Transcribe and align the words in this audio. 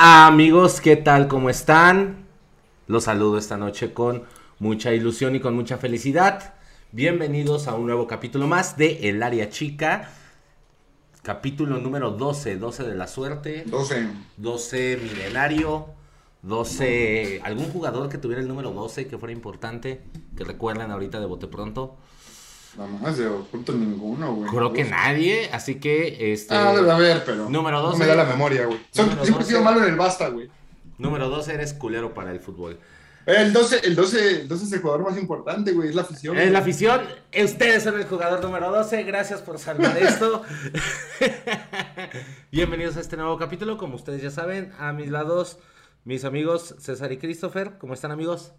Amigos, 0.00 0.80
¿qué 0.80 0.94
tal? 0.94 1.26
¿Cómo 1.26 1.50
están? 1.50 2.24
Los 2.86 3.02
saludo 3.02 3.36
esta 3.36 3.56
noche 3.56 3.92
con 3.92 4.22
mucha 4.60 4.94
ilusión 4.94 5.34
y 5.34 5.40
con 5.40 5.56
mucha 5.56 5.76
felicidad. 5.76 6.54
Bienvenidos 6.92 7.66
a 7.66 7.74
un 7.74 7.86
nuevo 7.86 8.06
capítulo 8.06 8.46
más 8.46 8.76
de 8.76 9.08
El 9.08 9.20
Área 9.24 9.48
Chica. 9.50 10.12
Capítulo 11.22 11.78
número 11.78 12.12
12, 12.12 12.58
12 12.58 12.84
de 12.84 12.94
la 12.94 13.08
suerte. 13.08 13.64
12. 13.66 14.08
12 14.36 15.00
milenario. 15.02 15.86
12. 16.42 17.40
¿Algún 17.42 17.68
jugador 17.72 18.08
que 18.08 18.18
tuviera 18.18 18.40
el 18.40 18.46
número 18.46 18.70
12 18.70 19.08
que 19.08 19.18
fuera 19.18 19.32
importante? 19.32 20.02
Que 20.36 20.44
recuerden 20.44 20.92
ahorita 20.92 21.18
de 21.18 21.26
bote 21.26 21.48
pronto. 21.48 21.96
Nada 22.78 22.90
más 22.90 23.18
de 23.18 23.26
oculto 23.26 23.72
ninguno, 23.72 24.36
güey. 24.36 24.50
Creo 24.50 24.72
que 24.72 24.84
nadie, 24.84 25.50
así 25.52 25.80
que 25.80 26.32
este. 26.32 26.54
Ah, 26.54 26.72
debe 26.72 26.92
haber, 26.92 27.24
pero. 27.24 27.50
Número 27.50 27.82
12. 27.82 27.98
No 27.98 28.04
me 28.04 28.06
da 28.06 28.14
la 28.14 28.24
memoria, 28.24 28.66
güey. 28.66 28.78
Siempre 28.92 29.20
he 29.20 29.26
sido 29.26 29.38
12. 29.40 29.60
malo 29.60 29.82
en 29.82 29.90
el 29.90 29.96
basta, 29.96 30.28
güey. 30.28 30.48
Número 30.96 31.28
12 31.28 31.54
eres 31.54 31.74
culero 31.74 32.14
para 32.14 32.30
el 32.30 32.38
fútbol. 32.38 32.78
El 33.26 33.52
12, 33.52 33.80
el 33.82 33.96
12, 33.96 34.40
el 34.42 34.48
12 34.48 34.64
es 34.64 34.72
el 34.72 34.80
jugador 34.80 35.02
más 35.02 35.18
importante, 35.18 35.72
güey. 35.72 35.88
Es 35.88 35.96
la 35.96 36.02
afición. 36.02 36.36
Es 36.36 36.44
güey. 36.44 36.52
la 36.52 36.60
afición. 36.60 37.00
Ustedes 37.44 37.82
son 37.82 37.98
el 37.98 38.06
jugador 38.06 38.44
número 38.44 38.70
12. 38.70 39.02
Gracias 39.02 39.42
por 39.42 39.58
salvar 39.58 39.98
esto. 40.00 40.44
Bienvenidos 42.52 42.96
a 42.96 43.00
este 43.00 43.16
nuevo 43.16 43.36
capítulo. 43.38 43.76
Como 43.76 43.96
ustedes 43.96 44.22
ya 44.22 44.30
saben, 44.30 44.72
a 44.78 44.92
mis 44.92 45.10
lados, 45.10 45.58
mis 46.04 46.24
amigos 46.24 46.76
César 46.78 47.10
y 47.10 47.18
Christopher. 47.18 47.72
¿Cómo 47.78 47.94
están, 47.94 48.12
amigos? 48.12 48.52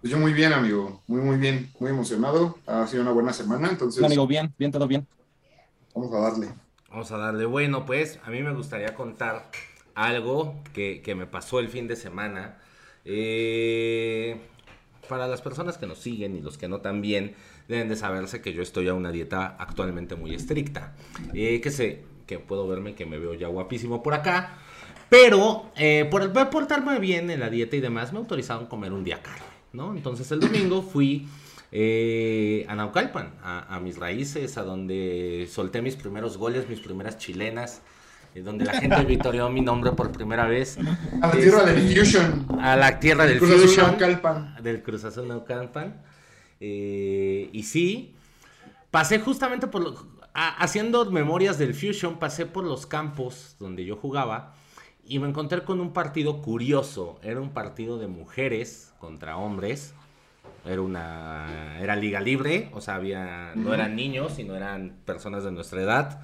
Pues 0.00 0.10
yo 0.12 0.18
muy 0.18 0.32
bien, 0.32 0.52
amigo. 0.52 1.02
Muy, 1.06 1.20
muy 1.20 1.36
bien. 1.36 1.70
Muy 1.80 1.90
emocionado. 1.90 2.58
Ha 2.66 2.86
sido 2.86 3.02
una 3.02 3.12
buena 3.12 3.32
semana, 3.32 3.68
entonces 3.70 3.98
Hola, 3.98 4.08
amigo, 4.08 4.26
bien, 4.26 4.54
bien, 4.58 4.70
todo 4.70 4.86
bien. 4.86 5.06
vamos 5.94 6.12
a 6.14 6.18
darle. 6.18 6.48
Vamos 6.90 7.10
a 7.10 7.16
darle. 7.18 7.44
Bueno, 7.46 7.84
pues 7.86 8.20
a 8.24 8.30
mí 8.30 8.42
me 8.42 8.52
gustaría 8.54 8.94
contar 8.94 9.50
algo 9.94 10.54
que, 10.72 11.02
que 11.02 11.14
me 11.14 11.26
pasó 11.26 11.58
el 11.58 11.68
fin 11.68 11.88
de 11.88 11.96
semana. 11.96 12.58
Eh, 13.04 14.40
para 15.08 15.26
las 15.28 15.40
personas 15.40 15.78
que 15.78 15.86
nos 15.86 15.98
siguen 15.98 16.36
y 16.36 16.40
los 16.40 16.58
que 16.58 16.68
no 16.68 16.80
también, 16.80 17.34
deben 17.68 17.88
de 17.88 17.96
saberse 17.96 18.42
que 18.42 18.52
yo 18.52 18.62
estoy 18.62 18.88
a 18.88 18.94
una 18.94 19.10
dieta 19.12 19.56
actualmente 19.58 20.14
muy 20.16 20.34
estricta. 20.34 20.94
Eh, 21.32 21.60
que 21.60 21.70
sé, 21.70 22.04
que 22.26 22.38
puedo 22.38 22.66
verme 22.68 22.94
que 22.94 23.06
me 23.06 23.18
veo 23.18 23.34
ya 23.34 23.48
guapísimo 23.48 24.02
por 24.02 24.14
acá. 24.14 24.58
Pero 25.08 25.70
eh, 25.76 26.06
por 26.10 26.32
por 26.32 26.50
portarme 26.50 26.98
bien 26.98 27.30
en 27.30 27.40
la 27.40 27.48
dieta 27.50 27.76
y 27.76 27.80
demás, 27.80 28.12
me 28.12 28.18
autorizaron 28.18 28.66
comer 28.66 28.92
un 28.92 29.04
día 29.04 29.22
carne, 29.22 29.45
¿no? 29.76 29.94
Entonces 29.94 30.30
el 30.32 30.40
domingo 30.40 30.82
fui 30.82 31.28
eh, 31.72 32.64
a 32.68 32.74
Naucalpan, 32.74 33.34
a, 33.42 33.74
a 33.76 33.80
mis 33.80 33.98
raíces, 33.98 34.56
a 34.58 34.62
donde 34.62 35.48
solté 35.50 35.82
mis 35.82 35.96
primeros 35.96 36.36
goles, 36.38 36.68
mis 36.68 36.80
primeras 36.80 37.18
chilenas, 37.18 37.82
eh, 38.34 38.40
donde 38.42 38.64
la 38.64 38.74
gente 38.80 39.04
vitoreó 39.04 39.50
mi 39.50 39.60
nombre 39.60 39.92
por 39.92 40.10
primera 40.12 40.46
vez. 40.46 40.78
A 41.22 41.26
la 41.28 41.32
tierra 41.32 41.58
Este, 41.60 41.72
del 41.74 41.96
Fusion. 41.98 42.46
A 42.60 42.76
la 42.76 42.98
tierra 42.98 43.26
del 43.26 43.38
Cruz 43.38 43.50
Azul 43.50 43.68
Fusion. 43.68 43.86
Naucalpan. 43.90 44.56
Del 44.62 44.82
Cruz 44.82 45.04
Azul 45.04 45.28
Naucalpan. 45.28 46.02
Eh, 46.60 47.50
y 47.52 47.62
sí, 47.64 48.14
pasé 48.90 49.18
justamente 49.20 49.66
por... 49.66 49.82
lo- 49.82 50.16
a- 50.34 50.56
haciendo 50.62 51.10
memorias 51.10 51.58
del 51.58 51.74
Fusion, 51.74 52.18
pasé 52.18 52.44
por 52.46 52.64
los 52.64 52.86
campos 52.86 53.56
donde 53.58 53.84
yo 53.84 53.96
jugaba 53.96 54.54
y 55.08 55.18
me 55.18 55.28
encontré 55.28 55.62
con 55.64 55.80
un 55.80 55.92
partido 55.92 56.42
curioso. 56.42 57.18
Era 57.22 57.40
un 57.40 57.50
partido 57.50 57.98
de 57.98 58.06
mujeres 58.06 58.92
contra 58.98 59.36
hombres. 59.36 59.94
Era 60.64 60.80
una 60.82 61.78
era 61.80 61.96
liga 61.96 62.20
libre, 62.20 62.70
o 62.72 62.80
sea, 62.80 62.96
había 62.96 63.52
no 63.56 63.72
eran 63.74 63.94
niños, 63.96 64.34
sino 64.34 64.56
eran 64.56 64.96
personas 65.04 65.44
de 65.44 65.52
nuestra 65.52 65.80
edad. 65.82 66.22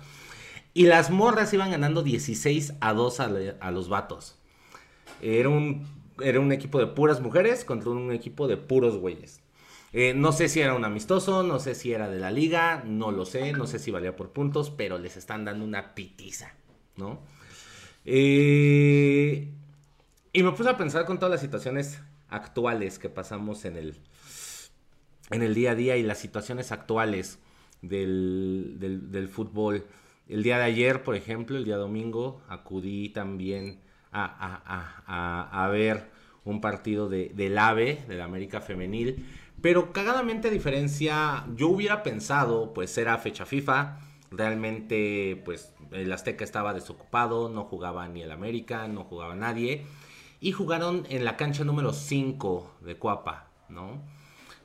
Y 0.75 0.87
las 0.87 1.11
morras 1.11 1.53
iban 1.53 1.71
ganando 1.71 2.03
16 2.03 2.75
a 2.81 2.93
2 2.95 3.21
a, 3.21 3.29
le- 3.29 3.57
a 3.61 3.71
los 3.71 3.89
vatos. 3.89 4.37
Era 5.21 5.49
un, 5.49 5.87
era 6.21 6.41
un 6.41 6.51
equipo 6.53 6.79
de 6.79 6.87
puras 6.89 7.21
mujeres 7.21 7.65
contra 7.65 7.91
un 7.91 8.11
equipo 8.13 8.49
de 8.49 8.57
puros 8.57 8.97
güeyes. 8.97 9.41
Eh, 9.93 10.15
no 10.15 10.33
sé 10.33 10.49
si 10.49 10.61
era 10.61 10.75
un 10.75 10.85
amistoso, 10.87 11.43
no 11.43 11.61
sé 11.61 11.75
si 11.75 11.93
era 11.93 12.09
de 12.09 12.19
la 12.19 12.31
liga, 12.31 12.83
no 12.87 13.13
lo 13.13 13.27
sé, 13.27 13.53
no 13.53 13.67
sé 13.67 13.79
si 13.79 13.91
valía 13.91 14.17
por 14.17 14.31
puntos, 14.31 14.71
pero 14.71 14.99
les 14.99 15.17
están 15.19 15.45
dando 15.45 15.65
una 15.65 15.95
pitiza, 15.95 16.55
¿no? 16.97 17.21
Eh, 18.05 19.49
y 20.33 20.43
me 20.43 20.53
puse 20.53 20.71
a 20.71 20.77
pensar 20.77 21.05
con 21.05 21.19
todas 21.19 21.31
las 21.33 21.41
situaciones 21.41 22.01
actuales 22.33 22.99
que 22.99 23.09
pasamos 23.09 23.65
en 23.65 23.77
el, 23.77 23.97
en 25.31 25.43
el 25.43 25.55
día 25.55 25.73
a 25.73 25.75
día 25.75 25.97
y 25.97 26.03
las 26.03 26.19
situaciones 26.19 26.73
actuales 26.73 27.39
del, 27.81 28.77
del, 28.79 29.11
del 29.11 29.29
fútbol. 29.29 29.87
El 30.29 30.43
día 30.43 30.59
de 30.59 30.65
ayer, 30.65 31.03
por 31.03 31.15
ejemplo, 31.17 31.57
el 31.57 31.65
día 31.65 31.77
domingo, 31.77 32.43
acudí 32.49 33.09
también 33.09 33.81
a, 34.13 34.25
a- 34.25 34.63
a- 35.07 35.65
a- 35.65 35.69
ver 35.69 36.11
un 36.45 36.61
partido 36.61 37.09
de, 37.09 37.31
del 37.35 37.57
AVE, 37.59 38.05
de 38.09 38.17
la 38.17 38.25
América 38.25 38.61
Femenil. 38.61 39.27
Pero 39.61 39.93
cagadamente 39.93 40.49
a 40.49 40.51
diferencia, 40.51 41.45
yo 41.55 41.69
hubiera 41.69 42.03
pensado, 42.03 42.73
pues 42.75 42.97
era 42.99 43.17
fecha 43.19 43.47
FIFA, 43.47 44.01
realmente 44.31 45.41
pues 45.45 45.73
el 45.93 46.13
Azteca 46.13 46.45
estaba 46.45 46.75
desocupado, 46.75 47.49
no 47.49 47.65
jugaba 47.65 48.09
ni 48.09 48.23
el 48.23 48.33
América, 48.33 48.89
no 48.89 49.05
jugaba 49.05 49.35
nadie. 49.37 49.85
Y 50.43 50.51
jugaron 50.51 51.07
en 51.09 51.25
la 51.25 51.37
cancha 51.37 51.63
número 51.63 51.93
5 51.93 52.79
de 52.81 52.97
Cuapa, 52.97 53.47
¿no? 53.69 54.03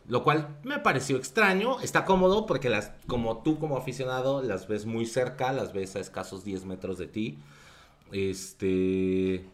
Lo 0.07 0.23
cual 0.23 0.57
me 0.63 0.79
pareció 0.79 1.17
extraño. 1.17 1.79
Está 1.81 2.03
cómodo 2.03 2.47
porque 2.47 2.67
las, 2.67 2.93
como 3.05 3.43
tú 3.43 3.59
como 3.59 3.77
aficionado 3.77 4.41
las 4.41 4.67
ves 4.67 4.87
muy 4.87 5.05
cerca, 5.05 5.53
las 5.53 5.73
ves 5.73 5.95
a 5.95 5.99
escasos 5.99 6.43
10 6.43 6.65
metros 6.65 6.97
de 6.97 7.05
ti. 7.05 7.37
Este... 8.11 9.45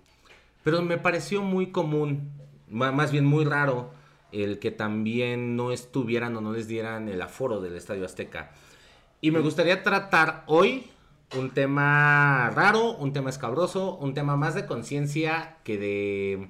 Pero 0.63 0.81
me 0.81 0.97
pareció 0.97 1.41
muy 1.41 1.72
común, 1.72 2.31
más 2.69 3.12
bien 3.12 3.25
muy 3.25 3.44
raro, 3.44 3.91
el 4.31 4.59
que 4.59 4.72
también 4.72 5.57
no 5.57 5.73
estuvieran 5.73 6.38
o 6.38 6.41
no 6.41 6.53
les 6.53 6.69
dieran 6.69 7.09
el 7.09 7.22
aforo 7.22 7.59
del 7.59 7.75
Estadio 7.75 8.06
Azteca. 8.06 8.53
Y 9.19 9.31
me 9.31 9.41
gustaría 9.41 9.83
tratar 9.83 10.45
hoy 10.47 10.85
un 11.38 11.51
tema 11.51 12.49
raro, 12.51 12.95
un 12.95 13.13
tema 13.13 13.29
escabroso, 13.29 13.95
un 13.97 14.13
tema 14.13 14.35
más 14.38 14.55
de 14.55 14.66
conciencia 14.66 15.57
que 15.63 15.77
de 15.77 16.47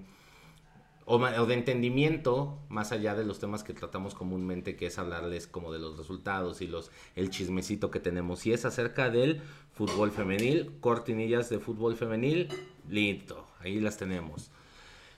o, 1.06 1.46
de 1.46 1.54
entendimiento, 1.54 2.58
más 2.70 2.92
allá 2.92 3.14
de 3.14 3.26
los 3.26 3.40
temas 3.40 3.64
que 3.64 3.74
tratamos 3.74 4.14
comúnmente, 4.14 4.76
que 4.76 4.88
es 4.88 4.98
hablarles 4.98 5.48
como 5.48 5.74
de 5.74 5.80
los 5.80 5.98
resultados 5.98 6.62
y 6.62 6.68
los 6.68 6.92
el 7.16 7.30
chismecito 7.30 7.92
que 7.92 8.00
tenemos. 8.00 8.46
Y 8.46 8.54
es 8.54 8.66
acerca 8.66 9.10
del 9.10 9.42
fútbol 9.74 10.12
femenil, 10.12 10.72
cortinillas 10.80 11.50
de 11.50 11.60
fútbol 11.60 11.96
femenil, 11.96 12.50
listo, 12.90 13.46
ahí 13.60 13.80
las 13.80 13.98
tenemos. 13.98 14.50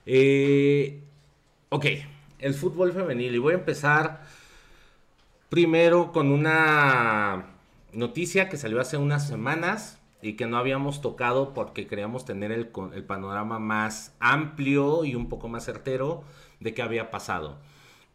Eh, 0.05 1.01
ok, 1.69 1.85
el 2.39 2.53
fútbol 2.53 2.91
femenil, 2.91 3.35
y 3.35 3.39
voy 3.39 3.53
a 3.53 3.57
empezar 3.57 4.25
primero 5.49 6.11
con 6.11 6.31
una 6.31 7.54
noticia 7.95 8.49
que 8.49 8.57
salió 8.57 8.79
hace 8.79 8.97
unas 8.97 9.27
semanas 9.27 9.99
y 10.21 10.33
que 10.33 10.47
no 10.47 10.57
habíamos 10.57 11.01
tocado 11.01 11.53
porque 11.53 11.87
queríamos 11.87 12.25
tener 12.25 12.51
el, 12.51 12.71
el 12.93 13.03
panorama 13.03 13.59
más 13.59 14.15
amplio 14.19 15.05
y 15.05 15.15
un 15.15 15.29
poco 15.29 15.47
más 15.47 15.65
certero 15.65 16.23
de 16.59 16.73
qué 16.73 16.81
había 16.81 17.11
pasado. 17.11 17.59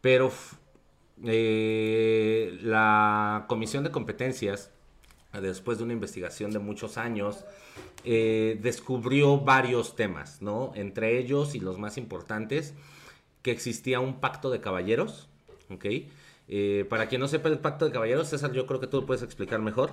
Pero 0.01 0.31
eh, 1.23 2.57
la 2.61 3.45
Comisión 3.47 3.83
de 3.83 3.91
Competencias, 3.91 4.71
después 5.33 5.77
de 5.77 5.83
una 5.83 5.93
investigación 5.93 6.51
de 6.51 6.59
muchos 6.59 6.97
años, 6.97 7.45
eh, 8.03 8.57
descubrió 8.61 9.39
varios 9.39 9.95
temas, 9.95 10.41
¿no? 10.41 10.71
Entre 10.75 11.19
ellos 11.19 11.55
y 11.55 11.59
los 11.59 11.77
más 11.77 11.97
importantes, 11.97 12.73
que 13.43 13.51
existía 13.51 13.99
un 13.99 14.19
pacto 14.19 14.49
de 14.49 14.61
caballeros, 14.61 15.29
¿ok? 15.69 15.85
Eh, 16.53 16.85
para 16.89 17.07
quien 17.07 17.21
no 17.21 17.29
sepa 17.29 17.47
el 17.47 17.59
pacto 17.59 17.85
de 17.85 17.93
caballeros, 17.93 18.27
César, 18.27 18.51
yo 18.51 18.67
creo 18.67 18.81
que 18.81 18.87
tú 18.87 18.99
lo 18.99 19.07
puedes 19.07 19.23
explicar 19.23 19.61
mejor. 19.61 19.91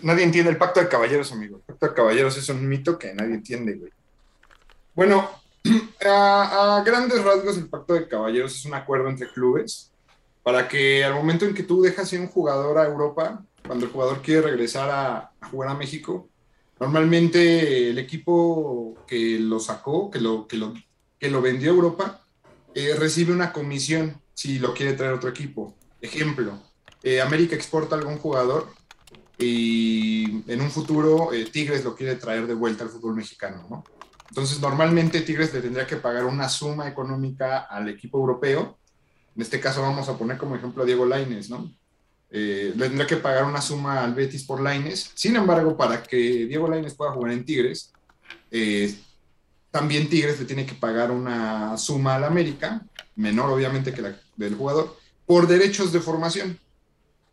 Nadie 0.00 0.24
entiende 0.24 0.50
el 0.50 0.56
pacto 0.56 0.80
de 0.80 0.88
caballeros, 0.88 1.30
amigo. 1.32 1.58
El 1.58 1.64
pacto 1.64 1.86
de 1.88 1.94
caballeros 1.94 2.38
es 2.38 2.48
un 2.48 2.66
mito 2.66 2.98
que 2.98 3.12
nadie 3.12 3.34
entiende. 3.34 3.92
Bueno, 4.94 5.28
a, 6.06 6.82
grandes 6.84 7.22
rasgos, 7.22 7.58
el 7.58 7.68
pacto 7.68 7.92
de 7.92 8.08
caballeros 8.08 8.56
es 8.56 8.64
un 8.64 8.72
acuerdo 8.72 9.10
entre 9.10 9.28
clubes 9.28 9.92
para 10.42 10.66
que 10.66 11.04
al 11.04 11.14
momento 11.14 11.44
en 11.44 11.52
que 11.52 11.62
tú 11.62 11.82
dejas 11.82 12.10
ir 12.14 12.20
un 12.20 12.28
jugador 12.28 12.78
a 12.78 12.86
Europa, 12.86 13.44
cuando 13.66 13.84
el 13.84 13.92
jugador 13.92 14.22
quiere 14.22 14.40
regresar 14.40 14.88
a, 14.88 15.32
a 15.40 15.48
jugar 15.50 15.68
a 15.68 15.74
México, 15.74 16.30
normalmente 16.80 17.90
el 17.90 17.98
equipo 17.98 18.94
que 19.06 19.38
lo 19.38 19.60
sacó, 19.60 20.10
que 20.10 20.22
lo, 20.22 20.48
que 20.48 20.56
lo, 20.56 20.72
que 21.18 21.30
lo 21.30 21.42
vendió 21.42 21.70
a 21.70 21.74
Europa, 21.74 22.21
eh, 22.74 22.94
recibe 22.94 23.32
una 23.32 23.52
comisión 23.52 24.20
si 24.34 24.58
lo 24.58 24.72
quiere 24.74 24.94
traer 24.94 25.12
otro 25.12 25.28
equipo. 25.28 25.74
Ejemplo, 26.00 26.58
eh, 27.02 27.20
América 27.20 27.54
exporta 27.54 27.94
a 27.94 27.98
algún 27.98 28.18
jugador 28.18 28.68
y 29.38 30.42
en 30.50 30.60
un 30.60 30.70
futuro 30.70 31.32
eh, 31.32 31.46
Tigres 31.52 31.84
lo 31.84 31.94
quiere 31.94 32.16
traer 32.16 32.46
de 32.46 32.54
vuelta 32.54 32.84
al 32.84 32.90
fútbol 32.90 33.14
mexicano, 33.14 33.66
¿no? 33.68 33.84
Entonces, 34.28 34.60
normalmente 34.60 35.20
Tigres 35.20 35.52
le 35.52 35.60
tendría 35.60 35.86
que 35.86 35.96
pagar 35.96 36.24
una 36.24 36.48
suma 36.48 36.88
económica 36.88 37.58
al 37.58 37.90
equipo 37.90 38.18
europeo. 38.18 38.78
En 39.36 39.42
este 39.42 39.60
caso 39.60 39.82
vamos 39.82 40.08
a 40.08 40.16
poner 40.16 40.38
como 40.38 40.56
ejemplo 40.56 40.82
a 40.82 40.86
Diego 40.86 41.04
Lainez, 41.04 41.50
¿no? 41.50 41.70
le 42.30 42.72
tendrá 42.72 43.06
que 43.06 43.18
pagar 43.18 43.44
una 43.44 43.60
suma 43.60 44.02
al 44.02 44.14
Betis 44.14 44.44
por 44.44 44.58
Laines. 44.58 45.10
Sin 45.14 45.36
embargo, 45.36 45.76
para 45.76 46.02
que 46.02 46.16
Diego 46.16 46.66
Laines 46.66 46.94
pueda 46.94 47.12
jugar 47.12 47.32
en 47.32 47.44
Tigres, 47.44 47.92
también 49.72 50.08
Tigres 50.08 50.38
le 50.38 50.46
tiene 50.46 50.64
que 50.64 50.74
pagar 50.74 51.10
una 51.10 51.76
suma 51.76 52.14
al 52.14 52.24
América, 52.24 52.86
menor 53.16 53.50
obviamente 53.50 53.92
que 53.92 54.02
la 54.02 54.16
del 54.36 54.54
jugador, 54.54 54.96
por 55.26 55.48
derechos 55.48 55.92
de 55.92 56.00
formación, 56.00 56.60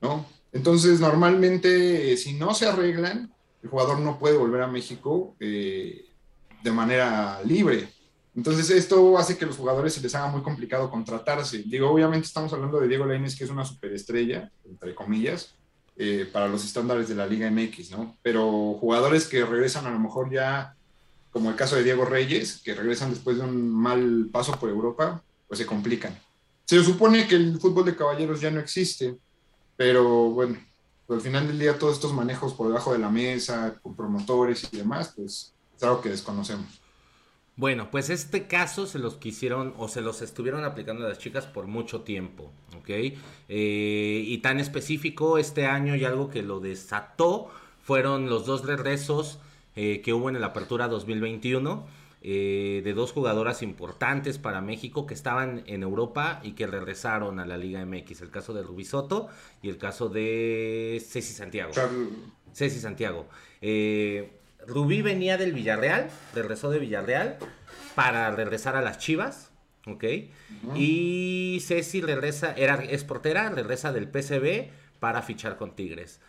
¿no? 0.02 0.26
Entonces, 0.52 1.00
normalmente, 1.00 2.18
si 2.18 2.34
no 2.34 2.56
se 2.56 2.66
arreglan, 2.66 3.32
el 3.62 3.70
jugador 3.70 4.00
no 4.00 4.18
puede 4.18 4.38
volver 4.38 4.64
a 4.64 4.68
México 4.68 5.36
de 5.40 6.72
manera 6.72 7.42
libre. 7.44 7.90
Entonces 8.36 8.70
esto 8.70 9.18
hace 9.18 9.38
que 9.38 9.46
los 9.46 9.58
jugadores 9.58 9.94
se 9.94 10.02
les 10.02 10.16
haga 10.16 10.28
muy 10.28 10.42
complicado 10.42 10.90
contratarse. 10.90 11.64
Digo, 11.66 11.90
obviamente 11.90 12.28
estamos 12.28 12.54
hablando 12.54 12.80
de 12.80 12.88
Diego 12.88 13.06
Lainez, 13.06 13.36
que 13.36 13.44
es 13.44 13.50
una 13.50 13.66
superestrella, 13.66 14.52
entre 14.66 14.96
comillas, 14.96 15.56
eh, 15.98 16.30
para 16.32 16.48
los 16.48 16.64
estándares 16.64 17.10
de 17.10 17.16
la 17.16 17.28
Liga 17.28 17.52
MX, 17.52 17.92
¿no? 17.92 18.18
Pero 18.22 18.76
jugadores 18.80 19.28
que 19.28 19.44
regresan 19.44 19.88
a 19.88 19.92
lo 19.92 20.00
mejor 20.00 20.32
ya, 20.32 20.76
como 21.32 21.50
el 21.50 21.56
caso 21.56 21.76
de 21.76 21.84
Diego 21.84 22.06
Reyes, 22.06 22.62
que 22.64 22.74
regresan 22.74 23.12
después 23.12 23.38
de 23.38 23.44
un 23.44 23.70
mal 23.70 24.30
paso 24.32 24.60
por 24.60 24.70
Europa, 24.70 25.24
pues 25.48 25.60
se 25.60 25.66
complican. 25.66 26.18
Se 26.66 26.84
supone 26.84 27.28
que 27.28 27.36
el 27.36 27.60
fútbol 27.60 27.86
de 27.86 27.96
caballeros 27.96 28.42
ya 28.42 28.52
no 28.52 28.60
existe, 28.60 29.18
pero 29.76 30.30
bueno, 30.30 30.58
al 31.10 31.22
final 31.22 31.48
del 31.48 31.60
día 31.60 31.78
todos 31.78 31.96
estos 31.96 32.14
manejos 32.14 32.54
por 32.54 32.68
debajo 32.68 32.94
de 32.94 33.00
la 33.00 33.10
mesa, 33.10 33.76
con 33.82 33.96
promotores 33.96 34.68
y 34.72 34.78
demás, 34.78 35.14
pues 35.16 35.54
es 35.76 35.84
algo 35.84 36.02
que 36.02 36.10
desconocemos. 36.10 36.80
Bueno, 37.56 37.92
pues 37.92 38.10
este 38.10 38.48
caso 38.48 38.86
se 38.86 39.00
los 39.00 39.16
quisieron 39.16 39.74
o 39.78 39.90
se 39.90 40.02
los 40.02 40.22
estuvieron 40.22 40.64
aplicando 40.64 41.06
a 41.06 41.10
las 41.10 41.20
chicas 41.20 41.46
por 41.46 41.68
mucho 41.68 42.02
tiempo, 42.02 42.52
¿ok? 42.78 42.90
Eh, 42.90 44.24
y 44.26 44.38
tan 44.38 44.62
específico 44.62 45.38
este 45.38 45.66
año 45.66 45.96
y 45.96 46.06
algo 46.06 46.30
que 46.30 46.42
lo 46.42 46.62
desató 46.62 47.50
fueron 47.84 48.30
los 48.30 48.46
dos 48.46 48.66
regresos 48.66 49.40
eh, 49.76 50.02
que 50.02 50.14
hubo 50.14 50.30
en 50.30 50.40
la 50.40 50.48
apertura 50.48 50.88
2021 50.88 51.86
eh, 52.22 52.82
de 52.84 52.94
dos 52.94 53.14
jugadoras 53.14 53.62
importantes 53.62 54.40
para 54.40 54.60
México 54.60 55.08
que 55.08 55.14
estaban 55.14 55.64
en 55.68 55.84
Europa 55.84 56.42
y 56.44 56.52
que 56.52 56.68
regresaron 56.68 57.40
a 57.40 57.46
la 57.46 57.58
Liga 57.58 57.86
MX. 57.86 58.22
El 58.22 58.30
caso 58.30 58.54
de 58.54 58.62
Rubí 58.62 58.84
Soto 58.84 59.30
y 59.62 59.70
el 59.70 59.78
caso 59.78 60.10
de 60.10 61.02
Ceci 61.08 61.34
Santiago. 61.34 61.72
Ceci 62.54 62.80
Santiago. 62.80 63.28
Eh, 63.62 64.34
Rubí 64.68 65.02
venía 65.02 65.38
del 65.38 65.54
Villarreal, 65.54 66.10
regresó 66.36 66.70
de 66.70 66.80
Villarreal 66.80 67.38
para 67.96 68.30
regresar 68.32 68.76
a 68.76 68.82
las 68.82 68.98
Chivas, 68.98 69.52
¿ok? 69.88 70.04
Y 70.76 71.60
Ceci 71.66 72.02
regresa, 72.02 72.54
era, 72.58 72.84
es 72.84 73.06
portera, 73.06 73.50
regresa 73.50 73.94
del 73.94 74.10
PCB 74.10 74.72
para 75.00 75.22
fichar 75.22 75.56
con 75.56 75.74
Tigres. 75.74 76.20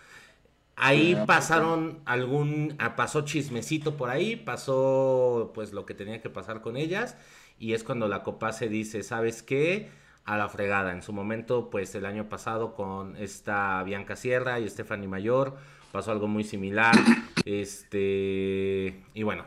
Ahí 0.83 1.17
pasaron 1.27 2.01
algún, 2.07 2.75
ah, 2.79 2.97
pasó 2.97 3.23
chismecito 3.23 3.97
por 3.97 4.09
ahí, 4.09 4.37
pasó 4.37 5.53
pues 5.55 5.73
lo 5.73 5.85
que 5.85 5.95
tenía 5.95 6.23
que 6.23 6.31
pasar 6.31 6.63
con 6.63 6.77
ellas 6.77 7.17
y 7.59 7.75
es 7.75 7.85
cuando 7.85 8.09
la 8.09 8.23
Copa 8.23 8.53
se 8.53 8.69
dice, 8.69 9.03
¿sabes 9.03 9.43
qué? 9.43 9.91
A 10.25 10.39
la 10.39 10.49
fregada. 10.49 10.93
En 10.93 11.03
su 11.03 11.13
momento, 11.13 11.69
pues 11.69 11.95
el 11.95 12.07
año 12.07 12.31
pasado 12.31 12.75
con 12.75 13.17
esta 13.17 13.83
Bianca 13.83 14.17
Sierra 14.17 14.59
y 14.59 14.69
Stephanie 14.69 15.09
Mayor, 15.09 15.59
pasó 15.93 16.11
algo 16.11 16.27
muy 16.27 16.43
similar. 16.43 16.95
Este, 17.47 19.03
y 19.15 19.23
bueno, 19.23 19.45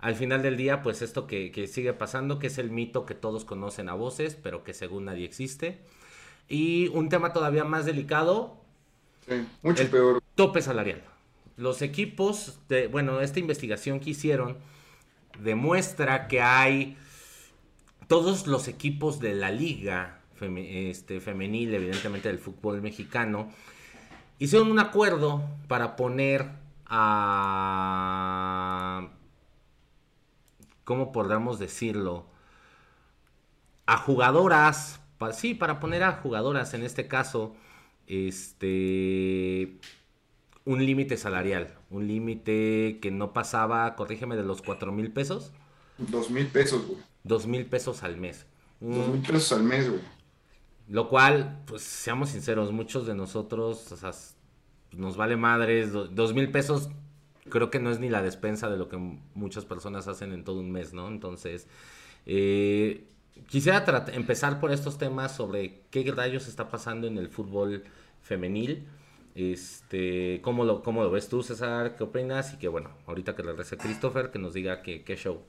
al 0.00 0.14
final 0.14 0.42
del 0.42 0.56
día, 0.56 0.82
pues 0.82 1.02
esto 1.02 1.26
que, 1.26 1.66
sigue 1.66 1.92
pasando, 1.92 2.38
que 2.38 2.46
es 2.46 2.58
el 2.58 2.70
mito 2.70 3.06
que 3.06 3.14
todos 3.14 3.44
conocen 3.44 3.88
a 3.88 3.94
voces, 3.94 4.34
pero 4.34 4.64
que 4.64 4.72
según 4.72 5.06
nadie 5.06 5.24
existe. 5.24 5.80
Y 6.48 6.88
un 6.88 7.08
tema 7.08 7.32
todavía 7.32 7.64
más 7.64 7.86
delicado. 7.86 8.56
Sí, 9.28 9.46
mucho 9.62 9.90
peor. 9.90 10.22
Tope 10.34 10.62
salarial. 10.62 11.02
Los 11.56 11.82
equipos, 11.82 12.60
de, 12.68 12.86
bueno, 12.86 13.20
esta 13.20 13.40
investigación 13.40 14.00
que 14.00 14.10
hicieron 14.10 14.58
demuestra 15.40 16.28
que 16.28 16.40
hay 16.40 16.96
todos 18.08 18.46
los 18.46 18.68
equipos 18.68 19.18
de 19.20 19.34
la 19.34 19.50
liga 19.50 20.20
este, 20.40 21.20
femenil, 21.20 21.74
evidentemente 21.74 22.28
del 22.28 22.38
fútbol 22.38 22.82
mexicano, 22.82 23.50
hicieron 24.38 24.70
un 24.70 24.78
acuerdo 24.78 25.42
para 25.66 25.96
poner 25.96 26.50
a... 26.86 27.78
¿Cómo 30.84 31.10
podríamos 31.10 31.58
decirlo? 31.58 32.26
A 33.86 33.96
jugadoras, 33.96 35.00
sí, 35.32 35.54
para 35.54 35.80
poner 35.80 36.04
a 36.04 36.12
jugadoras 36.12 36.74
en 36.74 36.84
este 36.84 37.08
caso, 37.08 37.56
este, 38.06 39.78
un 40.64 40.84
límite 40.84 41.16
salarial, 41.16 41.74
un 41.90 42.06
límite 42.06 42.98
que 43.00 43.10
no 43.10 43.32
pasaba, 43.32 43.94
corrígeme, 43.96 44.36
de 44.36 44.42
los 44.42 44.62
cuatro 44.62 44.92
mil 44.92 45.12
pesos. 45.12 45.52
Dos 45.98 46.30
mil 46.30 46.46
pesos, 46.46 46.86
güey. 46.86 46.98
Dos 47.24 47.46
mil 47.46 47.66
pesos 47.66 48.02
al 48.02 48.16
mes. 48.16 48.46
Dos 48.80 49.08
mil 49.08 49.22
pesos 49.22 49.52
al 49.52 49.62
mes, 49.62 49.88
güey. 49.88 50.02
Lo 50.88 51.08
cual, 51.08 51.62
pues 51.66 51.82
seamos 51.82 52.30
sinceros, 52.30 52.72
muchos 52.72 53.06
de 53.06 53.14
nosotros 53.14 53.90
o 53.90 53.96
sea, 53.96 54.12
nos 54.92 55.16
vale 55.16 55.36
madres, 55.36 55.92
dos 55.92 56.32
mil 56.32 56.50
pesos 56.50 56.90
creo 57.48 57.70
que 57.70 57.78
no 57.78 57.90
es 57.90 58.00
ni 58.00 58.08
la 58.08 58.22
despensa 58.22 58.68
de 58.68 58.76
lo 58.76 58.88
que 58.88 58.96
muchas 59.34 59.64
personas 59.64 60.08
hacen 60.08 60.32
en 60.32 60.44
todo 60.44 60.60
un 60.60 60.70
mes, 60.70 60.92
¿no? 60.92 61.08
Entonces, 61.08 61.66
eh, 62.26 63.08
quisiera 63.48 63.84
empezar 64.12 64.60
por 64.60 64.72
estos 64.72 64.98
temas 64.98 65.34
sobre 65.34 65.82
qué 65.90 66.10
rayos 66.10 66.48
está 66.48 66.68
pasando 66.68 67.06
en 67.06 67.18
el 67.18 67.28
fútbol 67.28 67.84
femenil. 68.22 68.86
Este, 69.34 70.40
¿cómo 70.42 70.64
lo, 70.64 70.82
cómo 70.82 71.02
lo 71.02 71.10
ves 71.10 71.28
tú, 71.28 71.42
César? 71.42 71.94
¿Qué 71.96 72.04
opinas? 72.04 72.54
Y 72.54 72.56
que 72.56 72.68
bueno, 72.68 72.90
ahorita 73.06 73.36
que 73.36 73.42
regrese 73.42 73.76
Christopher, 73.76 74.30
que 74.30 74.38
nos 74.38 74.54
diga 74.54 74.82
qué, 74.82 75.04
qué 75.04 75.16
show. 75.16 75.42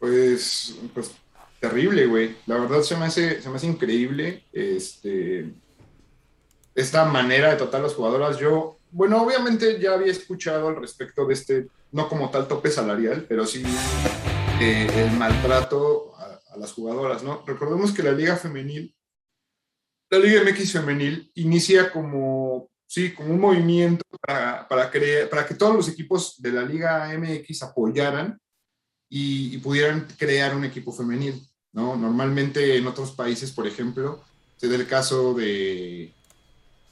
Pues, 0.00 0.76
pues 0.92 1.14
terrible, 1.60 2.06
güey. 2.06 2.36
La 2.46 2.58
verdad 2.58 2.82
se 2.82 2.96
me 2.96 3.04
hace, 3.04 3.40
se 3.40 3.48
me 3.48 3.56
hace 3.56 3.66
increíble 3.66 4.44
este, 4.52 5.52
esta 6.74 7.04
manera 7.04 7.50
de 7.50 7.56
tratar 7.56 7.80
a 7.80 7.84
las 7.84 7.94
jugadoras. 7.94 8.38
Yo, 8.38 8.76
bueno, 8.90 9.22
obviamente 9.22 9.78
ya 9.78 9.92
había 9.92 10.10
escuchado 10.10 10.68
al 10.68 10.76
respecto 10.76 11.26
de 11.26 11.34
este, 11.34 11.68
no 11.92 12.08
como 12.08 12.30
tal 12.30 12.48
tope 12.48 12.70
salarial, 12.70 13.24
pero 13.28 13.46
sí 13.46 13.62
eh, 14.60 14.88
el 14.96 15.12
maltrato 15.12 16.09
a, 16.50 16.56
las 16.56 16.72
jugadoras, 16.72 17.22
¿no? 17.22 17.44
Recordemos 17.46 17.92
que 17.92 18.02
la 18.02 18.12
Liga 18.12 18.36
Femenil, 18.36 18.94
la 20.10 20.18
Liga 20.18 20.42
MX 20.42 20.72
Femenil, 20.72 21.30
inicia 21.34 21.92
como, 21.92 22.70
sí, 22.86 23.12
como 23.14 23.32
un 23.32 23.40
movimiento 23.40 24.04
para, 24.20 24.66
para, 24.68 24.90
para 25.30 25.46
que 25.46 25.54
todos 25.54 25.76
los 25.76 25.88
equipos 25.88 26.40
de 26.42 26.52
la 26.52 26.62
Liga 26.62 27.08
MX 27.16 27.62
apoyaran 27.62 28.38
y, 29.10 29.58
pudieran 29.58 30.06
crear 30.16 30.54
un 30.54 30.64
equipo 30.64 30.92
femenil, 30.92 31.46
¿no? 31.72 31.96
Normalmente 31.96 32.76
en 32.76 32.86
otros 32.86 33.10
países, 33.10 33.50
por 33.50 33.66
ejemplo, 33.66 34.22
se 34.56 34.68
da 34.68 34.76
el 34.76 34.86
caso 34.86 35.34
de 35.34 36.12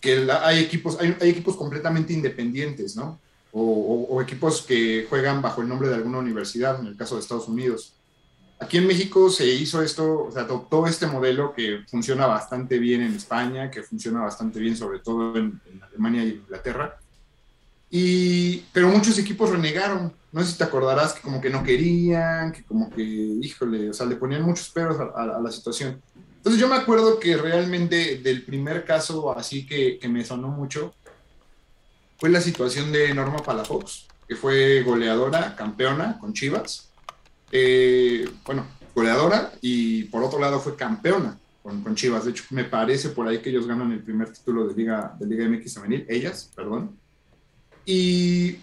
que 0.00 0.28
hay, 0.30 0.58
equipos, 0.58 0.98
hay, 1.00 1.16
equipos 1.20 1.56
completamente 1.56 2.12
independientes, 2.12 2.96
¿no? 2.96 3.20
O, 3.52 4.20
equipos 4.20 4.62
que 4.62 5.06
juegan 5.08 5.40
bajo 5.40 5.62
el 5.62 5.68
nombre 5.68 5.88
de 5.88 5.94
alguna 5.94 6.18
universidad, 6.18 6.80
en 6.80 6.86
el 6.86 6.96
caso 6.96 7.14
de 7.14 7.22
Estados 7.22 7.48
Unidos. 7.48 7.94
Aquí 8.60 8.78
en 8.78 8.86
México 8.86 9.30
se 9.30 9.46
hizo 9.46 9.82
esto, 9.82 10.24
o 10.24 10.32
sea, 10.32 10.42
adoptó 10.42 10.86
este 10.86 11.06
modelo 11.06 11.54
que 11.54 11.84
funciona 11.88 12.26
bastante 12.26 12.78
bien 12.78 13.02
en 13.02 13.14
España, 13.14 13.70
que 13.70 13.82
funciona 13.82 14.20
bastante 14.20 14.58
bien 14.58 14.76
sobre 14.76 14.98
todo 14.98 15.36
en, 15.36 15.60
en 15.66 15.82
Alemania 15.82 16.24
y 16.24 16.30
Inglaterra, 16.30 16.98
y, 17.90 18.58
pero 18.72 18.88
muchos 18.88 19.18
equipos 19.18 19.50
renegaron. 19.50 20.12
No 20.30 20.42
sé 20.42 20.52
si 20.52 20.58
te 20.58 20.64
acordarás 20.64 21.14
que 21.14 21.22
como 21.22 21.40
que 21.40 21.50
no 21.50 21.62
querían, 21.62 22.52
que 22.52 22.62
como 22.62 22.90
que, 22.90 23.02
híjole, 23.02 23.90
o 23.90 23.94
sea, 23.94 24.06
le 24.06 24.16
ponían 24.16 24.42
muchos 24.42 24.68
peros 24.68 24.98
a, 25.00 25.40
la 25.40 25.50
situación. 25.50 26.02
Entonces 26.36 26.60
yo 26.60 26.68
me 26.68 26.76
acuerdo 26.76 27.18
que 27.18 27.36
realmente 27.36 28.18
del 28.18 28.44
primer 28.44 28.84
caso 28.84 29.36
así 29.36 29.66
que, 29.66 29.98
que 29.98 30.08
me 30.08 30.24
sonó 30.24 30.48
mucho 30.48 30.94
fue 32.18 32.28
la 32.30 32.40
situación 32.40 32.92
de 32.92 33.12
Norma 33.14 33.38
Palafox, 33.38 34.06
que 34.26 34.36
fue 34.36 34.82
goleadora, 34.82 35.56
campeona 35.56 36.18
con 36.18 36.32
Chivas. 36.34 36.87
Eh, 37.50 38.28
bueno, 38.44 38.66
goleadora 38.94 39.52
y 39.60 40.04
por 40.04 40.22
otro 40.22 40.38
lado 40.38 40.60
fue 40.60 40.76
campeona 40.76 41.38
con, 41.62 41.82
con, 41.82 41.94
Chivas. 41.94 42.24
De 42.24 42.32
hecho, 42.32 42.44
me 42.50 42.64
parece 42.64 43.10
por 43.10 43.26
ahí 43.26 43.38
que 43.40 43.50
ellos 43.50 43.66
ganan 43.66 43.92
el 43.92 44.02
primer 44.02 44.32
título 44.32 44.66
de 44.66 44.74
Liga, 44.74 45.16
de 45.18 45.26
Liga 45.26 45.48
MX 45.48 45.74
femenil, 45.74 46.06
ellas, 46.08 46.50
perdón. 46.54 46.96
Y 47.84 48.58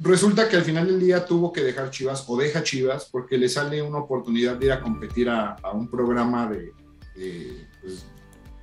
resulta 0.00 0.48
que 0.48 0.56
al 0.56 0.64
final 0.64 0.86
del 0.86 1.00
día 1.00 1.24
tuvo 1.24 1.52
que 1.52 1.62
dejar 1.62 1.90
Chivas 1.90 2.24
o 2.26 2.36
deja 2.36 2.62
Chivas 2.62 3.08
porque 3.10 3.38
le 3.38 3.48
sale 3.48 3.80
una 3.82 3.98
oportunidad 3.98 4.56
de 4.56 4.66
ir 4.66 4.72
a 4.72 4.80
competir 4.80 5.28
a, 5.28 5.56
un 5.72 5.88
programa 5.88 6.48
de, 6.48 6.72
pues, 7.80 8.04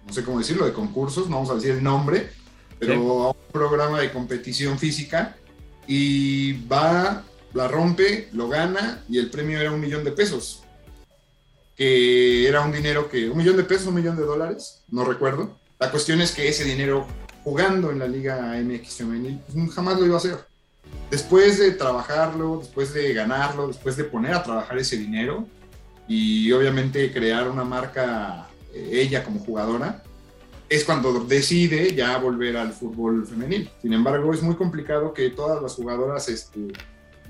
no 0.06 0.14
sé 0.14 0.24
cómo 0.24 0.40
decirlo, 0.40 0.66
de 0.66 0.74
concursos, 0.74 1.30
no 1.30 1.38
vamos 1.38 1.50
a 1.50 1.56
decir 1.56 1.72
el 1.72 1.84
nombre, 1.84 2.30
pero 2.78 3.24
a 3.24 3.30
un 3.30 3.52
programa 3.52 4.00
de 4.00 4.12
competición 4.12 4.78
física 4.78 5.36
y 5.88 6.54
va, 6.68 7.24
la 7.54 7.68
rompe, 7.68 8.30
lo 8.34 8.48
gana 8.48 9.04
y 9.10 9.18
el 9.18 9.30
premio 9.30 9.60
era 9.60 9.72
un 9.72 9.82
millón 9.82 10.04
de 10.04 10.12
pesos, 10.12 10.64
que 11.76 12.48
era 12.48 12.62
un 12.62 12.72
dinero 12.72 13.10
que, 13.10 13.30
un 13.30 13.38
millón 13.38 13.58
de 13.58 13.64
pesos, 13.64 13.88
un 13.88 13.96
millón 13.96 14.18
de 14.18 14.24
dólares, 14.24 14.84
no 14.90 15.04
recuerdo, 15.04 15.58
La 15.80 15.90
cuestión 15.90 16.22
es 16.22 16.32
que 16.32 16.48
ese 16.48 16.64
dinero 16.64 17.08
jugando 17.44 17.90
en 17.90 18.00
la 18.00 18.08
Liga 18.08 18.56
MX 18.62 18.96
femenil 18.98 19.40
pues, 19.52 19.74
jamás 19.74 20.00
lo 20.00 20.06
iba 20.06 20.16
a 20.16 20.20
hacer. 20.20 20.38
Después 21.10 21.60
de 21.60 21.72
trabajarlo, 21.72 22.60
después 22.60 22.94
de 22.94 23.14
ganarlo, 23.14 23.68
después 23.68 23.98
de 23.98 24.04
poner 24.04 24.34
a 24.34 24.44
trabajar 24.44 24.78
ese 24.78 24.98
dinero 24.98 25.48
y 26.08 26.52
obviamente 26.52 27.12
crear 27.12 27.50
una 27.50 27.64
marca 27.64 28.48
eh, 28.74 28.90
ella 28.92 29.24
como 29.24 29.40
jugadora, 29.40 30.04
es 30.70 30.86
cuando 30.86 31.20
decide 31.26 31.94
ya 31.94 32.18
volver 32.18 32.56
al 32.56 32.72
fútbol 32.72 33.28
femenil. 33.28 33.70
Sin 33.82 33.92
embargo, 33.92 34.34
es 34.34 34.42
muy 34.42 34.56
complicado 34.56 35.14
que 35.14 35.30
todas 35.30 35.62
las 35.62 35.74
jugadoras, 35.74 36.30
este, 36.30 36.68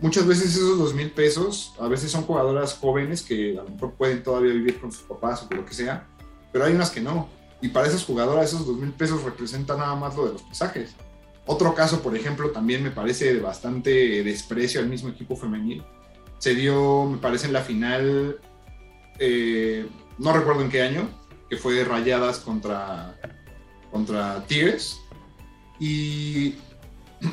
muchas 0.01 0.25
veces 0.25 0.55
esos 0.55 0.77
dos 0.77 0.93
mil 0.93 1.11
pesos, 1.11 1.73
a 1.79 1.87
veces 1.87 2.11
son 2.11 2.23
jugadoras 2.23 2.73
jóvenes 2.73 3.21
que 3.21 3.57
a 3.57 3.63
lo 3.63 3.69
mejor 3.69 3.93
pueden 3.93 4.23
todavía 4.23 4.51
vivir 4.51 4.79
con 4.79 4.91
sus 4.91 5.03
papás 5.03 5.43
o 5.43 5.55
lo 5.55 5.65
que 5.65 5.73
sea, 5.73 6.07
pero 6.51 6.65
hay 6.65 6.73
unas 6.73 6.89
que 6.89 7.01
no. 7.01 7.29
Y 7.61 7.69
para 7.69 7.87
esas 7.87 8.03
jugadoras 8.03 8.45
esos 8.45 8.65
dos 8.65 8.77
mil 8.77 8.91
pesos 8.91 9.23
representan 9.23 9.77
nada 9.77 9.95
más 9.95 10.15
lo 10.15 10.25
de 10.25 10.33
los 10.33 10.41
pasajes. 10.41 10.95
Otro 11.45 11.73
caso, 11.75 12.01
por 12.01 12.15
ejemplo, 12.15 12.49
también 12.51 12.83
me 12.83 12.91
parece 12.91 13.33
de 13.33 13.39
bastante 13.39 14.23
desprecio 14.23 14.81
al 14.81 14.87
mismo 14.87 15.09
equipo 15.09 15.35
femenil. 15.35 15.83
Se 16.39 16.55
dio, 16.55 17.05
me 17.05 17.17
parece, 17.17 17.47
en 17.47 17.53
la 17.53 17.61
final, 17.61 18.39
eh, 19.19 19.87
no 20.17 20.33
recuerdo 20.33 20.61
en 20.61 20.69
qué 20.69 20.81
año, 20.81 21.09
que 21.49 21.57
fue 21.57 21.83
Rayadas 21.83 22.39
contra, 22.39 23.19
contra 23.91 24.43
Tigres. 24.47 24.99
Y 25.79 26.55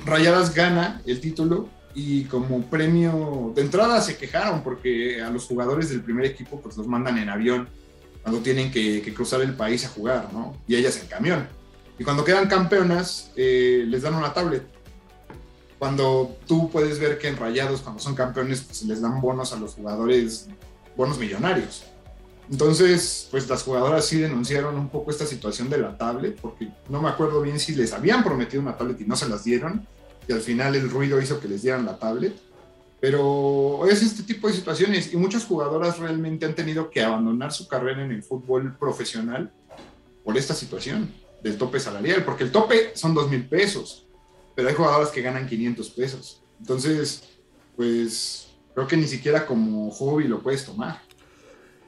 Rayadas 0.04 0.54
gana 0.54 1.02
el 1.06 1.20
título 1.20 1.68
y 1.99 2.25
como 2.26 2.62
premio 2.62 3.52
de 3.57 3.62
entrada 3.62 4.00
se 4.00 4.17
quejaron 4.17 4.62
porque 4.62 5.21
a 5.21 5.31
los 5.31 5.47
jugadores 5.47 5.90
del 5.90 6.00
primer 6.00 6.26
equipo 6.26 6.61
pues 6.61 6.76
los 6.76 6.87
mandan 6.87 7.19
en 7.19 7.28
avión 7.28 7.69
cuando 8.23 8.40
tienen 8.40 8.71
que, 8.71 9.02
cruzar 9.12 9.40
el 9.40 9.55
país 9.55 9.85
a 9.85 9.88
jugar, 9.88 10.33
¿no? 10.33 10.57
Y 10.69 10.76
ellas 10.76 10.97
en 11.02 11.09
camión. 11.09 11.49
Y 11.99 12.05
cuando 12.05 12.25
quedan 12.25 12.47
campeonas 12.47 13.33
eh, 13.35 13.83
les 13.85 14.02
dan 14.02 14.14
una 14.14 14.33
tablet. 14.33 14.62
Cuando 15.81 16.37
tú 16.47 16.71
puedes 16.71 17.00
ver 17.00 17.19
que 17.19 17.26
en 17.26 17.37
Rayados 17.37 17.81
cuando 17.81 18.00
son 18.00 18.14
campeones 18.14 18.61
pues 18.61 18.85
les 18.85 19.00
dan 19.00 19.21
bonos 19.21 19.52
a 19.52 19.57
los 19.57 19.75
jugadores, 19.75 20.47
bonos 20.97 21.19
millonarios. 21.19 21.83
Entonces, 22.49 23.26
pues 23.33 23.49
las 23.49 23.64
jugadoras 23.64 24.05
sí 24.05 24.21
denunciaron 24.21 24.76
un 24.76 24.88
poco 24.88 25.11
esta 25.11 25.26
situación 25.26 25.69
de 25.69 25.78
la 25.78 25.99
tablet, 25.99 26.38
porque 26.40 26.71
no 26.88 27.02
me 27.02 27.09
acuerdo 27.09 27.43
bien 27.43 27.59
si 27.59 27.75
les 27.75 27.93
habían 27.93 28.23
prometido 28.23 28.62
una 28.62 28.76
tablet 28.76 29.00
y 29.00 29.05
no 29.05 29.17
se 29.17 29.28
las 29.28 29.43
dieron, 29.43 29.87
y 30.28 30.32
al 30.32 30.40
final 30.40 30.76
el 30.76 30.90
ruido 30.90 31.20
hizo 31.20 31.40
que 31.40 31.49
les 31.49 31.62
dieran 31.62 31.87
la 31.87 31.99
tablet. 31.99 32.38
Pero 33.00 33.87
es 33.88 34.02
este 34.02 34.25
tipo 34.25 34.49
de 34.49 34.54
situaciones 34.54 35.12
y 35.12 35.16
muchas 35.16 35.44
jugadoras 35.44 35.99
realmente 35.99 36.44
han 36.47 36.54
tenido 36.54 36.90
que 36.90 37.02
abandonar 37.02 37.52
su 37.52 37.66
carrera 37.66 38.04
en 38.04 38.11
el 38.11 38.23
fútbol 38.23 38.76
profesional 38.76 39.50
por 40.25 40.37
esta 40.37 40.52
situación 40.52 41.12
del 41.42 41.56
tope 41.56 41.78
salarial, 41.78 42.25
porque 42.25 42.44
el 42.44 42.50
tope 42.50 42.90
son 42.94 43.14
dos 43.14 43.30
mil 43.30 43.47
pesos, 43.47 44.04
pero 44.54 44.68
hay 44.68 44.75
jugadoras 44.75 45.11
que 45.11 45.23
ganan 45.23 45.47
500 45.49 45.90
pesos. 45.90 46.42
Entonces, 46.58 47.23
pues 47.76 48.49
creo 48.75 48.88
que 48.88 48.97
ni 48.97 49.06
siquiera 49.06 49.47
como 49.47 49.90
hobby 49.92 50.25
lo 50.25 50.42
puedes 50.42 50.64
tomar. 50.64 51.00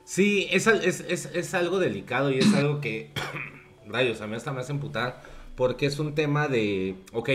Sí, 0.04 0.46
es, 0.50 0.66
es, 0.66 1.00
es, 1.00 1.54
algo 1.54 1.78
delicado 1.78 2.30
y 2.30 2.38
es 2.38 2.52
algo 2.54 2.80
que, 2.80 3.12
rayos, 3.86 4.20
a 4.20 4.26
mí 4.26 4.36
hasta 4.36 4.52
me 4.52 4.60
hace 4.60 4.72
emputar, 4.72 5.22
porque 5.56 5.86
es 5.86 5.98
un 5.98 6.14
tema 6.14 6.48
de, 6.48 6.96
ok, 7.12 7.28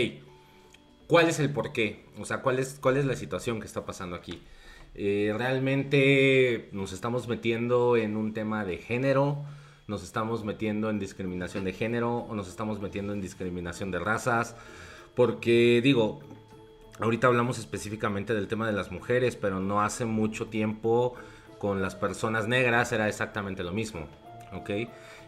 ¿cuál 1.06 1.28
es 1.28 1.38
el 1.38 1.50
porqué? 1.50 2.04
O 2.18 2.24
sea, 2.24 2.42
¿cuál 2.42 2.58
es, 2.58 2.78
cuál 2.80 2.96
es 2.96 3.04
la 3.04 3.16
situación 3.16 3.60
que 3.60 3.66
está 3.66 3.84
pasando 3.84 4.16
aquí? 4.16 4.42
Eh, 4.94 5.34
realmente 5.36 6.68
nos 6.72 6.92
estamos 6.92 7.28
metiendo 7.28 7.96
en 7.96 8.16
un 8.16 8.32
tema 8.32 8.64
de 8.64 8.78
género, 8.78 9.44
nos 9.86 10.02
estamos 10.02 10.44
metiendo 10.44 10.90
en 10.90 10.98
discriminación 10.98 11.64
de 11.64 11.72
género 11.72 12.18
o 12.18 12.34
nos 12.34 12.48
estamos 12.48 12.80
metiendo 12.80 13.12
en 13.12 13.20
discriminación 13.20 13.90
de 13.90 13.98
razas, 13.98 14.56
porque 15.14 15.80
digo, 15.82 16.20
ahorita 16.98 17.26
hablamos 17.26 17.58
específicamente 17.58 18.34
del 18.34 18.48
tema 18.48 18.66
de 18.66 18.72
las 18.72 18.90
mujeres, 18.90 19.36
pero 19.36 19.60
no 19.60 19.82
hace 19.82 20.06
mucho 20.06 20.46
tiempo 20.46 21.14
con 21.58 21.82
las 21.82 21.94
personas 21.94 22.48
negras 22.48 22.92
era 22.92 23.08
exactamente 23.08 23.62
lo 23.62 23.72
mismo, 23.72 24.06
¿ok? 24.52 24.70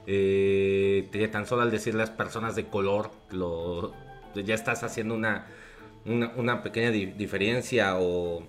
Eh, 0.07 1.29
tan 1.31 1.47
solo 1.47 1.63
al 1.63 1.71
decir 1.71 1.95
las 1.95 2.11
personas 2.11 2.57
de 2.57 2.67
color, 2.67 3.11
lo, 3.31 3.93
ya 4.35 4.55
estás 4.55 4.83
haciendo 4.83 5.15
una, 5.15 5.47
una, 6.09 6.63
pequeña 6.63 6.91
diferencia 6.91 7.97
o, 7.99 8.43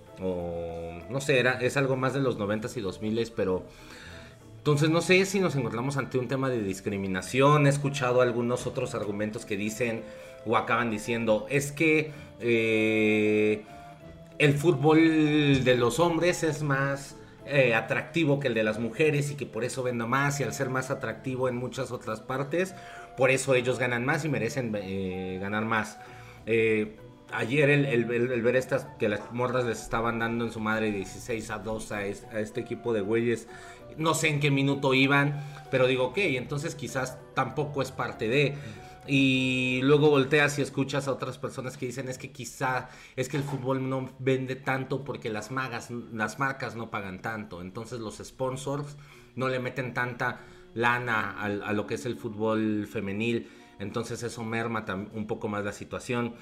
no 1.08 1.20
sé, 1.20 1.38
era, 1.38 1.60
es 1.60 1.76
algo 1.76 1.96
más 1.96 2.14
de 2.14 2.20
los 2.20 2.38
90s 2.38 2.76
y 2.76 2.82
2000s, 2.82 3.32
pero 3.34 3.64
entonces 4.58 4.90
no 4.90 5.00
sé 5.00 5.24
si 5.24 5.40
nos 5.40 5.56
encontramos 5.56 5.96
ante 5.96 6.18
un 6.18 6.28
tema 6.28 6.50
de 6.50 6.62
discriminación, 6.62 7.66
he 7.66 7.70
escuchado 7.70 8.20
algunos 8.20 8.66
otros 8.66 8.94
argumentos 8.94 9.46
que 9.46 9.56
dicen 9.56 10.02
o 10.44 10.56
acaban 10.56 10.90
diciendo, 10.90 11.46
es 11.48 11.72
que 11.72 12.12
eh, 12.40 13.64
el 14.38 14.54
fútbol 14.54 15.64
de 15.64 15.76
los 15.76 15.98
hombres 15.98 16.42
es 16.42 16.62
más 16.62 17.16
eh, 17.46 17.74
atractivo 17.74 18.38
que 18.38 18.48
el 18.48 18.54
de 18.54 18.62
las 18.62 18.78
mujeres 18.78 19.30
y 19.30 19.34
que 19.34 19.46
por 19.46 19.64
eso 19.64 19.82
venda 19.82 20.06
más 20.06 20.40
y 20.40 20.44
al 20.44 20.52
ser 20.52 20.68
más 20.68 20.90
atractivo 20.90 21.48
en 21.48 21.56
muchas 21.56 21.90
otras 21.90 22.20
partes, 22.20 22.74
por 23.16 23.30
eso 23.30 23.54
ellos 23.54 23.78
ganan 23.78 24.04
más 24.04 24.24
y 24.24 24.28
merecen 24.28 24.74
eh, 24.74 25.38
ganar 25.40 25.64
más. 25.64 25.98
Ayer 27.32 27.70
el, 27.70 28.04
ver 28.04 28.56
estas 28.56 28.86
que 28.98 29.08
las 29.08 29.32
morras 29.32 29.64
les 29.64 29.80
estaban 29.80 30.18
dando 30.18 30.44
en 30.44 30.52
su 30.52 30.60
madre 30.60 30.90
16 30.90 31.50
a 31.50 31.58
2 31.58 31.92
a, 31.92 32.06
este 32.06 32.60
equipo 32.60 32.92
de 32.92 33.00
güeyes, 33.00 33.48
no 33.96 34.14
sé 34.14 34.28
en 34.28 34.40
qué 34.40 34.50
minuto 34.50 34.94
iban, 34.94 35.42
pero 35.70 35.86
digo, 35.86 36.06
ok, 36.06 36.18
entonces 36.18 36.74
quizás 36.74 37.18
tampoco 37.34 37.82
es 37.82 37.90
parte 37.90 38.28
de... 38.28 38.54
Y 39.06 39.80
luego 39.82 40.10
volteas 40.10 40.58
y 40.58 40.62
escuchas 40.62 41.08
a 41.08 41.12
otras 41.12 41.38
personas 41.38 41.76
que 41.76 41.86
dicen 41.86 42.08
es 42.08 42.18
que 42.18 42.30
quizá 42.30 42.90
es 43.16 43.28
que 43.28 43.38
el 43.38 43.42
fútbol 43.42 43.88
no 43.88 44.10
vende 44.18 44.54
tanto 44.56 45.04
porque 45.04 45.30
las 45.30 45.50
magas, 45.50 45.90
las 45.90 46.38
marcas 46.38 46.76
no 46.76 46.90
pagan 46.90 47.20
tanto. 47.20 47.60
Entonces 47.60 47.98
los 47.98 48.18
sponsors 48.18 48.96
no 49.34 49.48
le 49.48 49.58
meten 49.58 49.94
tanta 49.94 50.40
lana 50.74 51.34
a, 51.40 51.46
a 51.46 51.72
lo 51.72 51.86
que 51.86 51.94
es 51.94 52.06
el 52.06 52.16
fútbol 52.16 52.86
femenil. 52.86 53.48
Entonces 53.80 54.22
eso 54.22 54.44
merma 54.44 54.84
un 55.14 55.26
poco 55.26 55.48
más 55.48 55.64
la 55.64 55.72
situación. 55.72 56.34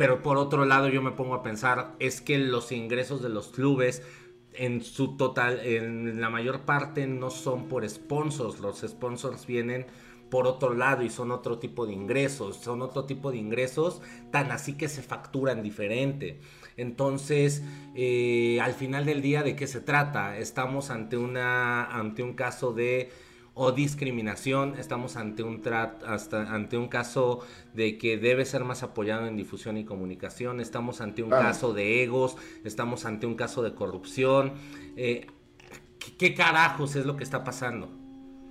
Pero 0.00 0.22
por 0.22 0.38
otro 0.38 0.64
lado 0.64 0.88
yo 0.88 1.02
me 1.02 1.10
pongo 1.10 1.34
a 1.34 1.42
pensar 1.42 1.94
es 1.98 2.22
que 2.22 2.38
los 2.38 2.72
ingresos 2.72 3.20
de 3.20 3.28
los 3.28 3.48
clubes 3.48 4.02
en 4.54 4.80
su 4.80 5.18
total, 5.18 5.60
en 5.62 6.22
la 6.22 6.30
mayor 6.30 6.62
parte 6.62 7.06
no 7.06 7.28
son 7.28 7.68
por 7.68 7.86
sponsors. 7.86 8.60
Los 8.60 8.78
sponsors 8.80 9.46
vienen 9.46 9.84
por 10.30 10.46
otro 10.46 10.72
lado 10.72 11.02
y 11.02 11.10
son 11.10 11.30
otro 11.30 11.58
tipo 11.58 11.84
de 11.84 11.92
ingresos, 11.92 12.56
son 12.56 12.80
otro 12.80 13.04
tipo 13.04 13.30
de 13.30 13.36
ingresos 13.36 14.00
tan 14.30 14.52
así 14.52 14.72
que 14.72 14.88
se 14.88 15.02
facturan 15.02 15.62
diferente. 15.62 16.40
Entonces, 16.78 17.62
eh, 17.94 18.58
al 18.62 18.72
final 18.72 19.04
del 19.04 19.20
día, 19.20 19.42
¿de 19.42 19.54
qué 19.54 19.66
se 19.66 19.82
trata? 19.82 20.38
Estamos 20.38 20.88
ante, 20.88 21.18
una, 21.18 21.84
ante 21.84 22.22
un 22.22 22.32
caso 22.32 22.72
de 22.72 23.10
o 23.54 23.72
discriminación, 23.72 24.74
estamos 24.78 25.16
ante 25.16 25.42
un, 25.42 25.62
hasta, 26.06 26.54
ante 26.54 26.76
un 26.76 26.88
caso 26.88 27.40
de 27.74 27.98
que 27.98 28.16
debe 28.16 28.44
ser 28.44 28.64
más 28.64 28.82
apoyado 28.82 29.26
en 29.26 29.36
difusión 29.36 29.76
y 29.76 29.84
comunicación, 29.84 30.60
estamos 30.60 31.00
ante 31.00 31.22
un 31.22 31.30
caso 31.30 31.72
de 31.74 32.02
egos, 32.02 32.36
estamos 32.64 33.04
ante 33.04 33.26
un 33.26 33.34
caso 33.34 33.62
de 33.62 33.74
corrupción. 33.74 34.54
Eh, 34.96 35.26
¿Qué 36.18 36.34
carajos 36.34 36.96
es 36.96 37.06
lo 37.06 37.16
que 37.16 37.24
está 37.24 37.44
pasando? 37.44 37.90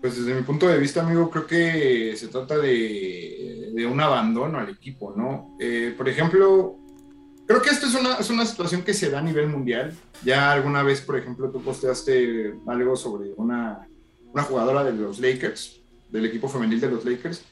Pues 0.01 0.17
desde 0.17 0.33
mi 0.33 0.43
punto 0.43 0.67
de 0.67 0.77
vista, 0.77 1.01
amigo, 1.01 1.29
creo 1.29 1.45
que 1.45 2.15
se 2.15 2.29
trata 2.29 2.57
de, 2.57 3.71
de 3.73 3.85
un 3.85 3.99
abandono 3.99 4.57
al 4.59 4.69
equipo, 4.69 5.13
¿no? 5.15 5.57
Eh, 5.59 5.93
por 5.97 6.07
ejemplo, 6.07 6.77
creo 7.45 7.61
que 7.61 7.69
esto 7.69 7.87
es 7.87 7.95
una, 7.95 8.13
es 8.15 8.29
una 8.29 8.45
situación 8.45 8.83
que 8.83 8.93
se 8.93 9.09
da 9.09 9.19
a 9.19 9.23
nivel 9.23 9.49
mundial. 9.49 9.93
Ya 10.23 10.51
alguna 10.51 10.83
vez, 10.83 11.01
por 11.01 11.17
ejemplo, 11.17 11.49
tú 11.49 11.61
posteaste 11.61 12.53
algo 12.67 12.95
sobre 12.95 13.33
una, 13.35 13.88
una 14.33 14.43
jugadora 14.43 14.83
de 14.83 14.93
los 14.93 15.19
Lakers, 15.19 15.81
del 16.09 16.25
equipo 16.25 16.47
femenil 16.47 16.79
de 16.79 16.89
los 16.89 17.05
Lakers, 17.05 17.43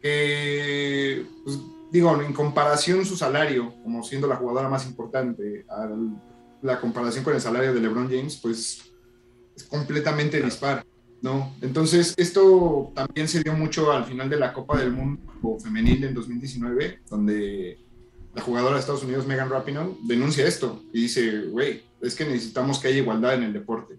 que, 0.00 1.24
pues, 1.44 1.58
digo, 1.90 2.20
en 2.20 2.32
comparación 2.32 3.04
su 3.04 3.16
salario, 3.16 3.74
como 3.82 4.02
siendo 4.02 4.26
la 4.26 4.36
jugadora 4.36 4.68
más 4.68 4.86
importante, 4.86 5.64
la 6.62 6.80
comparación 6.80 7.24
con 7.24 7.34
el 7.34 7.40
salario 7.40 7.72
de 7.72 7.80
LeBron 7.80 8.08
James, 8.08 8.36
pues 8.36 8.92
es 9.56 9.64
completamente 9.64 10.40
dispar. 10.40 10.84
¿no? 11.22 11.54
Entonces, 11.62 12.14
esto 12.16 12.92
también 12.94 13.26
se 13.26 13.42
dio 13.42 13.54
mucho 13.54 13.90
al 13.90 14.04
final 14.04 14.28
de 14.28 14.36
la 14.36 14.52
Copa 14.52 14.78
del 14.78 14.92
Mundo 14.92 15.58
femenil 15.62 16.04
en 16.04 16.14
2019, 16.14 17.00
donde 17.08 17.78
la 18.34 18.42
jugadora 18.42 18.74
de 18.74 18.80
Estados 18.80 19.02
Unidos, 19.02 19.26
Megan 19.26 19.48
Rapinoe, 19.48 19.96
denuncia 20.02 20.46
esto 20.46 20.82
y 20.92 21.02
dice, 21.02 21.46
güey, 21.46 21.82
es 22.02 22.14
que 22.14 22.24
necesitamos 22.24 22.78
que 22.78 22.88
haya 22.88 22.98
igualdad 22.98 23.34
en 23.34 23.44
el 23.44 23.52
deporte. 23.52 23.98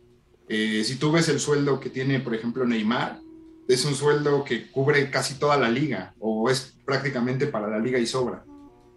Eh, 0.50 0.84
si 0.84 0.96
tú 0.96 1.12
ves 1.12 1.30
el 1.30 1.40
sueldo 1.40 1.80
que 1.80 1.90
tiene, 1.90 2.20
por 2.20 2.34
ejemplo, 2.34 2.66
Neymar, 2.66 3.20
es 3.68 3.84
un 3.86 3.96
sueldo 3.96 4.44
que 4.44 4.72
cubre 4.72 5.10
casi 5.12 5.36
toda 5.36 5.58
la 5.58 5.70
liga 5.70 6.14
o 6.20 6.50
es 6.50 6.78
prácticamente 6.86 7.48
para 7.48 7.68
la 7.68 7.80
liga 7.80 8.00
y 8.00 8.06
sobra 8.06 8.46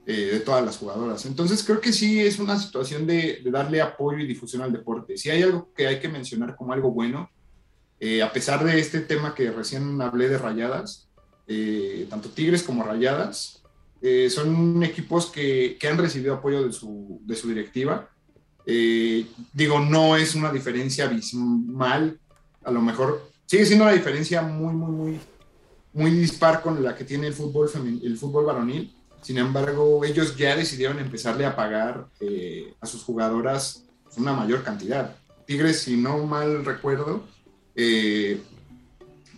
eh, 0.06 0.30
de 0.32 0.40
todas 0.40 0.64
las 0.64 0.76
jugadoras. 0.76 1.26
Entonces 1.26 1.64
creo 1.64 1.80
que 1.80 1.92
sí 1.92 2.20
es 2.20 2.38
una 2.38 2.58
situación 2.58 3.06
de, 3.06 3.40
de 3.42 3.50
darle 3.50 3.80
apoyo 3.80 4.18
y 4.18 4.26
difusión 4.26 4.62
al 4.62 4.72
deporte. 4.72 5.16
Si 5.16 5.28
hay 5.28 5.42
algo 5.42 5.72
que 5.74 5.88
hay 5.88 5.98
que 5.98 6.08
mencionar 6.08 6.54
como 6.54 6.72
algo 6.72 6.92
bueno, 6.92 7.28
eh, 8.00 8.22
a 8.22 8.32
pesar 8.32 8.64
de 8.64 8.80
este 8.80 9.00
tema 9.00 9.34
que 9.34 9.50
recién 9.50 10.00
hablé 10.00 10.30
de 10.30 10.38
rayadas, 10.38 11.10
eh, 11.46 12.06
tanto 12.08 12.30
Tigres 12.30 12.62
como 12.62 12.82
Rayadas, 12.82 13.62
eh, 14.00 14.30
son 14.30 14.82
equipos 14.82 15.26
que, 15.26 15.76
que, 15.78 15.86
han 15.86 15.98
recibido 15.98 16.34
apoyo 16.34 16.64
de 16.64 16.72
su, 16.72 17.20
de 17.26 17.36
su 17.36 17.48
directiva. 17.48 18.08
Eh, 18.72 19.26
digo, 19.52 19.80
no 19.80 20.16
es 20.16 20.36
una 20.36 20.52
diferencia 20.52 21.06
abismal, 21.06 22.20
a 22.62 22.70
lo 22.70 22.80
mejor 22.80 23.28
sigue 23.46 23.66
siendo 23.66 23.84
una 23.84 23.94
diferencia 23.94 24.42
muy, 24.42 24.72
muy, 24.72 24.90
muy, 24.92 25.20
muy 25.92 26.10
dispar 26.12 26.62
con 26.62 26.82
la 26.82 26.94
que 26.94 27.04
tiene 27.04 27.26
el 27.26 27.34
fútbol, 27.34 27.68
el 28.02 28.16
fútbol 28.16 28.44
varonil. 28.44 28.94
Sin 29.22 29.38
embargo, 29.38 30.04
ellos 30.04 30.36
ya 30.36 30.54
decidieron 30.54 31.00
empezarle 31.00 31.44
a 31.44 31.56
pagar 31.56 32.06
a 32.80 32.86
sus 32.86 33.02
jugadoras 33.02 33.84
una 34.16 34.32
mayor 34.32 34.62
cantidad. 34.62 35.16
Tigres, 35.46 35.80
si 35.80 35.96
no 35.96 36.24
mal 36.26 36.64
recuerdo, 36.64 37.24
eh, 37.74 38.40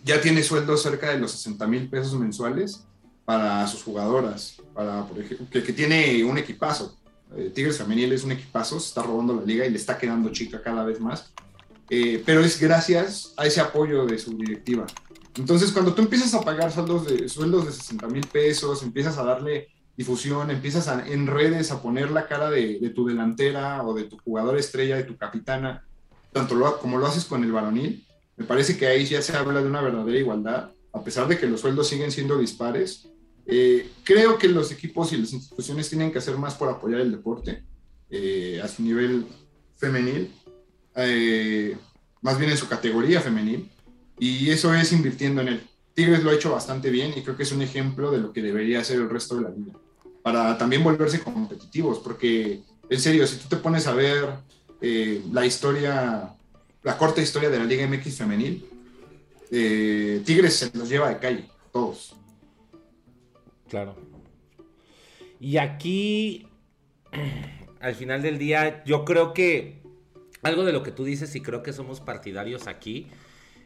ya 0.03 0.21
tiene 0.21 0.43
sueldos 0.43 0.83
cerca 0.83 1.09
de 1.09 1.19
los 1.19 1.31
60 1.31 1.65
mil 1.67 1.89
pesos 1.89 2.13
mensuales 2.19 2.83
para 3.25 3.65
sus 3.67 3.83
jugadoras, 3.83 4.57
para, 4.73 5.05
por 5.05 5.19
ejemplo, 5.19 5.47
que, 5.49 5.73
tiene 5.73 6.23
un 6.23 6.37
equipazo. 6.37 6.97
Eh, 7.35 7.51
Tigres 7.53 7.77
Femenil 7.77 8.13
es 8.13 8.23
un 8.23 8.31
equipazo, 8.31 8.79
se 8.79 8.87
está 8.87 9.03
robando 9.03 9.35
la 9.35 9.43
liga 9.43 9.65
y 9.65 9.69
le 9.69 9.77
está 9.77 9.97
quedando 9.97 10.31
chica 10.31 10.61
cada 10.61 10.83
vez 10.83 10.99
más. 10.99 11.33
Eh, 11.89 12.23
pero 12.25 12.41
es 12.41 12.59
gracias 12.59 13.33
a 13.37 13.45
ese 13.45 13.61
apoyo 13.61 14.05
de 14.05 14.17
su 14.17 14.37
directiva. 14.37 14.85
Entonces, 15.35 15.71
cuando 15.71 15.93
tú 15.93 16.01
empiezas 16.01 16.33
a 16.33 16.41
pagar 16.41 16.71
sueldos 16.71 17.05
de, 17.05 17.27
sueldos 17.27 17.65
de 17.65 17.71
60 17.71 18.07
mil 18.07 18.27
pesos, 18.27 18.83
empiezas 18.83 19.17
a 19.17 19.23
darle 19.23 19.69
difusión, 19.97 20.49
empiezas 20.49 20.87
en 21.07 21.27
redes 21.27 21.71
a 21.71 21.81
poner 21.81 22.11
la 22.11 22.27
cara 22.27 22.49
de, 22.49 22.91
tu 22.95 23.05
delantera 23.05 23.83
o 23.83 23.93
de 23.93 24.05
tu 24.05 24.17
jugador 24.19 24.57
estrella, 24.57 24.95
de 24.95 25.03
tu 25.03 25.17
capitana, 25.17 25.85
tanto 26.31 26.79
como 26.79 26.97
lo 26.97 27.05
haces 27.05 27.25
con 27.25 27.43
el 27.43 27.51
varonil, 27.51 28.05
me 28.35 28.45
parece 28.45 28.77
que 28.77 28.87
ahí 28.87 29.05
ya 29.05 29.21
se 29.21 29.35
habla 29.35 29.61
de 29.61 29.67
una 29.67 29.81
verdadera 29.81 30.17
igualdad, 30.17 30.71
a 30.91 31.03
pesar 31.03 31.27
de 31.27 31.37
que 31.37 31.47
los 31.47 31.61
sueldos 31.61 31.87
siguen 31.87 32.11
siendo 32.11 32.37
dispares. 32.37 33.07
Eh, 33.45 33.89
creo 34.03 34.37
que 34.37 34.47
los 34.47 34.71
equipos 34.71 35.11
y 35.11 35.17
las 35.17 35.33
instituciones 35.33 35.89
tienen 35.89 36.11
que 36.11 36.19
hacer 36.19 36.37
más 36.37 36.55
por 36.55 36.69
apoyar 36.69 37.01
el 37.01 37.11
deporte 37.11 37.63
eh, 38.09 38.61
a 38.63 38.67
su 38.67 38.83
nivel 38.83 39.25
femenil, 39.77 40.31
eh, 40.95 41.75
más 42.21 42.37
bien 42.37 42.51
en 42.51 42.57
su 42.57 42.67
categoría 42.67 43.21
femenil, 43.21 43.69
y 44.17 44.49
eso 44.49 44.73
es 44.73 44.91
invirtiendo 44.93 45.41
en 45.41 45.49
él. 45.49 45.61
Tigres 45.93 46.23
lo 46.23 46.31
ha 46.31 46.35
hecho 46.35 46.51
bastante 46.51 46.89
bien 46.89 47.13
y 47.15 47.21
creo 47.21 47.35
que 47.35 47.43
es 47.43 47.51
un 47.51 47.61
ejemplo 47.61 48.11
de 48.11 48.19
lo 48.19 48.31
que 48.31 48.41
debería 48.41 48.79
hacer 48.79 48.97
el 48.97 49.09
resto 49.09 49.35
de 49.35 49.43
la 49.43 49.49
liga, 49.49 49.73
para 50.23 50.57
también 50.57 50.83
volverse 50.83 51.19
competitivos, 51.19 51.99
porque 51.99 52.61
en 52.89 52.99
serio, 52.99 53.27
si 53.27 53.37
tú 53.37 53.47
te 53.49 53.57
pones 53.57 53.87
a 53.87 53.93
ver 53.93 54.29
la 55.31 55.45
historia 55.45 56.35
la 56.83 56.97
corta 56.97 57.21
historia 57.21 57.49
de 57.49 57.57
la 57.57 57.65
Liga 57.65 57.87
MX 57.87 58.17
femenil, 58.17 58.65
eh, 59.51 60.21
Tigres 60.25 60.55
se 60.55 60.77
los 60.77 60.89
lleva 60.89 61.09
de 61.09 61.17
calle, 61.17 61.49
todos. 61.71 62.15
Claro. 63.73 63.95
Y 65.39 65.57
aquí, 65.57 66.47
al 67.79 67.95
final 67.95 68.21
del 68.21 68.37
día, 68.37 68.83
yo 68.83 69.03
creo 69.03 69.33
que 69.33 69.81
algo 70.43 70.63
de 70.63 70.71
lo 70.71 70.83
que 70.83 70.91
tú 70.91 71.03
dices 71.03 71.35
y 71.35 71.41
creo 71.41 71.63
que 71.63 71.73
somos 71.73 71.99
partidarios 71.99 72.67
aquí 72.67 73.07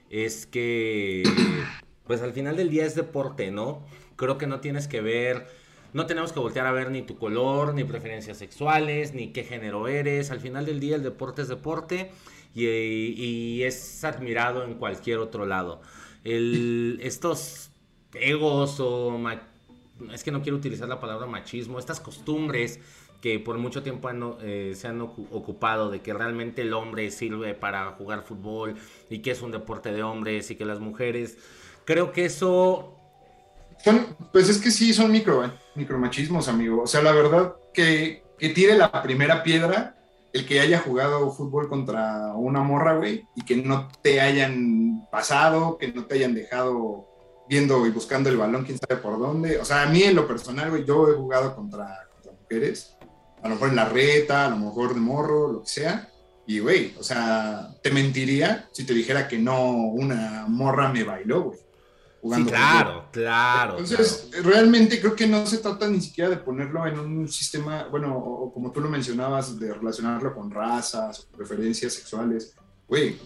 es 0.10 0.46
que, 0.46 1.24
pues 2.06 2.22
al 2.22 2.32
final 2.32 2.56
del 2.56 2.70
día 2.70 2.86
es 2.86 2.96
deporte, 2.96 3.52
¿no? 3.52 3.86
Creo 4.16 4.38
que 4.38 4.48
no 4.48 4.62
tienes 4.62 4.88
que 4.88 5.02
ver, 5.02 5.48
no 5.92 6.06
tenemos 6.06 6.32
que 6.32 6.40
voltear 6.40 6.68
a 6.68 6.72
ver 6.72 6.90
ni 6.90 7.02
tu 7.02 7.18
color, 7.18 7.74
ni 7.74 7.84
preferencias 7.84 8.38
sexuales, 8.38 9.14
ni 9.14 9.34
qué 9.34 9.44
género 9.44 9.90
eres. 9.90 10.32
Al 10.32 10.40
final 10.40 10.66
del 10.66 10.80
día 10.80 10.96
el 10.96 11.04
deporte 11.04 11.42
es 11.42 11.50
deporte 11.50 12.12
y, 12.56 13.62
es 13.62 14.06
admirado 14.06 14.64
en 14.64 14.76
cualquier 14.76 15.18
otro 15.20 15.46
lado. 15.46 15.82
estos 16.24 17.72
egos 18.14 18.80
o... 18.80 19.20
Es 20.14 20.24
que 20.24 20.32
no 20.32 20.42
quiero 20.42 20.58
utilizar 20.58 20.88
la 20.88 21.00
palabra 21.00 21.26
machismo, 21.26 21.80
estas 21.80 22.00
costumbres 22.00 22.80
que 23.22 23.40
por 23.40 23.58
mucho 23.58 23.82
tiempo 23.82 24.10
eh, 24.42 24.74
se 24.76 24.88
han 24.88 25.02
ocupado 25.02 25.90
de 25.90 26.02
que 26.02 26.14
realmente 26.14 26.62
el 26.62 26.74
hombre 26.74 27.10
sirve 27.12 27.54
para 27.54 27.92
jugar 27.94 28.24
fútbol 28.24 28.76
y 29.10 29.20
que 29.20 29.32
es 29.32 29.42
un 29.42 29.52
deporte 29.52 29.92
de 29.92 30.04
hombres 30.04 30.52
y 30.52 30.56
que 30.56 30.66
las 30.66 30.80
mujeres, 30.80 31.38
creo 31.86 32.12
que 32.12 32.26
eso... 32.26 32.94
Son, 33.84 34.16
pues 34.32 34.50
es 34.50 34.60
que 34.60 34.72
sí, 34.72 34.94
son 34.94 35.12
micro, 35.12 35.46
eh, 35.46 35.52
micromachismos, 35.76 36.48
amigo. 36.48 36.84
O 36.84 36.88
sea, 36.88 37.02
la 37.02 37.12
verdad 37.12 37.56
que, 37.74 38.24
que 38.38 38.50
tire 38.50 38.78
la 38.78 38.92
primera 39.04 39.44
piedra 39.44 39.98
el 40.34 40.46
que 40.46 40.60
haya 40.60 40.80
jugado 40.80 41.32
fútbol 41.32 41.68
contra 41.68 42.34
una 42.36 42.62
morra, 42.62 42.96
güey, 42.98 43.26
y 43.36 43.44
que 43.44 43.58
no 43.58 43.88
te 44.02 44.22
hayan 44.22 45.08
pasado, 45.12 45.78
que 45.78 45.92
no 45.92 46.06
te 46.06 46.16
hayan 46.16 46.34
dejado 46.34 47.08
viendo 47.50 47.86
y 47.86 47.92
buscando 47.92 48.30
el 48.30 48.38
balón, 48.38 48.64
quién 48.64 48.78
sabe 48.78 49.02
por 49.02 49.20
dónde. 49.20 49.58
O 49.60 49.66
sea, 49.66 49.84
a 49.84 49.86
mí 49.88 50.04
en 50.04 50.16
lo 50.16 50.28
personal, 50.28 50.70
güey, 50.70 50.86
yo 50.86 51.10
he 51.10 51.14
jugado 51.14 51.56
contra, 51.56 52.08
mujeres, 52.42 52.96
a 53.42 53.48
lo 53.48 53.56
mejor 53.56 53.70
en 53.70 53.76
la 53.76 53.90
reta, 53.90 54.46
a 54.46 54.50
lo 54.50 54.58
mejor 54.58 54.94
de 54.94 55.00
morro, 55.00 55.52
lo 55.52 55.64
que 55.64 55.70
sea. 55.70 56.10
Y, 56.46 56.60
güey, 56.60 56.96
o 56.98 57.04
sea, 57.04 57.70
te 57.82 57.92
mentiría 57.92 58.70
si 58.72 58.86
te 58.86 58.94
dijera 58.94 59.28
que 59.28 59.38
no 59.38 59.72
una 59.72 60.46
morra 60.48 60.90
me 60.90 61.04
bailó, 61.04 61.44
güey 61.44 61.60
claro, 62.46 63.06
claro. 63.12 63.78
Entonces, 63.78 64.30
realmente 64.44 65.00
creo 65.00 65.16
que 65.16 65.28
no 65.28 65.46
se 65.46 65.60
trata 65.60 65.88
ni 65.88 66.02
siquiera 66.02 66.30
de 66.30 66.38
ponerlo 66.38 66.86
en 66.88 67.00
un 67.00 67.28
sistema, 67.28 67.88
bueno, 67.90 68.18
o, 68.18 68.54
como 68.54 68.72
tú 68.72 68.82
lo 68.82 68.90
mencionabas, 68.90 69.60
de 69.60 69.74
relacionarlo 69.74 70.34
con 70.34 70.52
razas 70.52 71.28
preferencias 71.36 71.94
sexuales. 71.94 72.56
Güey, 72.88 73.18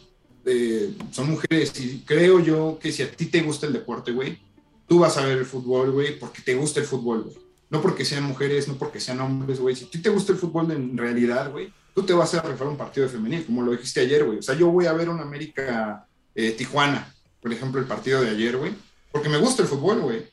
eh, 0.45 0.93
son 1.11 1.31
mujeres 1.31 1.73
y 1.79 2.03
creo 2.05 2.39
yo 2.39 2.79
que 2.81 2.91
si 2.91 3.03
a 3.03 3.11
ti 3.11 3.25
te 3.25 3.41
gusta 3.41 3.67
el 3.67 3.73
deporte, 3.73 4.11
güey, 4.11 4.39
tú 4.87 4.99
vas 4.99 5.17
a 5.17 5.25
ver 5.25 5.37
el 5.37 5.45
fútbol, 5.45 5.91
güey, 5.91 6.19
porque 6.19 6.41
te 6.41 6.55
gusta 6.55 6.79
el 6.79 6.85
fútbol, 6.85 7.23
güey. 7.23 7.37
No 7.69 7.81
porque 7.81 8.03
sean 8.03 8.23
mujeres, 8.23 8.67
no 8.67 8.75
porque 8.75 8.99
sean 8.99 9.21
hombres, 9.21 9.59
güey. 9.59 9.75
Si 9.75 9.85
a 9.85 9.89
ti 9.89 9.99
te 9.99 10.09
gusta 10.09 10.33
el 10.33 10.37
fútbol 10.37 10.71
en 10.71 10.97
realidad, 10.97 11.51
güey, 11.51 11.71
tú 11.95 12.03
te 12.03 12.13
vas 12.13 12.33
a 12.33 12.41
rifar 12.41 12.67
un 12.67 12.77
partido 12.77 13.07
de 13.07 13.13
femenil, 13.13 13.45
como 13.45 13.61
lo 13.61 13.71
dijiste 13.71 14.01
ayer, 14.01 14.25
güey. 14.25 14.39
O 14.39 14.41
sea, 14.41 14.55
yo 14.55 14.69
voy 14.69 14.87
a 14.87 14.93
ver 14.93 15.09
un 15.09 15.21
América 15.21 16.05
eh, 16.35 16.51
Tijuana, 16.51 17.13
por 17.41 17.53
ejemplo, 17.53 17.79
el 17.79 17.87
partido 17.87 18.21
de 18.21 18.31
ayer, 18.31 18.57
güey 18.57 18.73
porque 19.11 19.29
me 19.29 19.37
gusta 19.37 19.63
el 19.63 19.67
fútbol, 19.67 19.99
güey. 19.99 20.25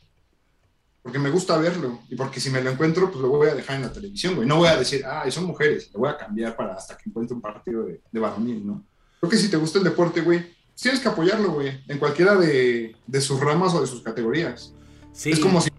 Porque 1.02 1.18
me 1.18 1.30
gusta 1.30 1.56
verlo. 1.58 2.00
Y 2.08 2.16
porque 2.16 2.40
si 2.40 2.50
me 2.50 2.62
lo 2.62 2.70
encuentro, 2.70 3.10
pues 3.10 3.20
lo 3.20 3.28
voy 3.28 3.48
a 3.48 3.54
dejar 3.54 3.76
en 3.76 3.82
la 3.82 3.92
televisión, 3.92 4.36
güey. 4.36 4.46
No 4.46 4.58
voy 4.58 4.68
a 4.68 4.76
decir, 4.76 5.04
ah, 5.04 5.28
son 5.30 5.44
mujeres. 5.44 5.90
Le 5.92 5.98
voy 5.98 6.08
a 6.08 6.16
cambiar 6.16 6.54
para 6.54 6.74
hasta 6.74 6.96
que 6.96 7.08
encuentre 7.08 7.34
un 7.34 7.40
partido 7.40 7.84
de, 7.84 8.00
de 8.10 8.20
¿no? 8.20 8.84
Creo 9.20 9.30
que 9.30 9.36
si 9.36 9.48
te 9.48 9.56
gusta 9.56 9.78
el 9.78 9.84
deporte, 9.84 10.20
güey, 10.20 10.54
tienes 10.80 11.00
que 11.00 11.08
apoyarlo, 11.08 11.52
güey. 11.52 11.82
En 11.88 11.98
cualquiera 11.98 12.36
de, 12.36 12.94
de, 13.06 13.20
sus 13.20 13.40
ramas 13.40 13.74
o 13.74 13.80
de 13.80 13.86
sus 13.86 14.02
categorías. 14.02 14.72
Sí. 15.12 15.30
Es 15.30 15.40
como 15.40 15.60
si... 15.60 15.70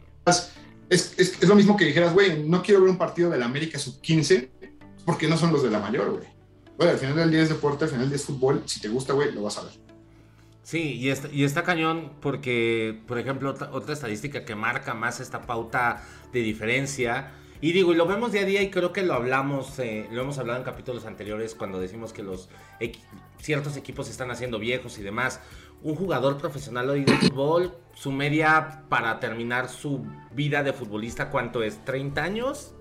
Es, 0.90 1.14
es, 1.18 1.42
es 1.42 1.48
lo 1.48 1.56
mismo 1.56 1.78
que 1.78 1.86
dijeras, 1.86 2.14
güey, 2.14 2.44
no 2.44 2.64
quiero 2.64 2.82
ver 2.82 2.90
un 2.90 2.98
partido 2.98 3.30
de 3.30 3.38
la 3.38 3.46
América 3.46 3.78
sub-15 3.78 4.50
porque 5.06 5.28
no 5.28 5.38
son 5.38 5.52
los 5.52 5.64
de 5.64 5.70
la 5.70 5.80
mayor, 5.80 6.12
güey. 6.12 6.28
Güey, 6.78 6.90
al 6.90 6.98
final 6.98 7.16
del 7.16 7.32
día 7.32 7.42
es 7.42 7.50
deporte, 7.50 7.84
al 7.84 7.90
final 7.90 8.06
del 8.06 8.10
día 8.12 8.16
es 8.18 8.26
fútbol. 8.26 8.64
Si 8.66 8.80
te 8.80 8.88
gusta, 8.88 9.14
güey, 9.14 9.32
lo 9.32 9.44
vas 9.44 9.58
a 9.58 9.64
ver. 9.64 9.74
Sí, 10.64 10.94
y 10.94 11.10
está, 11.10 11.30
y 11.32 11.44
está 11.44 11.64
cañón 11.64 12.14
porque, 12.22 13.02
por 13.08 13.18
ejemplo, 13.18 13.56
otra, 13.72 13.94
estadística 13.94 14.46
que 14.46 14.54
marca 14.54 14.94
más 14.94 15.20
esta 15.20 15.42
pauta 15.42 16.04
de 16.32 16.42
diferencia, 16.42 17.32
y 17.60 17.72
digo, 17.72 17.92
y 17.92 17.96
lo 17.96 18.06
vemos 18.06 18.32
día 18.32 18.42
a 18.42 18.46
día 18.46 18.62
y 18.62 18.70
creo 18.70 18.94
que 18.94 19.02
lo 19.02 19.16
hablamos, 19.16 19.80
eh, 19.80 20.08
lo 20.12 20.22
hemos 20.22 20.38
hablado 20.38 20.60
en 20.60 20.66
capítulos 20.66 21.06
anteriores 21.06 21.56
cuando 21.56 21.80
decimos 21.80 22.14
que 22.14 22.22
los 22.22 22.50
ciertos 23.40 23.78
equipos 23.78 24.06
se 24.08 24.12
están 24.12 24.32
haciendo 24.32 24.60
viejos 24.60 24.98
y 24.98 25.04
demás. 25.04 25.40
Un 25.82 25.96
jugador 25.96 26.38
profesional 26.38 26.90
hoy 26.90 27.06
de 27.06 27.14
fútbol, 27.18 27.74
su 27.94 28.12
media 28.12 28.84
para 28.90 29.20
terminar 29.20 29.70
su 29.70 30.06
vida 30.34 30.64
de 30.64 30.74
futbolista, 30.74 31.30
¿cuánto 31.30 31.64
es? 31.64 31.80
¿30 31.86 32.18
años? 32.20 32.74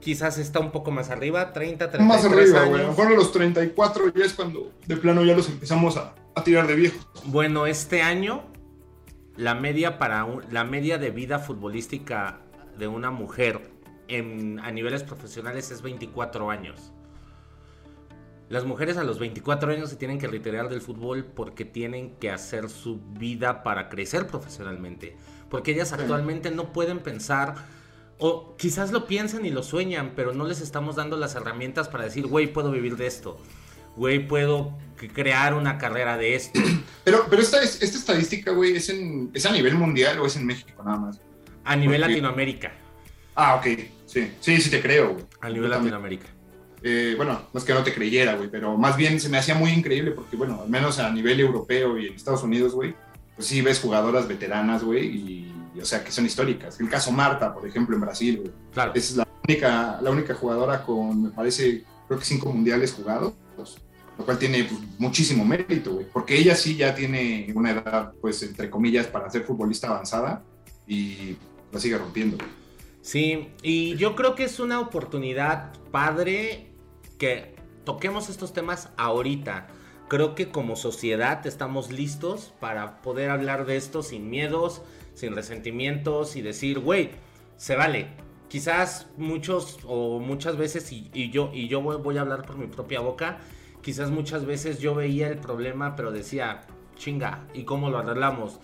Quizás 0.00 0.38
está 0.38 0.60
un 0.60 0.70
poco 0.70 0.90
más 0.90 1.10
arriba, 1.10 1.52
30, 1.52 1.90
33 1.90 2.06
Más 2.06 2.24
arriba, 2.24 2.64
güey. 2.66 2.84
A 2.84 3.14
a 3.14 3.16
los 3.16 3.32
34 3.32 4.12
ya 4.14 4.24
es 4.24 4.34
cuando 4.34 4.72
de 4.86 4.96
plano 4.96 5.24
ya 5.24 5.34
los 5.34 5.48
empezamos 5.48 5.96
a, 5.96 6.14
a 6.34 6.44
tirar 6.44 6.66
de 6.66 6.74
viejo. 6.74 6.98
Bueno, 7.24 7.66
este 7.66 8.02
año 8.02 8.44
la 9.36 9.54
media 9.54 9.98
para 9.98 10.26
la 10.50 10.64
media 10.64 10.98
de 10.98 11.10
vida 11.10 11.38
futbolística 11.38 12.40
de 12.78 12.88
una 12.88 13.10
mujer 13.10 13.70
en, 14.08 14.60
a 14.60 14.70
niveles 14.70 15.02
profesionales 15.02 15.70
es 15.70 15.82
24 15.82 16.50
años. 16.50 16.92
Las 18.48 18.64
mujeres 18.64 18.96
a 18.96 19.04
los 19.04 19.18
24 19.18 19.72
años 19.72 19.90
se 19.90 19.96
tienen 19.96 20.18
que 20.18 20.28
retirar 20.28 20.68
del 20.68 20.80
fútbol 20.80 21.24
porque 21.24 21.64
tienen 21.64 22.16
que 22.16 22.30
hacer 22.30 22.68
su 22.68 23.00
vida 23.18 23.62
para 23.62 23.88
crecer 23.88 24.26
profesionalmente. 24.26 25.16
Porque 25.50 25.72
ellas 25.72 25.92
actualmente 25.92 26.50
no 26.50 26.72
pueden 26.72 27.00
pensar, 27.00 27.54
o 28.18 28.56
quizás 28.56 28.92
lo 28.92 29.06
piensan 29.06 29.46
y 29.46 29.50
lo 29.50 29.62
sueñan, 29.62 30.12
pero 30.14 30.32
no 30.32 30.46
les 30.46 30.60
estamos 30.60 30.96
dando 30.96 31.16
las 31.16 31.34
herramientas 31.34 31.88
para 31.88 32.04
decir, 32.04 32.26
güey, 32.26 32.52
puedo 32.52 32.70
vivir 32.70 32.96
de 32.96 33.06
esto 33.06 33.38
güey, 33.96 34.26
puedo 34.26 34.76
crear 35.14 35.54
una 35.54 35.78
carrera 35.78 36.16
de 36.16 36.36
esto. 36.36 36.60
Pero, 37.04 37.24
pero 37.30 37.40
esta, 37.40 37.62
esta 37.62 37.84
estadística, 37.84 38.50
güey, 38.50 38.74
¿es, 38.74 38.92
¿es 39.32 39.46
a 39.46 39.52
nivel 39.52 39.76
mundial 39.76 40.18
o 40.18 40.26
es 40.26 40.34
en 40.34 40.44
México 40.44 40.82
nada 40.84 40.98
más? 40.98 41.20
A 41.62 41.76
nivel 41.76 42.00
Latinoamérica. 42.00 42.72
Ah, 43.36 43.54
ok, 43.54 43.66
sí, 44.06 44.32
sí, 44.40 44.60
sí 44.60 44.70
te 44.70 44.82
creo, 44.82 45.12
güey. 45.12 45.24
A 45.40 45.48
nivel 45.48 45.70
Latinoamérica. 45.70 46.26
Eh, 46.88 47.14
bueno, 47.16 47.48
no 47.52 47.58
es 47.58 47.64
que 47.64 47.74
no 47.74 47.82
te 47.82 47.92
creyera, 47.92 48.36
güey, 48.36 48.48
pero 48.48 48.78
más 48.78 48.96
bien 48.96 49.18
se 49.18 49.28
me 49.28 49.38
hacía 49.38 49.56
muy 49.56 49.72
increíble 49.72 50.12
porque, 50.12 50.36
bueno, 50.36 50.60
al 50.62 50.68
menos 50.68 51.00
a 51.00 51.10
nivel 51.10 51.40
europeo 51.40 51.98
y 51.98 52.06
en 52.06 52.14
Estados 52.14 52.44
Unidos, 52.44 52.74
güey, 52.74 52.94
pues 53.34 53.48
sí 53.48 53.60
ves 53.60 53.80
jugadoras 53.80 54.28
veteranas, 54.28 54.84
güey, 54.84 55.04
y, 55.04 55.80
o 55.80 55.84
sea, 55.84 56.04
que 56.04 56.12
son 56.12 56.26
históricas. 56.26 56.78
El 56.78 56.88
caso 56.88 57.10
Marta, 57.10 57.52
por 57.52 57.66
ejemplo, 57.66 57.96
en 57.96 58.02
Brasil, 58.02 58.36
güey. 58.36 58.52
Claro. 58.72 58.92
Es 58.94 59.16
la 59.16 59.26
única, 59.48 59.98
la 60.00 60.10
única 60.12 60.34
jugadora 60.34 60.84
con, 60.84 61.24
me 61.24 61.30
parece, 61.30 61.82
creo 62.06 62.20
que 62.20 62.24
cinco 62.24 62.52
mundiales 62.52 62.92
jugados, 62.92 63.34
lo 64.16 64.24
cual 64.24 64.38
tiene 64.38 64.62
pues, 64.62 64.80
muchísimo 64.96 65.44
mérito, 65.44 65.94
güey, 65.94 66.06
porque 66.12 66.38
ella 66.38 66.54
sí 66.54 66.76
ya 66.76 66.94
tiene 66.94 67.50
una 67.56 67.72
edad, 67.72 68.12
pues, 68.20 68.44
entre 68.44 68.70
comillas, 68.70 69.08
para 69.08 69.28
ser 69.28 69.42
futbolista 69.42 69.88
avanzada 69.88 70.44
y 70.86 71.34
la 71.72 71.80
sigue 71.80 71.98
rompiendo. 71.98 72.36
Güey. 72.36 72.48
Sí, 73.02 73.48
y 73.60 73.96
yo 73.96 74.14
creo 74.14 74.36
que 74.36 74.44
es 74.44 74.60
una 74.60 74.78
oportunidad 74.78 75.72
padre 75.90 76.75
que 77.18 77.56
toquemos 77.84 78.28
estos 78.28 78.52
temas 78.52 78.90
ahorita. 78.96 79.68
Creo 80.08 80.34
que 80.34 80.50
como 80.50 80.76
sociedad 80.76 81.46
estamos 81.46 81.90
listos 81.90 82.52
para 82.60 83.02
poder 83.02 83.30
hablar 83.30 83.66
de 83.66 83.76
esto 83.76 84.02
sin 84.02 84.30
miedos, 84.30 84.82
sin 85.14 85.34
resentimientos 85.34 86.36
y 86.36 86.42
decir, 86.42 86.78
güey, 86.78 87.10
se 87.56 87.76
vale. 87.76 88.08
Quizás 88.48 89.08
muchos 89.16 89.78
o 89.84 90.20
muchas 90.20 90.56
veces, 90.56 90.92
y, 90.92 91.30
yo, 91.30 91.50
y 91.52 91.66
yo 91.66 91.80
voy, 91.80 91.96
voy 91.96 92.18
a 92.18 92.20
hablar 92.20 92.46
por 92.46 92.56
mi 92.56 92.68
propia 92.68 93.00
boca, 93.00 93.38
quizás 93.82 94.10
muchas 94.10 94.44
veces 94.44 94.78
yo 94.78 94.94
veía 94.94 95.28
el 95.28 95.38
problema, 95.38 95.96
pero 95.96 96.12
decía, 96.12 96.62
chinga, 96.94 97.46
¿y 97.54 97.64
cómo 97.64 97.90
lo 97.90 97.98
arreglamos? 97.98 98.60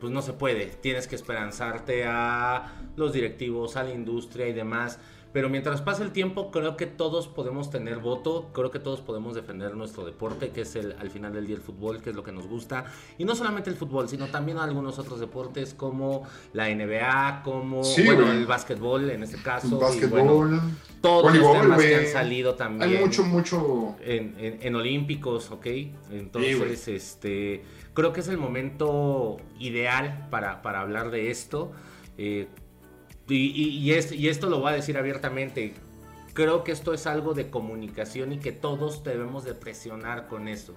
Pues 0.00 0.12
no 0.12 0.22
se 0.22 0.32
puede, 0.32 0.66
tienes 0.66 1.06
que 1.06 1.14
esperanzarte 1.14 2.04
a 2.06 2.72
los 2.96 3.12
directivos, 3.12 3.76
a 3.76 3.84
la 3.84 3.92
industria 3.92 4.48
y 4.48 4.52
demás. 4.52 4.98
Pero 5.32 5.48
mientras 5.48 5.80
pasa 5.80 6.02
el 6.02 6.10
tiempo, 6.10 6.50
creo 6.50 6.76
que 6.76 6.86
todos 6.86 7.28
podemos 7.28 7.70
tener 7.70 7.98
voto, 7.98 8.50
creo 8.52 8.70
que 8.70 8.78
todos 8.78 9.00
podemos 9.00 9.34
defender 9.34 9.76
nuestro 9.76 10.04
deporte, 10.04 10.50
que 10.50 10.62
es 10.62 10.74
el, 10.76 10.96
al 10.98 11.10
final 11.10 11.32
del 11.32 11.46
día 11.46 11.56
el 11.56 11.62
fútbol, 11.62 12.02
que 12.02 12.10
es 12.10 12.16
lo 12.16 12.24
que 12.24 12.32
nos 12.32 12.46
gusta. 12.46 12.86
Y 13.18 13.24
no 13.24 13.34
solamente 13.36 13.70
el 13.70 13.76
fútbol, 13.76 14.08
sino 14.08 14.26
también 14.26 14.58
algunos 14.58 14.98
otros 14.98 15.20
deportes 15.20 15.74
como 15.74 16.24
la 16.52 16.68
NBA, 16.68 17.42
como 17.44 17.82
el 17.84 18.46
básquetbol 18.46 19.10
en 19.10 19.22
este 19.22 19.40
caso. 19.40 19.78
básquetbol. 19.78 20.60
todos 21.00 21.34
los 21.36 21.52
temas 21.52 21.80
que 21.80 21.96
han 21.96 22.06
salido 22.06 22.54
también. 22.54 22.90
Hay 22.90 22.98
mucho, 22.98 23.22
mucho. 23.24 23.96
En, 24.00 24.34
en, 24.38 24.74
olímpicos, 24.74 25.50
¿ok? 25.50 25.66
Entonces, 26.10 26.88
este 26.88 27.62
creo 27.94 28.12
que 28.12 28.20
es 28.20 28.28
el 28.28 28.38
momento 28.38 29.36
ideal 29.58 30.26
para, 30.30 30.62
para 30.62 30.80
hablar 30.80 31.10
de 31.10 31.30
esto. 31.30 31.72
Eh, 32.18 32.48
y, 33.34 33.92
esto 34.28 34.48
lo 34.48 34.60
voy 34.60 34.72
a 34.72 34.76
decir 34.76 34.98
abiertamente. 34.98 35.74
Creo 36.32 36.64
que 36.64 36.72
esto 36.72 36.94
es 36.94 37.06
algo 37.06 37.34
de 37.34 37.50
comunicación 37.50 38.32
y 38.32 38.38
que 38.38 38.52
todos 38.52 39.02
debemos 39.04 39.44
de 39.44 39.54
presionar 39.54 40.28
con 40.28 40.48
eso. 40.48 40.74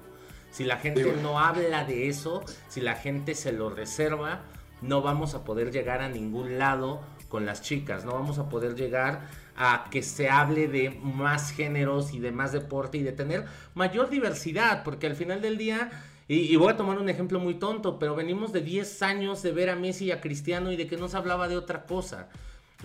Si 0.51 0.63
la 0.63 0.77
gente 0.77 1.03
no 1.21 1.39
habla 1.39 1.83
de 1.83 2.09
eso, 2.09 2.43
si 2.69 2.81
la 2.81 2.95
gente 2.95 3.35
se 3.35 3.51
lo 3.51 3.69
reserva, 3.69 4.41
no 4.81 5.01
vamos 5.01 5.33
a 5.33 5.43
poder 5.43 5.71
llegar 5.71 6.01
a 6.01 6.09
ningún 6.09 6.59
lado 6.59 7.01
con 7.29 7.45
las 7.45 7.61
chicas, 7.61 8.05
no 8.05 8.11
vamos 8.13 8.37
a 8.37 8.49
poder 8.49 8.75
llegar 8.75 9.27
a 9.55 9.85
que 9.89 10.03
se 10.03 10.29
hable 10.29 10.67
de 10.67 10.91
más 10.91 11.51
géneros 11.51 12.13
y 12.13 12.19
de 12.19 12.31
más 12.31 12.51
deporte 12.51 12.99
y 12.99 13.03
de 13.03 13.11
tener 13.11 13.45
mayor 13.73 14.09
diversidad, 14.09 14.83
porque 14.83 15.07
al 15.07 15.15
final 15.15 15.41
del 15.41 15.57
día, 15.57 15.89
y, 16.27 16.55
voy 16.55 16.71
a 16.71 16.77
tomar 16.77 16.97
un 16.97 17.09
ejemplo 17.09 17.39
muy 17.39 17.55
tonto, 17.55 17.99
pero 17.99 18.15
venimos 18.15 18.53
de 18.53 18.61
10 18.61 19.01
años 19.01 19.43
de 19.43 19.51
ver 19.51 19.69
a 19.69 19.75
Messi 19.75 20.05
y 20.05 20.11
a 20.11 20.21
Cristiano 20.21 20.71
y 20.71 20.77
de 20.77 20.87
que 20.87 20.95
no 20.95 21.09
se 21.09 21.17
hablaba 21.17 21.47
de 21.47 21.57
otra 21.57 21.85
cosa. 21.85 22.29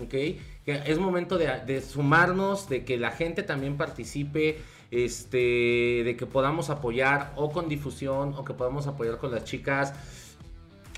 ¿ok? 0.02 0.14
Es 0.66 0.98
momento 0.98 1.38
de, 1.38 1.80
sumarnos, 1.80 2.68
de 2.68 2.84
que 2.84 2.98
la 2.98 3.10
gente 3.10 3.42
también 3.42 3.76
participe, 3.76 4.58
este, 4.90 6.02
de 6.04 6.16
que 6.18 6.26
podamos 6.26 6.70
apoyar 6.70 7.32
o 7.36 7.50
con 7.50 7.68
difusión 7.68 8.34
o 8.36 8.44
que 8.44 8.54
podamos 8.54 8.86
apoyar 8.86 9.18
con 9.18 9.30
las 9.30 9.44
chicas 9.44 9.94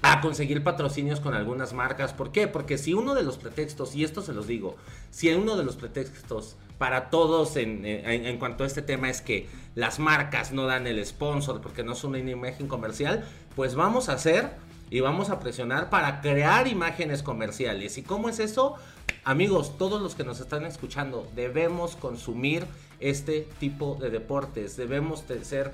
a 0.03 0.21
conseguir 0.23 0.65
patrocinios 0.65 1.21
con 1.21 1.35
algunas 1.35 1.75
marcas. 1.75 2.15
¿Por 2.15 2.33
qué? 2.33 2.47
Porque 2.49 2.79
si 2.79 2.95
uno 2.95 3.15
de 3.15 3.23
los 3.23 3.37
pretextos, 3.37 3.95
y 3.95 4.05
esto 4.05 4.23
se 4.23 4.33
los 4.33 4.47
digo, 4.47 4.77
si 5.11 5.33
uno 5.33 5.57
de 5.57 5.65
los 5.65 5.77
pretextos 5.77 6.57
para 6.81 7.11
todos 7.11 7.57
en, 7.57 7.85
en, 7.85 8.39
cuanto 8.39 8.65
a 8.65 8.67
este 8.67 8.81
tema 8.81 9.11
es 9.11 9.21
que 9.21 9.47
las 9.75 9.99
marcas 9.99 10.51
no 10.51 10.65
dan 10.65 10.87
el 10.87 11.05
sponsor 11.05 11.61
porque 11.61 11.85
no 11.85 11.95
son 11.95 12.13
una 12.13 12.31
imagen 12.31 12.69
comercial, 12.69 13.29
pues 13.55 13.75
vamos 13.75 14.09
a 14.09 14.15
hacer 14.15 14.49
y 14.89 15.01
vamos 15.01 15.29
a 15.29 15.41
presionar 15.41 15.91
para 15.91 16.23
crear 16.23 16.67
imágenes 16.67 17.23
comerciales. 17.23 17.99
¿Y 17.99 18.03
cómo 18.03 18.31
es 18.31 18.39
eso? 18.39 18.77
Amigos, 19.25 19.77
todos 19.77 20.01
los 20.01 20.15
que 20.15 20.25
nos 20.25 20.41
están 20.41 20.65
escuchando, 20.65 21.31
debemos 21.37 21.97
consumir 21.97 22.65
este 22.99 23.47
tipo 23.59 23.99
de 24.01 24.09
deportes, 24.09 24.79
debemos 24.79 25.29
de 25.29 25.45
ser, 25.45 25.73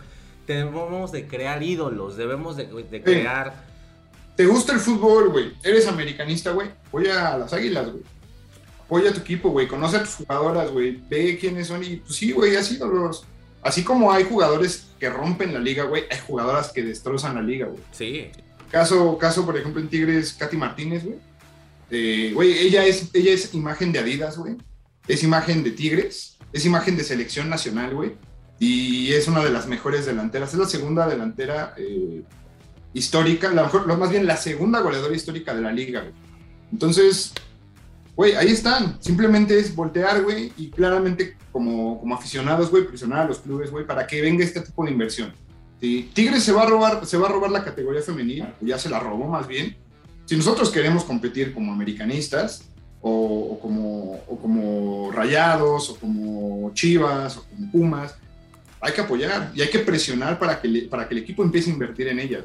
debemos 0.48 1.12
de 1.12 1.28
crear 1.28 1.62
ídolos, 1.62 2.16
debemos 2.16 2.56
de, 2.56 2.66
crear... 3.04 3.64
¿Te 4.34 4.44
gusta 4.44 4.72
el 4.72 4.80
fútbol, 4.80 5.28
güey? 5.28 5.52
¿Eres 5.62 5.86
americanista, 5.86 6.50
güey? 6.50 6.68
Voy 6.90 7.06
a 7.06 7.38
las 7.38 7.52
águilas, 7.52 7.92
güey. 7.92 8.15
Apoya 8.86 9.10
a 9.10 9.12
tu 9.12 9.20
equipo, 9.20 9.50
güey. 9.50 9.68
Conoce 9.68 9.96
a 9.96 10.04
tus 10.04 10.14
jugadoras, 10.14 10.70
güey. 10.70 11.00
Ve 11.10 11.36
quiénes 11.38 11.66
son 11.68 11.82
y 11.84 11.96
pues 11.96 12.16
sí, 12.16 12.32
güey, 12.32 12.56
haz 12.56 12.70
ídolos. 12.72 13.24
Así 13.62 13.82
como 13.82 14.12
hay 14.12 14.24
jugadores 14.24 14.86
que 15.00 15.10
rompen 15.10 15.52
la 15.52 15.58
liga, 15.58 15.84
güey, 15.84 16.04
hay 16.08 16.18
jugadoras 16.24 16.72
que 16.72 16.84
destrozan 16.84 17.34
la 17.34 17.42
liga, 17.42 17.66
güey. 17.66 17.82
Sí. 17.90 18.28
Caso, 18.70 19.18
caso, 19.18 19.44
por 19.44 19.56
ejemplo, 19.56 19.80
en 19.80 19.88
Tigres, 19.88 20.32
Katy 20.34 20.56
Martínez, 20.56 21.04
güey. 21.04 21.18
Eh, 21.90 22.30
güey, 22.32 22.52
ella 22.58 22.84
es, 22.84 23.10
ella 23.12 23.32
es 23.32 23.54
imagen 23.54 23.92
de 23.92 23.98
Adidas, 23.98 24.38
güey. 24.38 24.56
Es 25.08 25.22
imagen 25.22 25.64
de 25.64 25.72
Tigres. 25.72 26.36
Es 26.52 26.64
imagen 26.64 26.96
de 26.96 27.04
selección 27.04 27.50
nacional, 27.50 27.94
güey. 27.94 28.14
Y 28.58 29.12
es 29.12 29.28
una 29.28 29.44
de 29.44 29.50
las 29.50 29.66
mejores 29.66 30.06
delanteras. 30.06 30.52
Es 30.52 30.58
la 30.58 30.66
segunda 30.66 31.08
delantera 31.08 31.74
eh, 31.76 32.22
histórica, 32.94 33.50
la 33.52 33.64
mejor, 33.64 33.86
más 33.98 34.10
bien 34.10 34.26
la 34.26 34.36
segunda 34.36 34.80
goleadora 34.80 35.14
histórica 35.14 35.54
de 35.54 35.62
la 35.62 35.72
liga, 35.72 36.00
güey. 36.00 36.14
Entonces, 36.72 37.32
güey, 38.16 38.34
ahí 38.34 38.48
están. 38.48 39.00
Simplemente 39.00 39.58
es 39.58 39.74
voltear, 39.76 40.22
güey, 40.22 40.52
y 40.56 40.70
claramente 40.70 41.36
como, 41.52 42.00
como 42.00 42.14
aficionados, 42.14 42.70
güey, 42.70 42.86
presionar 42.86 43.20
a 43.20 43.24
los 43.26 43.38
clubes, 43.38 43.70
güey, 43.70 43.86
para 43.86 44.06
que 44.06 44.20
venga 44.20 44.42
este 44.42 44.60
tipo 44.60 44.84
de 44.84 44.90
inversión. 44.90 45.32
Tigres 45.78 46.42
se 46.42 46.52
va 46.52 46.62
a 46.62 46.66
robar, 46.66 47.06
se 47.06 47.18
va 47.18 47.28
a 47.28 47.32
robar 47.32 47.50
la 47.50 47.62
categoría 47.62 48.02
femenina, 48.02 48.54
ya 48.60 48.78
se 48.78 48.88
la 48.88 48.98
robó 48.98 49.28
más 49.28 49.46
bien. 49.46 49.76
Si 50.24 50.36
nosotros 50.36 50.70
queremos 50.70 51.04
competir 51.04 51.54
como 51.54 51.72
americanistas, 51.72 52.64
o, 53.00 53.58
como, 53.60 54.18
como 54.42 55.12
Rayados, 55.12 55.90
o 55.90 55.96
como 55.96 56.72
Chivas, 56.74 57.36
o 57.36 57.44
como 57.44 57.70
Pumas, 57.70 58.16
hay 58.80 58.92
que 58.92 59.02
apoyar 59.02 59.52
y 59.54 59.60
hay 59.60 59.70
que 59.70 59.78
presionar 59.78 60.38
para 60.38 60.60
que, 60.60 60.88
para 60.90 61.06
que 61.06 61.14
el 61.14 61.22
equipo 61.22 61.44
empiece 61.44 61.70
a 61.70 61.74
invertir 61.74 62.08
en 62.08 62.18
ellas. 62.18 62.44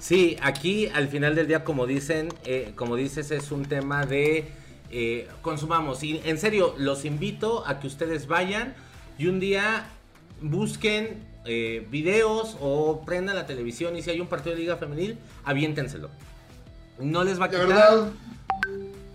Sí, 0.00 0.36
aquí 0.40 0.86
al 0.86 1.08
final 1.08 1.34
del 1.34 1.48
día, 1.48 1.64
como 1.64 1.86
dicen, 1.86 2.28
eh, 2.44 2.72
como 2.76 2.96
dices, 2.96 3.30
es 3.30 3.50
un 3.50 3.66
tema 3.66 4.06
de 4.06 4.48
eh, 4.90 5.28
consumamos. 5.42 6.02
Y 6.02 6.20
en 6.24 6.38
serio, 6.38 6.74
los 6.78 7.04
invito 7.04 7.66
a 7.66 7.80
que 7.80 7.86
ustedes 7.86 8.26
vayan 8.26 8.74
y 9.18 9.26
un 9.26 9.40
día 9.40 9.90
busquen 10.40 11.24
eh, 11.44 11.86
videos 11.90 12.56
o 12.60 13.02
prendan 13.04 13.36
la 13.36 13.46
televisión 13.46 13.96
y 13.96 14.02
si 14.02 14.10
hay 14.10 14.20
un 14.20 14.26
partido 14.26 14.54
de 14.54 14.62
liga 14.62 14.76
femenil, 14.76 15.18
aviéntenselo. 15.44 16.10
No 17.00 17.24
les 17.24 17.40
va 17.40 17.46
a 17.46 17.50
quitar. 17.50 18.10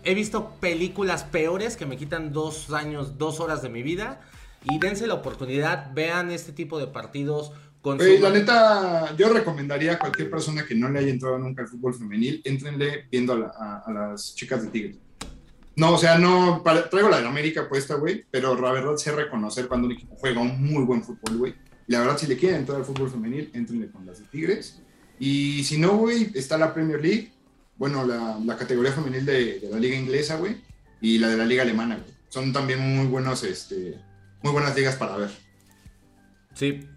He 0.05 0.15
visto 0.15 0.51
películas 0.59 1.23
peores 1.23 1.77
que 1.77 1.85
me 1.85 1.95
quitan 1.95 2.33
dos 2.33 2.71
años, 2.71 3.17
dos 3.17 3.39
horas 3.39 3.61
de 3.61 3.69
mi 3.69 3.83
vida. 3.83 4.21
Y 4.65 4.79
dense 4.79 5.07
la 5.07 5.15
oportunidad, 5.15 5.93
vean 5.93 6.31
este 6.31 6.53
tipo 6.53 6.79
de 6.79 6.87
partidos. 6.87 7.51
La 7.83 8.29
neta, 8.29 9.13
yo 9.17 9.27
recomendaría 9.33 9.93
a 9.93 9.99
cualquier 9.99 10.29
persona 10.29 10.65
que 10.65 10.73
no 10.73 10.89
le 10.89 10.99
haya 10.99 11.09
entrado 11.09 11.37
nunca 11.37 11.63
al 11.63 11.67
fútbol 11.67 11.93
femenil, 11.93 12.41
entrenle 12.45 13.07
viendo 13.11 13.33
a, 13.33 13.83
las 13.93 14.33
chicas 14.35 14.63
de 14.63 14.69
Tigres. 14.69 14.97
No, 15.75 15.93
o 15.93 15.97
sea, 15.97 16.19
no, 16.19 16.61
traigo 16.91 17.09
la 17.09 17.19
de 17.19 17.27
América 17.27 17.67
puesta, 17.67 17.95
güey, 17.95 18.25
pero 18.29 18.59
la 18.59 18.71
verdad 18.71 18.95
sé 18.95 19.11
reconocer 19.11 19.67
cuando 19.67 19.87
un 19.87 19.93
equipo 19.93 20.15
juega 20.15 20.39
un 20.39 20.63
muy 20.63 20.83
buen 20.83 21.03
fútbol, 21.03 21.37
güey. 21.37 21.55
Y 21.87 21.91
la 21.91 21.99
verdad, 21.99 22.17
si 22.17 22.27
le 22.27 22.37
quieren 22.37 22.59
entrar 22.59 22.77
al 22.77 22.85
fútbol 22.85 23.09
femenil, 23.09 23.49
entrenle 23.53 23.89
con 23.89 24.05
las 24.05 24.19
de 24.19 24.25
Tigres. 24.25 24.81
Y 25.19 25.63
si 25.63 25.79
no, 25.79 25.97
güey, 25.97 26.31
está 26.35 26.57
la 26.57 26.73
Premier 26.73 27.01
League, 27.01 27.31
bueno, 27.77 28.05
la, 28.05 28.57
categoría 28.57 28.91
femenil 28.91 29.25
de, 29.25 29.67
la 29.71 29.79
liga 29.79 29.97
inglesa, 29.97 30.37
güey, 30.37 30.57
y 31.01 31.17
la 31.17 31.29
de 31.29 31.37
la 31.37 31.45
liga 31.45 31.63
alemana, 31.63 31.95
güey. 31.95 32.13
Son 32.29 32.53
también 32.53 32.79
muy 32.79 33.07
buenos, 33.07 33.43
este, 33.43 33.99
muy 34.41 34.53
buenas 34.53 34.75
ligas 34.75 34.95
para 34.95 35.17
ver. 35.17 35.31
Sí, 36.53 36.87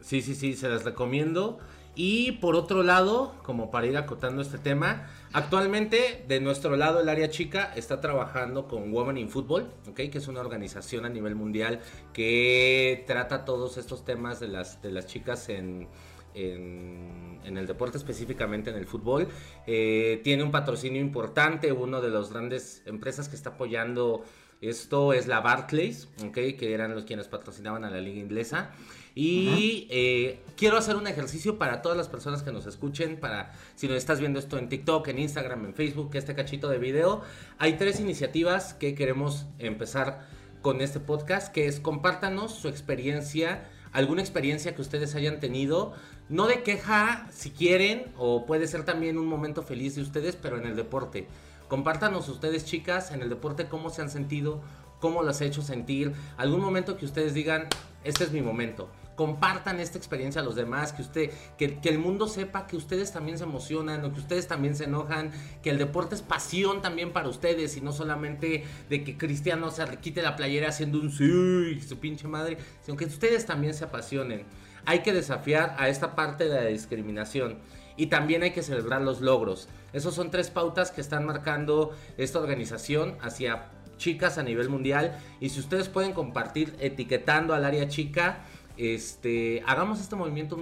sí, 0.00 0.20
sí, 0.20 0.34
sí, 0.34 0.54
se 0.54 0.68
las 0.68 0.84
recomiendo. 0.84 1.58
Y 1.98 2.32
por 2.32 2.56
otro 2.56 2.82
lado, 2.82 3.34
como 3.42 3.70
para 3.70 3.86
ir 3.86 3.96
acotando 3.96 4.42
este 4.42 4.58
tema, 4.58 5.08
actualmente 5.32 6.24
de 6.28 6.40
nuestro 6.40 6.76
lado 6.76 7.00
el 7.00 7.08
área 7.08 7.30
chica 7.30 7.72
está 7.74 8.02
trabajando 8.02 8.68
con 8.68 8.92
Women 8.92 9.16
in 9.16 9.30
Football, 9.30 9.72
¿okay? 9.88 10.10
que 10.10 10.18
es 10.18 10.28
una 10.28 10.40
organización 10.40 11.06
a 11.06 11.08
nivel 11.08 11.34
mundial 11.34 11.80
que 12.12 13.02
trata 13.06 13.46
todos 13.46 13.78
estos 13.78 14.04
temas 14.04 14.40
de 14.40 14.48
las, 14.48 14.82
de 14.82 14.92
las 14.92 15.06
chicas 15.06 15.48
en, 15.48 15.88
en, 16.34 17.56
el 17.56 17.66
deporte, 17.66 17.96
específicamente 17.96 18.68
en 18.68 18.76
el 18.76 18.84
fútbol. 18.84 19.28
Eh, 19.66 20.20
tiene 20.22 20.42
un 20.42 20.50
patrocinio 20.50 21.00
importante, 21.00 21.72
uno 21.72 22.02
de 22.02 22.10
las 22.10 22.30
grandes 22.30 22.82
empresas 22.84 23.30
que 23.30 23.36
está 23.36 23.50
apoyando 23.50 24.22
Esto 24.60 25.12
es 25.12 25.26
la 25.26 25.40
Barclays, 25.40 26.08
¿ok? 26.26 26.34
Que 26.58 26.72
eran 26.72 26.94
los 26.94 27.04
quienes 27.04 27.28
patrocinaban 27.28 27.84
a 27.84 27.90
la 27.90 28.00
liga 28.00 28.20
inglesa. 28.20 28.70
Y 29.18 29.86
eh, 29.88 30.42
quiero 30.58 30.76
hacer 30.76 30.94
un 30.94 31.06
ejercicio 31.06 31.56
para 31.56 31.80
todas 31.80 31.96
las 31.96 32.06
personas 32.06 32.42
que 32.42 32.52
nos 32.52 32.66
escuchen, 32.66 33.18
para 33.18 33.54
si 33.74 33.88
nos 33.88 33.96
estás 33.96 34.20
viendo 34.20 34.38
esto 34.38 34.58
en 34.58 34.68
TikTok, 34.68 35.08
en 35.08 35.18
Instagram, 35.18 35.64
en 35.64 35.74
Facebook, 35.74 36.10
este 36.12 36.34
cachito 36.34 36.68
de 36.68 36.76
video. 36.76 37.22
Hay 37.56 37.78
tres 37.78 37.98
iniciativas 37.98 38.74
que 38.74 38.94
queremos 38.94 39.46
empezar 39.58 40.26
con 40.60 40.82
este 40.82 41.00
podcast, 41.00 41.50
que 41.50 41.66
es 41.66 41.80
compártanos 41.80 42.52
su 42.56 42.68
experiencia, 42.68 43.66
alguna 43.90 44.20
experiencia 44.20 44.74
que 44.74 44.82
ustedes 44.82 45.14
hayan 45.14 45.40
tenido, 45.40 45.94
no 46.28 46.46
de 46.46 46.62
queja 46.62 47.26
si 47.32 47.52
quieren, 47.52 48.12
o 48.18 48.44
puede 48.44 48.66
ser 48.66 48.84
también 48.84 49.16
un 49.16 49.28
momento 49.28 49.62
feliz 49.62 49.94
de 49.94 50.02
ustedes, 50.02 50.36
pero 50.36 50.58
en 50.58 50.66
el 50.66 50.76
deporte. 50.76 51.26
Compártanos 51.68 52.28
ustedes, 52.28 52.66
chicas, 52.66 53.10
en 53.12 53.22
el 53.22 53.30
deporte 53.30 53.66
cómo 53.66 53.88
se 53.88 54.02
han 54.02 54.10
sentido, 54.10 54.60
cómo 55.00 55.22
las 55.22 55.40
ha 55.40 55.46
hecho 55.46 55.62
sentir, 55.62 56.12
algún 56.36 56.60
momento 56.60 56.98
que 56.98 57.06
ustedes 57.06 57.32
digan, 57.32 57.66
este 58.04 58.24
es 58.24 58.30
mi 58.30 58.42
momento 58.42 58.90
compartan 59.16 59.80
esta 59.80 59.98
experiencia 59.98 60.42
a 60.42 60.44
los 60.44 60.54
demás, 60.54 60.92
que 60.92 61.02
usted, 61.02 61.30
que, 61.58 61.80
el 61.82 61.98
mundo 61.98 62.28
sepa 62.28 62.66
que 62.66 62.76
ustedes 62.76 63.12
también 63.12 63.38
se 63.38 63.44
emocionan 63.44 64.04
o 64.04 64.12
que 64.12 64.20
ustedes 64.20 64.46
también 64.46 64.76
se 64.76 64.84
enojan, 64.84 65.32
que 65.62 65.70
el 65.70 65.78
deporte 65.78 66.14
es 66.14 66.22
pasión 66.22 66.82
también 66.82 67.12
para 67.12 67.28
ustedes 67.28 67.76
y 67.76 67.80
no 67.80 67.92
solamente 67.92 68.64
de 68.88 69.02
que 69.02 69.16
Cristiano 69.16 69.70
se 69.70 69.84
quite 69.96 70.22
la 70.22 70.36
playera 70.36 70.68
haciendo 70.68 71.00
un 71.00 71.10
sí, 71.10 71.80
su 71.80 71.98
pinche 71.98 72.28
madre, 72.28 72.58
sino 72.82 72.96
que 72.96 73.06
ustedes 73.06 73.46
también 73.46 73.74
se 73.74 73.84
apasionen. 73.84 74.44
Hay 74.84 75.00
que 75.00 75.12
desafiar 75.12 75.74
a 75.78 75.88
esta 75.88 76.14
parte 76.14 76.44
de 76.44 76.54
la 76.54 76.66
discriminación 76.66 77.58
y 77.96 78.06
también 78.06 78.42
hay 78.42 78.50
que 78.50 78.62
celebrar 78.62 79.00
los 79.00 79.22
logros. 79.22 79.68
Esos 79.94 80.14
son 80.14 80.30
tres 80.30 80.50
pautas 80.50 80.90
que 80.90 81.00
están 81.00 81.24
marcando 81.24 81.96
esta 82.18 82.38
organización 82.38 83.16
hacia 83.22 83.70
chicas 83.96 84.36
a 84.36 84.42
nivel 84.42 84.68
mundial 84.68 85.18
y 85.40 85.48
si 85.48 85.60
ustedes 85.60 85.88
pueden 85.88 86.12
compartir 86.12 86.76
etiquetando 86.80 87.54
al 87.54 87.64
área 87.64 87.88
chica 87.88 88.44
este, 88.76 89.62
hagamos 89.66 90.00
este 90.00 90.16
movimiento 90.16 90.58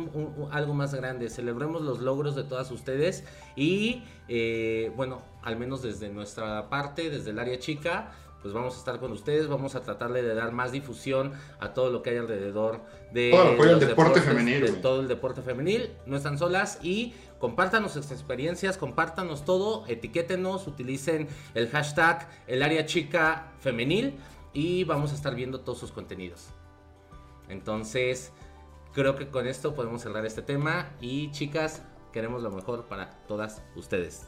algo 0.50 0.74
más 0.74 0.94
grande, 0.94 1.28
celebremos 1.28 1.82
los 1.82 2.00
logros 2.00 2.34
de 2.34 2.44
todas 2.44 2.70
ustedes 2.70 3.24
y 3.56 4.04
eh, 4.28 4.92
bueno, 4.96 5.22
al 5.42 5.56
menos 5.56 5.82
desde 5.82 6.08
nuestra 6.08 6.68
parte, 6.68 7.10
desde 7.10 7.30
el 7.30 7.38
área 7.38 7.58
chica, 7.58 8.12
pues 8.42 8.52
vamos 8.52 8.74
a 8.74 8.78
estar 8.78 9.00
con 9.00 9.10
ustedes, 9.10 9.48
vamos 9.48 9.74
a 9.74 9.80
tratarle 9.80 10.22
de 10.22 10.34
dar 10.34 10.52
más 10.52 10.70
difusión 10.70 11.32
a 11.60 11.72
todo 11.72 11.90
lo 11.90 12.02
que 12.02 12.10
hay 12.10 12.18
alrededor 12.18 12.82
de 13.10 13.30
todo 13.30 13.70
el 13.70 13.80
deporte 13.80 14.20
femenil, 14.20 14.60
de 14.60 14.72
todo 14.72 15.00
el 15.00 15.08
deporte 15.08 15.40
femenil, 15.42 15.90
no 16.04 16.16
están 16.16 16.38
solas 16.38 16.78
y 16.82 17.14
compártanos 17.38 17.92
sus 17.92 18.10
experiencias, 18.10 18.76
compártanos 18.76 19.44
todo, 19.44 19.84
etiquétenos, 19.88 20.66
utilicen 20.66 21.26
el 21.54 21.68
hashtag 21.70 22.28
el 22.46 22.62
área 22.62 22.84
chica 22.86 23.52
femenil 23.60 24.14
y 24.52 24.84
vamos 24.84 25.12
a 25.12 25.14
estar 25.14 25.34
viendo 25.34 25.60
todos 25.60 25.78
sus 25.78 25.90
contenidos. 25.90 26.53
Entonces, 27.48 28.32
creo 28.92 29.16
que 29.16 29.28
con 29.28 29.46
esto 29.46 29.74
podemos 29.74 30.02
cerrar 30.02 30.24
este 30.24 30.42
tema 30.42 30.90
y 31.00 31.30
chicas, 31.32 31.82
queremos 32.12 32.42
lo 32.42 32.50
mejor 32.50 32.86
para 32.86 33.10
todas 33.26 33.62
ustedes. 33.76 34.22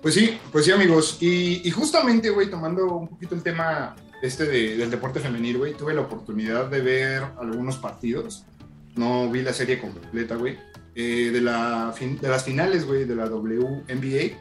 Pues 0.00 0.14
sí, 0.14 0.38
pues 0.52 0.64
sí 0.64 0.70
amigos. 0.70 1.18
Y, 1.20 1.70
justamente, 1.70 2.30
güey, 2.30 2.48
tomando 2.48 2.96
un 2.96 3.08
poquito 3.08 3.34
el 3.34 3.42
tema 3.42 3.96
este 4.22 4.44
del 4.44 4.90
deporte 4.90 5.20
femenil, 5.20 5.58
güey, 5.58 5.74
tuve 5.74 5.94
la 5.94 6.02
oportunidad 6.02 6.66
de 6.66 6.80
ver 6.80 7.22
algunos 7.38 7.76
partidos. 7.76 8.44
No 8.96 9.30
vi 9.30 9.42
la 9.42 9.52
serie 9.52 9.78
completa, 9.78 10.36
güey. 10.36 10.58
Eh, 10.94 11.30
de, 11.32 11.40
la 11.40 11.94
de 11.98 12.28
las 12.28 12.44
finales, 12.44 12.86
güey, 12.86 13.04
de 13.04 13.14
la 13.14 13.26
WNBA, 13.26 14.36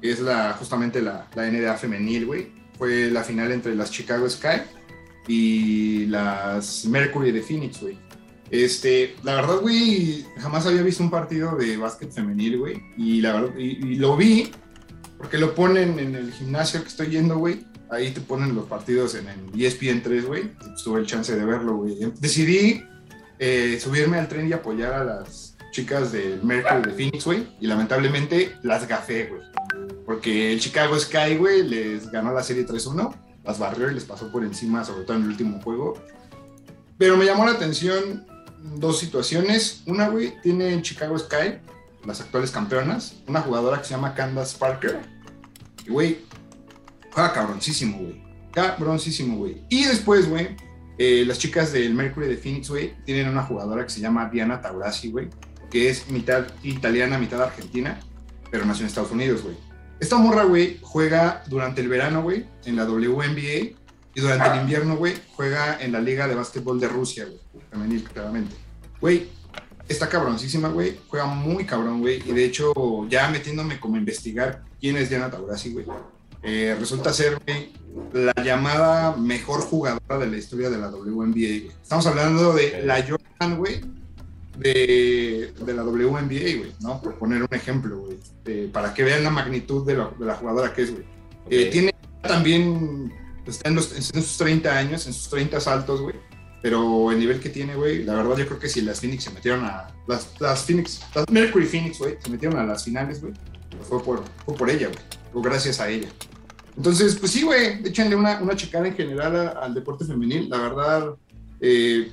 que 0.00 0.10
es 0.10 0.20
la, 0.20 0.54
justamente 0.54 1.02
la, 1.02 1.26
la 1.34 1.50
NBA 1.50 1.76
femenil, 1.76 2.26
güey 2.26 2.65
fue 2.78 3.10
la 3.10 3.24
final 3.24 3.52
entre 3.52 3.74
las 3.74 3.90
Chicago 3.90 4.28
Sky 4.28 4.62
y 5.28 6.06
las 6.06 6.84
Mercury 6.86 7.32
de 7.32 7.42
Phoenix, 7.42 7.80
güey. 7.80 7.98
Este, 8.50 9.16
la 9.24 9.34
verdad, 9.34 9.60
güey, 9.60 10.24
jamás 10.38 10.66
había 10.66 10.82
visto 10.82 11.02
un 11.02 11.10
partido 11.10 11.56
de 11.56 11.76
básquet 11.76 12.12
femenil, 12.12 12.58
güey. 12.58 12.82
Y 12.96 13.20
la 13.20 13.32
verdad, 13.32 13.56
y, 13.56 13.96
lo 13.96 14.16
vi 14.16 14.50
porque 15.18 15.38
lo 15.38 15.54
ponen 15.54 15.98
en 15.98 16.14
el 16.14 16.32
gimnasio 16.32 16.82
que 16.82 16.88
estoy 16.88 17.08
yendo, 17.08 17.38
güey. 17.38 17.66
Ahí 17.90 18.10
te 18.10 18.20
ponen 18.20 18.54
los 18.54 18.66
partidos 18.66 19.14
en 19.14 19.28
el 19.28 19.62
ESPN 19.62 20.02
3, 20.02 20.26
güey. 20.26 20.54
Pues, 20.54 20.82
tuve 20.82 21.00
el 21.00 21.06
chance 21.06 21.34
de 21.34 21.44
verlo, 21.44 21.76
güey. 21.76 21.98
Decidí 22.20 22.82
eh, 23.38 23.78
subirme 23.80 24.18
al 24.18 24.28
tren 24.28 24.48
y 24.48 24.52
apoyar 24.52 24.92
a 24.94 25.04
las 25.04 25.56
chicas 25.72 26.12
del 26.12 26.42
Mercury 26.42 26.82
de 26.82 26.90
Phoenix, 26.92 27.24
güey. 27.24 27.46
Y 27.60 27.66
lamentablemente 27.66 28.52
las 28.62 28.86
gafé, 28.86 29.26
güey. 29.26 29.42
Porque 30.16 30.50
el 30.50 30.60
Chicago 30.60 30.98
Sky, 30.98 31.36
güey, 31.36 31.62
les 31.62 32.10
ganó 32.10 32.32
la 32.32 32.42
serie 32.42 32.66
3-1, 32.66 33.14
las 33.44 33.58
barrió 33.58 33.90
y 33.90 33.94
les 33.94 34.04
pasó 34.04 34.32
por 34.32 34.44
encima, 34.44 34.82
sobre 34.82 35.04
todo 35.04 35.18
en 35.18 35.24
el 35.24 35.28
último 35.28 35.60
juego. 35.60 35.92
Pero 36.96 37.18
me 37.18 37.26
llamó 37.26 37.44
la 37.44 37.52
atención 37.52 38.26
dos 38.76 38.98
situaciones. 38.98 39.82
Una, 39.84 40.08
güey, 40.08 40.32
tiene 40.40 40.72
en 40.72 40.80
Chicago 40.80 41.18
Sky, 41.18 41.58
las 42.06 42.22
actuales 42.22 42.50
campeonas, 42.50 43.16
una 43.28 43.42
jugadora 43.42 43.76
que 43.76 43.84
se 43.84 43.90
llama 43.90 44.14
Candace 44.14 44.56
Parker. 44.56 45.00
Y, 45.84 45.90
güey, 45.90 46.20
juega 47.12 47.34
cabroncísimo, 47.34 47.98
güey. 47.98 48.24
Cabroncísimo, 48.52 49.36
güey. 49.36 49.66
Y 49.68 49.84
después, 49.84 50.30
güey, 50.30 50.56
eh, 50.96 51.24
las 51.26 51.38
chicas 51.38 51.74
del 51.74 51.92
Mercury 51.92 52.26
de 52.26 52.38
Phoenix, 52.38 52.70
güey, 52.70 52.94
tienen 53.04 53.28
una 53.28 53.42
jugadora 53.42 53.84
que 53.84 53.90
se 53.90 54.00
llama 54.00 54.30
Diana 54.30 54.62
Taurasi, 54.62 55.10
güey, 55.10 55.28
que 55.70 55.90
es 55.90 56.08
mitad 56.08 56.46
italiana, 56.62 57.18
mitad 57.18 57.42
argentina, 57.42 58.00
pero 58.50 58.64
nació 58.64 58.84
en 58.84 58.86
Estados 58.86 59.10
Unidos, 59.10 59.42
güey. 59.42 59.66
Esta 59.98 60.18
morra, 60.18 60.44
güey, 60.44 60.78
juega 60.82 61.42
durante 61.46 61.80
el 61.80 61.88
verano, 61.88 62.22
güey, 62.22 62.44
en 62.64 62.76
la 62.76 62.84
WNBA. 62.84 63.76
Y 64.14 64.20
durante 64.20 64.48
el 64.48 64.60
invierno, 64.62 64.96
güey, 64.96 65.14
juega 65.34 65.80
en 65.80 65.92
la 65.92 66.00
Liga 66.00 66.26
de 66.26 66.34
Básquetbol 66.34 66.80
de 66.80 66.88
Rusia, 66.88 67.24
güey. 67.24 67.38
Femenil, 67.70 68.04
claramente. 68.04 68.54
Güey, 69.00 69.28
está 69.88 70.08
cabroncísima, 70.08 70.68
güey. 70.68 70.98
Juega 71.08 71.26
muy 71.26 71.64
cabrón, 71.64 72.00
güey. 72.00 72.22
Y 72.26 72.32
de 72.32 72.44
hecho, 72.44 72.72
ya 73.08 73.28
metiéndome 73.28 73.78
como 73.78 73.96
a 73.96 73.98
investigar 73.98 74.62
quién 74.80 74.96
es 74.96 75.08
Diana 75.08 75.30
Taurasi, 75.30 75.72
güey. 75.72 75.86
Eh, 76.42 76.76
resulta 76.78 77.12
ser, 77.12 77.38
güey, 77.44 77.72
la 78.12 78.32
llamada 78.42 79.16
mejor 79.16 79.60
jugadora 79.62 80.18
de 80.18 80.26
la 80.26 80.36
historia 80.36 80.70
de 80.70 80.78
la 80.78 80.88
WNBA, 80.88 81.32
güey. 81.32 81.70
Estamos 81.82 82.06
hablando 82.06 82.52
de 82.52 82.82
la 82.84 83.02
Jordan, 83.02 83.58
güey, 83.58 83.80
de, 84.58 85.52
la 85.66 85.84
WNBA, 85.84 86.58
güey, 86.58 86.72
¿no? 86.80 87.00
Por 87.00 87.18
poner 87.18 87.42
un 87.42 87.48
ejemplo, 87.50 87.98
güey, 87.98 88.68
para 88.68 88.94
que 88.94 89.04
vean 89.04 89.22
la 89.22 89.30
magnitud 89.30 89.86
de 89.86 89.96
la, 89.96 90.34
jugadora 90.34 90.72
que 90.72 90.82
es, 90.82 90.92
güey. 90.92 91.04
Eh, 91.50 91.68
tiene 91.70 91.94
también, 92.22 93.12
está 93.46 93.68
en, 93.68 93.80
sus 93.80 94.38
30 94.38 94.76
años, 94.76 95.06
en 95.06 95.12
sus 95.12 95.28
30 95.30 95.60
saltos, 95.60 96.00
güey, 96.00 96.16
pero 96.62 97.12
el 97.12 97.18
nivel 97.18 97.40
que 97.40 97.50
tiene, 97.50 97.74
güey, 97.74 98.02
la 98.04 98.14
verdad 98.14 98.36
yo 98.36 98.46
creo 98.46 98.58
que 98.58 98.68
si 98.68 98.80
las 98.80 99.00
Phoenix 99.00 99.24
se 99.24 99.30
metieron 99.30 99.64
a, 99.64 99.94
las, 100.08 100.40
las 100.40 100.64
Phoenix, 100.64 101.00
las 101.14 101.28
Mercury 101.30 101.66
Phoenix, 101.66 101.98
güey, 101.98 102.16
se 102.22 102.30
metieron 102.30 102.58
a 102.58 102.64
las 102.64 102.84
finales, 102.84 103.20
güey, 103.20 103.34
fue 103.88 104.02
por, 104.02 104.24
fue 104.44 104.54
por 104.54 104.70
ella, 104.70 104.88
güey, 104.88 105.00
o 105.34 105.42
gracias 105.42 105.80
a 105.80 105.88
ella. 105.88 106.08
Entonces, 106.76 107.16
pues 107.16 107.32
sí, 107.32 107.42
güey, 107.42 107.86
échenle 107.86 108.16
una, 108.16 108.40
una 108.40 108.54
checada 108.54 108.86
en 108.86 108.94
general 108.94 109.56
al 109.60 109.74
deporte 109.74 110.04
femenil, 110.04 110.48
la 110.48 110.58
verdad, 110.58 111.14
eh, 111.60 112.10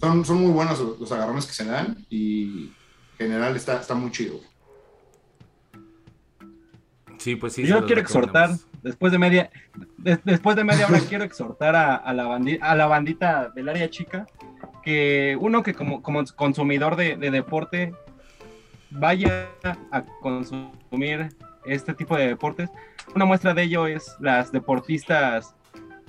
son, 0.00 0.40
muy 0.40 0.52
buenos 0.52 0.80
los, 0.98 1.12
agarrones 1.12 1.46
que 1.46 1.52
se 1.52 1.64
dan 1.64 2.04
y 2.08 2.72
en 3.18 3.28
general 3.28 3.56
está, 3.56 3.80
está 3.80 3.94
muy 3.94 4.10
chido. 4.10 4.40
Sí, 7.18 7.36
pues 7.36 7.52
sí. 7.52 7.66
Yo 7.66 7.84
quiero 7.84 8.00
exhortar, 8.00 8.50
después 8.82 9.12
de 9.12 9.18
media, 9.18 9.50
después 10.24 10.56
de 10.56 10.64
media 10.64 10.86
hora 10.86 11.00
quiero 11.08 11.24
exhortar 11.24 11.76
a, 11.76 12.12
la 12.14 12.40
a 12.62 12.74
la 12.74 12.86
bandita 12.86 13.50
del 13.54 13.68
área 13.68 13.90
chica, 13.90 14.26
que 14.82 15.36
uno 15.38 15.62
que 15.62 15.74
como, 15.74 16.02
como 16.02 16.24
consumidor 16.36 16.96
de, 16.96 17.16
de 17.16 17.30
deporte 17.30 17.92
vaya 18.90 19.48
a 19.92 20.04
consumir 20.22 21.28
este 21.64 21.94
tipo 21.94 22.16
de 22.16 22.28
deportes. 22.28 22.70
Una 23.14 23.26
muestra 23.26 23.54
de 23.54 23.64
ello 23.64 23.86
es 23.86 24.16
las 24.20 24.50
deportistas 24.50 25.54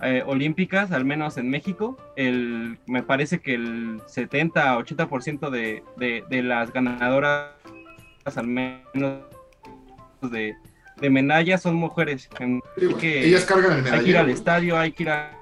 eh, 0.04 0.24
olímpicas, 0.26 0.92
al 0.92 1.06
menos 1.06 1.38
en 1.38 1.50
México, 1.50 1.98
el, 2.16 2.80
me 2.88 3.04
parece 3.04 3.40
que 3.40 3.54
el 3.54 4.02
70-80% 4.02 5.50
de, 5.50 5.84
de, 5.98 6.24
de, 6.30 6.44
las 6.44 6.74
ganadoras, 6.74 7.52
al 8.36 8.48
menos 8.48 9.22
de, 10.22 10.56
de 11.00 11.10
medallas, 11.10 11.62
son 11.62 11.76
mujeres. 11.76 12.30
que, 13.00 13.26
Ellas 13.26 13.46
cargan 13.46 13.86
el 13.86 13.94
Hay 13.94 14.04
que 14.04 14.10
ir 14.10 14.18
al 14.18 14.30
estadio, 14.30 14.78
hay 14.78 14.92
que 14.92 15.04
ir 15.04 15.10
a 15.10 15.38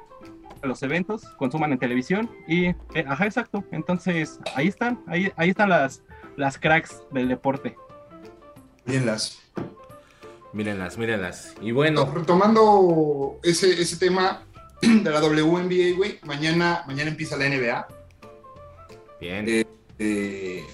los 0.64 0.84
eventos, 0.84 1.24
consuman 1.38 1.72
en 1.72 1.80
televisión 1.80 2.30
y, 2.48 2.66
eh, 2.66 2.76
ajá, 3.08 3.26
exacto. 3.26 3.64
Entonces, 3.72 4.40
ahí 4.56 4.68
están, 4.68 5.00
ahí, 5.08 5.32
ahí 5.38 5.50
están 5.52 5.70
las, 5.70 6.04
las 6.36 6.58
cracks 6.58 7.02
del 7.12 7.30
deporte. 7.30 7.76
Mírenlas. 8.86 9.40
Mírenlas, 10.52 10.98
mírenlas. 10.98 11.56
Y 11.62 11.72
bueno. 11.72 12.12
Retomando 12.12 13.40
ese, 13.44 13.80
ese 13.80 13.98
tema, 13.98 14.44
de 15.04 15.10
la 15.10 15.22
WNBA, 15.22 15.96
güey. 15.96 16.20
Mañana, 16.24 16.84
mañana 16.88 17.10
empieza 17.10 17.38
la 17.38 17.50
NBA. 17.50 17.88
Bien. 19.20 19.46
Eh, 19.48 19.66
eh, 20.00 20.66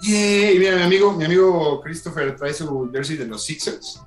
Yeah, 0.00 0.52
y 0.52 0.58
mira, 0.58 0.76
mi 0.76 0.82
amigo, 0.82 1.12
mi 1.12 1.24
amigo 1.24 1.80
Christopher 1.80 2.36
trae 2.36 2.54
su 2.54 2.90
jersey 2.92 3.16
de 3.16 3.26
los 3.26 3.44
Sixers. 3.44 4.00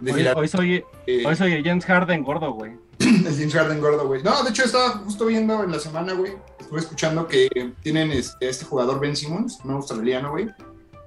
De 0.00 0.32
Hoy, 0.34 0.48
soy, 0.48 0.84
eh, 1.06 1.24
hoy 1.26 1.36
soy 1.36 1.62
James 1.62 1.84
Harden 1.84 2.22
gordo, 2.22 2.52
güey. 2.52 2.72
el 2.98 3.24
James 3.24 3.54
Harden 3.54 3.80
gordo, 3.80 4.06
güey. 4.06 4.22
No, 4.22 4.42
de 4.42 4.50
hecho 4.50 4.64
estaba 4.64 4.90
justo 4.98 5.26
viendo 5.26 5.62
en 5.62 5.72
la 5.72 5.78
semana, 5.78 6.14
güey. 6.14 6.32
Estuve 6.58 6.80
escuchando 6.80 7.26
que 7.26 7.48
tienen 7.82 8.10
este, 8.12 8.48
este 8.48 8.64
jugador 8.64 9.00
Ben 9.00 9.16
Simmons, 9.16 9.58
un 9.64 9.72
australiano, 9.72 10.30
güey. 10.30 10.48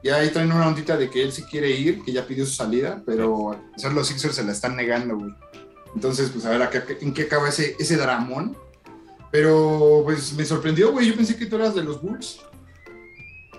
Y 0.01 0.09
ahí 0.09 0.29
traen 0.29 0.51
una 0.51 0.67
ondita 0.67 0.95
de 0.95 1.09
que 1.09 1.21
él 1.23 1.31
sí 1.31 1.43
quiere 1.43 1.71
ir, 1.71 2.03
que 2.03 2.13
ya 2.13 2.25
pidió 2.25 2.45
su 2.45 2.53
salida, 2.53 3.01
pero 3.05 3.51
al 3.51 3.61
parecer 3.69 3.91
los 3.91 4.07
Sixers 4.07 4.35
se 4.35 4.43
la 4.43 4.53
están 4.53 4.75
negando, 4.75 5.17
güey. 5.17 5.33
Entonces, 5.95 6.29
pues 6.29 6.45
a 6.45 6.49
ver 6.49 6.69
en 7.01 7.13
qué 7.13 7.23
acaba 7.23 7.49
ese, 7.49 7.75
ese 7.79 7.97
dramón. 7.97 8.55
Pero, 9.31 10.01
pues 10.05 10.33
me 10.33 10.45
sorprendió, 10.45 10.91
güey. 10.91 11.07
Yo 11.07 11.15
pensé 11.15 11.35
que 11.37 11.45
tú 11.45 11.55
eras 11.55 11.75
de 11.75 11.83
los 11.83 12.01
Bulls. 12.01 12.41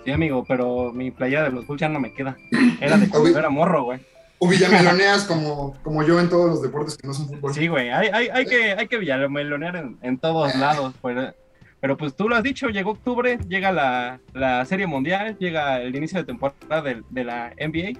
Sí, 0.03 0.11
amigo, 0.11 0.43
pero 0.47 0.91
mi 0.91 1.11
playera 1.11 1.43
de 1.43 1.51
los 1.51 1.65
Bulls 1.65 1.79
ya 1.79 1.89
no 1.89 1.99
me 1.99 2.13
queda. 2.13 2.37
Era 2.81 2.97
de 2.97 3.07
cuando 3.07 3.37
era 3.37 3.49
morro, 3.49 3.83
güey. 3.83 3.99
O 4.39 4.47
villameloneas 4.47 5.23
como, 5.27 5.77
como 5.83 6.03
yo 6.03 6.19
en 6.19 6.29
todos 6.29 6.49
los 6.49 6.61
deportes 6.61 6.97
que 6.97 7.07
no 7.07 7.13
son 7.13 7.27
fútbol. 7.27 7.53
Sí, 7.53 7.67
güey, 7.67 7.89
hay, 7.89 8.07
hay, 8.07 8.27
hay 8.29 8.45
que, 8.45 8.71
hay 8.71 8.87
que 8.87 8.97
villamelonear 8.97 9.75
en, 9.75 9.97
en 10.01 10.17
todos 10.17 10.55
lados. 10.55 10.93
Pues, 10.99 11.33
pero 11.81 11.97
pues 11.97 12.15
tú 12.15 12.29
lo 12.29 12.35
has 12.35 12.43
dicho, 12.43 12.69
llegó 12.69 12.91
octubre, 12.91 13.39
llega 13.49 13.71
la, 13.71 14.19
la 14.33 14.63
Serie 14.65 14.85
Mundial, 14.85 15.35
llega 15.39 15.81
el 15.81 15.95
inicio 15.95 16.19
de 16.19 16.25
temporada 16.25 16.81
de, 16.81 17.23
la 17.23 17.53
NBA. 17.59 17.99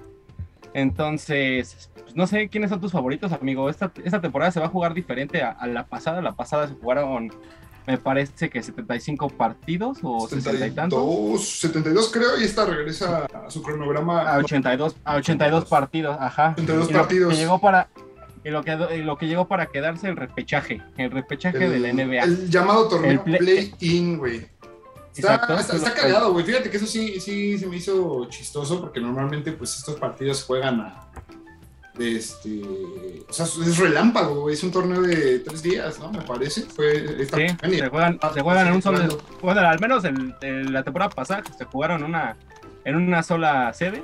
Entonces, 0.74 1.90
pues, 1.94 2.14
no 2.16 2.26
sé 2.26 2.48
quiénes 2.48 2.70
son 2.70 2.80
tus 2.80 2.92
favoritos, 2.92 3.32
amigo. 3.32 3.68
Esta, 3.68 3.92
esta 4.04 4.20
temporada 4.20 4.50
se 4.52 4.60
va 4.60 4.66
a 4.66 4.70
jugar 4.70 4.94
diferente 4.94 5.42
a, 5.42 5.50
a 5.50 5.66
la 5.66 5.86
pasada. 5.86 6.20
La 6.22 6.32
pasada 6.32 6.68
se 6.68 6.74
jugaron, 6.74 7.32
me 7.86 7.98
parece 7.98 8.48
que 8.50 8.62
75 8.62 9.28
partidos 9.30 9.98
o 10.02 10.28
60 10.28 10.66
y 10.66 10.70
tantos. 10.70 11.00
72, 11.00 11.48
72 11.60 12.10
creo, 12.12 12.40
y 12.40 12.44
esta 12.44 12.64
regresa 12.64 13.26
a 13.26 13.50
su 13.50 13.62
cronograma. 13.62 14.22
A 14.22 14.38
82, 14.38 14.96
a 15.04 15.16
82 15.16 15.64
partidos, 15.66 16.16
ajá. 16.20 16.52
82 16.56 16.88
Y 16.88 16.92
lo 16.92 16.98
partidos. 16.98 17.32
Que 17.34 17.38
llegó 17.40 17.58
para, 17.60 17.88
y 18.44 18.50
lo 18.50 18.62
que, 18.62 18.76
y 18.96 19.02
lo 19.02 19.16
que 19.18 19.26
llegó 19.26 19.46
para 19.48 19.66
quedarse 19.66 20.08
el 20.08 20.16
repechaje, 20.16 20.80
el 20.96 21.10
repechaje 21.10 21.68
de 21.68 21.78
la 21.80 21.92
NBA. 21.92 22.22
El 22.22 22.50
llamado 22.50 22.88
torneo 22.88 23.10
El 23.12 23.20
play- 23.20 23.38
Play-In, 23.38 24.18
güey. 24.18 24.46
Está, 25.14 25.34
Exacto. 25.34 25.58
está, 25.58 25.76
está 25.76 25.94
cagado, 25.94 26.32
güey. 26.32 26.44
Fíjate 26.44 26.70
que 26.70 26.76
eso 26.78 26.86
sí, 26.86 27.20
sí 27.20 27.58
se 27.58 27.66
me 27.66 27.76
hizo 27.76 28.26
chistoso 28.30 28.80
porque 28.80 29.00
normalmente 29.00 29.52
pues 29.52 29.76
estos 29.76 29.96
partidos 29.96 30.38
se 30.38 30.44
juegan 30.46 30.80
a... 30.80 31.08
de 31.98 32.16
este, 32.16 32.62
o 33.28 33.32
sea, 33.32 33.44
es 33.44 33.76
relámpago, 33.78 34.40
güey. 34.42 34.54
Es 34.54 34.62
un 34.62 34.70
torneo 34.72 35.02
de 35.02 35.40
tres 35.40 35.62
días, 35.62 35.98
¿no? 35.98 36.10
Me 36.10 36.22
parece. 36.22 36.62
Fue 36.62 37.20
esta 37.22 37.36
Sí, 37.36 37.46
se 37.78 37.88
juegan, 37.88 38.18
se 38.32 38.40
juegan 38.40 38.66
en 38.68 38.72
un 38.74 38.82
solo. 38.82 39.18
Bueno, 39.42 39.60
al 39.60 39.78
menos 39.80 40.04
en, 40.04 40.34
en 40.40 40.72
la 40.72 40.82
temporada 40.82 41.10
pasada 41.10 41.42
se 41.58 41.64
jugaron 41.66 42.02
una, 42.02 42.36
en 42.86 42.96
una 42.96 43.22
sola 43.22 43.72
sede 43.74 44.02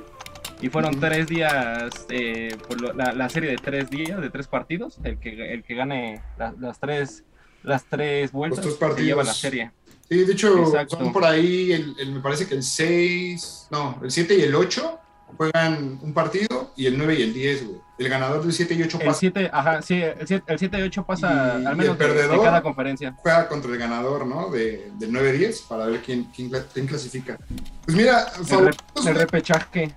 y 0.61 0.69
fueron 0.69 0.99
tres 0.99 1.25
días, 1.27 2.05
eh, 2.09 2.55
por 2.67 2.79
lo- 2.79 2.93
la, 2.93 3.13
la 3.13 3.29
serie 3.29 3.49
de 3.49 3.55
tres 3.57 3.89
días, 3.89 4.21
de 4.21 4.29
tres 4.29 4.47
partidos. 4.47 4.99
El 5.03 5.17
que, 5.19 5.53
el 5.53 5.63
que 5.63 5.73
gane 5.73 6.21
la- 6.37 6.53
las 6.59 6.79
tres 6.79 7.23
las 7.63 7.83
tres 7.83 8.31
vueltas 8.31 8.63
se 8.63 9.03
lleva 9.03 9.21
la 9.23 9.33
serie. 9.33 9.71
Sí, 10.09 10.17
de 10.25 10.33
hecho, 10.33 10.57
Exacto. 10.65 10.97
son 10.97 11.13
por 11.13 11.23
ahí, 11.23 11.71
el, 11.71 11.95
el- 11.99 12.11
me 12.13 12.19
parece 12.19 12.47
que 12.47 12.55
el 12.55 12.63
6, 12.63 13.67
no, 13.69 13.99
el 14.03 14.09
7 14.11 14.35
y 14.35 14.41
el 14.41 14.55
8 14.55 14.99
juegan 15.37 15.99
un 16.01 16.13
partido 16.13 16.71
y 16.75 16.87
el 16.87 16.97
9 16.97 17.15
y 17.19 17.21
el 17.21 17.33
10, 17.33 17.67
güey. 17.67 17.77
El 17.99 18.07
ganador 18.09 18.41
del 18.41 18.53
7 18.53 18.73
y 18.75 18.81
8 18.81 18.97
El 19.01 19.05
pasa, 19.07 19.19
7, 19.19 19.49
ajá, 19.53 19.81
sí, 19.81 19.95
el 20.01 20.25
7, 20.25 20.43
el 20.47 20.57
7 20.57 20.79
y 20.79 20.81
8 20.83 21.05
pasa 21.05 21.59
Y- 21.61 21.65
al 21.65 21.73
y 21.73 21.77
menos 21.77 21.79
el 21.79 21.85
de- 21.85 22.07
de, 22.07 22.13
perdedor. 22.13 22.43
cada 22.43 22.63
conferencia. 22.63 23.13
juega 23.19 23.47
contra 23.47 23.71
el 23.71 23.77
ganador, 23.77 24.25
¿no? 24.25 24.49
De, 24.49 24.89
del 24.97 25.11
9-10 25.11 25.61
para 25.67 25.85
ver 25.85 26.01
quién, 26.01 26.23
quién, 26.35 26.49
quién 26.73 26.87
clasifica. 26.87 27.37
Pues 27.85 27.95
mira, 27.95 28.25
El, 28.35 28.39
re- 28.39 28.45
favoritos, 28.45 28.85
el 28.95 29.01
güey, 29.03 29.13
repechaje. 29.25 29.95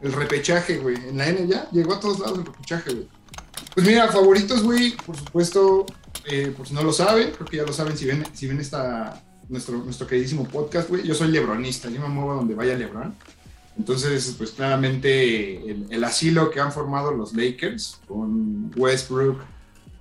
el 0.00 0.12
repechaje, 0.12 0.76
güey. 0.78 0.96
En 0.96 1.18
la 1.18 1.28
N 1.28 1.46
ya 1.48 1.68
llegó 1.72 1.94
a 1.94 2.00
todos 2.00 2.20
lados 2.20 2.38
el 2.38 2.46
repechaje, 2.46 2.94
güey. 2.94 3.08
Pues 3.74 3.86
mira, 3.86 4.08
favoritos, 4.08 4.62
güey, 4.62 4.92
por 5.04 5.16
supuesto, 5.16 5.84
eh, 6.24 6.54
por 6.56 6.66
si 6.66 6.72
no 6.72 6.82
lo 6.82 6.92
saben, 6.92 7.32
creo 7.32 7.46
que 7.46 7.56
ya 7.58 7.64
lo 7.64 7.72
saben 7.72 7.96
si 7.96 8.06
ven, 8.06 8.24
si 8.32 8.46
ven 8.46 8.60
esta, 8.60 9.20
nuestro, 9.50 9.78
nuestro 9.78 10.06
queridísimo 10.06 10.44
podcast, 10.48 10.88
güey. 10.88 11.02
Yo 11.02 11.14
soy 11.14 11.28
lebronista, 11.28 11.90
yo 11.90 12.00
me 12.00 12.08
muevo 12.08 12.34
donde 12.34 12.54
vaya 12.54 12.74
Lebron. 12.76 13.14
Entonces, 13.78 14.34
pues 14.36 14.50
claramente 14.50 15.70
el, 15.70 15.86
el 15.90 16.04
asilo 16.04 16.50
que 16.50 16.60
han 16.60 16.72
formado 16.72 17.12
los 17.12 17.34
Lakers 17.34 17.98
con 18.06 18.70
Westbrook, 18.76 19.40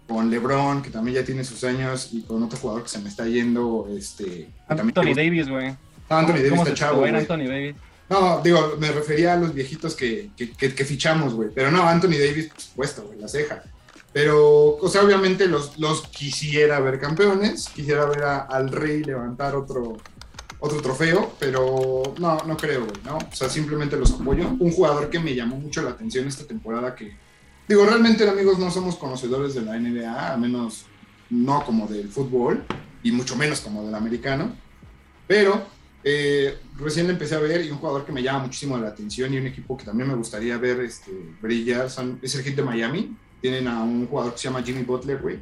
con 0.07 0.29
LeBron, 0.29 0.81
que 0.81 0.89
también 0.89 1.15
ya 1.15 1.23
tiene 1.23 1.43
sus 1.43 1.63
años, 1.63 2.09
y 2.11 2.21
con 2.23 2.41
otro 2.43 2.57
jugador 2.57 2.83
que 2.83 2.89
se 2.89 2.99
me 2.99 3.09
está 3.09 3.27
yendo, 3.27 3.87
este... 3.95 4.49
también 4.67 4.87
Anthony 4.97 5.13
Davis, 5.15 5.47
güey. 5.47 5.69
No, 6.09 6.17
Anthony 6.17 6.33
Davis 6.33 6.49
¿Cómo 6.49 6.63
está 6.63 6.73
chavo. 6.73 7.05
Anthony 7.05 7.47
Davis? 7.47 7.75
No, 8.09 8.41
digo, 8.41 8.75
me 8.79 8.91
refería 8.91 9.33
a 9.33 9.37
los 9.37 9.53
viejitos 9.53 9.95
que, 9.95 10.31
que, 10.35 10.51
que- 10.51 10.73
que 10.73 10.83
fichamos, 10.83 11.35
güey. 11.35 11.49
Pero 11.53 11.69
no, 11.69 11.83
Anthony 11.87 12.17
Davis, 12.17 12.47
por 12.47 12.59
supuesto, 12.59 13.03
güey, 13.03 13.19
la 13.19 13.27
ceja. 13.27 13.63
Pero, 14.11 14.75
o 14.77 14.87
sea, 14.89 15.03
obviamente 15.03 15.47
los, 15.47 15.77
los 15.77 16.07
quisiera 16.07 16.79
ver 16.79 16.99
campeones, 16.99 17.69
quisiera 17.69 18.05
ver 18.05 18.23
a- 18.23 18.39
al 18.41 18.69
Rey 18.71 19.03
levantar 19.03 19.55
otro, 19.55 19.97
otro 20.59 20.81
trofeo, 20.81 21.33
pero 21.39 22.15
no, 22.19 22.37
no 22.45 22.57
creo, 22.57 22.87
¿no? 23.05 23.17
O 23.17 23.35
sea, 23.35 23.49
simplemente 23.49 23.97
los 23.97 24.11
apoyo. 24.13 24.47
Un 24.59 24.71
jugador 24.71 25.09
que 25.09 25.19
me 25.19 25.35
llamó 25.35 25.57
mucho 25.57 25.81
la 25.83 25.91
atención 25.91 26.27
esta 26.27 26.45
temporada 26.45 26.95
que, 26.95 27.15
digo, 27.67 27.85
realmente, 27.85 28.27
amigos, 28.27 28.57
no 28.57 28.71
somos 28.71 28.95
conocedores 28.95 29.53
de 29.53 29.61
la 29.61 29.75
NBA, 29.77 30.33
al 30.33 30.39
menos 30.41 30.85
no 31.29 31.63
como 31.63 31.85
del 31.87 32.09
fútbol, 32.09 32.63
y 33.03 33.11
mucho 33.11 33.35
menos 33.35 33.61
como 33.61 33.85
del 33.85 33.93
americano, 33.95 34.51
pero 35.27 35.61
eh, 36.03 36.57
recién 36.79 37.09
empecé 37.09 37.35
a 37.35 37.39
ver 37.39 37.63
y 37.63 37.69
un 37.69 37.77
jugador 37.77 38.05
que 38.05 38.11
me 38.11 38.23
llama 38.23 38.39
muchísimo 38.45 38.77
la 38.77 38.87
atención 38.89 39.33
y 39.33 39.37
un 39.37 39.45
equipo 39.47 39.77
que 39.77 39.85
también 39.85 40.09
me 40.09 40.15
gustaría 40.15 40.57
ver 40.57 40.79
este, 40.81 41.11
brillar 41.41 41.89
son- 41.89 42.19
es 42.21 42.33
el 42.35 42.43
Heat 42.43 42.55
de 42.55 42.63
Miami. 42.63 43.15
Tienen 43.41 43.67
a 43.67 43.81
un 43.81 44.07
jugador 44.07 44.33
que 44.33 44.39
se 44.39 44.43
llama 44.45 44.63
Jimmy 44.63 44.83
Butler, 44.83 45.21
güey. 45.21 45.39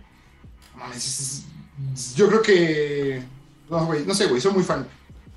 Yo 2.15 2.27
creo 2.27 2.41
que... 2.41 3.23
No, 3.69 3.86
güey, 3.86 4.05
no 4.05 4.13
sé, 4.13 4.27
güey, 4.27 4.39
soy 4.39 4.53
muy 4.53 4.63
fan. 4.63 4.88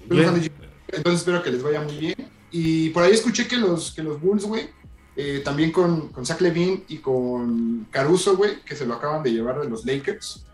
Soy 0.06 0.16
muy 0.16 0.24
fan 0.24 0.34
de 0.34 0.40
Jimmy 0.42 0.54
Butler, 0.54 0.70
entonces 0.92 1.20
espero 1.20 1.42
que 1.42 1.50
les 1.50 1.62
vaya 1.62 1.80
muy 1.80 1.96
bien. 1.96 2.30
Y 2.50 2.90
por 2.90 3.02
ahí 3.02 3.12
escuché 3.12 3.46
que 3.46 3.56
los, 3.56 3.92
que 3.92 4.02
los 4.02 4.20
Bulls, 4.20 4.44
güey, 4.44 4.68
eh, 5.16 5.42
también 5.44 5.72
con, 5.72 6.08
con 6.08 6.24
Zach 6.24 6.40
Levine 6.40 6.84
y 6.88 6.98
con 6.98 7.86
Caruso, 7.90 8.36
güey, 8.36 8.62
que 8.62 8.76
se 8.76 8.86
lo 8.86 8.94
acaban 8.94 9.22
de 9.22 9.32
llevar 9.32 9.60
de 9.60 9.68
los 9.68 9.84
Lakers. 9.84 10.44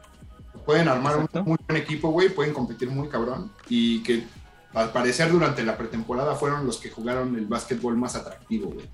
Pueden 0.64 0.88
armar 0.88 1.14
Exacto. 1.14 1.38
un 1.40 1.44
muy 1.46 1.58
buen 1.66 1.80
equipo, 1.80 2.10
güey, 2.10 2.28
pueden 2.28 2.52
competir 2.52 2.90
muy 2.90 3.08
cabrón. 3.08 3.52
Y 3.68 4.02
que 4.02 4.24
al 4.74 4.92
parecer 4.92 5.30
durante 5.30 5.62
la 5.62 5.76
pretemporada 5.76 6.34
fueron 6.34 6.66
los 6.66 6.78
que 6.78 6.90
jugaron 6.90 7.36
el 7.36 7.46
básquetbol 7.46 7.96
más 7.96 8.16
atractivo, 8.16 8.70
güey. 8.70 8.86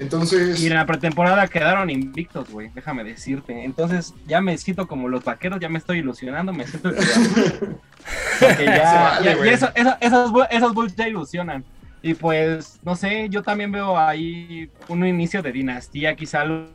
Entonces, 0.00 0.60
Y 0.60 0.66
en 0.66 0.74
la 0.74 0.86
pretemporada 0.86 1.46
quedaron 1.46 1.90
invictos, 1.90 2.50
güey, 2.50 2.70
déjame 2.74 3.04
decirte. 3.04 3.64
Entonces 3.64 4.14
ya 4.26 4.40
me 4.40 4.56
siento 4.58 4.88
como 4.88 5.08
los 5.08 5.22
vaqueros, 5.22 5.60
ya 5.60 5.68
me 5.68 5.78
estoy 5.78 5.98
ilusionando, 5.98 6.52
me 6.52 6.66
siento... 6.66 6.90
Porque 8.40 8.64
ya, 8.64 8.92
vale, 8.94 9.24
ya- 9.24 9.36
güey. 9.36 9.50
ya 9.50 9.54
eso- 9.54 9.70
eso- 9.74 9.96
esos, 10.00 10.32
bu- 10.32 10.48
esos 10.50 10.72
Bulls 10.74 10.96
ya 10.96 11.06
ilusionan. 11.06 11.64
Y 12.02 12.14
pues, 12.14 12.80
no 12.82 12.96
sé, 12.96 13.28
yo 13.28 13.42
también 13.42 13.70
veo 13.72 13.98
ahí 13.98 14.70
un 14.88 15.04
inicio 15.06 15.42
de 15.42 15.52
dinastía, 15.52 16.16
quizá 16.16 16.44
los, 16.46 16.70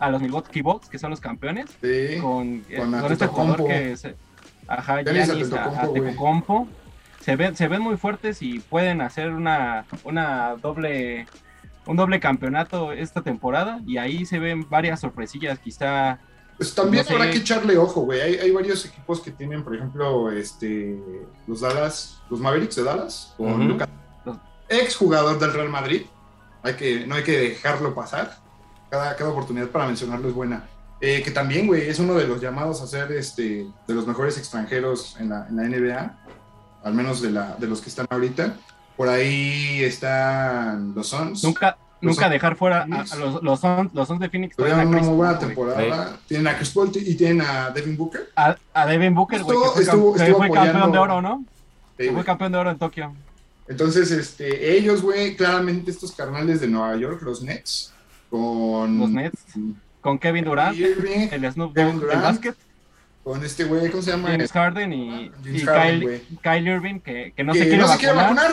a 0.00 0.10
los 0.10 0.20
Milwaukee 0.20 0.60
Bucks, 0.62 0.88
que 0.88 0.98
son 0.98 1.10
los 1.10 1.20
campeones, 1.20 1.66
sí, 1.80 2.18
con, 2.20 2.64
eh, 2.68 2.76
Con 2.78 2.90
con 3.00 3.12
este 3.12 3.26
jugador 3.28 3.64
que 3.66 3.96
se, 3.96 4.16
ajá, 4.66 5.02
Giannis. 5.02 5.52
Antetokounmpo. 5.52 6.66
se 7.20 7.36
ven, 7.36 7.54
se 7.56 7.68
ven 7.68 7.80
muy 7.80 7.96
fuertes 7.96 8.42
y 8.42 8.58
pueden 8.58 9.00
hacer 9.02 9.30
una, 9.30 9.84
una 10.02 10.56
doble 10.60 11.26
un 11.86 11.96
doble 11.96 12.20
campeonato 12.20 12.92
esta 12.92 13.22
temporada 13.22 13.80
y 13.86 13.98
ahí 13.98 14.26
se 14.26 14.38
ven 14.38 14.68
varias 14.68 15.00
sorpresillas 15.00 15.58
quizá 15.58 16.18
pues 16.56 16.74
también 16.74 17.02
no 17.04 17.08
sé. 17.08 17.14
habrá 17.14 17.30
que 17.30 17.38
echarle 17.38 17.76
ojo, 17.76 18.02
güey. 18.02 18.20
Hay, 18.20 18.34
hay 18.36 18.50
varios 18.50 18.84
equipos 18.86 19.20
que 19.20 19.30
tienen, 19.30 19.62
por 19.62 19.74
ejemplo, 19.76 20.30
este, 20.30 20.98
los 21.46 21.60
Dallas, 21.60 22.22
los 22.30 22.40
Mavericks 22.40 22.76
de 22.76 22.82
Dallas, 22.82 23.34
con. 23.36 23.68
Luka, 23.68 23.88
ex 24.68 24.96
jugador 24.96 25.38
del 25.38 25.52
Real 25.52 25.68
Madrid. 25.68 26.02
Hay 26.62 26.74
que, 26.74 27.06
no 27.06 27.14
hay 27.14 27.22
que 27.22 27.38
dejarlo 27.38 27.94
pasar. 27.94 28.38
Cada, 28.90 29.14
cada 29.16 29.30
oportunidad 29.30 29.68
para 29.68 29.86
mencionarlo 29.86 30.28
es 30.28 30.34
buena. 30.34 30.64
Eh, 31.00 31.22
que 31.22 31.30
también, 31.30 31.66
güey, 31.66 31.88
es 31.88 31.98
uno 31.98 32.14
de 32.14 32.26
los 32.26 32.40
llamados 32.40 32.80
a 32.80 32.86
ser 32.86 33.12
este, 33.12 33.66
de 33.86 33.94
los 33.94 34.06
mejores 34.06 34.38
extranjeros 34.38 35.16
en 35.20 35.28
la, 35.28 35.46
en 35.48 35.56
la 35.56 35.62
NBA, 35.64 36.18
al 36.84 36.94
menos 36.94 37.20
de, 37.20 37.32
la, 37.32 37.54
de 37.56 37.66
los 37.66 37.82
que 37.82 37.90
están 37.90 38.06
ahorita. 38.08 38.56
Por 38.96 39.08
ahí 39.08 39.82
están 39.84 40.94
los 40.94 41.08
Suns. 41.08 41.44
nunca 41.44 41.76
Los 42.00 42.14
nunca 42.16 42.26
Suns- 42.26 42.30
dejar 42.32 42.56
fuera 42.56 42.82
a, 42.82 43.16
los 43.16 43.42
los 43.42 43.60
Suns 43.60 43.92
los 43.94 44.08
Suns 44.08 44.20
de 44.20 44.28
Phoenix 44.30 44.56
Tuvieron 44.56 44.80
una 44.88 44.96
Chris 44.98 45.06
muy 45.08 45.16
buena 45.16 45.38
Paul, 45.38 45.46
temporada. 45.48 46.16
Tienen 46.26 46.46
a 46.48 46.56
Chris 46.56 46.70
Paul 46.70 46.90
y 46.94 47.14
tienen 47.14 47.40
a 47.42 47.70
Devin 47.70 47.96
Booker. 47.96 48.30
a, 48.36 48.56
a 48.74 48.86
Devin 48.86 49.14
Booker 49.14 49.42
güey, 49.42 49.56
que 49.58 49.64
Estuvo- 49.64 49.72
fue, 49.74 49.82
estuvo- 49.82 50.14
que 50.14 50.22
estuvo 50.22 50.38
fue 50.38 50.50
campeón 50.50 50.92
de 50.92 50.98
oro 50.98 51.20
no 51.22 51.44
Sí, 51.98 52.08
fue 52.10 52.24
campeón 52.24 52.52
de 52.52 52.58
oro 52.58 52.70
en 52.70 52.78
Tokio 52.78 53.14
Entonces, 53.68 54.10
este, 54.10 54.76
ellos, 54.76 55.00
güey, 55.02 55.34
claramente 55.36 55.90
estos 55.90 56.12
carnales 56.12 56.60
de 56.60 56.68
Nueva 56.68 56.94
York, 56.96 57.20
los 57.22 57.42
Nets, 57.42 57.92
con 58.30 58.98
los 58.98 59.10
Nets 59.10 59.38
con 60.00 60.18
Kevin 60.18 60.44
Durant 60.44 60.76
Irving, 60.76 61.28
el 61.32 61.52
Snoop 61.52 61.74
Kevin 61.74 61.92
Dogg 61.94 62.00
del 62.00 62.08
Durant, 62.08 62.22
básquet 62.22 62.56
con 63.24 63.42
este 63.44 63.64
güey, 63.64 63.90
¿cómo 63.90 64.02
se 64.04 64.12
llama? 64.12 64.28
James 64.28 64.52
Harden 64.52 64.92
y, 64.92 65.32
James 65.42 65.62
y 65.62 65.64
Harden, 65.66 66.00
Kyle. 66.00 66.22
Kyle 66.42 66.68
Irving 66.68 67.00
que, 67.00 67.32
que 67.34 67.42
no 67.42 67.52
que 67.54 67.58
se 67.58 67.64
quiere 67.64 67.82
no 67.82 67.88
se 67.88 67.98
quiere 67.98 68.14
vacunar. 68.14 68.52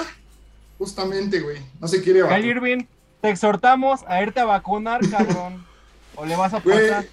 Vacunar. 0.83 1.03
Justamente, 1.03 1.39
güey. 1.39 1.57
No 1.79 1.87
se 1.87 2.01
quiere 2.01 2.21
Kyle 2.27 2.45
Irving, 2.45 2.83
te 3.21 3.29
exhortamos 3.29 4.01
a 4.07 4.21
irte 4.21 4.39
a 4.39 4.45
vacunar, 4.45 5.01
cabrón. 5.09 5.65
o 6.15 6.25
le 6.25 6.35
vas 6.35 6.53
a 6.53 6.59
pasar. 6.59 7.05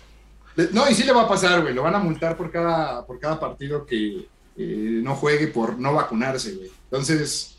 No, 0.73 0.89
y 0.91 0.95
sí 0.95 1.05
le 1.05 1.13
va 1.13 1.23
a 1.23 1.29
pasar, 1.29 1.63
güey. 1.63 1.73
Lo 1.73 1.83
van 1.83 1.95
a 1.95 1.99
multar 1.99 2.37
por 2.37 2.51
cada, 2.51 3.07
por 3.07 3.19
cada 3.19 3.39
partido 3.41 3.87
que 3.87 4.27
eh, 4.57 5.01
no 5.03 5.15
juegue 5.15 5.47
por 5.47 5.79
no 5.79 5.95
vacunarse, 5.95 6.55
güey. 6.55 6.71
Entonces, 6.85 7.57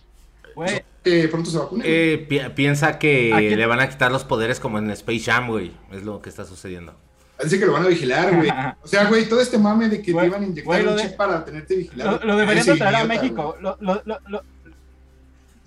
Güey, 0.53 0.84
que 1.01 1.28
pronto 1.30 1.49
se 1.49 1.57
vacune. 1.57 1.84
Eh, 1.88 2.18
pi- 2.30 2.41
piensa 2.53 2.99
que 2.99 3.55
le 3.55 3.66
van 3.66 3.80
a 3.80 3.89
quitar 3.89 4.12
los 4.12 4.26
poderes 4.26 4.59
como 4.59 4.78
en 4.78 4.91
Space 4.91 5.22
Jam, 5.22 5.47
güey. 5.47 5.72
Es 5.91 6.03
lo 6.03 6.22
que 6.22 6.30
está 6.30 6.43
sucediendo. 6.45 6.93
Dice 7.41 7.57
que 7.57 7.66
lo 7.66 7.72
van 7.72 7.86
a 7.86 7.88
vigilar, 7.88 8.36
güey. 8.36 8.49
O 8.84 8.88
sea, 8.88 9.05
güey, 9.05 9.28
todo 9.28 9.39
este 9.41 9.57
mame 9.57 9.88
de 9.89 9.97
que 10.01 10.12
te 10.14 10.26
iban 10.26 10.43
a 10.43 10.45
inyectar 10.45 10.88
un 10.88 10.95
de- 10.97 11.01
chip 11.03 11.16
para 11.16 11.43
tenerte 11.45 11.76
vigilado. 11.78 12.20
lo, 12.20 12.26
lo 12.26 12.36
deberían 12.36 12.66
de 12.66 12.76
traer 12.76 12.95
a 12.97 13.03
México. 13.05 13.55
Lo, 13.62 13.78
lo, 13.80 14.01
lo, 14.05 14.20
lo- 14.28 14.43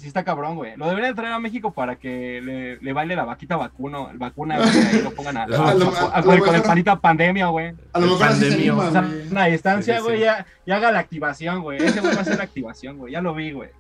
Sí 0.04 0.08
está 0.08 0.22
cabrón, 0.22 0.54
güey. 0.56 0.76
Lo 0.76 0.86
deberían 0.86 1.12
de 1.12 1.16
traer 1.16 1.32
a 1.32 1.38
México 1.38 1.72
para 1.72 1.96
que 1.96 2.42
le, 2.42 2.76
le 2.76 2.92
baile 2.92 3.16
la 3.16 3.24
vaquita 3.24 3.56
vacuno, 3.56 4.10
vacuna, 4.14 4.58
güey, 4.58 4.68
ahí 4.68 5.00
lo 5.02 5.10
pongan 5.12 5.38
a, 5.38 5.42
A 5.44 5.46
lo- 5.46 5.56
a- 5.64 5.70
a 5.70 5.74
lo 5.74 5.90
a- 6.12 6.20
güey, 6.20 6.38
con 6.40 6.54
el 6.54 6.62
panita 6.62 6.96
pandemia, 7.00 7.46
güey. 7.46 7.72
A 7.94 7.98
lo 8.00 8.04
El 8.04 8.10
mejor 8.12 8.28
O 8.30 8.90
sea, 8.92 9.00
güey. 9.00 9.28
una 9.30 9.46
distancia, 9.46 9.94
Sí, 9.94 10.00
sí, 10.00 10.06
güey, 10.06 10.20
ya, 10.20 10.44
ya 10.66 10.76
haga 10.76 10.92
la 10.92 10.98
activación, 10.98 11.62
güey. 11.62 11.82
Ese 11.82 12.00
güey 12.00 12.12
va 12.12 12.18
a 12.18 12.22
hacer 12.22 12.36
la 12.36 12.44
activación, 12.44 12.98
güey. 12.98 13.14
Ya 13.14 13.22
lo 13.22 13.34
vi, 13.34 13.52
güey. 13.52 13.70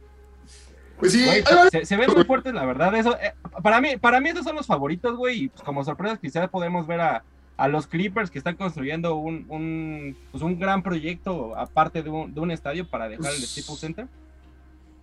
Pues 0.98 1.12
sí, 1.12 1.24
Güey, 1.24 1.84
se 1.84 1.96
ven 1.96 2.10
muy 2.14 2.24
fuertes, 2.24 2.54
la 2.54 2.64
verdad. 2.64 2.94
Eso, 2.94 3.16
eh, 3.20 3.34
para 3.62 3.80
mí, 3.80 3.96
para 4.00 4.20
mí 4.20 4.30
esos 4.30 4.44
son 4.44 4.56
los 4.56 4.66
favoritos, 4.66 5.16
güey. 5.16 5.44
Y 5.44 5.48
pues, 5.48 5.62
como 5.62 5.84
sorpresas, 5.84 6.18
quizás 6.20 6.48
podemos 6.48 6.86
ver 6.86 7.00
a, 7.00 7.24
a 7.56 7.68
los 7.68 7.86
Clippers 7.86 8.30
que 8.30 8.38
están 8.38 8.56
construyendo 8.56 9.16
un, 9.16 9.44
un, 9.48 10.16
pues, 10.30 10.42
un 10.42 10.58
gran 10.58 10.82
proyecto 10.82 11.54
aparte 11.56 12.02
de 12.02 12.10
un, 12.10 12.32
de 12.32 12.40
un 12.40 12.50
estadio 12.50 12.88
para 12.88 13.08
dejar 13.08 13.32
el 13.32 13.38
Pues, 13.38 13.50
Staples 13.54 13.80
Center. 13.80 14.06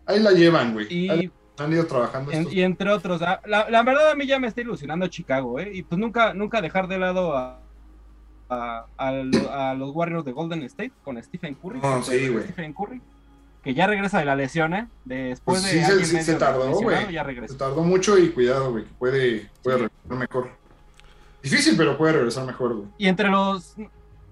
Ahí 0.05 0.19
la 0.19 0.31
llevan, 0.31 0.73
güey. 0.73 0.87
Y, 0.89 1.09
Ahí 1.09 1.31
han 1.57 1.71
ido 1.73 1.85
trabajando 1.85 2.31
en- 2.31 2.39
estos. 2.39 2.53
y 2.53 2.61
entre 2.63 2.89
otros, 2.91 3.21
ah, 3.21 3.39
la, 3.45 3.69
la 3.69 3.83
verdad 3.83 4.11
a 4.11 4.15
mí 4.15 4.25
ya 4.25 4.39
me 4.39 4.47
está 4.47 4.61
ilusionando 4.61 5.07
Chicago, 5.07 5.59
¿eh? 5.59 5.69
Y 5.73 5.83
pues 5.83 5.99
nunca, 5.99 6.33
nunca 6.33 6.61
dejar 6.61 6.87
de 6.87 6.97
lado 6.97 7.37
a, 7.37 7.59
a, 8.49 8.85
a 8.97 9.11
lo- 9.11 9.51
a 9.51 9.73
los 9.75 9.91
Warriors 9.95 10.25
de 10.25 10.31
Golden 10.31 10.63
State 10.63 10.91
con 11.03 11.21
Stephen 11.23 11.55
Curry. 11.55 11.75
No, 11.79 11.81
con 11.93 12.03
sí, 12.03 12.27
güey. 12.29 12.43
Stephen 12.45 12.73
Curry. 12.73 13.01
Que 13.63 13.75
ya 13.75 13.85
regresa 13.85 14.17
de 14.17 14.25
la 14.25 14.35
lesión, 14.35 14.73
¿eh? 14.73 14.87
Después 15.05 15.61
Pues 15.61 15.63
de 15.71 15.79
sí, 15.79 15.85
se- 15.85 15.91
año 15.91 16.01
y 16.01 16.05
sí, 16.05 16.21
se 16.23 16.33
tardó, 16.35 16.71
güey. 16.71 16.97
Se 17.47 17.55
tardó 17.55 17.83
mucho 17.83 18.17
y 18.17 18.29
cuidado, 18.31 18.71
güey, 18.71 18.85
que 18.85 18.93
puede, 18.97 19.49
puede 19.61 19.77
Sí. 19.77 19.83
regresar 19.83 20.17
mejor. 20.17 20.49
Difícil, 21.43 21.75
pero 21.77 21.97
puede 21.97 22.13
regresar 22.13 22.45
mejor, 22.45 22.75
güey. 22.75 22.87
Y 22.97 23.07
entre 23.07 23.29
los 23.29 23.75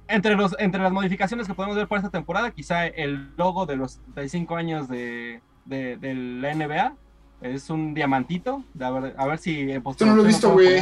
entre 0.08 0.36
los 0.36 0.56
entre 0.58 0.82
las 0.82 0.92
modificaciones 0.92 1.46
que 1.48 1.54
podemos 1.54 1.76
ver 1.78 1.88
para 1.88 2.00
esta 2.02 2.10
temporada, 2.12 2.50
quizá 2.50 2.88
el 2.88 3.30
logo 3.38 3.68
de 3.68 3.76
los 3.76 4.00
35 4.16 4.56
años 4.56 4.88
de, 4.90 5.40
de, 5.70 5.98
de 5.98 6.14
la 6.16 6.54
NBA 6.54 6.96
es 7.42 7.70
un 7.70 7.94
diamantito. 7.94 8.64
A, 8.82 8.90
ver, 8.92 9.16
a 9.18 9.26
ver 9.28 9.38
si 9.38 9.62
en 9.62 9.82
Esto 9.88 10.06
no 10.06 10.16
lo 10.16 10.24
he 10.24 10.28
visto, 10.28 10.52
güey. 10.52 10.80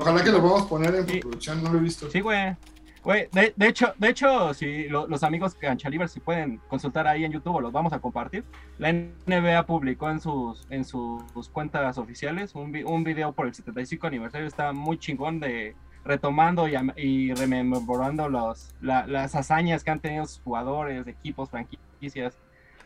Ojalá 0.00 0.24
que 0.24 0.30
lo 0.32 0.40
podamos 0.40 0.66
poner 0.66 0.94
en 0.94 1.06
Sí. 1.08 1.20
producción, 1.20 1.62
no 1.62 1.70
lo 1.72 1.78
he 1.78 1.82
visto. 1.82 2.10
Sí, 2.10 2.20
güey. 2.20 2.56
Güey, 3.02 3.28
de, 3.32 3.54
de 3.56 3.66
hecho, 3.68 3.94
de 3.96 4.10
hecho, 4.10 4.52
si 4.52 4.86
lo- 4.88 5.06
los 5.06 5.22
amigos 5.22 5.54
que 5.54 5.66
Anchaliver 5.66 6.06
si 6.10 6.20
pueden 6.20 6.58
consultar 6.68 7.06
ahí 7.06 7.24
en 7.24 7.32
YouTube, 7.32 7.58
los 7.62 7.72
vamos 7.72 7.94
a 7.94 7.98
compartir. 7.98 8.44
La 8.76 8.92
NBA 8.92 9.64
publicó 9.64 10.10
en 10.10 10.20
sus 10.20 10.66
en 10.68 10.84
sus, 10.84 11.22
cuentas 11.50 11.96
oficiales 11.96 12.54
un, 12.54 12.76
un 12.84 13.02
video 13.04 13.32
por 13.32 13.46
el 13.46 13.54
75 13.54 14.06
aniversario, 14.06 14.46
está 14.46 14.72
muy 14.74 14.98
chingón 14.98 15.40
de 15.40 15.74
retomando 16.04 16.68
y, 16.68 16.74
y 16.96 17.32
rememorando 17.34 18.28
los, 18.28 18.74
la- 18.82 19.06
las 19.06 19.34
hazañas 19.34 19.82
que 19.82 19.90
han 19.92 20.00
tenido 20.00 20.26
sus 20.26 20.40
jugadores, 20.42 21.06
equipos, 21.06 21.48
franquicias 21.48 22.36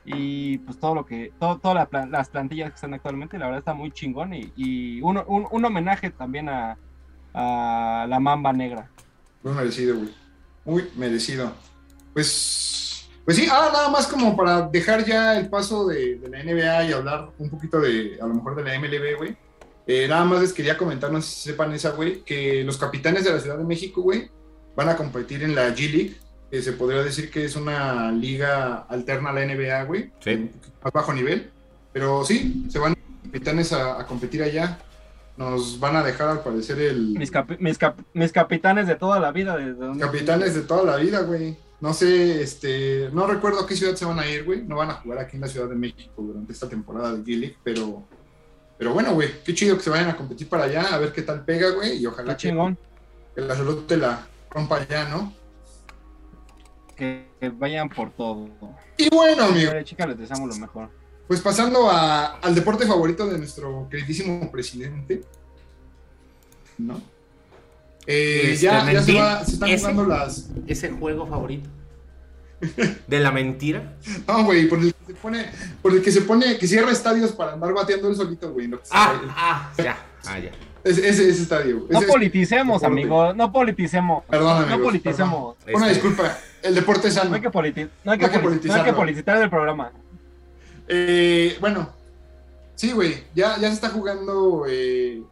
y 0.04 0.58
pues 0.58 0.78
todo 0.78 0.94
lo 0.94 1.06
que, 1.06 1.32
todo, 1.38 1.58
todas 1.58 1.88
la 1.90 2.06
las 2.06 2.28
plantillas 2.28 2.70
que 2.70 2.74
están 2.74 2.94
actualmente, 2.94 3.38
la 3.38 3.46
verdad 3.46 3.60
está 3.60 3.74
muy 3.74 3.90
chingón 3.90 4.34
y, 4.34 4.52
y 4.56 5.00
un, 5.02 5.18
un- 5.26 5.46
un 5.50 5.64
homenaje 5.64 6.10
también 6.10 6.48
a, 6.48 6.76
a 7.32 8.06
la 8.08 8.20
mamba 8.20 8.52
negra. 8.52 8.90
Muy 9.42 9.52
merecido, 9.54 9.96
güey. 9.96 10.10
Muy 10.64 10.88
merecido. 10.96 11.52
Pues, 12.12 13.08
pues 13.24 13.36
sí, 13.36 13.46
ah, 13.50 13.70
nada 13.72 13.88
más 13.90 14.06
como 14.06 14.36
para 14.36 14.62
dejar 14.68 15.04
ya 15.04 15.38
el 15.38 15.48
paso 15.48 15.86
de, 15.86 16.16
de 16.16 16.28
la 16.28 16.42
NBA 16.42 16.84
y 16.84 16.92
hablar 16.92 17.30
un 17.38 17.50
poquito 17.50 17.80
de, 17.80 18.18
a 18.20 18.26
lo 18.26 18.34
mejor 18.34 18.54
de 18.56 18.62
la 18.64 18.78
MLB, 18.78 19.16
güey. 19.16 19.36
Eh, 19.86 20.06
nada 20.08 20.24
más 20.24 20.40
les 20.40 20.52
quería 20.54 20.78
comentar, 20.78 21.12
no 21.12 21.20
sé 21.20 21.28
si 21.34 21.50
sepan 21.50 21.72
esa, 21.74 21.90
güey, 21.90 22.22
que 22.22 22.64
los 22.64 22.78
capitanes 22.78 23.24
de 23.24 23.32
la 23.32 23.40
Ciudad 23.40 23.58
de 23.58 23.64
México, 23.64 24.00
güey, 24.00 24.30
van 24.74 24.88
a 24.88 24.96
competir 24.96 25.42
en 25.42 25.54
la 25.54 25.68
G 25.74 25.90
League, 25.90 26.16
que 26.54 26.62
se 26.62 26.72
podría 26.72 27.02
decir 27.02 27.32
que 27.32 27.44
es 27.44 27.56
una 27.56 28.12
liga 28.12 28.86
alterna 28.88 29.30
a 29.30 29.32
la 29.32 29.40
NBA, 29.44 29.82
güey, 29.84 30.12
Sí. 30.20 30.50
más 30.84 30.92
bajo 30.92 31.12
nivel. 31.12 31.50
Pero 31.92 32.24
sí, 32.24 32.66
se 32.70 32.78
van 32.78 32.92
los 32.92 33.22
capitanes 33.24 33.72
a, 33.72 34.00
a 34.00 34.06
competir 34.06 34.40
allá. 34.40 34.78
Nos 35.36 35.80
van 35.80 35.96
a 35.96 36.04
dejar, 36.04 36.28
al 36.28 36.42
parecer, 36.44 36.78
el, 36.80 37.18
Mis, 37.18 37.32
capi- 37.32 37.58
mis, 37.58 37.76
cap- 37.76 37.98
mis 38.12 38.30
capitanes 38.30 38.86
de 38.86 38.94
toda 38.94 39.18
la 39.18 39.32
vida. 39.32 39.56
Desde 39.56 39.72
donde- 39.74 40.04
Capitanes 40.04 40.54
de 40.54 40.60
toda 40.60 40.84
la 40.84 40.96
vida, 40.96 41.22
güey. 41.22 41.56
No 41.80 41.92
sé, 41.92 42.40
este, 42.40 43.10
no 43.12 43.26
recuerdo 43.26 43.58
a 43.60 43.66
qué 43.66 43.74
ciudad 43.74 43.96
se 43.96 44.04
van 44.04 44.20
a 44.20 44.26
ir, 44.30 44.44
güey. 44.44 44.62
No 44.62 44.76
van 44.76 44.90
a 44.90 44.94
jugar 44.94 45.18
aquí 45.18 45.34
en 45.36 45.40
la 45.42 45.48
Ciudad 45.48 45.68
de 45.68 45.74
México 45.74 46.12
durante 46.22 46.52
esta 46.52 46.68
temporada 46.68 47.12
de 47.14 47.24
G-League, 47.24 47.56
pero, 47.64 48.06
pero 48.78 48.94
bueno, 48.94 49.12
güey, 49.14 49.28
qué 49.44 49.52
chido 49.54 49.76
que 49.76 49.82
se 49.82 49.90
vayan 49.90 50.10
a 50.10 50.16
competir 50.16 50.48
para 50.48 50.64
allá, 50.64 50.94
a 50.94 50.98
ver 50.98 51.12
qué 51.12 51.22
tal 51.22 51.44
pega, 51.44 51.70
güey, 51.70 51.98
y 52.00 52.06
ojalá 52.06 52.36
Qué 52.36 52.42
que, 52.44 52.48
chingón. 52.50 52.78
que 53.34 53.40
la 53.40 53.56
salud 53.56 53.86
te 53.88 53.96
la 53.96 54.24
rompa 54.52 54.76
allá, 54.76 55.08
¿no? 55.08 55.32
Que, 56.96 57.26
vayan 57.58 57.88
por 57.88 58.10
todo. 58.12 58.48
Y 58.96 59.08
bueno, 59.10 59.44
amigo, 59.44 59.72
chicas, 59.82 60.08
les 60.08 60.18
deseamos 60.18 60.48
lo 60.48 60.56
mejor. 60.56 60.88
pues 61.26 61.40
pasando 61.40 61.90
a- 61.90 62.36
al 62.38 62.54
deporte 62.54 62.86
favorito 62.86 63.26
de 63.26 63.38
nuestro 63.38 63.88
queridísimo 63.90 64.50
presidente, 64.50 65.22
¿no? 66.78 67.00
Eh, 68.06 68.50
Este, 68.52 68.66
ya, 68.66 68.92
ya 68.92 69.02
se, 69.02 69.14
va- 69.14 69.44
se 69.44 69.52
están 69.52 69.68
ese. 69.70 69.78
jugando 69.80 70.06
las, 70.06 70.50
¿Ese 70.66 70.90
juego 70.90 71.26
favorito? 71.26 71.70
¿De 73.06 73.20
la 73.20 73.30
mentira? 73.30 73.94
No, 74.28 74.44
güey, 74.44 74.68
por 74.68 74.78
el 74.80 74.92
que 74.94 75.06
se 75.06 75.14
pone, 75.14 75.46
por 75.82 75.92
el 75.94 76.02
que 76.02 76.12
se 76.12 76.20
pone, 76.22 76.58
que 76.58 76.66
cierra 76.66 76.90
estadios 76.92 77.32
para 77.32 77.54
andar 77.54 77.72
bateando 77.72 78.08
el 78.08 78.16
solito, 78.16 78.52
güey. 78.52 78.66
lo 78.66 78.78
que 78.80 78.86
se- 78.86 78.92
Ah, 78.94 79.22
ah, 79.30 79.72
ya. 79.78 79.96
Ah, 80.26 80.38
ya. 80.38 80.50
ese, 80.84 81.08
ese, 81.08 81.28
ese 81.30 81.42
estadio. 81.42 81.78
güey. 81.80 81.90
No 81.90 81.98
Ese- 82.00 82.08
politicemos, 82.08 82.82
amigo. 82.84 83.32
No 83.32 83.50
politicemos. 83.50 84.24
Perdón, 84.28 84.58
No 84.58 84.64
amigos, 84.74 84.82
politicemos. 84.84 85.56
Una 85.74 85.86
Este, 85.90 86.00
disculpa, 86.02 86.38
el 86.64 86.74
deporte 86.74 87.08
es 87.08 87.14
No 87.16 87.22
sano. 87.22 87.34
hay 87.36 87.40
que, 87.42 87.50
politi- 87.50 87.88
no 88.04 88.12
hay 88.12 88.18
No 88.18 88.26
hay 88.26 88.30
que 88.32 88.38
que 88.38 88.38
poli- 88.40 88.60
no 88.64 88.74
hay 88.74 88.82
que 88.84 88.92
politizar 88.92 89.42
el 89.42 89.50
programa. 89.50 89.92
Eh, 90.88 91.56
bueno, 91.60 91.88
sí, 92.74 92.92
güey, 92.92 93.24
ya, 93.34 93.56
ya 93.58 93.68
se 93.68 93.74
está 93.74 93.90
jugando 93.90 94.64
eh, 94.68 95.22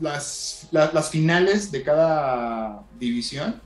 las, 0.00 0.68
la- 0.70 0.90
las 0.92 1.10
finales 1.10 1.70
de 1.72 1.82
cada 1.82 2.82
división, 2.98 3.60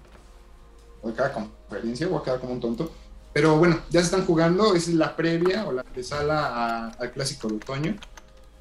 o 1.02 1.08
de 1.08 1.14
cada 1.14 1.32
conferencia, 1.32 2.06
voy 2.08 2.20
a 2.20 2.24
quedar 2.24 2.40
como 2.40 2.52
un 2.52 2.60
tonto. 2.60 2.92
Pero 3.32 3.56
bueno, 3.56 3.80
ya 3.90 4.00
se 4.00 4.06
están 4.06 4.26
jugando, 4.26 4.74
es 4.74 4.88
la 4.88 5.16
previa 5.16 5.64
o 5.66 5.72
la 5.72 5.80
antesala 5.80 6.88
al 6.88 7.10
clásico 7.12 7.48
de 7.48 7.56
otoño. 7.56 7.96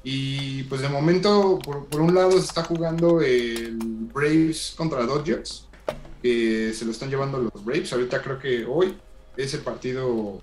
Y 0.02 0.64
pues 0.64 0.80
de 0.80 0.88
momento, 0.88 1.58
por, 1.64 1.86
por 1.86 2.00
un 2.00 2.14
lado 2.14 2.32
se 2.32 2.38
está 2.46 2.64
jugando 2.64 3.20
el 3.20 3.76
Braves 4.12 4.74
contra 4.76 5.02
Dodgers, 5.04 5.68
que 6.22 6.72
se 6.72 6.84
lo 6.84 6.92
están 6.92 7.10
llevando 7.10 7.38
los 7.38 7.64
Braves. 7.64 7.92
Ahorita 7.92 8.22
creo 8.22 8.38
que 8.38 8.64
hoy 8.64 8.96
es 9.36 9.52
el 9.54 9.60
partido 9.60 10.40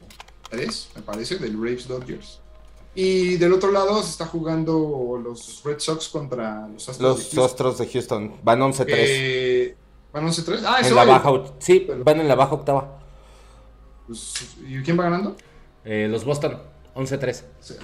3, 0.49 0.89
me 0.95 1.01
parece, 1.01 1.37
del 1.37 1.55
Braves 1.57 1.87
Dodgers. 1.87 2.41
Y 2.95 3.37
del 3.37 3.53
otro 3.53 3.71
lado 3.71 4.01
se 4.03 4.09
está 4.09 4.25
jugando 4.25 5.19
los 5.23 5.63
Red 5.63 5.79
Sox 5.79 6.09
contra 6.09 6.67
los 6.67 6.89
Astros 6.89 6.97
de 6.97 7.03
Los 7.03 7.21
Houston, 7.21 7.45
Astros 7.45 7.77
de 7.77 7.87
Houston 7.87 8.35
van 8.43 8.59
11-3. 8.59 8.85
que 8.85 9.77
van 10.11 10.27
11-3. 10.27 10.63
Ah, 10.65 10.79
en 10.79 10.85
eso 10.85 10.95
la 10.95 11.05
baja, 11.05 11.29
sí, 11.59 11.87
van 12.03 12.19
en 12.19 12.27
la 12.27 12.35
baja 12.35 12.55
octava. 12.55 12.99
Pues, 14.07 14.33
¿Y 14.67 14.81
quién 14.81 14.99
va 14.99 15.03
ganando? 15.03 15.35
Eh, 15.85 16.07
los 16.09 16.25
Boston, 16.25 16.59
11-3. 16.95 17.43
O 17.59 17.63
sea, 17.63 17.77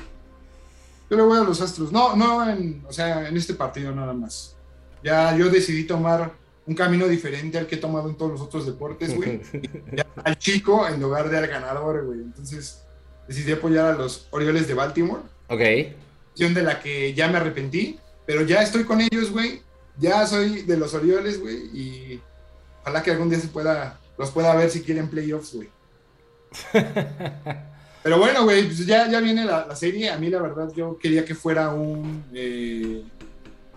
yo 1.09 1.17
le 1.17 1.23
voy 1.23 1.37
a 1.37 1.43
los 1.43 1.61
Astros. 1.61 1.91
No, 1.91 2.15
no, 2.15 2.49
en, 2.49 2.83
o 2.87 2.91
sea, 2.91 3.27
en 3.27 3.37
este 3.37 3.53
partido 3.53 3.93
nada 3.93 4.13
más. 4.13 4.55
Ya 5.03 5.37
yo 5.37 5.49
decidí 5.49 5.85
tomar 5.85 6.33
un 6.68 6.76
camino 6.76 7.07
diferente 7.07 7.57
al 7.57 7.68
que 7.68 7.76
he 7.76 7.80
tomado 7.80 8.09
en 8.09 8.16
todos 8.16 8.32
los 8.32 8.41
otros 8.41 8.66
deportes, 8.66 9.16
güey. 9.16 9.41
Al 10.24 10.38
chico 10.38 10.88
en 10.88 10.99
lugar 10.99 11.30
de 11.30 11.38
al 11.38 11.47
ganador, 11.47 12.05
güey. 12.05 12.20
Entonces 12.20 12.84
decidí 13.28 13.51
apoyar 13.51 13.86
a 13.86 13.93
los 13.93 14.28
Orioles 14.32 14.68
de 14.68 14.74
Baltimore. 14.74 15.22
ok. 15.47 15.59
De 16.38 16.63
la 16.63 16.82
que 16.82 17.13
ya 17.13 17.28
me 17.28 17.38
arrepentí, 17.38 17.99
pero 18.26 18.41
ya 18.41 18.61
estoy 18.61 18.84
con 18.84 18.99
ellos, 19.01 19.32
güey. 19.32 19.61
Ya 19.97 20.26
soy 20.28 20.63
de 20.63 20.78
los 20.78 20.93
Orioles, 20.93 21.39
güey. 21.39 21.55
Y 21.74 22.22
ojalá 22.82 23.03
que 23.03 23.11
algún 23.11 23.30
día 23.30 23.39
se 23.39 23.47
pueda, 23.47 23.99
los 24.18 24.32
pueda 24.32 24.55
ver 24.55 24.70
si 24.70 24.82
quieren 24.82 25.07
playoffs, 25.09 25.53
güey. 25.53 25.70
Pero 28.03 28.20
bueno, 28.20 28.43
güey, 28.43 28.66
pues 28.66 28.86
ya, 28.86 29.09
ya 29.09 29.20
viene 29.20 29.45
la, 29.45 29.66
la 29.66 29.76
serie. 29.76 30.11
A 30.11 30.18
mí, 30.18 30.30
la 30.30 30.41
verdad, 30.41 30.72
yo 30.76 30.97
quería 30.97 31.26
que 31.26 31.34
fuera 31.34 31.70
un 31.70 32.24
eh, 32.34 33.01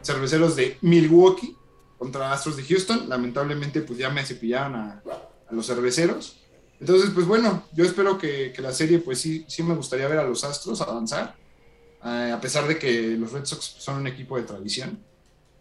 cerveceros 0.02 0.54
de 0.54 0.76
Milwaukee 0.82 1.56
contra 1.98 2.32
Astros 2.32 2.56
de 2.56 2.64
Houston. 2.64 3.08
Lamentablemente, 3.08 3.80
pues 3.82 3.98
ya 3.98 4.10
me 4.10 4.24
cepillaron 4.24 4.74
a, 4.76 5.02
a 5.48 5.54
los 5.54 5.66
cerveceros. 5.66 6.36
Entonces, 6.80 7.10
pues 7.10 7.26
bueno, 7.26 7.64
yo 7.72 7.84
espero 7.84 8.18
que, 8.18 8.52
que 8.52 8.62
la 8.62 8.72
serie, 8.72 8.98
pues 9.00 9.20
sí, 9.20 9.44
sí 9.48 9.62
me 9.64 9.74
gustaría 9.74 10.06
ver 10.08 10.18
a 10.18 10.24
los 10.24 10.44
Astros 10.44 10.80
avanzar. 10.80 11.34
eh, 12.04 12.32
a 12.32 12.40
pesar 12.40 12.66
de 12.68 12.78
que 12.78 13.16
los 13.16 13.32
Red 13.32 13.44
Sox 13.44 13.64
son 13.78 13.96
un 14.00 14.06
equipo 14.06 14.36
de 14.36 14.44
tradición 14.44 14.98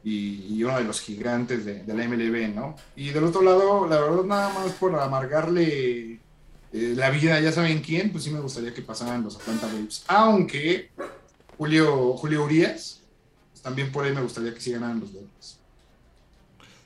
y, 0.03 0.45
y 0.55 0.63
uno 0.63 0.77
de 0.77 0.83
los 0.83 1.01
gigantes 1.01 1.65
de, 1.65 1.83
la 1.87 2.07
MLB, 2.07 2.53
¿no? 2.55 2.75
Y 2.95 3.09
del 3.09 3.23
otro 3.25 3.41
lado, 3.41 3.87
la 3.87 3.99
verdad, 3.99 4.23
nada 4.23 4.53
más 4.53 4.73
por 4.73 4.95
amargarle 4.99 6.21
eh, 6.71 6.93
la 6.95 7.09
vida, 7.09 7.39
ya 7.41 7.51
saben 7.51 7.81
quién, 7.81 8.11
pues 8.11 8.23
sí 8.25 8.29
me 8.31 8.39
gustaría 8.39 8.73
que 8.73 8.81
pasaran 8.83 9.23
los 9.23 9.35
Atlanta 9.37 9.67
Braves. 9.67 10.03
Aunque 10.07 10.91
Julio, 11.57 12.13
Julio 12.17 12.43
Urias, 12.45 13.01
pues 13.51 13.61
también 13.63 13.91
por 13.91 14.05
ahí 14.05 14.13
me 14.13 14.21
gustaría 14.21 14.53
que 14.53 14.61
sí 14.61 14.71
ganaran 14.71 14.99
los 14.99 15.11
Dodgers. 15.13 15.56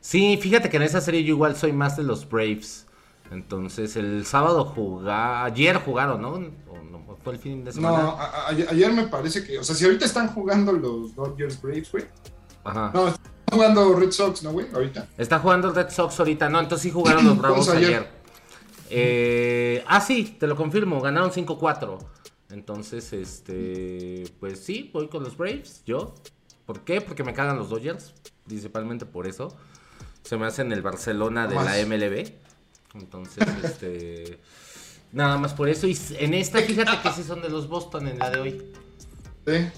Sí, 0.01 0.37
fíjate 0.41 0.69
que 0.69 0.77
en 0.77 0.83
esa 0.83 0.99
serie 0.99 1.23
yo 1.23 1.35
igual 1.35 1.55
soy 1.55 1.71
más 1.71 1.95
de 1.95 2.03
los 2.03 2.27
Braves. 2.27 2.87
Entonces, 3.31 3.95
el 3.95 4.25
sábado 4.25 4.65
jugaron, 4.65 5.45
ayer 5.45 5.77
jugaron, 5.77 6.21
¿no? 6.21 6.31
¿O 6.31 6.83
no? 6.83 7.17
¿Fue 7.23 7.33
el 7.33 7.39
fin 7.39 7.63
de 7.63 7.71
semana? 7.71 8.01
No, 8.01 8.09
a, 8.09 8.25
a, 8.25 8.47
ayer 8.49 8.91
me 8.91 9.07
parece 9.07 9.43
que, 9.45 9.59
o 9.59 9.63
sea, 9.63 9.75
si 9.75 9.85
ahorita 9.85 10.05
están 10.05 10.27
jugando 10.29 10.73
los 10.73 11.15
Dodgers 11.15 11.61
Braves, 11.61 11.91
güey. 11.91 12.05
Ajá. 12.63 12.91
No, 12.93 13.07
están 13.07 13.23
jugando 13.51 13.93
Red 13.93 14.11
Sox, 14.11 14.43
¿no, 14.43 14.51
güey? 14.51 14.67
Ahorita. 14.73 15.07
Está 15.17 15.39
jugando 15.39 15.71
Red 15.71 15.89
Sox 15.89 16.19
ahorita, 16.19 16.49
no, 16.49 16.59
entonces 16.59 16.83
sí 16.83 16.91
jugaron 16.91 17.25
los 17.25 17.37
Bravos 17.41 17.69
ayer. 17.69 17.89
ayer. 17.89 18.09
Eh, 18.89 19.83
ah, 19.87 20.01
sí, 20.01 20.35
te 20.37 20.47
lo 20.47 20.57
confirmo, 20.57 20.99
ganaron 20.99 21.31
5-4. 21.31 21.99
Entonces, 22.49 23.13
este, 23.13 24.25
pues 24.39 24.59
sí, 24.59 24.89
voy 24.91 25.07
con 25.07 25.23
los 25.23 25.37
Braves, 25.37 25.83
yo. 25.85 26.15
¿Por 26.65 26.81
qué? 26.81 26.99
Porque 26.99 27.23
me 27.23 27.33
cagan 27.33 27.57
los 27.57 27.69
Dodgers, 27.69 28.13
principalmente 28.45 29.05
por 29.05 29.27
eso. 29.27 29.55
Se 30.23 30.37
me 30.37 30.45
hacen 30.45 30.71
el 30.71 30.81
Barcelona 30.81 31.47
de 31.47 31.55
la 31.55 31.85
MLB. 31.85 32.31
Entonces, 32.95 33.47
este. 33.63 34.39
Nada 35.11 35.37
más 35.37 35.53
por 35.53 35.67
eso. 35.69 35.87
Y 35.87 35.97
en 36.19 36.33
esta, 36.33 36.59
fíjate 36.59 36.91
que 37.01 37.11
sí 37.13 37.23
son 37.23 37.41
de 37.41 37.49
los 37.49 37.67
Boston 37.67 38.07
en 38.07 38.19
la 38.19 38.29
de 38.29 38.39
hoy. 38.39 38.71
Sí. 39.45 39.69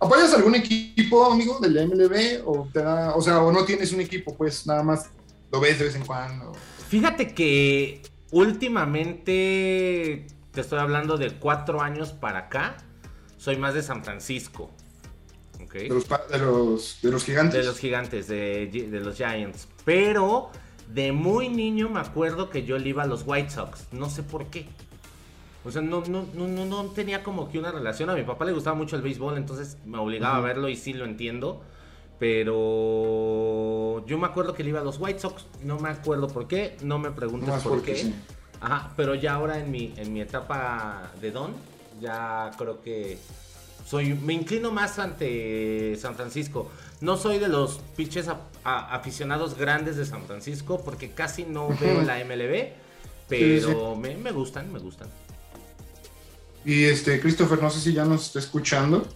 ¿Apoyas 0.00 0.32
algún 0.32 0.54
equipo, 0.54 1.30
amigo, 1.30 1.58
de 1.60 1.68
la 1.68 1.86
MLB? 1.86 2.42
O, 2.46 2.68
te 2.72 2.82
da, 2.82 3.14
o 3.14 3.20
sea, 3.20 3.40
o 3.42 3.52
no 3.52 3.64
tienes 3.64 3.92
un 3.92 4.00
equipo, 4.00 4.34
pues 4.34 4.66
nada 4.66 4.82
más 4.82 5.10
lo 5.52 5.60
ves 5.60 5.78
de 5.78 5.84
vez 5.84 5.94
en 5.94 6.06
cuando. 6.06 6.52
Fíjate 6.88 7.34
que 7.34 8.00
últimamente, 8.30 10.26
te 10.52 10.60
estoy 10.60 10.78
hablando 10.78 11.18
de 11.18 11.34
cuatro 11.34 11.82
años 11.82 12.12
para 12.12 12.38
acá, 12.40 12.78
soy 13.36 13.58
más 13.58 13.74
de 13.74 13.82
San 13.82 14.02
Francisco. 14.02 14.70
Okay. 15.62 15.88
De, 15.88 15.94
los, 15.94 16.08
de, 16.08 16.38
los, 16.38 16.98
de 17.02 17.10
los 17.10 17.22
gigantes. 17.22 17.60
De 17.60 17.64
los 17.64 17.78
gigantes, 17.78 18.26
de, 18.26 18.66
de 18.66 19.00
los 19.00 19.16
Giants. 19.16 19.68
Pero 19.90 20.50
de 20.94 21.10
muy 21.10 21.48
niño 21.48 21.88
me 21.88 21.98
acuerdo 21.98 22.48
que 22.48 22.64
yo 22.64 22.78
le 22.78 22.90
iba 22.90 23.02
a 23.02 23.06
los 23.06 23.24
White 23.26 23.50
Sox. 23.50 23.88
No 23.90 24.08
sé 24.08 24.22
por 24.22 24.46
qué. 24.46 24.68
O 25.64 25.72
sea, 25.72 25.82
no, 25.82 26.04
no, 26.06 26.28
no, 26.32 26.46
no 26.46 26.84
tenía 26.92 27.24
como 27.24 27.50
que 27.50 27.58
una 27.58 27.72
relación. 27.72 28.08
A 28.08 28.14
mi 28.14 28.22
papá 28.22 28.44
le 28.44 28.52
gustaba 28.52 28.76
mucho 28.76 28.94
el 28.94 29.02
béisbol, 29.02 29.36
entonces 29.36 29.78
me 29.84 29.98
obligaba 29.98 30.34
uh 30.34 30.36
-huh. 30.36 30.44
a 30.44 30.46
verlo 30.46 30.68
y 30.68 30.76
sí 30.76 30.92
lo 30.92 31.04
entiendo. 31.06 31.62
Pero 32.20 34.06
yo 34.06 34.16
me 34.16 34.28
acuerdo 34.28 34.54
que 34.54 34.62
le 34.62 34.68
iba 34.68 34.78
a 34.80 34.84
los 34.84 35.00
White 35.00 35.18
Sox. 35.18 35.46
No 35.64 35.80
me 35.80 35.88
acuerdo 35.88 36.28
por 36.28 36.46
qué. 36.46 36.76
No 36.82 37.00
me 37.00 37.10
preguntes 37.10 37.48
no 37.48 37.58
por 37.58 37.82
qué. 37.82 37.96
Sí. 37.96 38.14
Ajá, 38.60 38.92
pero 38.96 39.16
ya 39.16 39.34
ahora 39.34 39.58
en 39.58 39.72
mi, 39.72 39.92
en 39.96 40.12
mi 40.12 40.20
etapa 40.20 41.10
de 41.20 41.32
Don, 41.32 41.50
ya 42.00 42.52
creo 42.56 42.80
que 42.80 43.18
soy, 43.84 44.14
me 44.14 44.34
inclino 44.34 44.70
más 44.70 45.00
ante 45.00 45.96
San 45.96 46.14
Francisco. 46.14 46.70
No 47.00 47.16
soy 47.16 47.38
de 47.38 47.48
los 47.48 47.80
pinches 47.96 48.26
aficionados 48.62 49.56
grandes 49.56 49.96
de 49.96 50.04
San 50.04 50.24
Francisco 50.24 50.82
porque 50.84 51.10
casi 51.10 51.44
no 51.44 51.68
veo 51.80 52.02
la 52.02 52.22
MLB, 52.24 52.72
pero 53.28 53.68
sí, 53.68 53.74
sí. 53.94 54.00
Me, 54.00 54.16
me, 54.16 54.32
gustan, 54.32 54.70
me 54.70 54.78
gustan. 54.78 55.08
Y 56.64 56.84
este, 56.84 57.20
Christopher, 57.20 57.62
no 57.62 57.70
sé 57.70 57.80
si 57.80 57.94
ya 57.94 58.04
nos 58.04 58.26
está 58.26 58.38
escuchando. 58.38 59.06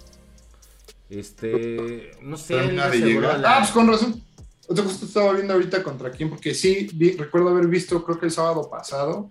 Este, 1.11 2.13
no 2.23 2.39
sé. 2.39 2.55
Termina 2.55 2.89
de 2.89 2.99
llegar. 2.99 3.41
La... 3.41 3.57
Ah, 3.57 3.59
pues 3.61 3.71
con 3.71 3.87
razón. 3.87 4.23
Otra 4.67 4.85
cosa 4.85 5.05
estaba 5.05 5.33
viendo 5.33 5.53
ahorita 5.53 5.83
contra 5.83 6.11
quién, 6.11 6.31
porque 6.31 6.55
sí, 6.55 6.89
vi, 6.95 7.13
recuerdo 7.17 7.51
haber 7.51 7.67
visto, 7.67 8.03
creo 8.03 8.19
que 8.19 8.25
el 8.25 8.33
sábado 8.33 8.71
pasado, 8.71 9.31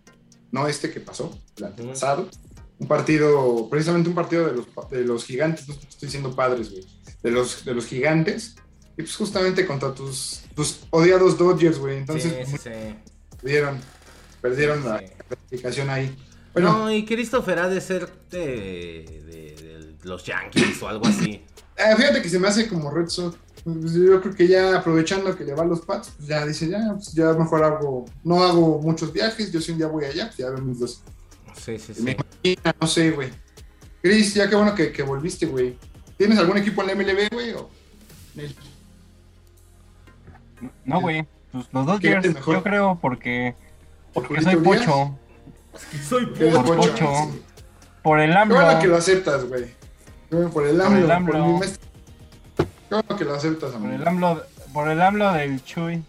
no 0.51 0.67
este 0.67 0.91
que 0.91 0.99
pasó, 0.99 1.35
el 1.57 1.63
antepasado, 1.63 2.29
un 2.77 2.87
partido, 2.87 3.67
precisamente 3.67 4.09
un 4.09 4.15
partido 4.15 4.45
de 4.45 4.53
los, 4.53 4.67
de 4.91 5.03
los 5.03 5.25
gigantes, 5.25 5.67
no 5.67 5.73
estoy 5.73 6.05
diciendo 6.05 6.35
padres, 6.35 6.69
güey, 6.69 6.85
de 7.23 7.31
los, 7.31 7.65
de 7.65 7.73
los 7.73 7.87
gigantes, 7.87 8.55
y 8.95 9.01
pues 9.01 9.15
justamente 9.15 9.65
contra 9.65 9.93
tus, 9.93 10.41
tus 10.55 10.81
odiados 10.91 11.37
Dodgers, 11.37 11.79
güey, 11.79 11.97
entonces 11.97 12.31
sí, 12.45 12.51
sí, 12.51 12.57
sí. 12.63 12.69
perdieron, 13.41 13.79
perdieron 14.41 14.83
la 14.85 15.01
clasificación 15.27 15.89
ahí. 15.89 16.15
Bueno, 16.53 16.77
no, 16.77 16.91
y 16.91 17.03
Christopher 17.05 17.57
ha 17.57 17.67
de 17.67 17.81
ser 17.81 18.07
de, 18.29 19.23
de, 19.25 19.55
de 19.55 19.95
los 20.03 20.23
Yankees 20.23 20.79
o 20.83 20.87
algo 20.87 21.07
así. 21.07 21.43
Eh, 21.75 21.95
fíjate 21.97 22.21
que 22.21 22.29
se 22.29 22.37
me 22.37 22.47
hace 22.47 22.67
como 22.67 22.91
Red 22.91 23.07
Sox. 23.07 23.35
Pues 23.63 23.93
yo 23.93 24.21
creo 24.21 24.35
que 24.35 24.47
ya 24.47 24.77
aprovechando 24.77 25.35
que 25.37 25.45
le 25.45 25.53
va 25.55 25.63
a 25.63 25.65
los 25.65 25.81
Pats, 25.81 26.11
pues 26.17 26.27
ya 26.27 26.45
dice, 26.45 26.67
ya, 26.67 26.93
pues 26.93 27.13
ya 27.13 27.31
mejor 27.31 27.63
hago, 27.63 28.05
no 28.23 28.43
hago 28.43 28.79
muchos 28.81 29.13
viajes, 29.13 29.51
yo 29.53 29.61
si 29.61 29.71
un 29.71 29.77
día 29.77 29.87
voy 29.87 30.03
allá, 30.03 30.25
pues 30.25 30.37
ya 30.37 30.49
vemos 30.49 30.79
dos. 30.79 31.01
Sí, 31.55 31.79
sí, 31.79 31.93
sí. 31.93 32.01
Me 32.03 32.11
imagina, 32.11 32.75
no 32.79 32.85
sé, 32.85 33.11
güey. 33.11 33.29
Chris, 34.01 34.33
ya 34.33 34.49
qué 34.49 34.55
bueno 34.57 34.75
que, 34.75 34.91
que 34.91 35.01
volviste, 35.01 35.45
güey. 35.45 35.77
¿Tienes 36.23 36.39
algún 36.39 36.57
equipo 36.57 36.81
en 36.81 36.87
la 36.87 36.95
MLB, 36.95 37.33
güey? 37.33 37.51
O... 37.51 37.69
No, 40.85 41.01
güey. 41.01 41.27
Pues 41.51 41.65
los 41.73 41.85
dos 41.85 41.99
días, 41.99 42.23
yo 42.23 42.63
creo, 42.63 42.97
porque, 43.01 43.55
porque 44.13 44.41
soy 44.41 44.55
pocho. 44.55 45.19
Soy 46.07 46.27
pocho. 46.27 46.63
Por 46.63 46.77
pocho. 46.77 47.11
Por 48.01 48.21
el 48.21 48.37
hambre. 48.37 48.57
Qué 48.57 48.63
bueno 48.63 48.79
que 48.79 48.87
lo 48.87 48.95
aceptas, 48.95 49.43
güey. 49.43 49.65
Por 50.53 50.65
el 50.65 50.79
AMLO. 50.79 50.93
Por 50.93 51.03
el 51.03 51.11
AMLO. 51.11 51.59
Por 52.89 53.09
mi 53.09 53.17
que 53.17 53.25
lo 53.25 53.35
aceptas, 53.35 53.75
amigo. 53.75 53.91
Por 53.91 54.01
el 54.01 54.07
AMLO, 54.07 54.43
por 54.71 54.87
el 54.89 55.01
AMLO 55.01 55.33
del 55.33 55.61
Chuy. 55.65 56.05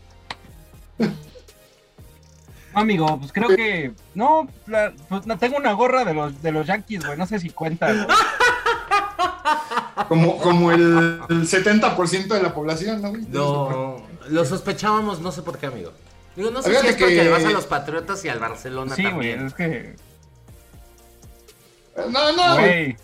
No, 2.73 2.81
amigo, 2.81 3.19
pues 3.19 3.33
creo 3.33 3.49
que. 3.49 3.93
No, 4.15 4.49
la, 4.69 4.93
pues 5.09 5.27
no, 5.27 5.37
tengo 5.39 5.57
una 5.57 5.73
gorra 5.73 6.05
de 6.05 6.15
los, 6.15 6.41
de 6.41 6.53
los 6.53 6.69
Yankees, 6.69 7.05
güey. 7.05 7.19
No 7.19 7.27
sé 7.27 7.41
si 7.41 7.51
cuenta, 7.51 7.93
güey. 7.93 8.07
Como, 10.09 10.39
como 10.39 10.73
el, 10.73 11.21
el 11.29 11.49
70% 11.49 12.29
de 12.29 12.43
la 12.43 12.53
población, 12.53 13.01
¿no, 13.01 13.11
güey? 13.11 13.23
No, 13.29 14.03
lo 14.29 14.45
sospechábamos, 14.45 15.21
no 15.21 15.31
sé 15.33 15.43
por 15.43 15.59
qué, 15.59 15.67
amigo. 15.67 15.93
Digo, 16.37 16.51
no 16.51 16.63
sé 16.63 16.71
Fíjate 16.71 16.89
si 16.89 16.93
es 16.95 16.99
porque 16.99 17.15
que... 17.15 17.25
le 17.25 17.31
vas 17.31 17.45
a 17.45 17.51
los 17.51 17.67
Patriotas 17.67 18.25
y 18.25 18.29
al 18.29 18.41
Barcelona 18.41 18.97
sí, 18.97 19.05
también. 19.05 19.51
Sí, 19.51 19.55
güey, 19.57 19.71
es 19.71 19.97
que. 19.97 19.97
No, 22.11 22.33
no, 22.33 22.55
güey. 22.61 22.97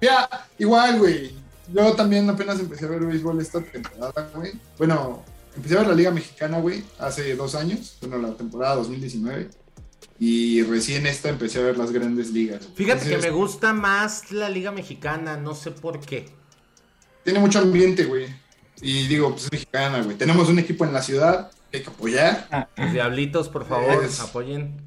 Ya, 0.00 0.28
igual, 0.58 0.98
güey. 0.98 1.34
Yo 1.72 1.92
también 1.94 2.28
apenas 2.30 2.58
empecé 2.60 2.86
a 2.86 2.88
ver 2.88 3.00
béisbol 3.00 3.40
esta 3.40 3.60
temporada, 3.60 4.30
güey. 4.34 4.52
Bueno, 4.78 5.22
empecé 5.54 5.74
a 5.74 5.80
ver 5.80 5.88
la 5.88 5.94
Liga 5.94 6.10
Mexicana, 6.10 6.58
güey, 6.58 6.82
hace 6.98 7.34
dos 7.36 7.54
años. 7.54 7.98
Bueno, 8.00 8.26
la 8.26 8.34
temporada 8.34 8.76
2019. 8.76 9.50
Y 10.18 10.62
recién 10.62 11.06
esta 11.06 11.28
empecé 11.28 11.60
a 11.60 11.62
ver 11.64 11.76
las 11.76 11.92
grandes 11.92 12.30
ligas. 12.30 12.60
Güey. 12.64 12.74
Fíjate 12.74 13.04
Entonces, 13.04 13.26
que 13.26 13.30
me 13.30 13.36
gusta 13.36 13.74
más 13.74 14.32
la 14.32 14.48
Liga 14.48 14.72
Mexicana, 14.72 15.36
no 15.36 15.54
sé 15.54 15.70
por 15.72 16.00
qué. 16.00 16.37
Tiene 17.28 17.40
mucho 17.40 17.58
ambiente, 17.58 18.06
güey. 18.06 18.26
Y 18.80 19.06
digo, 19.06 19.32
pues 19.32 19.44
es 19.44 19.52
mexicana, 19.52 20.00
güey. 20.00 20.16
Tenemos 20.16 20.48
un 20.48 20.58
equipo 20.58 20.86
en 20.86 20.94
la 20.94 21.02
ciudad 21.02 21.50
que 21.70 21.76
hay 21.76 21.82
que 21.82 21.90
apoyar. 21.90 22.48
Ah. 22.50 22.68
Los 22.74 22.92
diablitos, 22.94 23.50
por 23.50 23.66
favor, 23.66 24.02
es... 24.02 24.18
apoyen. 24.18 24.80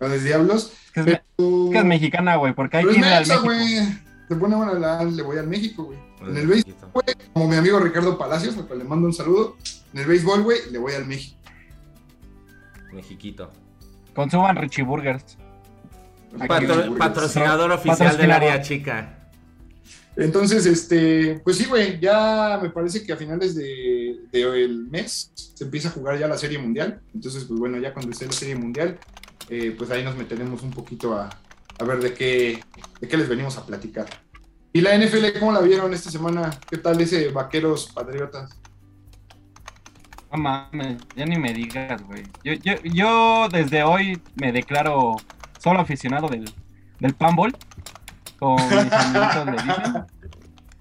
Los 0.00 0.24
diablos. 0.24 0.72
Es 0.86 0.90
que 0.90 1.00
es, 1.12 1.20
pero... 1.36 1.70
que 1.70 1.78
es 1.78 1.84
mexicana, 1.84 2.34
güey, 2.34 2.54
porque 2.54 2.78
hay 2.78 2.86
que 2.86 2.98
ir 2.98 3.04
al 3.04 3.24
México. 3.24 3.44
güey 3.44 3.78
se 4.28 4.34
pone 4.34 4.56
buena 4.56 4.72
la, 4.72 5.04
le 5.04 5.22
voy 5.22 5.38
al 5.38 5.46
México, 5.46 5.84
güey. 5.84 5.98
En 6.22 6.36
el 6.36 6.48
béisbol, 6.48 6.74
güey, 6.92 7.06
como 7.32 7.46
mi 7.46 7.54
amigo 7.54 7.78
Ricardo 7.78 8.18
Palacios, 8.18 8.56
al 8.56 8.66
cual 8.66 8.80
le 8.80 8.84
mando 8.84 9.06
un 9.06 9.14
saludo. 9.14 9.56
En 9.92 10.00
el 10.00 10.06
béisbol, 10.06 10.42
güey, 10.42 10.58
le 10.72 10.78
voy 10.78 10.94
al 10.94 11.06
México. 11.06 11.38
Mexiquito. 12.92 13.52
Consuman 14.12 14.56
Richie 14.56 14.82
Burgers. 14.82 15.38
Patro, 16.48 16.96
patrocinador 16.98 17.70
oficial 17.70 17.96
patrocinador. 17.96 18.20
del 18.20 18.30
área 18.32 18.60
chica. 18.60 19.23
Entonces, 20.16 20.64
este, 20.66 21.40
pues 21.42 21.56
sí, 21.56 21.64
güey, 21.64 21.98
ya 21.98 22.58
me 22.62 22.70
parece 22.70 23.04
que 23.04 23.12
a 23.12 23.16
finales 23.16 23.54
de, 23.56 24.20
el 24.32 24.86
mes 24.88 25.32
se 25.34 25.64
empieza 25.64 25.88
a 25.88 25.92
jugar 25.92 26.18
ya 26.18 26.28
la 26.28 26.38
Serie 26.38 26.58
Mundial. 26.58 27.00
Entonces, 27.12 27.44
pues 27.44 27.58
bueno, 27.58 27.78
ya 27.78 27.92
cuando 27.92 28.12
esté 28.12 28.26
la 28.26 28.32
Serie 28.32 28.54
Mundial, 28.54 28.98
eh, 29.48 29.74
pues 29.76 29.90
ahí 29.90 30.04
nos 30.04 30.16
meteremos 30.16 30.62
un 30.62 30.70
poquito 30.70 31.14
a, 31.14 31.30
a 31.78 31.84
ver 31.84 32.00
de 32.00 32.14
qué, 32.14 32.62
de 33.00 33.08
qué 33.08 33.16
les 33.16 33.28
venimos 33.28 33.56
a 33.58 33.66
platicar. 33.66 34.06
¿Y 34.72 34.80
la 34.80 34.96
NFL 34.96 35.38
cómo 35.38 35.52
la 35.52 35.60
vieron 35.60 35.92
esta 35.94 36.10
semana? 36.10 36.50
¿Qué 36.68 36.78
tal 36.78 37.00
ese 37.00 37.30
Vaqueros 37.30 37.92
Patriotas? 37.92 38.58
No 40.32 40.38
mames, 40.38 40.98
ya 41.14 41.24
ni 41.26 41.38
me 41.38 41.52
digas, 41.52 42.02
güey. 42.02 42.24
Yo, 42.42 42.54
yo, 42.54 42.74
yo 42.82 43.48
desde 43.50 43.84
hoy 43.84 44.20
me 44.34 44.50
declaro 44.50 45.14
solo 45.58 45.80
aficionado 45.80 46.28
del, 46.28 46.52
del 46.98 47.14
panball, 47.14 47.56
como 48.44 48.56
mis 48.56 48.92
amiguitos 48.92 49.46
le 49.46 49.52
dicen. 49.52 50.06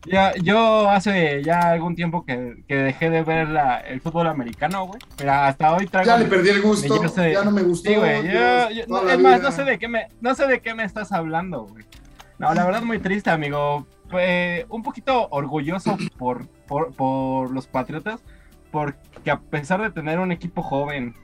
Ya, 0.06 0.34
yo 0.36 0.90
hace 0.90 1.42
ya 1.44 1.72
algún 1.72 1.96
tiempo 1.96 2.26
que, 2.26 2.62
que 2.68 2.76
dejé 2.76 3.10
de 3.10 3.24
ver 3.24 3.48
la, 3.48 3.80
el 3.80 4.02
fútbol 4.02 4.28
americano, 4.28 4.86
güey. 4.86 5.00
Pero 5.16 5.32
hasta 5.32 5.74
hoy 5.74 5.88
traigo. 5.88 6.12
Ya 6.12 6.18
le 6.18 6.26
perdí 6.26 6.50
el 6.50 6.62
gusto. 6.62 7.00
De, 7.00 7.32
ya 7.32 7.44
no 7.46 7.52
me 7.52 7.64
gustó. 7.64 7.90
Sí, 7.90 7.96
güey. 7.96 8.28
Yo, 8.28 8.70
yo, 8.70 8.84
no, 8.90 9.10
es 9.10 9.18
más, 9.18 9.42
no 9.42 9.52
sé 9.54 9.64
de 9.64 9.80
qué 9.80 9.88
me, 9.88 10.10
no 10.20 10.36
sé 10.36 10.46
de 10.46 10.60
qué 10.60 10.74
me 10.74 10.84
estás 10.84 11.14
hablando, 11.14 11.68
güey. 11.68 11.86
No, 12.38 12.54
la 12.54 12.66
verdad 12.66 12.82
muy 12.82 13.00
triste, 13.00 13.30
amigo. 13.30 13.88
un 14.68 14.84
poquito 14.84 15.30
orgulloso 15.30 15.98
por, 16.18 16.50
por, 16.68 16.94
por 16.94 17.52
los 17.52 17.68
Patriotas, 17.68 18.20
porque 18.72 19.32
a 19.32 19.40
pesar 19.40 19.82
de 19.82 19.90
tener 19.90 20.20
un 20.20 20.34
equipo 20.34 20.62
joven, 20.64 21.16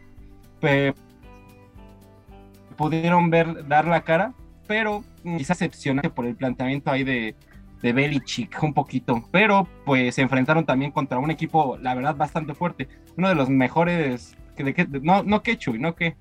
pudieron 2.77 3.29
ver, 3.29 3.67
dar 3.67 3.85
la 3.85 4.03
cara, 4.03 4.33
pero 4.69 5.03
quizás 5.23 5.63
excepcionante 5.63 6.11
por 6.11 6.27
el 6.27 6.35
planteamiento 6.35 6.91
ahí 6.91 7.03
de, 7.03 7.33
de 7.81 7.91
Belichick 7.91 8.61
un 8.61 8.71
poquito, 8.75 9.27
pero 9.31 9.67
pues 9.83 10.13
se 10.13 10.21
enfrentaron 10.21 10.63
también 10.63 10.91
contra 10.91 11.17
un 11.17 11.31
equipo, 11.31 11.75
la 11.81 11.95
verdad, 11.95 12.15
bastante 12.15 12.53
fuerte, 12.53 12.87
uno 13.17 13.29
de 13.29 13.33
los 13.33 13.49
mejores, 13.49 14.35
que, 14.55 14.63
de, 14.63 14.75
que- 14.75 14.85
no, 15.01 15.23
no 15.23 15.41
que 15.41 15.57
Chuy, 15.57 15.79
no 15.79 15.95
que, 15.95 16.15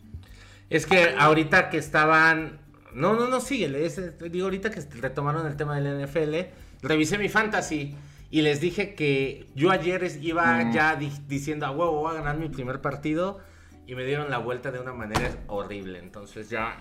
Es 0.70 0.86
que 0.86 1.14
ahorita 1.18 1.68
que 1.68 1.76
estaban. 1.76 2.58
No, 2.94 3.14
no, 3.14 3.28
no, 3.28 3.40
síguele. 3.40 3.84
es- 3.84 4.18
digo, 4.32 4.46
ahorita 4.46 4.70
que 4.70 4.80
retomaron 4.98 5.46
el 5.46 5.56
tema 5.56 5.78
del 5.78 6.00
NFL, 6.06 6.46
revisé 6.82 7.18
mi 7.18 7.28
fantasy 7.28 7.94
y 8.30 8.40
les 8.40 8.62
dije 8.62 8.94
que 8.94 9.46
yo 9.54 9.70
ayer 9.70 10.10
iba 10.22 10.64
Mm. 10.64 10.72
ya 10.72 10.96
di- 10.96 11.12
diciendo 11.28 11.66
a 11.66 11.70
huevo, 11.70 12.00
voy 12.00 12.12
a 12.12 12.14
ganar 12.20 12.38
mi 12.38 12.48
primer 12.48 12.80
partido 12.80 13.40
y 13.86 13.94
me 13.94 14.04
dieron 14.06 14.30
la 14.30 14.38
vuelta 14.38 14.70
de 14.70 14.80
una 14.80 14.94
manera 14.94 15.30
horrible. 15.48 15.98
Entonces 15.98 16.48
ya, 16.48 16.76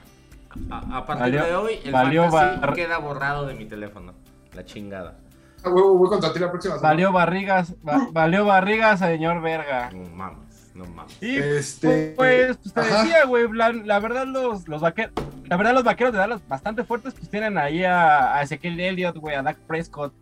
a, 0.71 0.97
a 0.97 1.05
partir 1.05 1.23
Valió- 1.39 1.45
de 1.45 1.55
hoy, 1.55 1.79
el 1.83 1.91
valió 1.91 2.29
bar- 2.31 2.73
queda 2.73 2.97
borrado 2.97 3.45
de 3.45 3.53
mi 3.55 3.65
teléfono. 3.65 4.13
La 4.53 4.65
chingada. 4.65 5.17
A 5.63 5.69
huevo, 5.69 5.95
voy 5.97 6.09
contra 6.09 6.31
ti 6.33 6.39
la 6.39 6.49
próxima 6.49 6.75
semana. 6.75 6.89
valió 6.89 7.11
barrigas, 7.11 7.75
va- 7.87 8.07
valió 8.11 8.45
barrigas, 8.45 8.99
señor 8.99 9.41
verga. 9.41 9.89
No 9.91 10.09
mames, 10.15 10.71
no 10.75 10.85
mames. 10.85 11.17
Y 11.21 11.37
Este, 11.37 12.13
pues, 12.15 12.57
pues 12.57 12.73
te 12.73 12.79
ajá. 12.79 13.03
decía, 13.03 13.25
güey, 13.25 13.51
la, 13.51 13.71
la 13.73 13.99
verdad 13.99 14.25
los, 14.27 14.67
los 14.67 14.81
vaqueros, 14.81 15.11
la 15.45 15.57
verdad 15.57 15.73
los 15.73 15.83
vaqueros 15.83 16.13
de 16.13 16.19
Dallas 16.19 16.47
bastante 16.47 16.83
fuertes, 16.83 17.13
pues 17.15 17.29
tienen 17.29 17.57
ahí 17.57 17.83
a, 17.83 18.35
a 18.35 18.41
Ezequiel 18.43 18.79
Elliott, 18.79 19.17
güey, 19.17 19.35
a 19.35 19.41
Dak 19.43 19.57
Prescott, 19.67 20.13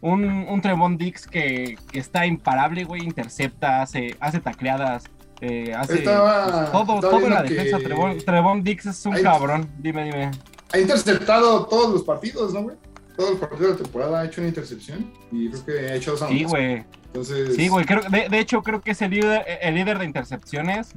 un, 0.00 0.24
un 0.24 0.60
Trevon 0.60 0.96
Dix 0.96 1.26
que, 1.26 1.76
que 1.90 1.98
está 1.98 2.24
imparable, 2.26 2.84
güey, 2.84 3.02
intercepta, 3.02 3.82
hace, 3.82 4.16
hace 4.20 4.38
tacleadas, 4.40 5.04
eh, 5.40 5.72
hace 5.76 5.94
Estaba- 5.98 6.70
todo, 6.72 6.80
estaba 6.96 7.00
todo 7.00 7.20
en 7.26 7.30
la 7.34 7.42
defensa. 7.42 7.78
que- 7.78 7.84
Trevon, 7.84 8.18
Trevon 8.18 8.62
Dix 8.62 8.86
es 8.86 9.06
un 9.06 9.14
Ahí- 9.14 9.22
cabrón, 9.22 9.68
dime, 9.78 10.04
dime. 10.04 10.30
Ha 10.72 10.78
interceptado 10.78 11.66
todos 11.66 11.92
los 11.92 12.02
partidos, 12.02 12.52
¿no, 12.54 12.62
güey? 12.62 12.76
Todos 13.16 13.30
los 13.30 13.38
partidos 13.38 13.62
de 13.62 13.68
la 13.78 13.82
temporada 13.84 14.20
ha 14.20 14.24
hecho 14.24 14.40
una 14.40 14.48
intercepción 14.48 15.12
y 15.30 15.48
creo 15.50 15.64
que 15.66 15.72
ha 15.92 15.94
hecho 15.94 16.16
dos 16.16 16.28
Sí, 16.28 16.44
güey. 16.44 16.84
Entonces, 17.06 17.54
Sí, 17.54 17.68
güey, 17.68 17.84
creo, 17.84 18.02
de, 18.10 18.28
de 18.28 18.38
hecho 18.40 18.60
creo 18.62 18.80
que 18.80 18.90
es 18.90 19.02
el 19.02 19.12
líder, 19.12 19.44
el 19.62 19.74
líder 19.76 19.98
de 20.00 20.04
intercepciones. 20.04 20.94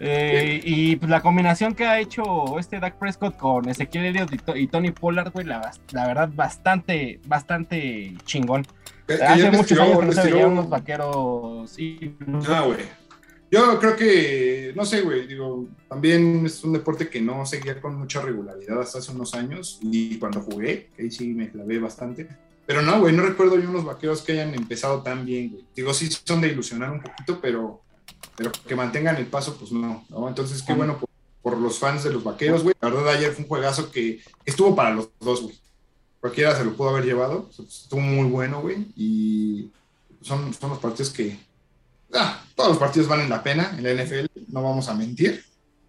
Eh, 0.00 0.60
y 0.62 0.94
pues 0.96 1.10
la 1.10 1.22
combinación 1.22 1.74
que 1.74 1.84
ha 1.86 1.98
hecho 1.98 2.58
este 2.60 2.78
Dak 2.78 2.98
Prescott 2.98 3.36
con 3.36 3.68
Ezequiel 3.68 4.04
Elliott 4.04 4.32
y, 4.32 4.36
To- 4.36 4.56
y 4.56 4.68
Tony 4.68 4.92
Pollard, 4.92 5.32
güey, 5.32 5.44
la, 5.46 5.72
la 5.92 6.06
verdad, 6.06 6.28
bastante, 6.32 7.18
bastante 7.26 8.14
chingón. 8.24 8.64
Hace 9.26 9.50
muchos 9.50 9.66
tiró- 9.68 9.82
años 9.84 9.98
que 10.00 10.06
no 10.06 10.12
se 10.12 10.30
veían 10.30 10.50
unos 10.52 10.68
vaqueros 10.68 11.78
y 11.78 12.14
Ah, 12.48 12.60
güey. 12.66 12.78
Yo 13.50 13.78
creo 13.80 13.96
que, 13.96 14.72
no 14.76 14.84
sé, 14.84 15.00
güey, 15.00 15.26
digo, 15.26 15.66
también 15.88 16.44
es 16.44 16.62
un 16.64 16.74
deporte 16.74 17.08
que 17.08 17.20
no 17.20 17.46
seguía 17.46 17.80
con 17.80 17.98
mucha 17.98 18.20
regularidad 18.20 18.80
hasta 18.80 18.98
hace 18.98 19.12
unos 19.12 19.34
años 19.34 19.78
y 19.80 20.18
cuando 20.18 20.40
jugué, 20.42 20.90
ahí 20.98 21.10
sí 21.10 21.28
me 21.28 21.50
clavé 21.50 21.78
bastante. 21.78 22.28
Pero 22.66 22.82
no, 22.82 23.00
güey, 23.00 23.16
no 23.16 23.22
recuerdo 23.22 23.58
yo 23.58 23.70
unos 23.70 23.86
vaqueros 23.86 24.20
que 24.20 24.32
hayan 24.32 24.54
empezado 24.54 25.02
tan 25.02 25.24
bien, 25.24 25.50
güey. 25.50 25.64
Digo, 25.74 25.94
sí 25.94 26.10
son 26.10 26.42
de 26.42 26.48
ilusionar 26.48 26.90
un 26.90 27.00
poquito, 27.00 27.40
pero, 27.40 27.80
pero 28.36 28.52
que 28.52 28.76
mantengan 28.76 29.16
el 29.16 29.26
paso, 29.26 29.56
pues 29.58 29.72
no, 29.72 30.04
¿no? 30.10 30.28
Entonces, 30.28 30.62
qué 30.62 30.74
bueno 30.74 30.98
por, 30.98 31.08
por 31.40 31.56
los 31.56 31.78
fans 31.78 32.04
de 32.04 32.12
los 32.12 32.22
vaqueros, 32.22 32.62
güey. 32.62 32.74
La 32.82 32.90
verdad, 32.90 33.14
ayer 33.14 33.32
fue 33.32 33.44
un 33.44 33.48
juegazo 33.48 33.90
que 33.90 34.20
estuvo 34.44 34.76
para 34.76 34.90
los 34.90 35.08
dos, 35.18 35.44
güey. 35.44 35.58
Cualquiera 36.20 36.54
se 36.54 36.64
lo 36.64 36.74
pudo 36.74 36.90
haber 36.90 37.06
llevado. 37.06 37.48
Estuvo 37.58 38.00
muy 38.00 38.28
bueno, 38.28 38.60
güey. 38.60 38.86
Y 38.94 39.70
son, 40.20 40.52
son 40.52 40.68
los 40.68 40.78
partidos 40.78 41.08
que, 41.08 41.38
ah, 42.14 42.44
todos 42.54 42.70
los 42.70 42.78
partidos 42.78 43.08
valen 43.08 43.28
la 43.28 43.42
pena 43.42 43.74
en 43.76 43.84
la 43.84 44.02
NFL, 44.02 44.26
no 44.48 44.62
vamos 44.62 44.88
a 44.88 44.94
mentir. 44.94 45.44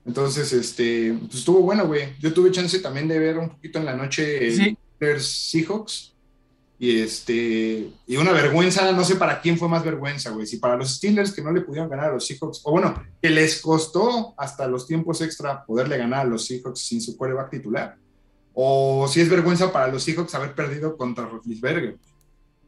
Entonces, 0.05 0.51
este, 0.53 1.13
pues 1.13 1.35
estuvo 1.35 1.61
bueno, 1.61 1.85
güey. 1.85 2.15
Yo 2.19 2.33
tuve 2.33 2.51
chance 2.51 2.79
también 2.79 3.07
de 3.07 3.19
ver 3.19 3.37
un 3.37 3.49
poquito 3.49 3.79
en 3.79 3.85
la 3.85 3.95
noche 3.95 4.51
Sí. 4.51 4.77
Seahawks. 5.19 6.13
Y 6.81 7.01
este, 7.01 7.91
y 8.07 8.15
una 8.15 8.31
vergüenza, 8.31 8.89
no 8.93 9.03
sé 9.03 9.15
para 9.15 9.41
quién 9.41 9.57
fue 9.57 9.67
más 9.67 9.83
vergüenza, 9.83 10.29
güey. 10.29 10.47
Si 10.47 10.57
para 10.57 10.77
los 10.77 10.95
Steelers 10.95 11.33
que 11.33 11.41
no 11.41 11.51
le 11.51 11.61
pudieron 11.61 11.89
ganar 11.89 12.09
a 12.09 12.13
los 12.13 12.25
Seahawks, 12.25 12.61
o 12.63 12.71
bueno, 12.71 13.03
que 13.21 13.29
les 13.29 13.61
costó 13.61 14.33
hasta 14.37 14.65
los 14.65 14.87
tiempos 14.87 15.19
extra 15.21 15.65
poderle 15.65 15.97
ganar 15.97 16.21
a 16.21 16.29
los 16.29 16.45
Seahawks 16.45 16.79
sin 16.79 17.01
su 17.01 17.17
quarterback 17.17 17.49
titular. 17.49 17.97
O 18.53 19.07
si 19.09 19.19
es 19.19 19.29
vergüenza 19.29 19.73
para 19.73 19.89
los 19.89 20.03
Seahawks 20.03 20.33
haber 20.35 20.55
perdido 20.55 20.95
contra 20.95 21.25
Roethlisberger. 21.25 21.97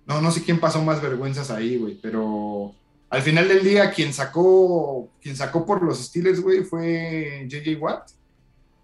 No, 0.05 0.21
no 0.21 0.29
sé 0.31 0.43
quién 0.43 0.59
pasó 0.59 0.83
más 0.83 1.01
vergüenzas 1.01 1.49
ahí, 1.49 1.77
güey, 1.77 1.97
pero 2.01 2.75
al 3.11 3.21
final 3.21 3.47
del 3.47 3.63
día 3.63 3.91
quien 3.91 4.13
sacó, 4.13 5.11
quien 5.21 5.35
sacó 5.35 5.65
por 5.65 5.83
los 5.83 6.03
Steelers, 6.03 6.39
güey, 6.39 6.63
fue 6.63 7.45
JJ 7.47 7.77
Watt. 7.77 8.09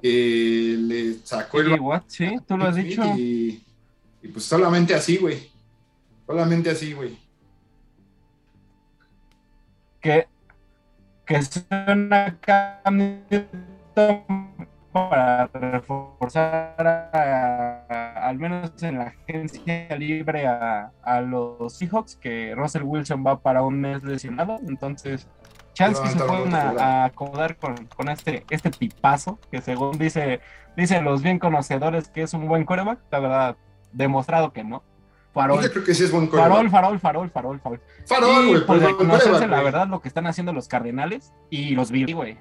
le 0.01 1.15
sacó 1.23 1.61
el 1.61 1.79
what? 1.79 2.03
Sí, 2.07 2.37
tú 2.45 2.57
lo 2.57 2.65
has 2.65 2.75
dicho. 2.75 3.01
y, 3.17 3.63
y 4.21 4.27
pues 4.27 4.43
solamente 4.45 4.93
así, 4.93 5.17
güey. 5.17 5.49
Solamente 6.25 6.69
así, 6.69 6.91
güey. 6.91 7.17
que, 10.01 10.27
que 11.25 11.41
suena 11.41 12.37
Cam 12.41 13.21
Newton 13.29 14.67
para 15.09 15.47
reforzar 15.47 16.75
a- 17.13 17.83
a- 17.89 18.27
al 18.27 18.37
menos 18.37 18.71
en 18.83 18.97
la 18.99 19.05
agencia 19.05 19.87
libre 19.97 20.47
a, 20.47 20.91
a 21.03 21.21
los 21.21 21.73
Seahawks, 21.77 22.15
que 22.17 22.53
Russell 22.55 22.83
Wilson 22.83 23.23
va 23.25 23.39
para 23.39 23.61
un 23.61 23.79
mes 23.81 24.03
lesionado, 24.03 24.59
entonces 24.67 25.27
chance 25.73 26.01
que 26.01 26.09
se 26.09 26.17
pueden 26.19 26.53
a, 26.55 27.05
acomodar 27.05 27.55
con, 27.57 27.75
con 27.95 28.09
este, 28.09 28.43
este 28.49 28.69
tipazo, 28.71 29.39
que 29.51 29.61
según 29.61 29.97
dice, 29.97 30.41
dicen 30.75 31.03
los 31.05 31.21
bien 31.21 31.39
conocedores 31.39 32.09
que 32.09 32.23
es 32.23 32.33
un 32.33 32.47
buen 32.47 32.65
quarterback, 32.65 32.99
la 33.11 33.19
verdad, 33.19 33.57
demostrado 33.93 34.51
que 34.53 34.63
no. 34.63 34.83
Farol, 35.33 35.61
Yo 35.61 35.71
creo 35.71 35.83
que 35.83 35.93
sí 35.93 36.03
es 36.03 36.11
buen 36.11 36.29
farol, 36.31 36.69
farol, 36.71 36.99
farol, 36.99 37.29
farol, 37.29 37.59
farol. 37.59 37.81
Farol, 38.07 38.47
güey. 38.65 38.65
pues 38.65 38.81
la 39.47 39.61
verdad 39.61 39.87
lo 39.87 40.01
que 40.01 40.07
están 40.07 40.25
haciendo 40.25 40.51
los 40.51 40.67
Cardenales 40.67 41.31
y 41.51 41.75
los 41.75 41.91
Bills, 41.91 42.13
güey. 42.15 42.39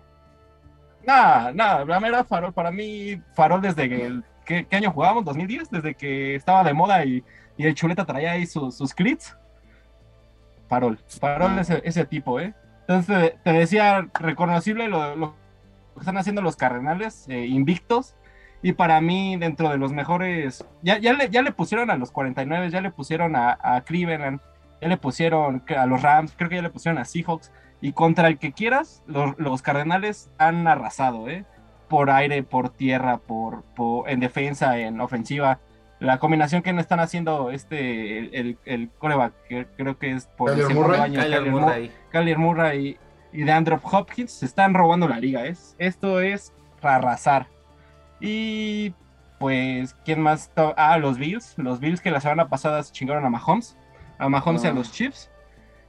Nada, 1.06 1.52
nada, 1.52 1.84
la 1.84 2.00
mera 2.00 2.24
Farol, 2.24 2.52
para 2.52 2.70
mí, 2.70 3.20
Farol 3.34 3.60
desde 3.62 3.84
el, 3.84 4.24
¿qué, 4.44 4.66
qué 4.66 4.76
año 4.76 4.90
jugábamos? 4.90 5.24
¿2010? 5.24 5.68
Desde 5.70 5.94
que 5.94 6.34
estaba 6.34 6.64
de 6.64 6.74
moda 6.74 7.04
y, 7.04 7.22
y 7.56 7.66
el 7.66 7.74
chuleta 7.74 8.04
traía 8.04 8.32
ahí 8.32 8.46
sus, 8.46 8.76
sus 8.76 8.92
clits. 8.92 9.36
Farol, 10.68 10.98
Farol 11.20 11.58
ese, 11.60 11.80
ese 11.84 12.04
tipo, 12.04 12.40
¿eh? 12.40 12.54
Entonces 12.88 13.06
te, 13.06 13.38
te 13.50 13.58
decía, 13.58 14.08
reconocible 14.14 14.88
lo, 14.88 15.14
lo 15.14 15.34
que 15.94 16.00
están 16.00 16.18
haciendo 16.18 16.42
los 16.42 16.56
Cardenales, 16.56 17.26
eh, 17.28 17.46
invictos. 17.46 18.16
Y 18.62 18.72
para 18.72 19.00
mí, 19.00 19.36
dentro 19.36 19.68
de 19.68 19.78
los 19.78 19.92
mejores, 19.92 20.64
ya, 20.82 20.98
ya, 20.98 21.12
le, 21.12 21.28
ya 21.30 21.42
le 21.42 21.52
pusieron 21.52 21.90
a 21.90 21.96
los 21.96 22.10
49, 22.10 22.70
ya 22.70 22.80
le 22.80 22.90
pusieron 22.90 23.36
a, 23.36 23.56
a 23.60 23.82
Cleveland, 23.82 24.40
ya 24.80 24.88
le 24.88 24.96
pusieron 24.96 25.62
a 25.76 25.86
los 25.86 26.02
Rams, 26.02 26.34
creo 26.36 26.48
que 26.48 26.56
ya 26.56 26.62
le 26.62 26.70
pusieron 26.70 26.98
a 26.98 27.04
Seahawks. 27.04 27.52
Y 27.80 27.92
contra 27.92 28.28
el 28.28 28.38
que 28.38 28.52
quieras, 28.52 29.02
los, 29.06 29.38
los 29.38 29.62
Cardenales 29.62 30.30
han 30.38 30.66
arrasado, 30.66 31.28
¿eh? 31.28 31.44
Por 31.88 32.10
aire, 32.10 32.42
por 32.42 32.70
tierra, 32.70 33.18
por, 33.18 33.62
por- 33.74 34.08
en 34.08 34.18
defensa, 34.20 34.78
en 34.78 35.00
ofensiva. 35.00 35.60
La 35.98 36.18
combinación 36.18 36.62
que 36.62 36.72
no 36.72 36.80
están 36.80 37.00
haciendo 37.00 37.50
este, 37.50 38.18
el, 38.18 38.30
el, 38.34 38.58
el 38.64 38.90
coreback, 38.98 39.32
que 39.48 39.66
creo 39.76 39.98
que 39.98 40.10
es 40.12 40.26
por 40.26 40.50
el 40.50 40.56
Kyler 40.56 40.68
segundo 40.68 40.88
Murray. 40.88 41.02
año, 41.02 41.20
Kyler 41.20 41.38
Kyler 41.38 41.52
Mur- 41.52 41.60
Murray. 41.62 41.90
Kyler 42.10 42.38
Murray 42.38 42.98
y, 43.32 43.40
y 43.40 43.44
de 43.44 43.52
Andrew 43.52 43.78
Hopkins 43.82 44.32
se 44.32 44.46
están 44.46 44.74
robando 44.74 45.06
la 45.08 45.18
liga. 45.20 45.46
¿es? 45.46 45.74
Esto 45.78 46.20
es 46.20 46.52
arrasar. 46.82 47.46
Y 48.20 48.94
pues, 49.38 49.94
¿quién 50.04 50.20
más? 50.20 50.50
Ah, 50.76 50.98
los 50.98 51.18
Bills. 51.18 51.54
Los 51.56 51.80
Bills 51.80 52.00
que 52.00 52.10
la 52.10 52.20
semana 52.20 52.48
pasada 52.48 52.82
se 52.82 52.92
chingaron 52.92 53.24
a 53.24 53.30
Mahomes. 53.30 53.76
A 54.18 54.28
Mahomes 54.28 54.64
y 54.64 54.66
a 54.66 54.72
los 54.72 54.90
Chiefs. 54.92 55.30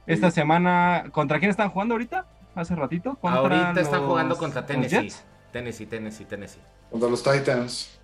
Esta 0.08 0.30
semana, 0.30 1.04
¿contra 1.12 1.38
quién 1.38 1.50
están 1.50 1.68
jugando 1.70 1.94
ahorita? 1.94 2.26
Hace 2.54 2.74
ratito. 2.74 3.16
Contra 3.20 3.40
Ahorita 3.40 3.80
están 3.80 4.00
los- 4.00 4.08
jugando 4.10 4.36
contra 4.36 4.66
Tennessee. 4.66 5.12
Tennessee, 5.52 5.86
Tennessee, 5.86 6.24
Tennessee. 6.24 6.60
Contra 6.90 7.08
los 7.08 7.22
Titans. 7.22 8.00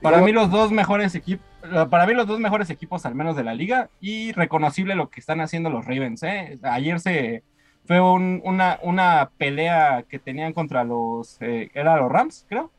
Para 0.00 0.18
mí 0.20 0.32
los 0.32 0.50
dos 0.50 0.70
mejores 0.72 1.14
equipos, 1.14 1.46
para 1.90 2.06
mí 2.06 2.12
los 2.14 2.26
dos 2.26 2.38
mejores 2.40 2.70
equipos 2.70 3.06
al 3.06 3.14
menos 3.14 3.36
de 3.36 3.44
la 3.44 3.54
liga 3.54 3.88
y 4.00 4.32
reconocible 4.32 4.94
lo 4.94 5.08
que 5.10 5.20
están 5.20 5.40
haciendo 5.40 5.70
los 5.70 5.84
Ravens. 5.86 6.22
¿eh? 6.24 6.58
Ayer 6.62 6.98
se 7.00 7.42
fue 7.86 8.00
un- 8.00 8.40
una, 8.44 8.78
una 8.82 9.30
pelea 9.38 10.04
que 10.08 10.18
tenían 10.18 10.52
contra 10.52 10.84
los, 10.84 11.36
eh, 11.40 11.70
era 11.74 11.96
los 11.96 12.10
Rams, 12.10 12.46
creo. 12.48 12.70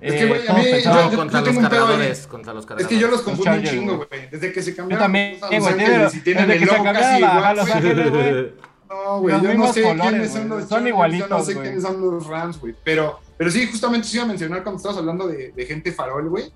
Es 0.00 0.12
que, 0.14 0.22
Eh, 0.22 0.26
güey, 0.28 0.48
a 0.48 0.52
mí- 0.54 0.62
No, 0.84 1.10
yo- 1.10 1.16
contra 1.16 1.40
yo 1.40 1.44
los 1.46 1.54
tengo 1.54 1.60
un 1.60 1.68
pedo 1.68 1.82
ahí. 1.84 1.88
cargadores. 1.90 2.26
Contra 2.26 2.54
los 2.54 2.66
Es 2.78 2.86
que 2.86 2.98
yo 2.98 3.08
los 3.08 3.20
confundo 3.22 3.52
un 3.52 3.62
chingo, 3.62 3.96
güey. 3.96 4.28
Desde 4.30 4.52
que 4.52 4.62
se 4.62 4.70
yo 4.70 4.76
cambiaron 4.78 5.04
también, 5.04 5.38
a 5.42 5.50
Los 5.54 5.66
Ángeles 5.66 5.98
desde- 6.04 6.16
y 6.18 6.20
tienen 6.22 6.48
desde 6.48 6.54
el 6.54 6.60
que 6.60 6.66
se 6.66 6.72
logo 6.78 6.84
casi 6.92 7.16
igual, 7.22 8.10
güey. 8.10 8.52
No, 8.88 9.20
güey, 9.20 9.40
yo 9.42 9.54
no 9.54 9.72
sé 9.72 9.82
colores, 9.82 10.10
quiénes 10.10 10.32
son 10.32 10.48
los 10.48 10.68
son 10.68 10.86
igualitos, 10.88 11.28
Yo 11.30 11.36
no 11.36 11.44
sé 11.44 11.52
quiénes 11.60 11.82
son 11.82 12.00
los 12.00 12.26
Rams, 12.26 12.58
güey. 12.58 12.74
Pero, 12.82 13.20
pero 13.36 13.50
sí, 13.50 13.66
justamente 13.68 14.08
se 14.08 14.16
iba 14.16 14.24
a 14.24 14.28
mencionar 14.28 14.62
cuando 14.64 14.78
estabas 14.78 14.98
hablando 14.98 15.28
de, 15.28 15.52
de 15.52 15.66
gente 15.66 15.92
farol, 15.92 16.28
güey. 16.28 16.52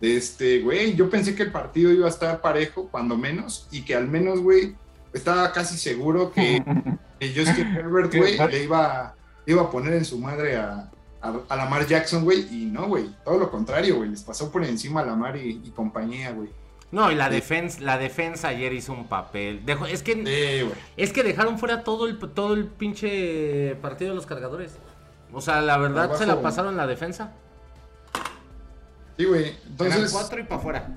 Este, 0.00 0.60
güey, 0.62 0.94
yo 0.96 1.08
pensé 1.08 1.34
que 1.34 1.44
el 1.44 1.52
partido 1.52 1.92
iba 1.92 2.06
a 2.06 2.10
estar 2.10 2.40
parejo, 2.40 2.88
cuando 2.90 3.16
menos, 3.16 3.68
y 3.70 3.82
que 3.82 3.94
al 3.94 4.08
menos, 4.08 4.40
güey, 4.40 4.74
estaba 5.14 5.52
casi 5.52 5.78
seguro 5.78 6.32
que, 6.32 6.62
que 7.20 7.28
Justin 7.34 7.76
Herbert, 7.76 8.14
güey, 8.14 8.36
le 8.36 8.64
iba, 8.64 9.14
iba 9.46 9.62
a 9.62 9.70
poner 9.70 9.94
en 9.94 10.04
su 10.04 10.18
madre 10.18 10.56
a, 10.56 10.90
a, 11.28 11.40
a 11.48 11.56
Lamar 11.56 11.86
Jackson, 11.86 12.24
güey, 12.24 12.46
y 12.50 12.66
no, 12.66 12.86
güey, 12.86 13.08
todo 13.24 13.38
lo 13.38 13.50
contrario, 13.50 13.96
güey, 13.96 14.10
les 14.10 14.22
pasó 14.22 14.50
por 14.50 14.64
encima 14.64 15.00
a 15.00 15.04
Lamar 15.06 15.36
y, 15.36 15.60
y 15.64 15.70
compañía, 15.70 16.32
güey. 16.32 16.48
No, 16.92 17.10
y 17.10 17.16
la 17.16 17.28
defensa, 17.28 17.80
la 17.80 17.98
defensa 17.98 18.48
ayer 18.48 18.72
hizo 18.72 18.92
un 18.92 19.08
papel. 19.08 19.66
Dejó, 19.66 19.86
es 19.86 20.02
que 20.04 20.14
Sí, 20.14 20.72
es 20.96 21.12
que 21.12 21.22
dejaron 21.24 21.58
fuera 21.58 21.82
todo 21.82 22.06
el 22.06 22.16
todo 22.18 22.54
el 22.54 22.66
pinche 22.66 23.74
partido 23.82 24.10
de 24.10 24.16
los 24.16 24.24
cargadores. 24.26 24.76
O 25.32 25.40
sea, 25.40 25.60
la 25.62 25.76
verdad 25.78 26.04
Abajo. 26.04 26.18
se 26.20 26.26
la 26.26 26.40
pasaron 26.40 26.76
la 26.76 26.86
defensa. 26.86 27.32
Sí, 29.16 29.24
güey. 29.24 29.44
Eran 29.46 29.58
Entonces, 29.68 30.12
cuatro 30.12 30.38
y 30.40 30.42
para 30.44 30.56
afuera. 30.60 30.88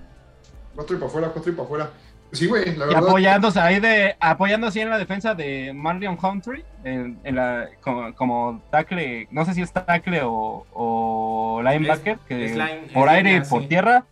cuatro 0.75 0.95
y 0.95 0.99
para 0.99 1.09
afuera, 1.09 1.29
cuatro 1.33 1.51
y 1.51 1.55
para 1.55 1.65
afuera. 1.65 1.89
Sí, 2.31 2.45
güey, 2.47 2.65
la 2.75 2.85
Y 2.85 2.89
verdad. 2.89 3.07
apoyándose 3.07 3.59
ahí 3.59 3.79
de, 3.79 4.15
apoyándose 4.19 4.81
en 4.81 4.89
la 4.89 4.97
defensa 4.99 5.33
de 5.33 5.73
Marion 5.73 6.17
Humphrey, 6.21 6.63
en, 6.83 7.19
en 7.23 7.35
la, 7.35 7.69
como, 7.81 8.13
como 8.15 8.61
tackle, 8.69 9.27
no 9.31 9.45
sé 9.45 9.53
si 9.55 9.61
es 9.61 9.71
tackle 9.73 10.21
o, 10.23 10.65
o 10.73 11.61
linebacker, 11.63 12.13
Es- 12.13 12.19
que 12.27 12.45
es 12.45 12.51
line- 12.55 12.87
por 12.93 13.07
es 13.07 13.13
aire 13.15 13.29
línea, 13.31 13.45
y 13.45 13.49
por 13.49 13.61
sí. 13.63 13.67
tierra, 13.67 14.05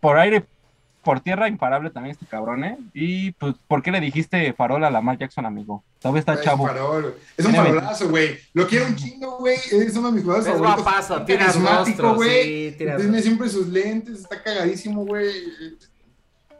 por 0.00 0.18
aire 0.18 0.44
por 1.02 1.20
tierra, 1.20 1.48
imparable 1.48 1.88
también 1.88 2.12
este 2.12 2.26
cabrón, 2.26 2.62
¿eh? 2.62 2.76
Y 2.92 3.32
pues, 3.32 3.54
¿por 3.66 3.82
qué 3.82 3.90
le 3.90 4.00
dijiste 4.00 4.52
farol 4.52 4.84
a 4.84 4.90
Lamar 4.90 5.16
Jackson, 5.16 5.46
amigo? 5.46 5.82
Todavía 5.98 6.20
está 6.20 6.34
Es 6.34 6.40
un 6.40 6.44
chavo. 6.44 6.66
farol. 6.66 7.16
Es 7.38 7.46
un 7.46 7.52
Tiene 7.52 7.66
farolazo, 7.68 8.10
güey. 8.10 8.38
Lo 8.52 8.66
quiero 8.68 8.84
un 8.84 8.96
chingo, 8.96 9.38
güey. 9.38 9.56
Es 9.72 9.96
uno 9.96 10.08
de 10.08 10.12
mis 10.16 10.22
jugadores 10.24 10.46
Es 10.48 10.52
favoritos. 10.60 10.82
guapazo, 10.84 11.22
tira 11.24 11.46
carismático, 11.46 12.02
rostro, 12.02 12.14
güey. 12.16 12.76
Tiene 12.76 13.22
siempre 13.22 13.48
sus 13.48 13.68
lentes, 13.68 14.20
está 14.20 14.42
cagadísimo, 14.42 15.06
güey. 15.06 15.30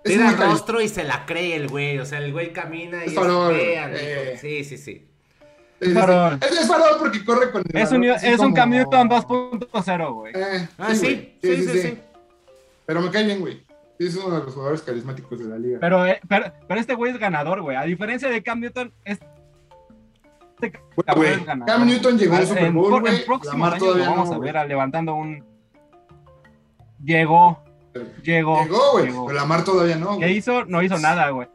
Es 0.04 0.16
el 0.16 0.22
cari- 0.22 0.50
rostro 0.50 0.80
y 0.80 0.88
se 0.88 1.04
la 1.04 1.26
cree 1.26 1.56
el 1.56 1.68
güey. 1.68 1.98
O 1.98 2.06
sea, 2.06 2.18
el 2.18 2.32
güey 2.32 2.52
camina 2.52 3.04
y 3.04 3.08
Es 3.08 3.14
farol, 3.14 3.54
fea, 3.54 3.90
eh. 3.92 4.38
Sí, 4.40 4.64
sí, 4.64 4.78
sí. 4.78 5.06
Es, 5.78 5.92
farol. 5.94 6.38
es- 6.42 6.52
es 6.60 6.66
farol 6.68 6.98
porque 6.98 7.24
corre 7.24 7.50
con 7.50 7.62
el 7.68 7.76
Es 7.80 7.92
un, 7.92 8.04
es 8.04 8.22
un 8.32 8.36
como- 8.36 8.54
Cam 8.54 8.70
Newton 8.70 9.08
2.0, 9.08 10.12
güey. 10.14 10.32
Eh, 10.34 10.68
Ah, 10.78 10.94
sí, 10.94 11.00
güey. 11.42 11.56
sí, 11.56 11.66
sí, 11.68 11.78
sí. 11.82 11.98
Pero 12.86 13.00
me 13.02 13.10
cae 13.10 13.24
bien, 13.24 13.40
güey. 13.40 13.62
Sí, 13.98 14.06
Es 14.06 14.16
uno 14.16 14.38
de 14.38 14.44
los 14.44 14.54
jugadores 14.54 14.80
carismáticos 14.82 15.38
de 15.38 15.44
la 15.44 15.58
liga. 15.58 15.78
Pero, 15.80 16.06
eh, 16.06 16.20
pero, 16.26 16.46
pero 16.66 16.80
este 16.80 16.94
güey 16.94 17.12
es 17.12 17.18
ganador, 17.18 17.60
güey. 17.60 17.76
A 17.76 17.82
diferencia 17.82 18.28
de 18.30 18.42
Cam 18.42 18.60
Newton, 18.60 18.92
este 19.04 19.26
güey, 21.14 21.32
es 21.34 21.44
ganador. 21.44 21.74
Cam 21.76 21.86
Newton 21.86 22.18
llegó 22.18 22.36
al 22.36 22.46
Super 22.46 22.72
Bowl, 22.72 23.00
güey. 23.00 23.24
Todavía 23.26 24.04
lo 24.06 24.10
vamos 24.10 24.30
no, 24.30 24.36
a 24.36 24.38
ver 24.38 24.56
a- 24.56 24.64
levantando 24.64 25.14
un... 25.14 25.44
Llegó, 27.04 27.62
llegó. 28.22 28.62
Llegó, 28.62 28.92
güey. 28.92 29.06
Pero 29.06 29.32
Lamar 29.32 29.64
todavía 29.64 29.96
no, 29.96 30.10
¿Qué 30.12 30.26
güey. 30.26 30.36
hizo? 30.36 30.64
No 30.66 30.82
hizo 30.82 30.98
nada, 30.98 31.30
güey. 31.30 31.48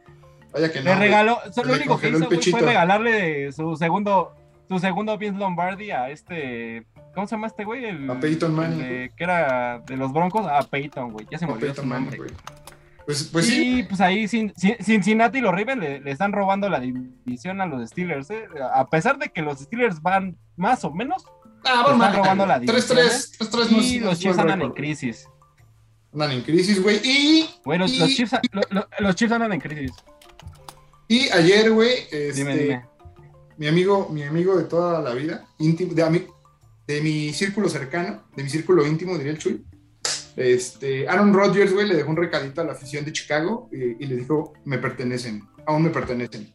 Vaya 0.54 0.72
que 0.72 0.80
no. 0.80 0.86
Le 0.86 0.96
regaló, 0.96 1.38
lo 1.64 1.74
único 1.74 2.00
que 2.00 2.10
hizo 2.10 2.30
fue 2.52 2.62
regalarle 2.62 3.52
su 3.52 3.76
segundo, 3.76 4.34
su 4.70 4.80
segundo 4.80 5.18
Vince 5.18 5.38
Lombardi 5.38 5.92
a 5.92 6.10
este, 6.10 6.86
¿cómo 7.14 7.28
se 7.28 7.36
llama 7.36 7.48
este 7.48 7.66
güey? 7.66 7.86
El, 7.86 8.10
A 8.10 8.20
Peyton 8.20 8.56
Manning, 8.56 8.80
de- 8.80 9.12
que 9.16 9.24
era 9.24 9.80
de 9.80 9.98
los 9.98 10.14
Broncos, 10.14 10.46
a 10.48 10.62
Peyton, 10.64 11.12
güey. 11.12 11.28
Ya 11.30 11.38
se 11.38 11.46
me 11.46 11.54
olvidó 11.54 11.74
su 11.76 11.84
Manning, 11.84 12.10
nombre. 12.18 12.34
Pues, 13.06 13.24
pues 13.32 13.46
sí. 13.46 13.80
y 13.80 13.84
pues 13.84 14.02
ahí 14.02 14.24
Cin- 14.24 14.52
Cin- 14.56 14.78
Cincinnati 14.84 15.38
y 15.38 15.42
los 15.42 15.52
Ravens 15.52 15.80
le, 15.80 16.00
le 16.00 16.10
están 16.12 16.32
robando 16.32 16.70
la 16.70 16.80
división 16.80 17.62
a 17.62 17.68
los 17.68 17.88
Steelers, 17.90 18.32
¿eh? 18.32 18.48
A 18.74 18.88
pesar 18.90 19.20
de 19.20 19.30
que 19.30 19.44
los 19.44 19.60
Steelers 19.60 20.02
van 20.02 20.38
más 20.56 20.84
o 20.86 20.92
menos, 20.92 21.24
Ah, 21.66 21.82
están 21.82 21.98
mal, 22.00 22.16
robando 22.16 22.46
la 22.48 22.60
3-3. 22.62 23.38
3-3 23.40 23.72
no 23.72 23.78
es- 23.80 23.92
y 23.92 24.00
no 24.00 24.06
los 24.08 24.20
Chiefs 24.20 24.40
andan 24.40 24.62
en 24.64 24.72
crisis. 24.72 25.28
Andan 26.16 26.32
en 26.32 26.42
crisis, 26.44 26.82
güey. 26.82 27.00
Y, 27.04 27.50
Güey, 27.66 27.78
los, 27.78 27.92
Y- 27.92 28.00
los 28.00 28.10
Chiefs, 28.16 28.32
lo- 28.54 28.62
lo- 28.70 28.88
los 29.00 29.16
Chiefs 29.16 29.34
andan 29.34 29.52
en 29.52 29.60
crisis. 29.60 29.92
y 31.10 31.30
ayer, 31.30 31.70
güey, 31.72 31.92
este, 32.10 32.32
Dime, 32.34 32.58
dime. 32.58 32.86
mi 33.58 33.68
amigo, 33.68 34.08
mi 34.10 34.24
amigo 34.24 34.58
de 34.58 34.64
toda 34.64 35.02
la 35.02 35.14
vida, 35.14 35.46
íntimo, 35.60 35.94
de, 35.94 36.04
ami- 36.06 36.28
de 36.88 37.02
mi 37.02 37.34
círculo 37.34 37.68
cercano, 37.68 38.24
de 38.36 38.44
mi 38.44 38.50
círculo 38.50 38.88
íntimo, 38.88 39.18
diría 39.18 39.34
el 39.34 39.38
Chuy. 39.38 39.64
Este, 40.38 41.08
Aaron 41.08 41.34
Rodgers, 41.34 41.74
güey, 41.74 41.86
le 41.88 41.96
dejó 41.96 42.10
un 42.12 42.18
recadito 42.18 42.62
a 42.62 42.64
la 42.64 42.72
afición 42.72 43.04
de 43.06 43.12
Chicago 43.12 43.70
y, 43.74 44.04
y 44.04 44.08
le 44.08 44.16
dijo, 44.16 44.54
me 44.64 44.78
pertenecen, 44.78 45.44
aún 45.68 45.84
me 45.84 45.90
pertenecen. 45.90 46.50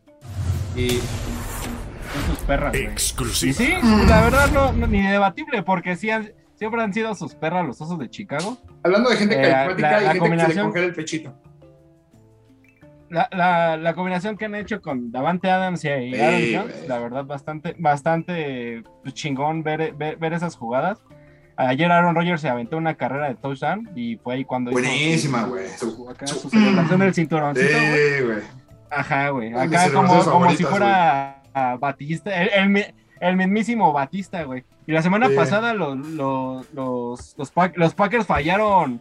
Y 0.75 0.89
Son 0.91 2.27
sus 2.35 2.39
perras, 2.47 2.75
Exclusiva. 2.75 3.53
sí, 3.55 3.69
la 4.09 4.23
verdad 4.23 4.51
no, 4.53 4.73
no- 4.73 4.87
ni 4.87 5.03
debatible, 5.07 5.63
porque 5.63 5.97
sí 5.97 6.09
han- 6.11 6.33
siempre 6.61 6.83
han 6.83 6.93
sido 6.93 7.15
sus 7.15 7.35
perras 7.35 7.67
los 7.67 7.81
osos 7.81 7.99
de 7.99 8.11
Chicago. 8.11 8.59
hablando 8.83 9.09
de 9.09 9.17
gente 9.17 9.35
Eh, 9.35 9.51
carismática 9.51 9.91
la- 9.91 10.01
y 10.01 10.05
la 10.05 10.13
gente 10.13 10.31
que 10.37 10.41
se 10.43 10.55
le 10.55 10.63
congela 10.63 10.87
el 10.87 10.95
pechito. 10.95 11.35
La, 13.09 13.29
la, 13.33 13.77
la 13.79 13.95
combinación 13.95 14.37
que 14.37 14.45
han 14.45 14.55
hecho 14.55 14.81
con 14.83 15.11
Davante 15.11 15.51
Adams 15.51 15.83
y 15.85 15.89
Sí, 15.89 16.21
Aaron 16.21 16.43
Jones, 16.55 16.87
la 16.89 16.99
verdad, 16.99 17.25
bastante, 17.25 17.75
bastante 17.79 18.85
pues, 19.03 19.15
chingón 19.15 19.63
ver, 19.65 19.95
ver, 19.95 20.17
ver 20.19 20.33
esas 20.35 20.55
jugadas. 20.55 20.99
Ayer 21.57 21.91
Aaron 21.91 22.15
Rodgers 22.15 22.41
se 22.43 22.49
aventó 22.51 22.77
una 22.77 22.95
carrera 22.95 23.29
de 23.29 23.35
touchdown 23.37 23.89
y 23.97 24.17
fue 24.19 24.35
ahí 24.35 24.45
cuando 24.45 24.71
Buenísima, 24.71 25.45
güey. 25.45 25.67
su- 25.71 26.09
acá 26.11 26.27
Su- 26.27 26.51
celebración 26.51 27.01
del 27.01 27.15
cinturoncito. 27.15 27.69
Sí, 27.69 28.23
güey. 28.25 28.39
Ajá, 28.91 29.29
güey. 29.31 29.55
Acá 29.55 29.91
como, 29.93 30.23
como 30.25 30.51
si 30.53 30.63
fuera 30.65 31.43
Batista, 31.81 32.31
el 33.21 33.37
mismísimo 33.37 33.93
Batista, 33.93 34.43
güey. 34.45 34.65
Y 34.87 34.93
la 34.93 35.03
semana 35.03 35.29
Sí. 35.29 35.37
pasada 35.37 35.75
los, 35.75 35.97
los, 35.99 36.73
los, 36.73 37.35
los, 37.39 37.51
Pack- 37.53 37.77
los 37.77 37.95
Packers 37.95 38.27
fallaron. 38.27 39.01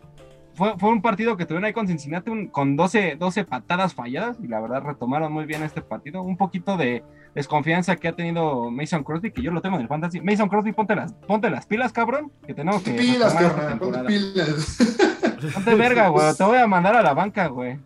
Fue, 0.56 0.78
fue 0.78 0.90
un 0.90 1.02
partido 1.02 1.38
que 1.38 1.46
tuvieron 1.46 1.64
ahí 1.64 1.72
con 1.74 1.88
Cincinnati 1.88 2.30
un- 2.30 2.48
con 2.48 2.76
12, 2.76 3.16
12 3.18 3.46
patadas 3.46 3.94
falladas 3.94 4.38
y 4.44 4.48
la 4.48 4.60
verdad 4.60 4.84
retomaron 4.84 5.32
muy 5.32 5.46
bien 5.46 5.64
este 5.64 5.82
partido. 5.82 6.22
Un 6.22 6.36
poquito 6.36 6.76
de 6.76 7.02
desconfianza 7.34 7.96
que 7.96 8.10
ha 8.10 8.14
tenido 8.16 8.70
Mason 8.70 9.04
Crosby, 9.04 9.32
que 9.32 9.42
yo 9.42 9.52
lo 9.52 9.62
tengo 9.62 9.78
en 9.78 9.84
el 9.84 9.88
fantasy. 9.88 10.20
Mason 10.20 10.50
Crosby, 10.50 10.74
ponte 10.74 10.96
las, 10.98 11.14
ponte 11.14 11.50
las 11.50 11.66
pilas, 11.66 11.94
cabrón, 11.94 12.30
que 12.46 12.54
tenemos 12.54 12.82
que 12.84 12.92
pilas, 12.92 13.34
carnal, 13.34 13.80
ponte 13.80 14.00
pilas. 14.04 14.78
Ponte 15.54 15.76
verga, 15.76 16.10
güey, 16.10 16.34
te 16.36 16.44
voy 16.44 16.58
a 16.58 16.68
mandar 16.68 16.96
a 16.98 17.02
la 17.04 17.14
banca, 17.14 17.48
güey. 17.48 17.80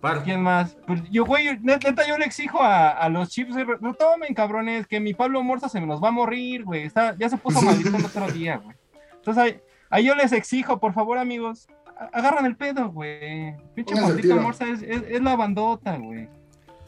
Par- 0.00 0.22
¿Quién 0.22 0.42
más? 0.42 0.76
Pues 0.86 1.02
yo, 1.10 1.24
güey, 1.24 1.58
neta, 1.62 2.06
yo 2.06 2.18
le 2.18 2.24
exijo 2.26 2.62
a, 2.62 2.90
a 2.90 3.08
los 3.08 3.34
güey, 3.34 3.66
no 3.80 3.94
tomen, 3.94 4.34
cabrones, 4.34 4.86
que 4.86 5.00
mi 5.00 5.14
Pablo 5.14 5.42
Morza 5.42 5.68
se 5.68 5.80
nos 5.80 6.02
va 6.02 6.08
a 6.08 6.12
morir, 6.12 6.64
güey. 6.64 6.82
Está, 6.84 7.16
ya 7.16 7.28
se 7.28 7.36
puso 7.36 7.62
maldito 7.62 7.96
el 7.96 8.04
otro 8.04 8.28
día, 8.30 8.58
güey. 8.58 8.76
Entonces, 9.14 9.42
ahí, 9.42 9.60
ahí 9.90 10.04
yo 10.04 10.14
les 10.14 10.32
exijo, 10.32 10.78
por 10.78 10.92
favor, 10.92 11.18
amigos, 11.18 11.66
agarran 12.12 12.46
el 12.46 12.56
pedo, 12.56 12.90
güey. 12.90 13.56
Pinche 13.74 13.94
maldito. 14.00 14.36
Morza 14.36 14.66
es, 14.68 14.82
es, 14.82 15.02
es 15.08 15.20
la 15.22 15.34
bandota, 15.34 15.96
güey. 15.96 16.28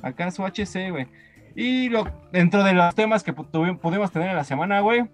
Acá 0.03 0.25
su 0.33 0.45
HC, 0.45 0.91
güey. 0.91 1.07
Y 1.57 1.89
lo, 1.89 2.05
dentro 2.31 2.63
de 2.63 2.73
los 2.75 2.95
temas 2.95 3.25
que 3.25 3.33
pudimos 3.33 4.13
tener 4.13 4.31
en 4.31 4.37
la 4.37 4.45
semana, 4.45 4.81
güey, 4.81 5.09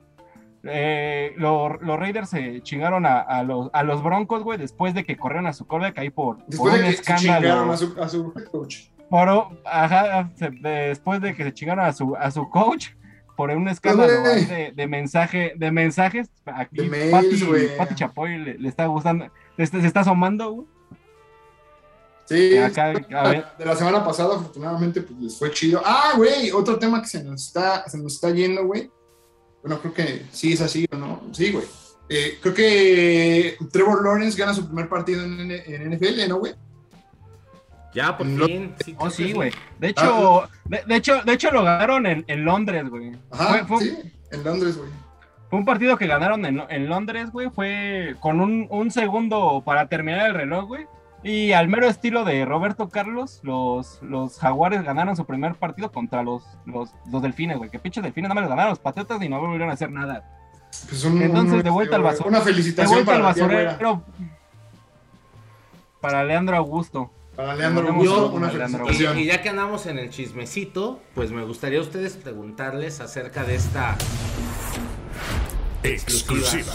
eh, 0.67 1.33
lo- 1.37 1.77
los 1.81 1.99
Raiders 1.99 2.31
se 2.31 2.61
chingaron 2.62 3.07
a, 3.07 3.21
a 3.21 3.43
los, 3.43 3.71
a 3.73 3.83
los 3.83 4.03
Broncos, 4.03 4.43
güey, 4.43 4.59
después 4.59 4.95
de 4.95 5.05
que 5.05 5.17
corrieron 5.17 5.47
a 5.47 5.53
su 5.53 5.67
coreback 5.67 5.99
ahí 5.99 6.11
por, 6.11 6.37
por 6.39 6.47
Después 6.47 6.75
de 6.75 6.81
un 6.81 6.87
que 6.87 6.93
escándalo. 6.93 7.41
chingaron 7.41 7.71
a 7.71 7.77
su, 7.77 8.03
a 8.03 8.09
su 8.09 8.33
head 8.37 8.45
coach. 8.47 8.77
Por, 9.11 9.29
ajá, 9.65 10.31
se- 10.35 10.51
después 10.51 11.21
de 11.21 11.35
que 11.35 11.45
se 11.45 11.53
chingaron 11.55 11.85
a 11.85 11.93
su, 11.93 12.17
a 12.17 12.31
su 12.31 12.49
coach 12.51 12.89
por 13.37 13.51
un 13.51 13.69
escándalo 13.69 14.12
de, 14.23 14.73
de 14.75 14.87
mensaje, 14.87 15.53
de 15.57 15.71
mensajes, 15.73 16.31
aquí 16.47 16.77
De 16.77 16.89
mails, 16.89 17.45
Pati, 17.77 17.95
Chapoy 17.97 18.39
le, 18.39 18.59
le 18.59 18.69
está 18.69 18.87
gustando, 18.87 19.27
le 19.57 19.67
se 19.67 19.79
está 19.87 20.01
asomando, 20.01 20.51
güey. 20.53 20.69
Sí, 22.27 22.57
Acá, 22.57 22.93
a 23.15 23.29
ver. 23.29 23.45
de 23.59 23.65
la 23.67 23.77
semana 23.77 24.03
pasada, 24.05 24.37
afortunadamente, 24.37 25.03
pues 25.03 25.19
les 25.21 25.39
fue 25.39 25.51
chido. 25.51 25.83
Ah, 25.85 26.12
güey, 26.17 26.51
otro 26.53 26.79
tema 26.79 27.03
que 27.03 27.09
se 27.09 27.23
nos 27.23 27.47
está, 27.49 27.87
se 27.89 27.99
nos 27.99 28.15
está 28.15 28.31
yendo, 28.31 28.65
güey. 28.65 28.91
Bueno, 29.65 29.81
creo 29.81 29.95
que 29.95 30.27
sí 30.31 30.53
es 30.53 30.61
así 30.61 30.87
o 30.93 30.97
no. 30.97 31.23
Sí, 31.33 31.51
güey. 31.51 31.65
Eh, 32.11 32.39
creo 32.43 32.53
que 32.53 33.57
Trevor 33.73 34.05
Lawrence 34.05 34.39
gana 34.39 34.53
su 34.53 34.67
primer 34.67 34.89
partido 34.91 35.25
en, 35.25 35.49
NFL, 35.91 36.29
¿no, 36.29 36.37
güey? 36.39 36.55
Ya, 37.95 38.17
por 38.17 38.27
No. 38.27 38.45
fin. 38.47 38.75
Sí, 38.85 38.95
Oh, 38.99 39.09
sí, 39.09 39.33
güey. 39.33 39.53
De 39.79 39.89
hecho, 39.89 40.49
de, 40.67 40.83
de 40.87 40.97
hecho, 40.97 41.23
de 41.23 41.33
hecho 41.33 41.51
lo 41.51 41.62
ganaron 41.65 42.07
en, 42.07 42.25
en 42.27 42.45
Londres, 42.45 42.89
güey. 42.91 43.12
Ajá, 43.31 43.65
Fue, 43.65 43.79
fue- 43.79 43.81
sí, 43.87 44.12
en 44.33 44.45
Londres, 44.45 44.77
güey. 44.77 44.91
fue 45.49 45.59
un 45.61 45.65
partido 45.65 45.97
que 45.97 46.07
ganaron 46.09 46.45
en, 46.45 46.62
en 46.69 46.89
Londres, 46.89 47.31
güey. 47.31 47.49
Fue 47.51 48.17
con 48.21 48.41
un, 48.41 48.67
un 48.69 48.91
segundo 48.91 49.62
para 49.65 49.89
terminar 49.89 50.27
el 50.27 50.35
reloj, 50.35 50.67
güey. 50.67 50.87
Y 51.25 51.53
al 51.53 51.68
mero 51.68 51.89
estilo 51.89 52.22
de 52.25 52.45
Roberto 52.45 52.91
Carlos, 52.91 53.41
los, 53.43 53.99
los 54.03 54.39
Jaguares 54.39 54.83
ganaron 54.85 55.16
su 55.16 55.25
primer 55.25 55.55
partido 55.55 55.91
contra 55.91 56.22
los, 56.22 56.45
los, 56.66 56.91
los 57.11 57.22
Delfines, 57.22 57.57
güey. 57.57 57.70
Que 57.70 57.79
pinches 57.79 58.03
Delfines 58.03 58.29
nada 58.29 58.35
más 58.35 58.43
les 58.43 58.51
ganaron 58.51 58.70
los 58.70 58.79
Patriotas 58.79 59.22
y 59.22 59.29
no 59.31 59.41
volvieron 59.41 59.70
a 59.70 59.72
hacer 59.72 59.91
nada. 59.91 60.31
Pues 60.89 61.03
un- 61.05 61.22
Entonces, 61.22 61.55
un- 61.55 61.62
de 61.62 61.70
vuelta 61.70 61.97
al 61.97 62.03
güey, 62.03 62.12
basurero. 62.12 62.29
Una 62.29 62.39
De 62.41 62.45
felicitación 62.45 62.95
vuelta 63.05 63.14
al 63.16 63.22
para 63.22 63.47
güera. 63.47 63.64
basurero. 63.72 64.03
Para 66.01 66.25
Leandro 66.25 66.57
Augusto. 66.59 67.11
Para 67.35 67.55
Leandro 67.57 67.89
Augusto, 67.89 68.33
una 68.33 68.49
Y, 68.49 68.51
felicitación. 68.57 69.18
y 69.18 69.25
ya 69.25 69.41
que 69.43 69.49
andamos 69.49 69.87
en 69.87 69.99
el 69.99 70.11
chismecito, 70.11 71.01
pues 71.14 71.31
me 71.33 71.43
gustaría 71.45 71.79
a 71.79 71.83
ustedes 71.83 72.16
preguntarles 72.16 73.01
acerca 73.01 73.45
de 73.45 73.55
esta. 73.57 73.97
Exclusiva. 75.83 76.72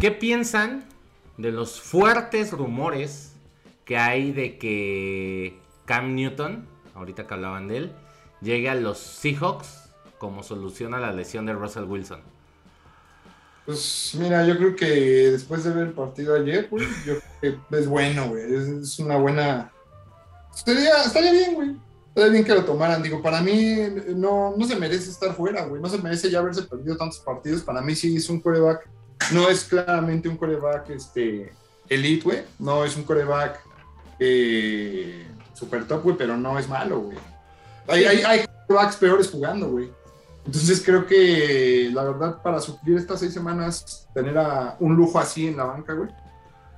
¿Qué 0.00 0.10
piensan 0.10 0.84
de 1.38 1.52
los 1.52 1.80
fuertes 1.80 2.52
rumores 2.52 3.32
que 3.84 3.98
hay 3.98 4.32
de 4.32 4.58
que 4.58 5.58
Cam 5.84 6.14
Newton, 6.14 6.66
ahorita 6.94 7.26
que 7.26 7.34
hablaban 7.34 7.68
de 7.68 7.76
él, 7.76 7.92
llegue 8.40 8.68
a 8.68 8.74
los 8.74 8.98
Seahawks 8.98 9.90
como 10.18 10.42
solución 10.42 10.94
a 10.94 10.98
la 10.98 11.12
lesión 11.12 11.46
de 11.46 11.52
Russell 11.52 11.84
Wilson. 11.84 12.20
Pues 13.66 14.16
mira, 14.18 14.46
yo 14.46 14.56
creo 14.56 14.76
que 14.76 14.86
después 15.32 15.64
de 15.64 15.70
ver 15.70 15.88
el 15.88 15.92
partido 15.92 16.36
ayer, 16.36 16.68
güey, 16.70 16.86
yo 17.04 17.14
creo 17.40 17.66
que 17.68 17.78
es 17.78 17.88
bueno, 17.88 18.28
güey. 18.28 18.54
Es, 18.54 18.98
una 19.00 19.16
buena. 19.16 19.72
Estaría, 20.54 21.02
estaría 21.04 21.32
bien, 21.32 21.54
güey. 21.54 21.76
Estaría 22.08 22.30
bien 22.30 22.44
que 22.44 22.54
lo 22.54 22.64
tomaran. 22.64 23.02
Digo, 23.02 23.20
para 23.20 23.40
mí 23.40 23.76
no, 24.14 24.54
no 24.56 24.66
se 24.66 24.76
merece 24.76 25.10
estar 25.10 25.34
fuera, 25.34 25.64
güey. 25.64 25.82
No 25.82 25.88
se 25.88 25.98
merece 25.98 26.30
ya 26.30 26.38
haberse 26.38 26.62
perdido 26.62 26.96
tantos 26.96 27.18
partidos. 27.18 27.62
Para 27.62 27.82
mí 27.82 27.96
sí 27.96 28.16
es 28.16 28.30
un 28.30 28.40
coreback. 28.40 28.88
No 29.32 29.48
es 29.48 29.64
claramente 29.64 30.28
un 30.28 30.36
coreback 30.36 30.90
este, 30.90 31.52
elite, 31.88 32.24
güey. 32.24 32.42
No 32.58 32.84
es 32.84 32.96
un 32.96 33.04
coreback 33.04 33.60
eh, 34.18 35.26
super 35.54 35.86
top, 35.86 36.02
güey, 36.02 36.16
pero 36.16 36.36
no 36.36 36.58
es 36.58 36.68
malo, 36.68 37.00
güey. 37.00 37.18
Hay, 37.88 38.04
hay, 38.04 38.22
hay 38.22 38.44
corebacks 38.66 38.96
peores 38.96 39.30
jugando, 39.30 39.68
güey. 39.70 39.90
Entonces 40.44 40.82
creo 40.84 41.06
que 41.06 41.90
la 41.92 42.04
verdad 42.04 42.40
para 42.40 42.60
suplir 42.60 42.96
estas 42.96 43.20
seis 43.20 43.32
semanas, 43.32 44.08
tener 44.14 44.38
a 44.38 44.76
un 44.78 44.94
lujo 44.94 45.18
así 45.18 45.48
en 45.48 45.56
la 45.56 45.64
banca, 45.64 45.92
güey, 45.92 46.08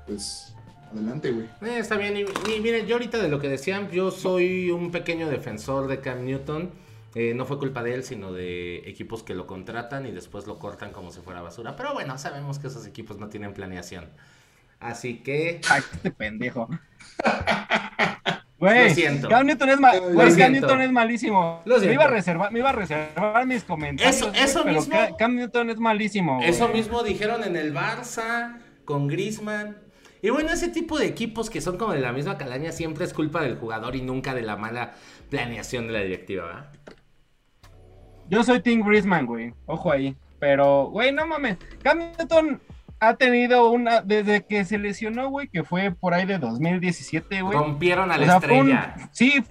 pues 0.06 0.54
adelante, 0.90 1.30
güey. 1.32 1.46
Eh, 1.60 1.78
está 1.78 1.96
bien, 1.96 2.16
y, 2.16 2.20
y 2.50 2.60
miren, 2.60 2.86
yo 2.86 2.94
ahorita 2.94 3.18
de 3.18 3.28
lo 3.28 3.38
que 3.38 3.48
decían, 3.48 3.90
yo 3.90 4.10
soy 4.10 4.70
un 4.70 4.90
pequeño 4.90 5.28
defensor 5.28 5.86
de 5.86 6.00
Cam 6.00 6.24
Newton. 6.24 6.70
Eh, 7.14 7.32
no 7.34 7.44
fue 7.46 7.58
culpa 7.58 7.82
de 7.82 7.94
él, 7.94 8.04
sino 8.04 8.32
de 8.32 8.76
equipos 8.88 9.22
que 9.22 9.34
lo 9.34 9.46
contratan 9.46 10.06
y 10.06 10.12
después 10.12 10.46
lo 10.46 10.58
cortan 10.58 10.92
como 10.92 11.10
si 11.10 11.20
fuera 11.20 11.40
basura. 11.40 11.74
Pero 11.76 11.94
bueno, 11.94 12.18
sabemos 12.18 12.58
que 12.58 12.66
esos 12.68 12.86
equipos 12.86 13.18
no 13.18 13.28
tienen 13.28 13.54
planeación. 13.54 14.10
Así 14.78 15.22
que... 15.22 15.60
Ay, 15.70 15.82
este 15.92 16.10
pendejo. 16.10 16.68
Güey, 18.60 18.88
Lo 18.88 18.94
siento. 18.94 19.28
Cam 19.28 19.46
Newton 19.46 19.68
es, 19.68 19.78
ma- 19.78 19.94
Lo 19.94 20.00
güey, 20.14 20.36
Cam. 20.36 20.50
Newton 20.52 20.80
es 20.82 20.90
malísimo. 20.90 21.62
Lo 21.64 21.78
Me 21.78 21.92
iba, 21.92 22.04
a 22.04 22.08
reservar, 22.08 22.50
me 22.50 22.58
iba 22.58 22.70
a 22.70 22.72
reservar 22.72 23.46
mis 23.46 23.62
comentarios. 23.62 24.16
Eso- 24.16 24.32
eso 24.34 24.62
pero 24.64 24.74
mismo- 24.80 24.96
Ca- 24.96 25.16
Cam 25.16 25.36
Newton 25.36 25.70
es 25.70 25.78
malísimo. 25.78 26.40
Eso 26.42 26.66
mismo 26.68 27.04
dijeron 27.04 27.44
en 27.44 27.54
el 27.54 27.72
Barça, 27.72 28.58
con 28.84 29.06
Griezmann. 29.06 29.76
Y 30.22 30.30
bueno, 30.30 30.50
ese 30.50 30.66
tipo 30.70 30.98
de 30.98 31.06
equipos 31.06 31.50
que 31.50 31.60
son 31.60 31.78
como 31.78 31.92
de 31.92 32.00
la 32.00 32.12
misma 32.12 32.36
calaña 32.36 32.72
siempre 32.72 33.04
es 33.04 33.14
culpa 33.14 33.42
del 33.42 33.54
jugador 33.56 33.94
y 33.94 34.02
nunca 34.02 34.34
de 34.34 34.42
la 34.42 34.56
mala 34.56 34.94
planeación 35.30 35.86
de 35.86 35.92
la 35.92 36.00
directiva, 36.00 36.46
¿verdad? 36.46 36.70
Yo 38.30 38.42
soy 38.42 38.60
Tim 38.60 38.82
Griezmann, 38.82 39.26
güey. 39.26 39.54
Ojo 39.66 39.90
ahí. 39.92 40.16
Pero, 40.38 40.86
güey, 40.90 41.12
no 41.12 41.26
mames. 41.26 41.56
Cam 41.82 41.98
Newton 41.98 42.60
ha 43.00 43.14
tenido 43.16 43.70
una. 43.70 44.02
Desde 44.02 44.44
que 44.44 44.64
se 44.64 44.78
lesionó, 44.78 45.28
güey, 45.30 45.48
que 45.48 45.64
fue 45.64 45.90
por 45.90 46.14
ahí 46.14 46.26
de 46.26 46.38
2017, 46.38 47.42
güey. 47.42 47.58
Rompieron 47.58 48.10
a 48.12 48.16
O 48.16 48.18
la 48.18 48.24
sea, 48.26 48.40
fue 48.40 48.60
un- 48.60 48.70
estrella. 48.70 49.08
Sí. 49.12 49.42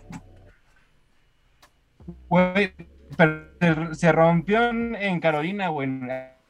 Güey, 2.29 2.73
pero 3.17 3.47
se, 3.59 3.95
se 3.95 4.11
rompió 4.11 4.69
en, 4.69 4.95
en 4.95 5.19
Carolina, 5.19 5.69
güey. 5.69 5.89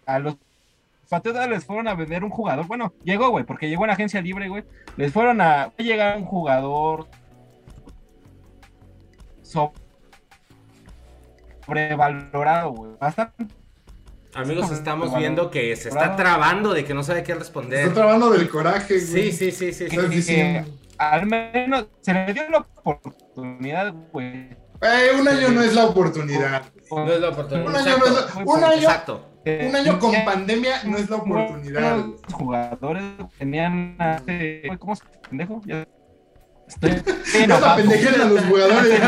A 0.06 0.20
los 0.20 0.38
Patriotas 1.10 1.48
les 1.50 1.66
fueron 1.66 1.88
a 1.88 1.94
vender 1.96 2.24
un 2.24 2.30
jugador. 2.30 2.68
Bueno, 2.68 2.94
llegó, 3.04 3.30
güey, 3.30 3.46
porque 3.46 3.70
llegó 3.70 3.86
en 3.86 3.92
agencia 3.92 4.22
libre, 4.22 4.50
güey. 4.50 4.66
Les 4.98 5.12
fueron 5.14 5.40
a 5.42 5.72
llegar 5.78 6.18
un 6.18 6.26
jugador 6.26 7.08
sobrevalorado, 11.68 12.72
güey. 12.72 12.92
Bastante. 13.00 13.46
Amigos, 14.34 14.72
estamos 14.72 15.16
viendo 15.16 15.50
que 15.52 15.76
se 15.76 15.90
está 15.90 16.16
trabando 16.16 16.74
de 16.74 16.86
que 16.86 16.94
no 16.94 17.04
sabe 17.04 17.24
qué 17.24 17.32
Está 17.34 17.44
responder. 17.44 17.94
trabando 17.94 18.30
del 18.30 18.50
coraje, 18.50 19.00
Sí, 19.00 19.12
güey. 19.12 19.32
sí, 19.32 19.52
sí, 19.52 19.74
sí. 19.74 20.22
sí. 20.22 20.38
Al 20.98 21.26
menos 21.28 21.88
se 22.02 22.14
le 22.14 22.34
dio 22.34 22.50
la 22.50 22.66
oportunidad, 22.84 23.94
güey. 24.12 24.50
Eh, 24.82 25.10
un 25.20 25.28
año 25.28 25.50
no 25.50 25.62
es 25.64 25.74
la 25.74 25.86
oportunidad. 25.86 26.64
No 26.92 27.12
es 27.12 27.20
la 27.20 27.30
oportunidad. 27.30 27.68
Un 27.70 27.76
año 27.76 27.98
no 27.98 28.06
es 28.06 28.12
la- 28.14 28.20
Exacto. 28.22 28.52
un 28.52 28.64
año- 28.64 28.74
Exacto. 28.76 29.30
Un 29.70 29.76
año 29.76 30.00
con 30.00 30.14
pandemia 30.26 30.84
no 30.84 30.98
es 30.98 31.10
la 31.10 31.16
oportunidad. 31.16 31.98
Los 31.98 32.34
jugadores 32.34 33.04
tenían 33.40 33.96
este- 34.00 34.70
¿Cómo 34.78 34.96
se 34.96 35.04
pendejo? 35.30 35.62
Ya 35.66 35.88
estoy 36.68 36.92
estoy 37.26 37.42
enojado. 37.44 37.76
pendejen 37.78 38.22
a 38.22 38.26
los 38.26 38.42
jugadores. 38.46 39.00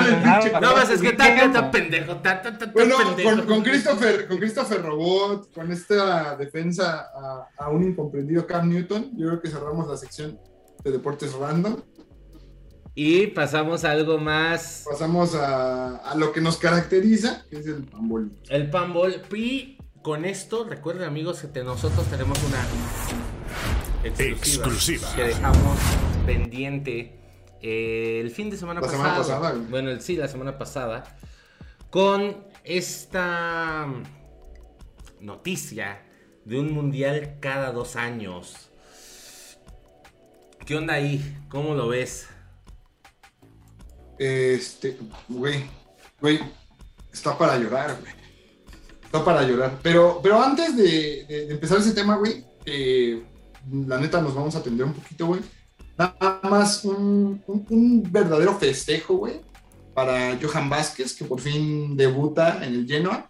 No, 0.61 0.73
más 0.75 0.89
es 0.89 1.01
que 1.01 1.13
tan 1.13 1.53
¿no? 1.53 1.71
pendejo, 1.71 2.15
tan, 2.17 2.41
tan, 2.41 2.57
tan 2.57 2.71
Bueno, 2.73 2.95
pendejo. 2.97 3.29
con, 3.37 3.45
con 3.45 3.61
Christopher, 3.63 4.27
con 4.27 4.37
Christopher 4.37 4.81
Robot, 4.81 5.53
con 5.53 5.71
esta 5.71 6.35
defensa 6.35 7.07
a, 7.13 7.47
a 7.57 7.69
un 7.69 7.83
incomprendido 7.83 8.45
Cam 8.47 8.69
Newton, 8.69 9.11
yo 9.17 9.27
creo 9.27 9.41
que 9.41 9.49
cerramos 9.49 9.87
la 9.87 9.97
sección 9.97 10.39
de 10.83 10.91
deportes 10.91 11.33
random. 11.33 11.77
Y 12.95 13.27
pasamos 13.27 13.85
a 13.85 13.91
algo 13.91 14.17
más. 14.17 14.83
Pasamos 14.89 15.33
a, 15.35 15.97
a 15.97 16.15
lo 16.15 16.33
que 16.33 16.41
nos 16.41 16.57
caracteriza, 16.57 17.45
que 17.49 17.59
es 17.59 17.67
el 17.67 17.83
pambol. 17.85 18.31
El 18.49 18.69
panball. 18.69 19.21
Y 19.33 19.77
con 20.01 20.25
esto, 20.25 20.65
recuerden 20.65 21.03
amigos 21.07 21.39
que 21.39 21.47
te- 21.47 21.63
nosotros 21.63 22.05
tenemos 22.07 22.37
una 22.43 22.57
exclusiva, 24.03 24.35
Exclusiva. 24.65 25.15
que 25.15 25.23
dejamos 25.23 25.77
pendiente 26.25 27.18
eh, 27.61 28.19
el 28.21 28.31
fin 28.31 28.49
de 28.49 28.57
semana 28.57 28.79
La 28.81 28.87
pasado. 28.87 29.03
semana 29.03 29.17
pasada. 29.17 29.65
Bueno, 29.69 29.89
el, 29.89 30.01
sí, 30.01 30.15
la 30.15 30.27
semana 30.27 30.57
pasada. 30.57 31.03
Con 31.89 32.37
esta 32.63 33.87
noticia 35.19 36.01
de 36.45 36.59
un 36.59 36.71
mundial 36.71 37.37
cada 37.39 37.71
dos 37.71 37.95
años. 37.95 38.69
¿Qué 40.65 40.75
onda 40.75 40.93
ahí? 40.93 41.37
¿Cómo 41.49 41.73
lo 41.73 41.87
ves? 41.87 42.27
Este, 44.17 44.97
güey, 45.27 45.65
güey, 46.21 46.39
está 47.11 47.37
para 47.37 47.57
llorar, 47.57 47.97
güey. 47.99 48.13
Está 49.03 49.23
para 49.25 49.43
llorar. 49.43 49.79
Pero, 49.81 50.19
pero 50.21 50.41
antes 50.41 50.75
de 50.77 51.25
empezar 51.49 51.79
ese 51.79 51.93
tema, 51.93 52.17
güey, 52.17 52.45
eh, 52.65 53.23
la 53.87 53.99
neta 53.99 54.21
nos 54.21 54.35
vamos 54.35 54.55
a 54.55 54.59
atender 54.59 54.85
un 54.85 54.93
poquito, 54.93 55.27
güey. 55.27 55.41
Nada 55.99 56.39
más 56.43 56.85
un, 56.85 57.43
un- 57.45 57.65
un 57.69 58.11
verdadero 58.11 58.57
festejo, 58.57 59.15
güey, 59.17 59.41
para 59.93 60.39
Johan 60.41 60.69
Vázquez, 60.69 61.13
que 61.13 61.25
por 61.25 61.41
fin 61.41 61.95
debuta 61.97 62.65
en 62.65 62.73
el 62.73 62.87
Genoa 62.87 63.29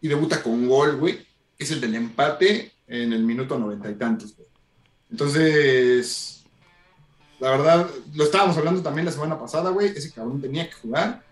y 0.00 0.08
debuta 0.08 0.42
con 0.42 0.68
gol, 0.68 0.96
güey, 0.96 1.18
que 1.56 1.62
es 1.64 1.70
el 1.70 1.80
del 1.80 1.94
empate 1.94 2.72
en 2.88 3.12
el 3.12 3.22
minuto 3.22 3.56
noventa 3.58 3.88
y 3.88 3.94
tantos, 3.94 4.34
güey. 4.36 4.48
Entonces, 5.12 6.42
la 7.38 7.50
verdad, 7.50 7.88
lo 8.14 8.24
estábamos 8.24 8.56
hablando 8.56 8.82
también 8.82 9.04
la 9.06 9.12
semana 9.12 9.38
pasada, 9.38 9.70
güey. 9.70 9.88
Ese 9.96 10.10
cabrón 10.10 10.40
tenía 10.40 10.66
que 10.68 10.74
jugar. 10.74 11.22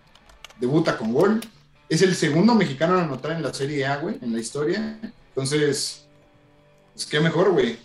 Debuta 0.61 0.97
con 0.97 1.13
gol. 1.13 1.41
Es 1.89 2.03
el 2.03 2.15
segundo 2.15 2.55
mexicano 2.55 2.97
en 2.97 3.05
anotar 3.05 3.33
en 3.33 3.43
la 3.43 3.53
Serie 3.53 3.85
A, 3.87 3.97
güey, 3.97 4.19
en 4.23 4.33
la 4.33 4.39
historia. 4.39 4.99
Entonces, 5.31 6.07
pues 6.95 7.07
qué 7.07 7.19
mejor, 7.21 7.51
güey. 7.53 7.77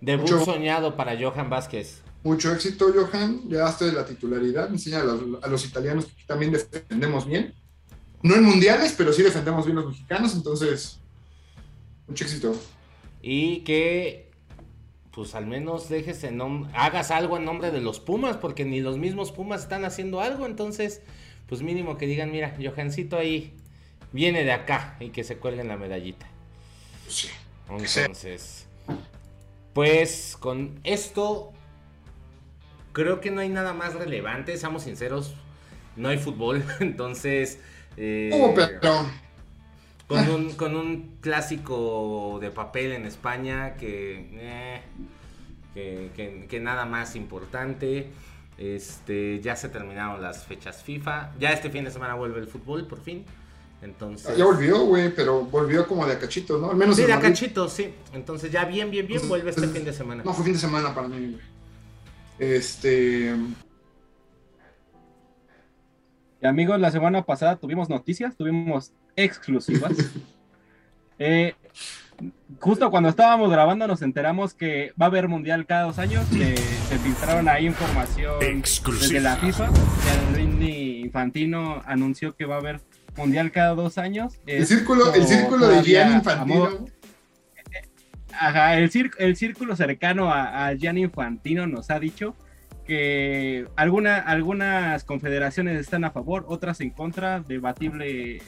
Debut 0.00 0.30
Mucho- 0.30 0.44
soñado 0.44 0.96
para 0.96 1.16
Johan 1.18 1.48
Vázquez. 1.48 2.02
Mucho 2.24 2.52
éxito, 2.52 2.92
Johan. 2.92 3.42
Llegaste 3.48 3.84
de 3.84 3.92
la 3.92 4.04
titularidad. 4.04 4.68
Enseña 4.70 5.02
a 5.02 5.04
los, 5.04 5.44
a 5.44 5.46
los 5.46 5.64
italianos 5.64 6.06
que 6.06 6.24
también 6.26 6.50
defendemos 6.50 7.26
bien. 7.26 7.54
No 8.22 8.34
en 8.34 8.42
mundiales, 8.42 8.94
pero 8.96 9.12
sí 9.12 9.22
defendemos 9.22 9.66
bien 9.66 9.76
los 9.76 9.86
mexicanos. 9.86 10.34
Entonces, 10.34 10.98
mucho 12.08 12.24
éxito. 12.24 12.56
Y 13.20 13.60
que, 13.60 14.30
pues 15.12 15.34
al 15.34 15.46
menos 15.46 15.88
dejes 15.88 16.24
en 16.24 16.40
hagas 16.74 17.10
algo 17.10 17.36
en 17.36 17.44
nombre 17.44 17.70
de 17.70 17.80
los 17.80 18.00
Pumas, 18.00 18.38
porque 18.38 18.64
ni 18.64 18.80
los 18.80 18.98
mismos 18.98 19.30
Pumas 19.30 19.62
están 19.62 19.84
haciendo 19.84 20.20
algo. 20.20 20.46
Entonces, 20.46 21.02
pues 21.48 21.62
mínimo 21.62 21.96
que 21.98 22.06
digan, 22.06 22.32
mira, 22.32 22.56
Johancito 22.58 23.16
ahí 23.16 23.54
viene 24.12 24.44
de 24.44 24.52
acá 24.52 24.96
y 25.00 25.10
que 25.10 25.24
se 25.24 25.36
cuelguen 25.36 25.68
la 25.68 25.76
medallita. 25.76 26.26
Pues 27.04 27.14
sí. 27.16 27.28
Entonces, 27.68 28.66
pues 29.72 30.36
con 30.38 30.78
esto, 30.84 31.53
creo 32.94 33.20
que 33.20 33.30
no 33.30 33.42
hay 33.42 33.50
nada 33.50 33.74
más 33.74 33.92
relevante, 33.94 34.56
seamos 34.56 34.84
sinceros, 34.84 35.34
no 35.96 36.08
hay 36.08 36.16
fútbol, 36.18 36.64
entonces... 36.80 37.58
eh, 37.98 38.30
pero 38.54 39.06
con 40.06 40.28
un, 40.28 40.52
con 40.54 40.76
un 40.76 41.16
clásico 41.20 42.38
de 42.40 42.50
papel 42.50 42.92
en 42.92 43.06
España 43.06 43.74
que, 43.76 44.28
eh, 44.34 44.80
que, 45.74 46.10
que- 46.14 46.46
que 46.48 46.60
nada 46.60 46.84
más 46.84 47.16
importante. 47.16 48.10
Este, 48.58 49.40
ya 49.40 49.56
se 49.56 49.68
terminaron 49.68 50.22
las 50.22 50.44
fechas 50.44 50.82
FIFA. 50.82 51.32
Ya 51.40 51.50
este 51.52 51.70
fin 51.70 51.84
de 51.84 51.90
semana 51.90 52.14
vuelve 52.14 52.38
el 52.40 52.46
fútbol, 52.46 52.86
por 52.86 53.00
fin. 53.02 53.24
Entonces. 53.82 54.36
ya 54.36 54.44
volvió, 54.44 54.84
güey, 54.86 55.12
pero 55.14 55.42
volvió 55.42 55.86
como 55.86 56.06
de 56.06 56.12
a 56.14 56.18
cachitos, 56.18 56.60
¿no? 56.60 56.70
Al 56.70 56.76
menos 56.76 56.96
Sí, 56.96 57.02
de 57.04 57.12
a 57.12 57.18
cachito, 57.20 57.68
sí. 57.68 57.92
Entonces 58.12 58.52
ya 58.52 58.64
bien, 58.64 58.90
bien, 58.90 59.06
bien 59.06 59.26
vuelve 59.28 59.50
este 59.50 59.66
fin 59.68 59.84
de 59.84 59.92
semana. 59.92 60.22
No, 60.24 60.32
fue 60.32 60.44
fin 60.44 60.54
de 60.54 60.58
semana 60.60 60.94
para 60.94 61.08
mí, 61.08 61.32
güey. 61.32 61.53
Este. 62.38 63.34
Y 66.42 66.46
amigos, 66.46 66.78
la 66.80 66.90
semana 66.90 67.22
pasada 67.22 67.56
tuvimos 67.56 67.88
noticias, 67.88 68.36
tuvimos 68.36 68.92
exclusivas. 69.16 69.92
Eh, 71.16 71.54
justo 72.58 72.90
cuando 72.90 73.08
estábamos 73.08 73.48
grabando 73.48 73.86
nos 73.86 74.02
enteramos 74.02 74.52
que 74.52 74.92
va 75.00 75.06
a 75.06 75.08
haber 75.08 75.28
mundial 75.28 75.64
cada 75.64 75.84
dos 75.84 76.00
años. 76.00 76.26
que 76.26 76.56
se 76.56 76.98
filtraron 76.98 77.48
ahí 77.48 77.66
información 77.66 78.40
desde 78.40 79.20
la 79.20 79.36
FIFA. 79.36 79.70
El 80.36 80.62
Infantino 81.04 81.80
anunció 81.86 82.34
que 82.34 82.46
va 82.46 82.56
a 82.56 82.58
haber 82.58 82.80
mundial 83.16 83.52
cada 83.52 83.74
dos 83.74 83.98
años. 83.98 84.40
El 84.46 84.66
círculo, 84.66 85.14
el 85.14 85.24
círculo 85.26 85.68
de 85.68 85.82
Gianni 85.82 86.16
Infantino. 86.16 86.86
Ajá, 88.38 88.76
el, 88.76 88.90
el 89.18 89.36
círculo 89.36 89.76
cercano 89.76 90.32
a, 90.32 90.66
a 90.66 90.74
Gianni 90.74 91.02
Infantino 91.02 91.66
nos 91.66 91.90
ha 91.90 91.98
dicho 91.98 92.36
que 92.86 93.66
alguna, 93.76 94.18
algunas 94.18 95.04
confederaciones 95.04 95.78
están 95.80 96.04
a 96.04 96.10
favor, 96.10 96.44
otras 96.48 96.80
en 96.80 96.90
contra, 96.90 97.40
debatible, 97.40 98.42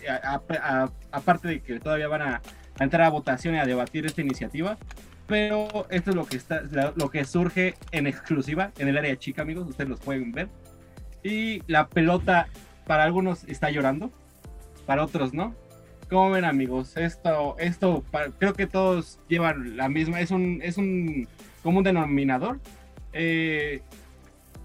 aparte 1.10 1.48
de 1.48 1.60
que 1.60 1.80
todavía 1.80 2.08
van 2.08 2.22
a, 2.22 2.42
entrar 2.78 3.06
a 3.06 3.10
votación 3.10 3.54
y 3.54 3.58
a 3.58 3.64
debatir 3.64 4.04
esta 4.06 4.20
iniciativa. 4.20 4.76
Pero 5.26 5.86
esto 5.90 6.10
es 6.10 6.16
lo 6.16 6.26
que 6.26 6.36
está, 6.36 6.62
lo 6.94 7.10
que 7.10 7.24
surge 7.24 7.74
en 7.90 8.06
exclusiva 8.06 8.70
en 8.78 8.88
el 8.88 8.96
área 8.96 9.16
chica, 9.16 9.42
amigos. 9.42 9.66
Ustedes 9.68 9.90
los 9.90 10.00
pueden 10.00 10.30
ver. 10.30 10.48
Y 11.24 11.62
la 11.66 11.88
pelota 11.88 12.46
para 12.86 13.02
algunos 13.02 13.42
está 13.44 13.70
llorando, 13.70 14.12
para 14.84 15.02
otros 15.02 15.34
no. 15.34 15.54
¿Cómo 16.08 16.30
ven, 16.30 16.44
amigos? 16.44 16.96
Esto, 16.96 17.56
esto, 17.58 18.04
creo 18.38 18.54
que 18.54 18.66
todos 18.66 19.18
llevan 19.28 19.76
la 19.76 19.88
misma. 19.88 20.20
Es 20.20 20.30
un, 20.30 20.60
es 20.62 20.78
un 20.78 21.26
común 21.64 21.82
denominador. 21.82 22.60
Eh, 23.12 23.82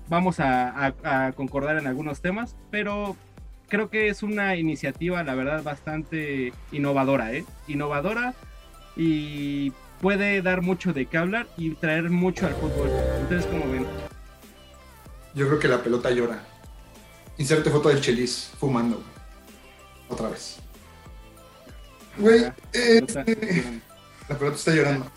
vamos 0.07 0.39
a, 0.39 0.93
concordar 1.35 1.77
en 1.77 1.87
algunos 1.87 2.21
temas, 2.21 2.55
pero 2.69 3.15
creo 3.69 3.89
que 3.89 4.09
es 4.09 4.21
una 4.21 4.55
iniciativa, 4.55 5.23
la 5.23 5.33
verdad, 5.33 5.63
bastante 5.63 6.53
innovadora, 6.71 7.33
¿eh? 7.33 7.45
Innovadora 7.67 8.35
y 8.95 9.71
puede 9.99 10.41
dar 10.41 10.61
mucho 10.61 10.93
de 10.93 11.05
qué 11.05 11.17
hablar 11.17 11.47
y 11.57 11.71
traer 11.71 12.09
mucho 12.09 12.45
al 12.45 12.53
fútbol. 12.53 12.89
¿Ustedes 13.23 13.45
cómo 13.47 13.71
ven? 13.71 13.87
Yo 15.33 15.47
creo 15.47 15.59
que 15.59 15.67
la 15.69 15.81
pelota 15.81 16.11
llora. 16.11 16.43
Inserte 17.37 17.71
foto 17.71 17.89
del 17.89 18.01
Chelis 18.01 18.51
fumando. 18.59 19.01
Otra 20.09 20.29
vez. 20.29 20.59
Güey, 22.17 22.51
eh, 22.73 23.81
la 24.27 24.37
pelota 24.37 24.57
está 24.57 24.73
llorando. 24.73 25.11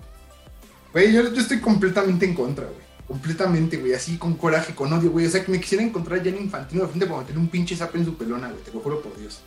Güey, 0.92 1.12
yo 1.12 1.22
estoy 1.22 1.61
completamente 1.61 2.24
en 2.24 2.34
contra, 2.34 2.66
güey 2.66 2.84
completamente, 3.07 3.76
güey, 3.76 3.92
así 3.92 4.16
con 4.16 4.34
coraje, 4.34 4.74
con 4.74 4.92
odio, 4.92 5.11
güey. 5.11 5.26
O 5.26 5.30
sea, 5.30 5.45
que 5.45 5.53
me 5.53 5.61
quisiera 5.61 5.84
encontrar 5.84 6.22
ya 6.22 6.30
en 6.30 6.42
Infantino 6.42 6.82
de 6.82 6.88
frente 6.88 7.07
para 7.07 7.20
meter 7.20 7.38
un 7.38 7.49
pinche 7.49 7.76
zap 7.76 7.95
en 7.97 8.05
su 8.05 8.16
pelona, 8.16 8.49
güey, 8.49 8.62
te 8.62 8.72
lo 8.72 8.80
juro 8.80 9.01
por 9.01 9.16
Dios. 9.18 9.42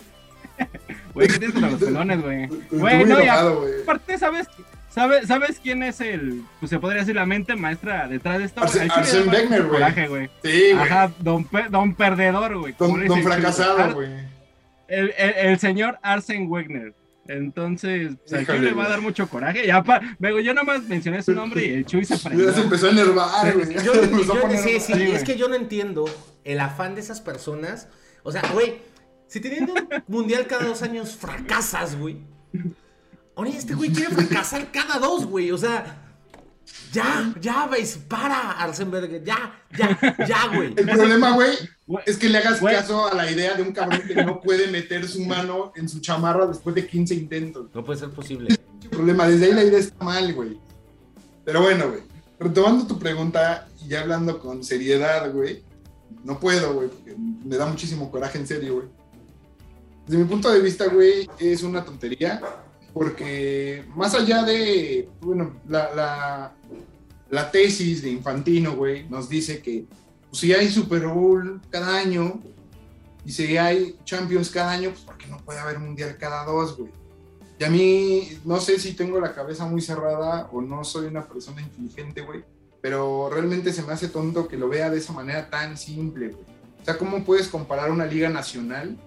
Güey, 1.13 1.27
¿qué 1.27 1.39
tienes 1.39 1.53
con 1.53 1.71
los 1.71 1.79
pelones, 1.79 2.21
güey? 2.21 2.47
Güey, 2.69 3.05
no, 3.05 3.23
ya, 3.23 3.41
aparte, 3.41 4.17
¿sabes, 4.19 4.47
¿sabes, 4.89 5.27
¿sabes 5.27 5.59
quién 5.61 5.81
es 5.81 5.99
el, 5.99 6.43
pues 6.59 6.69
se 6.69 6.79
podría 6.79 7.01
decir 7.01 7.15
la 7.15 7.25
mente 7.25 7.55
maestra 7.55 8.07
detrás 8.07 8.37
de 8.37 8.45
esto? 8.45 8.61
Arsène 8.61 9.27
Wenger, 9.27 10.07
güey. 10.07 10.29
Sí, 10.43 10.71
güey. 10.71 10.71
Ajá, 10.73 11.11
don, 11.19 11.47
don 11.71 11.95
perdedor, 11.95 12.57
güey. 12.57 12.75
Don, 12.77 13.05
don 13.07 13.23
fracasado, 13.23 13.95
güey. 13.95 14.09
El, 14.87 15.13
el, 15.17 15.33
el, 15.37 15.59
señor 15.59 15.97
Arsène 16.03 16.47
Wenger. 16.47 16.93
Entonces, 17.27 18.15
pues, 18.27 18.61
le 18.61 18.73
va 18.73 18.85
a 18.85 18.89
dar 18.89 19.01
mucho 19.01 19.29
coraje. 19.29 19.67
Ya 19.67 19.83
yo 20.19 20.53
nomás 20.53 20.83
mencioné 20.83 21.21
su 21.21 21.33
nombre 21.33 21.65
y 21.65 21.73
el 21.73 21.85
Chuy 21.85 22.05
se 22.05 22.17
prendió. 22.17 22.47
Ya 22.47 22.53
se 22.53 22.61
empezó 22.61 22.87
a 22.87 22.91
enervar, 22.91 23.53
güey. 23.53 23.73
Yo, 23.83 23.93
sí, 24.63 24.79
sí, 24.79 24.93
es 24.93 25.23
que 25.23 25.37
yo 25.37 25.47
no 25.47 25.55
entiendo 25.55 26.05
el 26.43 26.59
afán 26.59 26.95
de 26.95 27.01
esas 27.01 27.21
personas. 27.21 27.87
O 28.23 28.31
sea, 28.31 28.41
güey, 28.53 28.79
si 29.27 29.39
teniendo 29.39 29.73
un 29.73 29.87
mundial 30.07 30.47
cada 30.47 30.65
dos 30.65 30.81
años 30.81 31.15
fracasas, 31.15 31.97
güey. 31.97 32.17
Oye, 33.35 33.57
este 33.57 33.75
güey 33.75 33.91
quiere 33.91 34.13
fracasar 34.13 34.71
cada 34.71 34.99
dos, 34.99 35.25
güey. 35.25 35.51
O 35.51 35.57
sea, 35.57 36.06
ya, 36.91 37.33
ya, 37.39 37.67
veis, 37.67 37.97
para, 38.07 38.51
Arsenberg, 38.51 39.23
ya, 39.23 39.59
ya, 39.77 40.15
ya, 40.27 40.47
güey. 40.55 40.73
El 40.75 40.85
problema, 40.85 41.31
güey, 41.31 41.51
es 42.05 42.17
que 42.17 42.29
le 42.29 42.37
hagas 42.39 42.59
caso 42.59 43.07
a 43.07 43.13
la 43.13 43.29
idea 43.31 43.55
de 43.55 43.63
un 43.63 43.71
cabrón 43.71 44.01
que 44.07 44.15
no 44.23 44.41
puede 44.41 44.67
meter 44.67 45.07
su 45.07 45.21
mano 45.25 45.71
en 45.75 45.87
su 45.89 45.99
chamarra 45.99 46.47
después 46.47 46.75
de 46.75 46.87
15 46.87 47.15
intentos. 47.15 47.69
No 47.73 47.83
puede 47.83 47.99
ser 47.99 48.09
posible. 48.09 48.57
El 48.83 48.89
problema, 48.89 49.27
desde 49.27 49.45
ahí 49.45 49.53
la 49.53 49.63
idea 49.63 49.79
está 49.79 50.03
mal, 50.03 50.33
güey. 50.33 50.59
Pero 51.45 51.61
bueno, 51.61 51.89
güey, 51.89 52.01
retomando 52.39 52.87
tu 52.87 52.99
pregunta 52.99 53.67
y 53.83 53.89
ya 53.89 54.01
hablando 54.01 54.39
con 54.39 54.63
seriedad, 54.63 55.31
güey, 55.31 55.63
no 56.23 56.39
puedo, 56.39 56.73
güey, 56.73 56.89
porque 56.89 57.15
me 57.17 57.57
da 57.57 57.65
muchísimo 57.65 58.11
coraje 58.11 58.37
en 58.37 58.47
serio, 58.47 58.75
güey. 58.75 58.87
Desde 60.05 60.23
mi 60.23 60.29
punto 60.29 60.49
de 60.51 60.61
vista, 60.61 60.87
güey, 60.87 61.29
es 61.39 61.63
una 61.63 61.83
tontería 61.83 62.41
porque 62.97 63.85
más 63.95 64.15
allá 64.15 64.41
de, 64.41 65.07
bueno, 65.21 65.53
la, 65.67 66.51
la, 67.29 67.51
tesis 67.51 68.01
de 68.01 68.09
Infantino, 68.09 68.75
güey, 68.75 69.07
nos 69.07 69.29
dice 69.29 69.61
que 69.61 69.85
si 70.31 70.51
hay 70.51 70.67
Super 70.67 71.05
Bowl 71.05 71.61
cada 71.69 71.95
año 71.95 72.41
y 73.23 73.31
si 73.31 73.55
hay 73.55 73.95
Champions 74.03 74.49
cada 74.49 74.71
año, 74.71 74.89
pues 74.89 75.01
porque 75.01 75.27
no 75.27 75.37
puede 75.37 75.59
haber 75.59 75.77
Mundial 75.77 76.17
cada 76.17 76.43
dos, 76.43 76.75
güey. 76.75 76.89
Y 77.59 77.63
a 77.63 77.69
mí, 77.69 78.39
no 78.45 78.59
sé 78.59 78.79
si 78.79 78.93
tengo 78.93 79.19
la 79.19 79.33
cabeza 79.33 79.65
muy 79.65 79.81
cerrada 79.81 80.49
o 80.51 80.61
no 80.61 80.83
soy 80.83 81.05
una 81.05 81.27
persona 81.27 81.61
inteligente, 81.61 82.21
güey, 82.21 82.43
pero 82.81 83.29
realmente 83.31 83.73
se 83.73 83.83
me 83.83 83.93
hace 83.93 84.07
tonto 84.07 84.47
que 84.47 84.57
lo 84.57 84.69
vea 84.69 84.89
de 84.89 84.97
esa 84.97 85.13
manera 85.13 85.51
tan 85.51 85.77
simple, 85.77 86.29
güey. 86.29 86.45
O 86.81 86.85
sea, 86.85 86.97
¿cómo 86.97 87.23
puedes 87.23 87.47
comparar 87.47 87.91
una 87.91 88.05
liga 88.07 88.29
nacional 88.29 88.97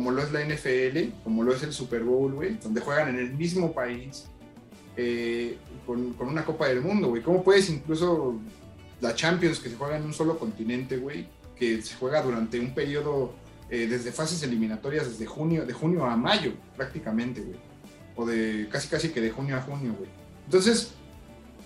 como 0.00 0.12
lo 0.12 0.22
es 0.22 0.32
la 0.32 0.42
NFL, 0.42 1.12
como 1.22 1.42
lo 1.42 1.52
es 1.52 1.62
el 1.62 1.74
Super 1.74 2.02
Bowl, 2.02 2.32
güey, 2.32 2.56
donde 2.56 2.80
juegan 2.80 3.10
en 3.10 3.18
el 3.18 3.34
mismo 3.34 3.74
país 3.74 4.24
eh, 4.96 5.58
con, 5.84 6.16
una 6.18 6.42
Copa 6.42 6.68
del 6.68 6.80
Mundo, 6.80 7.08
güey. 7.08 7.22
¿Cómo 7.22 7.44
puedes 7.44 7.68
incluso 7.68 8.40
la 9.02 9.14
Champions 9.14 9.60
que 9.60 9.68
se 9.68 9.76
juega 9.76 9.98
en 9.98 10.04
un 10.04 10.14
solo 10.14 10.38
continente, 10.38 10.96
güey, 10.96 11.26
que 11.54 11.82
se 11.82 11.96
juega 11.96 12.22
durante 12.22 12.58
un 12.58 12.72
periodo 12.72 13.34
eh, 13.68 13.86
desde 13.86 14.10
fases 14.10 14.42
eliminatorias, 14.42 15.06
desde 15.06 15.26
junio, 15.26 15.66
de 15.66 15.74
junio 15.74 16.06
a 16.06 16.16
mayo, 16.16 16.54
prácticamente, 16.78 17.42
güey. 17.42 17.58
O 18.16 18.24
de 18.24 18.70
casi 18.72 18.88
casi 18.88 19.10
que 19.10 19.20
de 19.20 19.30
junio 19.30 19.58
a 19.58 19.60
junio, 19.60 19.94
güey. 19.98 20.08
Entonces, 20.46 20.92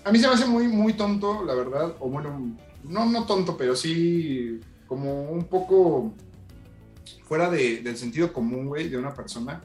a 0.02 0.10
mí 0.10 0.18
se 0.18 0.26
me 0.26 0.34
hace 0.34 0.46
muy, 0.46 0.66
muy 0.66 0.94
tonto, 0.94 1.44
la 1.44 1.54
verdad, 1.54 1.94
o 2.00 2.08
bueno, 2.08 2.56
no, 2.82 3.06
no 3.06 3.26
tonto, 3.26 3.56
pero 3.56 3.76
sí 3.76 4.60
como 4.88 5.30
un 5.30 5.44
poco 5.44 6.14
fuera 7.26 7.50
del 7.50 7.96
sentido 7.96 8.32
común, 8.32 8.66
güey, 8.66 8.88
de 8.88 8.96
una 8.96 9.14
persona, 9.14 9.62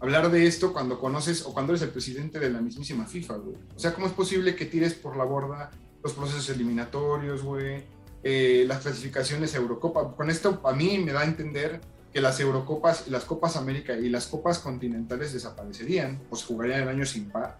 hablar 0.00 0.30
de 0.30 0.46
esto 0.46 0.72
cuando 0.72 0.98
conoces 0.98 1.42
o 1.42 1.52
cuando 1.52 1.72
eres 1.72 1.82
el 1.82 1.90
presidente 1.90 2.38
de 2.38 2.50
la 2.50 2.60
mismísima 2.60 3.06
FIFA, 3.06 3.36
güey. 3.36 3.56
O 3.74 3.78
sea, 3.78 3.94
¿cómo 3.94 4.06
es 4.06 4.12
posible 4.12 4.54
que 4.54 4.66
tires 4.66 4.94
por 4.94 5.16
la 5.16 5.24
borda 5.24 5.70
los 6.02 6.12
procesos 6.14 6.48
eliminatorios, 6.48 7.42
güey? 7.42 7.84
Eh, 8.22 8.64
las 8.66 8.82
clasificaciones 8.82 9.54
a 9.54 9.58
Eurocopa. 9.58 10.14
Con 10.14 10.30
esto 10.30 10.60
a 10.64 10.72
mí 10.72 10.98
me 10.98 11.12
da 11.12 11.20
a 11.20 11.24
entender 11.24 11.80
que 12.12 12.20
las 12.20 12.40
Eurocopas, 12.40 13.08
las 13.08 13.24
Copas 13.24 13.56
América 13.56 13.94
y 13.94 14.08
las 14.08 14.26
Copas 14.26 14.58
Continentales 14.58 15.32
desaparecerían 15.32 16.20
se 16.32 16.44
jugarían 16.44 16.82
en 16.82 16.88
año 16.88 17.06
sin 17.06 17.30
par. 17.30 17.58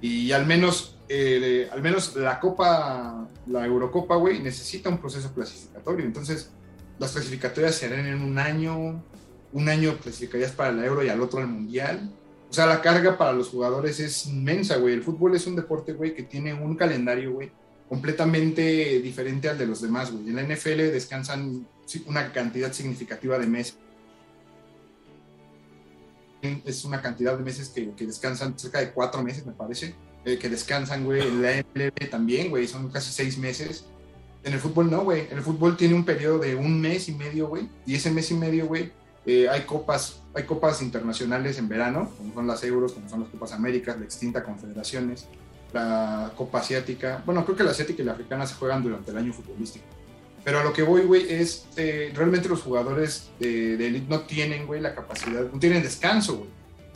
Y 0.00 0.32
al 0.32 0.44
menos, 0.46 0.96
eh, 1.08 1.68
al 1.72 1.80
menos 1.80 2.16
la 2.16 2.40
Copa, 2.40 3.26
la 3.46 3.64
Eurocopa, 3.64 4.16
güey, 4.16 4.40
necesita 4.40 4.88
un 4.88 4.98
proceso 4.98 5.32
clasificatorio. 5.32 6.04
Entonces, 6.04 6.50
las 6.98 7.12
clasificatorias 7.12 7.74
se 7.74 7.86
harán 7.86 8.06
en 8.06 8.22
un 8.22 8.38
año, 8.38 9.02
un 9.52 9.68
año 9.68 9.96
clasificarías 9.98 10.52
para 10.52 10.70
el 10.70 10.84
Euro 10.84 11.04
y 11.04 11.08
al 11.08 11.20
otro 11.20 11.40
al 11.40 11.48
Mundial. 11.48 12.10
O 12.50 12.52
sea, 12.52 12.66
la 12.66 12.80
carga 12.80 13.18
para 13.18 13.32
los 13.32 13.48
jugadores 13.48 13.98
es 13.98 14.26
inmensa, 14.26 14.76
güey. 14.76 14.94
El 14.94 15.02
fútbol 15.02 15.34
es 15.34 15.46
un 15.46 15.56
deporte, 15.56 15.92
güey, 15.92 16.14
que 16.14 16.22
tiene 16.22 16.54
un 16.54 16.76
calendario, 16.76 17.32
güey, 17.32 17.50
completamente 17.88 19.00
diferente 19.00 19.48
al 19.48 19.58
de 19.58 19.66
los 19.66 19.82
demás, 19.82 20.12
güey. 20.12 20.28
En 20.28 20.36
la 20.36 20.42
NFL 20.42 20.92
descansan 20.92 21.66
una 22.06 22.32
cantidad 22.32 22.72
significativa 22.72 23.38
de 23.38 23.46
meses. 23.46 23.76
Es 26.64 26.84
una 26.84 27.00
cantidad 27.00 27.36
de 27.36 27.42
meses 27.42 27.70
que, 27.70 27.92
descansan, 28.06 28.58
cerca 28.58 28.78
de 28.78 28.92
cuatro 28.92 29.22
meses, 29.22 29.46
me 29.46 29.52
parece, 29.52 29.94
eh, 30.24 30.38
que 30.38 30.48
descansan, 30.48 31.04
güey. 31.04 31.26
En 31.26 31.42
la 31.42 31.64
MLB 31.74 32.10
también, 32.10 32.50
güey, 32.50 32.68
son 32.68 32.90
casi 32.90 33.12
seis 33.12 33.38
meses. 33.38 33.86
En 34.44 34.52
el 34.52 34.60
fútbol 34.60 34.90
no, 34.90 35.04
güey. 35.04 35.26
En 35.30 35.38
el 35.38 35.42
fútbol 35.42 35.76
tiene 35.76 35.94
un 35.94 36.04
periodo 36.04 36.38
de 36.38 36.54
un 36.54 36.80
mes 36.80 37.08
y 37.08 37.12
medio, 37.12 37.48
güey. 37.48 37.68
Y 37.86 37.94
ese 37.94 38.10
mes 38.10 38.30
y 38.30 38.34
medio, 38.34 38.66
güey, 38.66 38.92
eh, 39.26 39.48
hay 39.48 39.62
copas, 39.62 40.20
hay 40.34 40.44
copas 40.44 40.82
internacionales 40.82 41.58
en 41.58 41.68
verano, 41.68 42.10
como 42.18 42.34
son 42.34 42.46
las 42.46 42.62
Euros, 42.62 42.92
como 42.92 43.08
son 43.08 43.20
las 43.20 43.30
Copas 43.30 43.52
Américas, 43.52 43.98
la 43.98 44.04
extinta 44.04 44.44
Confederaciones, 44.44 45.26
la 45.72 46.32
Copa 46.36 46.58
Asiática. 46.60 47.22
Bueno, 47.24 47.44
creo 47.44 47.56
que 47.56 47.64
la 47.64 47.70
asiática 47.70 48.02
y 48.02 48.04
la 48.04 48.12
africana 48.12 48.46
se 48.46 48.54
juegan 48.54 48.82
durante 48.82 49.10
el 49.10 49.16
año 49.16 49.32
futbolístico. 49.32 49.86
Pero 50.44 50.60
a 50.60 50.64
lo 50.64 50.74
que 50.74 50.82
voy, 50.82 51.02
güey, 51.02 51.32
es 51.32 51.66
eh, 51.76 52.12
realmente 52.14 52.50
los 52.50 52.60
jugadores 52.60 53.30
de, 53.40 53.78
de 53.78 53.86
elite 53.86 54.06
no 54.10 54.20
tienen, 54.20 54.66
güey, 54.66 54.82
la 54.82 54.94
capacidad, 54.94 55.40
no 55.50 55.58
tienen 55.58 55.82
descanso, 55.82 56.36
güey. 56.36 56.50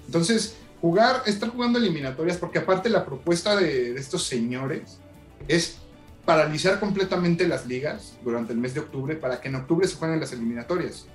Entonces, 0.04 0.56
jugar, 0.82 1.22
estar 1.24 1.48
jugando 1.48 1.78
eliminatorias, 1.78 2.36
porque 2.36 2.58
aparte 2.58 2.90
la 2.90 3.06
propuesta 3.06 3.56
de, 3.56 3.94
de 3.94 4.00
estos 4.00 4.24
señores 4.24 4.98
es 5.48 5.78
paralizar 6.28 6.78
completamente 6.78 7.48
las 7.48 7.66
ligas 7.66 8.18
durante 8.22 8.52
el 8.52 8.58
mes 8.58 8.74
de 8.74 8.80
octubre 8.80 9.16
para 9.16 9.40
que 9.40 9.48
en 9.48 9.54
octubre 9.54 9.88
se 9.88 9.96
jueguen 9.96 10.20
las 10.20 10.30
eliminatorias. 10.30 11.06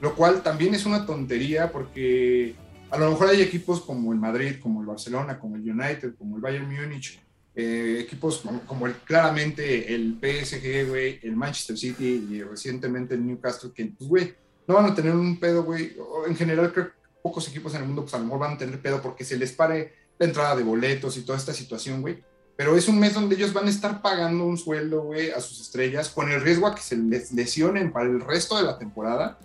Lo 0.00 0.16
cual 0.16 0.42
también 0.42 0.74
es 0.74 0.84
una 0.84 1.06
tontería 1.06 1.70
porque 1.70 2.56
A 2.90 2.98
lo 2.98 3.10
mejor 3.10 3.28
hay 3.28 3.42
equipos 3.42 3.80
como 3.80 4.12
el 4.12 4.18
Madrid, 4.18 4.56
como 4.60 4.80
el 4.80 4.86
Barcelona, 4.86 5.38
como 5.38 5.54
el 5.54 5.62
United, 5.62 6.14
como 6.16 6.36
el 6.36 6.42
Bayern 6.42 6.68
Múnich, 6.68 7.20
eh, 7.54 7.98
equipos 8.00 8.44
como, 8.66 8.86
el, 8.86 8.94
claramente 8.94 9.94
el 9.94 10.18
PSG, 10.20 10.88
güey, 10.88 11.20
el 11.22 11.36
Manchester 11.36 11.76
City 11.76 12.26
y 12.30 12.42
recientemente 12.42 13.14
el 13.14 13.26
Newcastle, 13.26 13.70
que, 13.72 13.86
pues, 13.86 14.08
güey, 14.08 14.34
no 14.66 14.74
van 14.74 14.86
a 14.86 14.94
tener 14.94 15.14
un 15.14 15.38
pedo, 15.38 15.64
güey. 15.64 15.96
En 16.26 16.36
general, 16.36 16.72
creo 16.72 16.86
que 16.86 16.92
pocos 17.22 17.48
equipos 17.48 17.74
en 17.74 17.82
el 17.82 17.86
mundo, 17.86 18.02
pues 18.02 18.14
a 18.14 18.18
lo 18.18 18.24
mejor 18.24 18.40
van 18.40 18.54
a 18.54 18.58
tener 18.58 18.80
pedo 18.80 19.00
porque 19.02 19.24
se 19.24 19.36
les 19.36 19.52
pare 19.52 19.94
la 20.18 20.26
entrada 20.26 20.56
de 20.56 20.62
boletos 20.62 21.16
y 21.16 21.22
toda 21.22 21.38
esta 21.38 21.52
situación, 21.52 22.02
güey. 22.02 22.22
Pero 22.56 22.76
es 22.76 22.88
un 22.88 22.98
mes 22.98 23.14
donde 23.14 23.34
ellos 23.36 23.52
van 23.52 23.66
a 23.66 23.70
estar 23.70 24.00
pagando 24.00 24.44
un 24.44 24.56
sueldo, 24.56 25.02
güey, 25.02 25.30
a 25.30 25.40
sus 25.40 25.60
estrellas, 25.60 26.08
con 26.08 26.30
el 26.30 26.40
riesgo 26.40 26.66
a 26.66 26.74
que 26.74 26.80
se 26.80 26.96
les 26.96 27.32
lesionen 27.32 27.92
para 27.92 28.06
el 28.06 28.20
resto 28.20 28.56
de 28.56 28.62
la 28.62 28.78
temporada. 28.78 29.38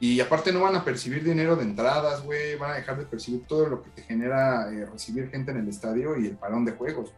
Y 0.00 0.20
aparte 0.20 0.52
no 0.52 0.60
van 0.60 0.76
a 0.76 0.84
percibir 0.84 1.24
dinero 1.24 1.56
de 1.56 1.64
entradas, 1.64 2.22
güey, 2.24 2.56
van 2.56 2.72
a 2.72 2.74
dejar 2.74 2.98
de 2.98 3.04
percibir 3.04 3.46
todo 3.46 3.68
lo 3.68 3.82
que 3.82 3.90
te 3.90 4.02
genera 4.02 4.70
eh, 4.72 4.86
recibir 4.86 5.28
gente 5.28 5.50
en 5.50 5.58
el 5.58 5.68
estadio 5.68 6.18
y 6.18 6.26
el 6.26 6.36
parón 6.36 6.64
de 6.64 6.72
juegos 6.72 7.12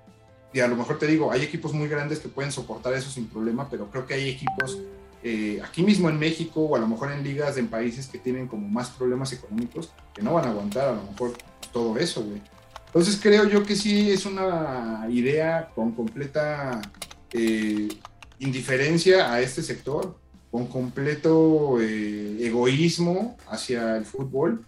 y 0.53 0.61
a 0.61 0.69
lo 0.69 0.77
mejor 0.77 0.99
te 0.99 1.07
digo, 1.07 1.31
hay 1.31 1.43
equipos 1.43 1.73
muy 1.73 1.89
grandes 1.89 2.19
que 2.19 2.29
pueden 2.29 2.51
soportar 2.51 2.93
eso 2.95 3.11
sin 3.11 3.29
problema, 3.29 3.69
pero 3.71 3.89
creo 3.91 4.07
que 4.07 4.15
hay 4.15 4.29
equipos 4.29 4.79
eh, 5.23 5.61
aquí 5.65 5.83
mismo 5.83 6.09
en 6.09 6.19
México 6.19 6.63
o 6.63 6.77
a 6.77 6.79
lo 6.79 6.89
mejor 6.89 7.13
en 7.13 7.23
ligas 7.23 7.57
en 7.57 7.69
países 7.69 8.09
que 8.09 8.19
tienen 8.19 8.49
como 8.49 8.69
más 8.69 8.91
problemas 8.91 9.33
económicos 9.33 9.93
que 10.15 10.23
no 10.23 10.35
van 10.35 10.47
a 10.47 10.51
aguantar 10.51 10.89
a 10.89 10.93
lo 10.93 11.03
mejor 11.05 11.33
todo 11.73 11.97
eso, 11.99 12.25
güey. 12.25 12.43
Entonces 12.91 13.21
creo 13.23 13.49
yo 13.49 13.63
que 13.63 13.77
sí 13.77 14.11
es 14.11 14.27
una 14.27 15.07
idea 15.09 15.71
con 15.77 15.93
completa 15.93 16.83
eh, 17.33 17.89
indiferencia 18.41 19.33
a 19.33 19.41
este 19.41 19.63
sector, 19.63 20.19
con 20.51 20.67
completo 20.67 21.81
eh, 21.81 22.39
egoísmo 22.41 23.37
hacia 23.49 23.97
el 23.97 24.05
fútbol 24.05 24.65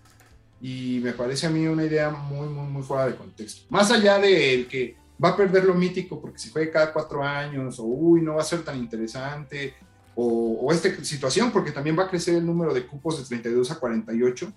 y 0.60 1.00
me 1.02 1.12
parece 1.12 1.48
a 1.48 1.50
mí 1.50 1.66
una 1.66 1.84
idea 1.84 2.10
muy, 2.10 2.46
muy, 2.48 2.68
muy 2.68 2.82
fuera 2.84 3.06
de 3.06 3.16
contexto. 3.16 3.62
Más 3.70 3.90
allá 3.90 4.18
de 4.18 4.68
que 4.70 4.94
va 5.22 5.30
a 5.30 5.36
perder 5.36 5.64
lo 5.64 5.74
mítico 5.74 6.20
porque 6.20 6.38
se 6.38 6.50
juega 6.50 6.70
cada 6.70 6.92
cuatro 6.92 7.24
años, 7.24 7.80
o 7.80 7.84
uy, 7.84 8.20
no 8.20 8.36
va 8.36 8.42
a 8.42 8.44
ser 8.44 8.62
tan 8.62 8.78
interesante, 8.78 9.74
o, 10.14 10.70
esta 10.72 10.88
situación, 11.04 11.50
porque 11.50 11.72
también 11.72 11.98
va 11.98 12.04
a 12.04 12.08
crecer 12.08 12.36
el 12.36 12.46
número 12.46 12.72
de 12.72 12.86
cupos 12.86 13.18
de 13.18 13.24
32 13.24 13.70
a 13.72 13.80
48 13.80 14.52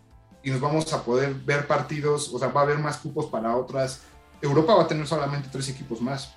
y 0.45 0.51
nos 0.51 0.61
vamos 0.61 0.93
a 0.93 1.03
poder 1.03 1.33
ver 1.33 1.65
partidos, 1.65 2.31
o 2.31 2.37
sea, 2.37 2.49
va 2.49 2.61
a 2.61 2.65
haber 2.65 2.77
más 2.77 2.97
cupos 2.97 3.25
para 3.25 3.57
otras. 3.57 4.01
Europa 4.39 4.75
va 4.75 4.83
a 4.83 4.87
tener 4.87 5.07
solamente 5.07 5.49
tres 5.51 5.67
equipos 5.69 5.99
más, 5.99 6.35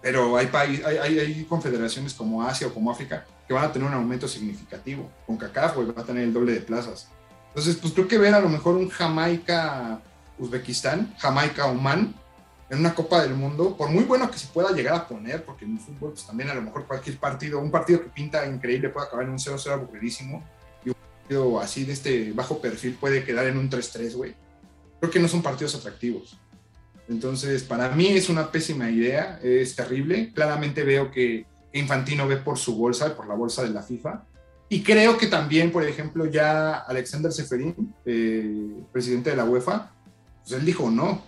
pero 0.00 0.38
hay, 0.38 0.46
país, 0.46 0.82
hay, 0.82 1.18
hay, 1.18 1.44
confederaciones 1.44 2.14
como 2.14 2.42
Asia 2.42 2.68
o 2.68 2.74
como 2.74 2.90
África 2.90 3.26
que 3.46 3.52
van 3.52 3.64
a 3.64 3.72
tener 3.72 3.86
un 3.86 3.92
aumento 3.92 4.26
significativo. 4.26 5.10
Con 5.26 5.36
CACAF 5.36 5.76
va 5.76 6.00
a 6.00 6.06
tener 6.06 6.24
el 6.24 6.32
doble 6.32 6.52
de 6.52 6.60
plazas. 6.60 7.08
Entonces, 7.48 7.76
pues 7.76 7.92
creo 7.92 8.08
que 8.08 8.16
ver 8.16 8.32
a 8.32 8.40
lo 8.40 8.48
mejor 8.48 8.76
un 8.76 8.88
Jamaica-Uzbekistán, 8.88 11.14
Jamaica-Oman, 11.18 12.14
en 12.70 12.78
una 12.78 12.94
Copa 12.94 13.20
del 13.20 13.34
Mundo, 13.34 13.76
por 13.76 13.90
muy 13.90 14.04
bueno 14.04 14.30
que 14.30 14.38
se 14.38 14.46
pueda 14.46 14.72
llegar 14.72 14.94
a 14.94 15.06
poner, 15.06 15.44
porque 15.44 15.66
en 15.66 15.72
el 15.72 15.80
fútbol 15.80 16.12
pues, 16.12 16.26
también 16.26 16.48
a 16.48 16.54
lo 16.54 16.62
mejor 16.62 16.86
cualquier 16.86 17.18
partido, 17.18 17.60
un 17.60 17.70
partido 17.70 18.02
que 18.02 18.08
pinta 18.08 18.46
increíble 18.46 18.88
puede 18.88 19.06
acabar 19.06 19.26
en 19.26 19.32
un 19.32 19.38
0-0 19.38 19.70
aburridísimo, 19.70 20.42
partido 21.28 21.60
así 21.60 21.84
de 21.84 21.92
este 21.92 22.32
bajo 22.32 22.60
perfil 22.60 22.96
puede 22.98 23.22
quedar 23.22 23.46
en 23.46 23.58
un 23.58 23.68
3-3, 23.68 24.14
güey. 24.14 24.34
Creo 24.98 25.12
que 25.12 25.20
no 25.20 25.28
son 25.28 25.42
partidos 25.42 25.74
atractivos. 25.74 26.38
Entonces, 27.08 27.62
para 27.62 27.90
mí 27.90 28.08
es 28.08 28.28
una 28.28 28.50
pésima 28.50 28.90
idea, 28.90 29.38
es 29.42 29.76
terrible. 29.76 30.32
Claramente 30.34 30.82
veo 30.84 31.10
que 31.10 31.46
Infantino 31.72 32.26
ve 32.26 32.38
por 32.38 32.58
su 32.58 32.76
bolsa, 32.76 33.14
por 33.14 33.28
la 33.28 33.34
bolsa 33.34 33.62
de 33.62 33.70
la 33.70 33.82
FIFA. 33.82 34.24
Y 34.70 34.82
creo 34.82 35.16
que 35.18 35.26
también, 35.26 35.70
por 35.70 35.84
ejemplo, 35.84 36.26
ya 36.26 36.74
Alexander 36.78 37.32
Seferín, 37.32 37.94
eh, 38.04 38.82
presidente 38.92 39.30
de 39.30 39.36
la 39.36 39.44
UEFA, 39.44 39.92
pues 40.42 40.52
él 40.52 40.64
dijo 40.64 40.90
no, 40.90 41.22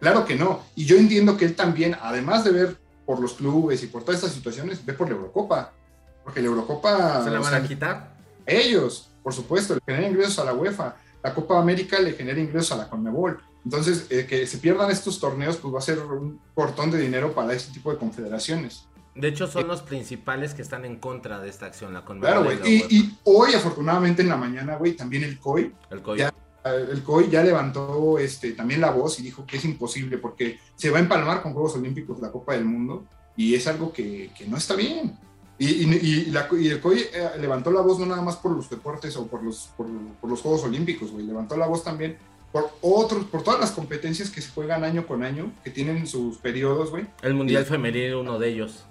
Claro 0.00 0.24
que 0.24 0.36
no. 0.36 0.62
Y 0.74 0.84
yo 0.84 0.96
entiendo 0.96 1.36
que 1.36 1.44
él 1.44 1.56
también, 1.56 1.96
además 2.00 2.44
de 2.44 2.52
ver 2.52 2.76
por 3.04 3.20
los 3.20 3.34
clubes 3.34 3.82
y 3.82 3.86
por 3.86 4.04
todas 4.04 4.16
estas 4.20 4.34
situaciones, 4.34 4.84
ve 4.84 4.92
por 4.92 5.08
la 5.08 5.16
Eurocopa. 5.16 5.72
Porque 6.22 6.40
la 6.40 6.48
Eurocopa... 6.48 7.24
¿Se 7.24 7.30
la 7.30 7.40
van 7.40 7.54
a 7.54 7.66
quitar? 7.66 8.14
Ellos, 8.46 9.07
por 9.28 9.34
supuesto, 9.34 9.74
le 9.74 9.82
generan 9.84 10.10
ingresos 10.10 10.38
a 10.38 10.44
la 10.46 10.54
UEFA. 10.54 10.96
La 11.22 11.34
Copa 11.34 11.60
América 11.60 11.98
le 11.98 12.14
genera 12.14 12.40
ingresos 12.40 12.72
a 12.72 12.76
la 12.76 12.88
Conmebol. 12.88 13.38
Entonces, 13.62 14.06
eh, 14.08 14.24
que 14.26 14.46
se 14.46 14.56
pierdan 14.56 14.90
estos 14.90 15.20
torneos, 15.20 15.58
pues 15.58 15.74
va 15.74 15.80
a 15.80 15.82
ser 15.82 15.98
un 15.98 16.40
portón 16.54 16.90
de 16.90 16.98
dinero 16.98 17.34
para 17.34 17.52
este 17.52 17.74
tipo 17.74 17.92
de 17.92 17.98
confederaciones. 17.98 18.86
De 19.14 19.28
hecho, 19.28 19.46
son 19.46 19.68
los 19.68 19.82
principales 19.82 20.54
que 20.54 20.62
están 20.62 20.86
en 20.86 20.96
contra 20.96 21.40
de 21.40 21.50
esta 21.50 21.66
acción, 21.66 21.92
la 21.92 22.06
Conmebol. 22.06 22.30
Claro, 22.30 22.58
güey. 22.58 22.86
Y, 22.88 23.18
hoy, 23.24 23.52
afortunadamente, 23.52 24.22
en 24.22 24.30
la 24.30 24.38
mañana, 24.38 24.76
güey, 24.76 24.94
también 24.94 25.24
el 25.24 25.38
COI, 25.38 25.74
el 25.90 26.00
COI 26.00 26.22
el 26.64 27.02
COI 27.02 27.28
ya 27.28 27.42
levantó 27.42 28.18
este, 28.18 28.52
también 28.52 28.80
la 28.80 28.92
voz 28.92 29.20
y 29.20 29.24
dijo 29.24 29.44
que 29.44 29.58
es 29.58 29.64
imposible 29.66 30.16
porque 30.16 30.58
se 30.74 30.88
va 30.88 30.96
a 30.96 31.02
empalmar 31.02 31.42
con 31.42 31.52
Juegos 31.52 31.76
Olímpicos 31.76 32.18
la 32.20 32.32
Copa 32.32 32.54
del 32.54 32.64
Mundo 32.64 33.04
y 33.36 33.54
es 33.54 33.66
algo 33.66 33.92
que, 33.92 34.30
que 34.36 34.46
no 34.46 34.56
está 34.56 34.74
bien. 34.74 35.18
Y, 35.58 35.84
y, 35.92 36.68
el 36.68 36.80
COI 36.80 37.00
eh, 37.12 37.30
levantó 37.40 37.72
la 37.72 37.80
voz 37.80 37.98
no 37.98 38.06
nada 38.06 38.22
más 38.22 38.36
por 38.36 38.52
los 38.52 38.70
deportes 38.70 39.16
o 39.16 39.26
por 39.26 39.42
los, 39.42 39.70
por, 39.76 39.88
los 40.22 40.40
Juegos 40.40 40.62
Olímpicos, 40.62 41.10
güey, 41.10 41.26
levantó 41.26 41.56
la 41.56 41.66
voz 41.66 41.82
también 41.82 42.16
por 42.52 42.70
otros, 42.80 43.24
por 43.24 43.42
todas 43.42 43.60
las 43.60 43.72
competencias 43.72 44.30
que 44.30 44.40
se 44.40 44.50
juegan 44.50 44.84
año 44.84 45.06
con 45.06 45.22
año, 45.22 45.52
que 45.64 45.70
tienen 45.70 46.06
sus 46.06 46.38
periodos, 46.38 46.90
güey. 46.90 47.06
El 47.22 47.34
Mundial 47.34 47.66
Femenino, 47.66 48.20
uno 48.20 48.38
de 48.38 48.48
ellos. 48.48 48.84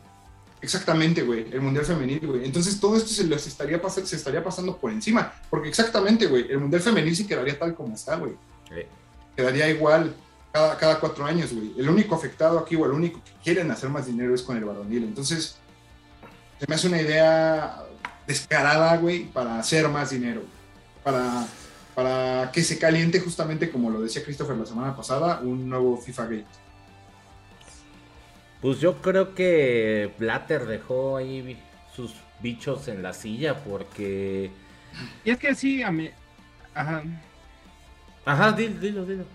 Exactamente, 0.62 1.24
güey, 1.24 1.48
el 1.52 1.62
Mundial 1.62 1.86
Femenil, 1.86 2.28
güey. 2.28 2.46
Entonces 2.46 2.80
todo 2.80 2.98
esto 2.98 3.10
se 3.10 3.24
les 3.24 3.48
estaría, 3.48 3.82
pasando, 3.82 4.08
se 4.08 4.16
estaría 4.18 4.44
pasando 4.44 4.76
por 4.76 4.92
encima, 4.92 5.34
porque 5.50 5.70
exactamente, 5.70 6.28
güey, 6.28 6.52
el 6.52 6.60
Mundial 6.60 6.82
Femenil 6.82 7.16
sí 7.16 7.26
quedaría 7.26 7.58
tal 7.58 7.74
como 7.76 7.96
está, 7.96 8.18
güey. 8.18 8.34
Quedaría 9.36 9.70
igual 9.70 10.14
cada, 10.52 10.78
cada 10.78 11.00
cuatro 11.00 11.26
años, 11.26 11.54
güey. 11.54 11.74
El 11.78 11.90
único 11.90 12.14
afectado 12.14 12.60
aquí, 12.60 12.76
o 12.76 12.86
el 12.86 12.92
único 12.92 13.22
que 13.24 13.32
quieren 13.44 13.72
hacer 13.72 13.90
más 13.90 14.08
dinero 14.08 14.36
es 14.36 14.42
con 14.42 14.58
el 14.58 14.66
varonil. 14.66 15.04
Entonces, 15.04 15.58
se 16.60 16.66
me 16.68 16.76
hace 16.76 16.88
una 16.88 17.02
idea 17.02 17.84
descarada, 18.26 18.98
güey, 18.98 19.26
para 19.26 19.60
hacer 19.60 19.88
más 19.90 20.10
dinero. 20.10 20.42
Para, 21.04 21.46
para 21.96 22.52
que 22.52 22.64
se 22.64 22.78
caliente 22.78 23.20
justamente, 23.20 23.72
como 23.72 23.90
lo 23.90 24.02
decía 24.02 24.24
Christopher 24.24 24.58
la 24.58 24.66
semana 24.66 24.96
pasada, 24.96 25.40
un 25.42 25.70
nuevo 25.70 25.98
FIFA 25.98 26.24
Gate. 26.24 26.46
Pues 28.62 28.80
yo 28.80 29.02
creo 29.02 29.36
que 29.36 30.12
Blatter 30.18 30.66
dejó 30.66 31.18
ahí 31.18 31.60
sus 31.96 32.14
bichos 32.42 32.88
en 32.88 33.04
la 33.04 33.14
silla 33.14 33.64
porque... 33.64 34.52
Y 35.24 35.30
es 35.30 35.38
que 35.38 35.54
sí, 35.56 35.84
a 35.84 35.92
mí... 35.92 36.10
Ajá. 36.74 37.04
Ajá, 38.26 38.52
dilo, 38.52 38.80
dilo, 38.80 39.06
dilo, 39.06 39.26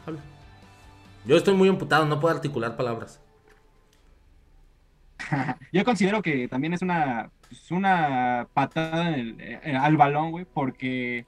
Yo 1.24 1.36
estoy 1.36 1.54
muy 1.54 1.68
emputado, 1.68 2.04
no 2.04 2.20
puedo 2.20 2.34
articular 2.34 2.76
palabras. 2.76 3.21
yo 5.72 5.84
considero 5.84 6.22
que 6.22 6.48
también 6.48 6.72
es 6.72 6.82
una, 6.82 7.30
pues, 7.48 7.70
una 7.70 8.48
patada 8.52 9.14
eh, 9.16 9.76
al 9.78 9.96
balón, 9.96 10.30
güey, 10.30 10.44
porque 10.44 11.24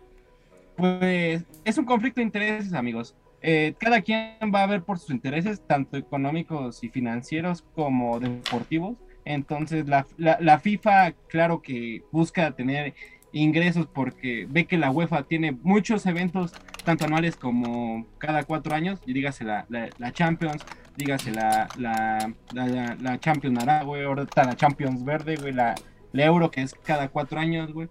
pues 0.76 1.44
es 1.64 1.78
un 1.78 1.84
conflicto 1.84 2.20
de 2.20 2.24
intereses, 2.24 2.72
amigos. 2.72 3.14
Eh, 3.42 3.74
cada 3.78 4.00
quien 4.00 4.38
va 4.54 4.62
a 4.62 4.66
ver 4.66 4.82
por 4.82 4.98
sus 4.98 5.10
intereses, 5.10 5.60
tanto 5.66 5.96
económicos 5.96 6.82
y 6.82 6.88
financieros 6.88 7.62
como 7.74 8.18
deportivos. 8.18 8.96
Entonces, 9.26 9.86
la, 9.86 10.58
FIFA, 10.58 11.12
claro 11.28 11.62
que 11.62 12.02
busca 12.10 12.52
tener 12.52 12.94
ingresos 13.32 13.86
porque 13.86 14.46
ve 14.48 14.66
que 14.66 14.78
la 14.78 14.90
UEFA 14.90 15.24
tiene 15.24 15.52
muchos 15.52 16.06
eventos, 16.06 16.52
tanto 16.84 17.04
anuales 17.04 17.36
como 17.36 18.06
cada 18.18 18.44
cuatro 18.44 18.74
años, 18.74 19.00
y 19.06 19.12
dígase 19.12 19.44
la, 19.44 19.66
Champions, 20.12 20.64
dígase 20.96 21.32
la, 21.32 21.68
la, 21.76 23.18
Champions 23.20 23.58
naranja, 23.58 23.84
güey, 23.84 24.04
ahorita 24.04 24.44
la 24.44 24.56
Champions 24.56 25.04
verde, 25.04 25.36
güey, 25.36 25.52
la, 25.52 25.74
la 26.12 26.24
Euro 26.24 26.50
que 26.50 26.62
es 26.62 26.74
cada 26.84 27.08
cuatro 27.08 27.40
años, 27.40 27.72
güey 27.72 27.88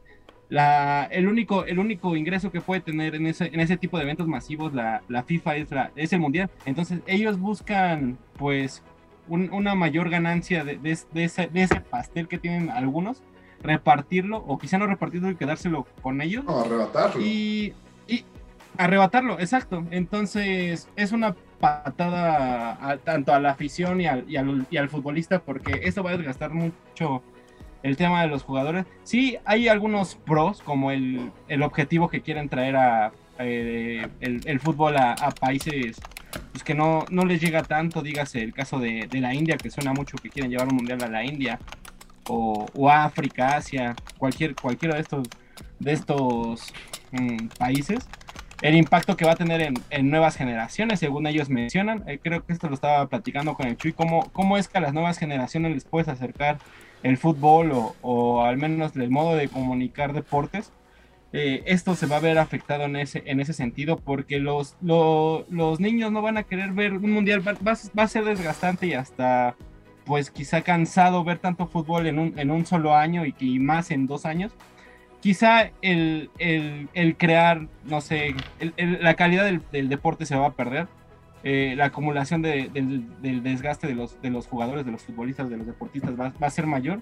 la, 0.54 1.06
el, 1.06 1.28
único, 1.28 1.66
el 1.66 1.80
único 1.80 2.16
ingreso 2.16 2.52
que 2.52 2.62
puede 2.62 2.80
tener 2.80 3.16
en 3.16 3.26
ese, 3.26 3.46
en 3.46 3.60
ese 3.60 3.76
tipo 3.76 3.98
de 3.98 4.04
eventos 4.04 4.28
masivos 4.28 4.72
la, 4.72 5.02
la 5.08 5.24
FIFA 5.24 5.56
es, 5.56 5.72
la, 5.72 5.92
es 5.96 6.14
el 6.14 6.20
mundial. 6.20 6.50
Entonces 6.66 7.00
ellos 7.08 7.40
buscan 7.40 8.20
pues 8.38 8.84
una 9.28 9.74
mayor 9.74 10.12
ganancia 10.12 10.64
de, 10.64 10.78
de, 10.78 10.92
ese, 11.24 11.48
de, 11.48 11.64
ese, 11.64 11.82
pastel 11.82 12.28
que 12.28 12.38
tienen 12.38 12.70
algunos, 12.70 13.24
repartirlo 13.62 14.44
o 14.46 14.60
quizá 14.60 14.78
no 14.78 14.86
repartirlo 14.86 15.32
y 15.32 15.36
quedárselo 15.36 15.88
con 16.04 16.22
ellos. 16.22 16.44
No, 16.44 16.60
arrebatarlo. 16.60 17.20
Y, 17.20 17.74
y 18.08 18.24
arrebatarlo, 18.78 19.40
exacto. 19.40 19.86
Entonces 19.90 20.88
es 20.96 21.12
una 21.14 21.36
patada 21.64 23.00
tanto 23.06 23.34
a 23.34 23.40
la 23.40 23.52
afición 23.52 24.02
y 24.02 24.06
al, 24.06 24.30
y 24.30 24.36
al, 24.36 24.68
y 24.70 24.76
al 24.76 24.90
futbolista 24.90 25.40
porque 25.40 25.80
eso 25.84 26.04
va 26.04 26.12
a 26.12 26.18
desgastar 26.18 26.52
mucho 26.54 27.24
el 27.84 27.96
tema 27.96 28.22
de 28.22 28.28
los 28.28 28.44
jugadores. 28.44 28.86
Sí, 29.06 29.38
hay 29.46 29.70
algunos 29.70 30.16
pros, 30.16 30.62
como 30.62 30.92
el, 30.92 31.32
objetivo 31.62 32.10
que 32.10 32.20
quieren 32.20 32.50
traer 32.50 32.76
a, 32.76 33.14
eh, 33.40 34.06
el, 34.20 34.60
fútbol 34.60 34.98
a, 34.98 35.16
países 35.40 36.02
pues, 36.52 36.66
que 36.66 36.74
no, 36.74 37.06
no 37.10 37.24
les 37.24 37.40
llega 37.40 37.64
tanto, 37.64 38.02
dígase 38.02 38.42
el 38.42 38.54
caso 38.54 38.80
de, 38.80 39.08
la 39.14 39.34
India, 39.34 39.56
que 39.56 39.72
suena 39.72 39.94
mucho 39.94 40.18
que 40.18 40.30
quieren 40.30 40.52
llevar 40.52 40.68
un 40.68 40.76
mundial 40.76 41.02
a 41.02 41.08
la 41.08 41.24
India, 41.24 41.60
o, 42.28 42.90
África, 42.90 43.56
Asia, 43.56 43.96
cualquier, 44.18 44.54
cualquiera 44.54 44.96
de 44.96 45.02
estos, 45.02 45.30
de 45.80 45.94
estos 45.94 46.74
mm, 47.14 47.48
países. 47.58 48.06
El 48.64 48.76
impacto 48.76 49.18
que 49.18 49.26
va 49.26 49.34
a 49.34 49.36
tener 49.36 49.74
en, 49.90 50.10
nuevas 50.10 50.38
generaciones, 50.38 51.02
según 51.02 51.28
ellos 51.28 51.50
mencionan. 51.50 52.02
Eh, 52.08 52.18
creo 52.24 52.46
que 52.46 52.54
esto 52.54 52.70
lo 52.70 52.76
estaba 52.76 53.06
platicando 53.08 53.56
con 53.56 53.68
el 53.68 53.76
Chuy, 53.76 53.92
cómo, 53.92 54.32
cómo 54.32 54.58
es 54.58 54.70
que 54.70 54.78
a 54.78 54.82
las 54.82 54.94
nuevas 54.94 55.18
generaciones 55.18 55.74
les 55.74 55.84
puedes 55.84 56.08
acercar 56.08 56.60
el 57.04 57.18
fútbol 57.18 57.74
o, 58.02 58.46
al 58.46 58.56
menos 58.56 58.96
el 58.96 59.10
modo 59.10 59.36
de 59.36 59.50
comunicar 59.50 60.14
deportes. 60.14 60.72
Eh, 61.34 61.64
esto 61.66 61.94
se 61.96 62.06
va 62.06 62.18
a 62.18 62.20
ver 62.22 62.38
afectado 62.40 62.84
en 62.86 62.96
ese, 62.96 63.24
en 63.26 63.42
ese 63.42 63.52
sentido 63.52 63.98
porque 63.98 64.40
los, 64.40 64.78
los 64.80 65.80
niños 65.82 66.14
no 66.14 66.22
van 66.22 66.38
a 66.38 66.44
querer 66.44 66.72
ver 66.72 66.94
un 66.94 67.12
mundial, 67.12 67.46
va, 67.46 67.54
va, 67.66 68.04
a 68.04 68.08
ser 68.08 68.24
desgastante 68.24 68.88
y 68.88 68.94
hasta 68.94 69.58
pues 70.06 70.32
quizá 70.32 70.62
cansado 70.62 71.26
ver 71.26 71.40
tanto 71.40 71.68
fútbol 71.68 72.08
en 72.08 72.18
un, 72.18 72.40
en 72.40 72.50
un 72.50 72.66
solo 72.66 72.96
año 72.96 73.24
y 73.26 73.60
más 73.60 73.92
en 73.92 74.06
dos 74.06 74.26
años 74.26 74.54
quizá 75.24 75.72
el, 75.82 76.30
crear, 77.18 77.68
no 77.86 78.02
sé, 78.02 78.36
la 78.78 79.14
calidad 79.14 79.46
del, 79.46 79.88
deporte 79.88 80.26
se 80.26 80.36
va 80.36 80.48
a 80.48 80.52
perder. 80.52 80.90
Eh, 81.46 81.76
la 81.78 81.86
acumulación 81.86 82.42
del, 82.42 83.08
desgaste 83.22 83.88
de 83.88 83.96
los, 83.96 84.22
de 84.22 84.30
los 84.30 84.48
jugadores, 84.48 84.86
de 84.86 84.92
los 84.92 85.02
futbolistas, 85.02 85.50
de 85.50 85.56
los 85.56 85.66
deportistas 85.66 86.20
va, 86.20 86.34
a 86.38 86.50
ser 86.50 86.68
mayor. 86.68 87.02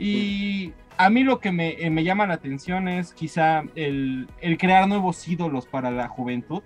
Y 0.00 0.72
a 0.96 1.10
mí 1.10 1.22
lo 1.22 1.38
que 1.38 1.52
me, 1.52 1.76
eh, 1.78 2.02
llama 2.02 2.26
la 2.26 2.34
atención 2.34 2.88
es 2.88 3.14
quizá 3.14 3.62
el, 3.76 4.26
crear 4.58 4.88
nuevos 4.88 5.26
ídolos 5.28 5.66
para 5.66 5.92
la 5.92 6.08
juventud. 6.08 6.62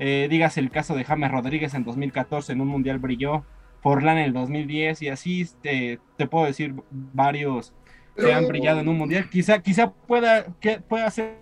Eh, 0.00 0.26
digas 0.28 0.58
el 0.58 0.72
caso 0.72 0.96
de 0.96 1.04
James 1.04 1.30
Rodríguez 1.30 1.74
en 1.74 1.84
2014 1.84 2.54
en 2.54 2.60
un 2.60 2.66
mundial 2.66 2.98
brilló, 2.98 3.44
Forlán 3.82 4.18
en 4.18 4.24
el 4.24 4.32
2010 4.32 5.02
y 5.02 5.08
así 5.10 5.46
te, 5.62 6.00
te 6.16 6.26
puedo 6.26 6.44
decir 6.44 6.74
varios 6.90 7.72
que 8.16 8.32
han 8.32 8.46
brillado 8.46 8.80
en 8.80 8.88
un 8.88 8.98
mundial. 8.98 9.28
Quizá, 9.30 9.60
quizá 9.60 9.92
pueda, 9.92 10.46
que 10.60 10.80
pueda 10.80 11.10
ser 11.10 11.38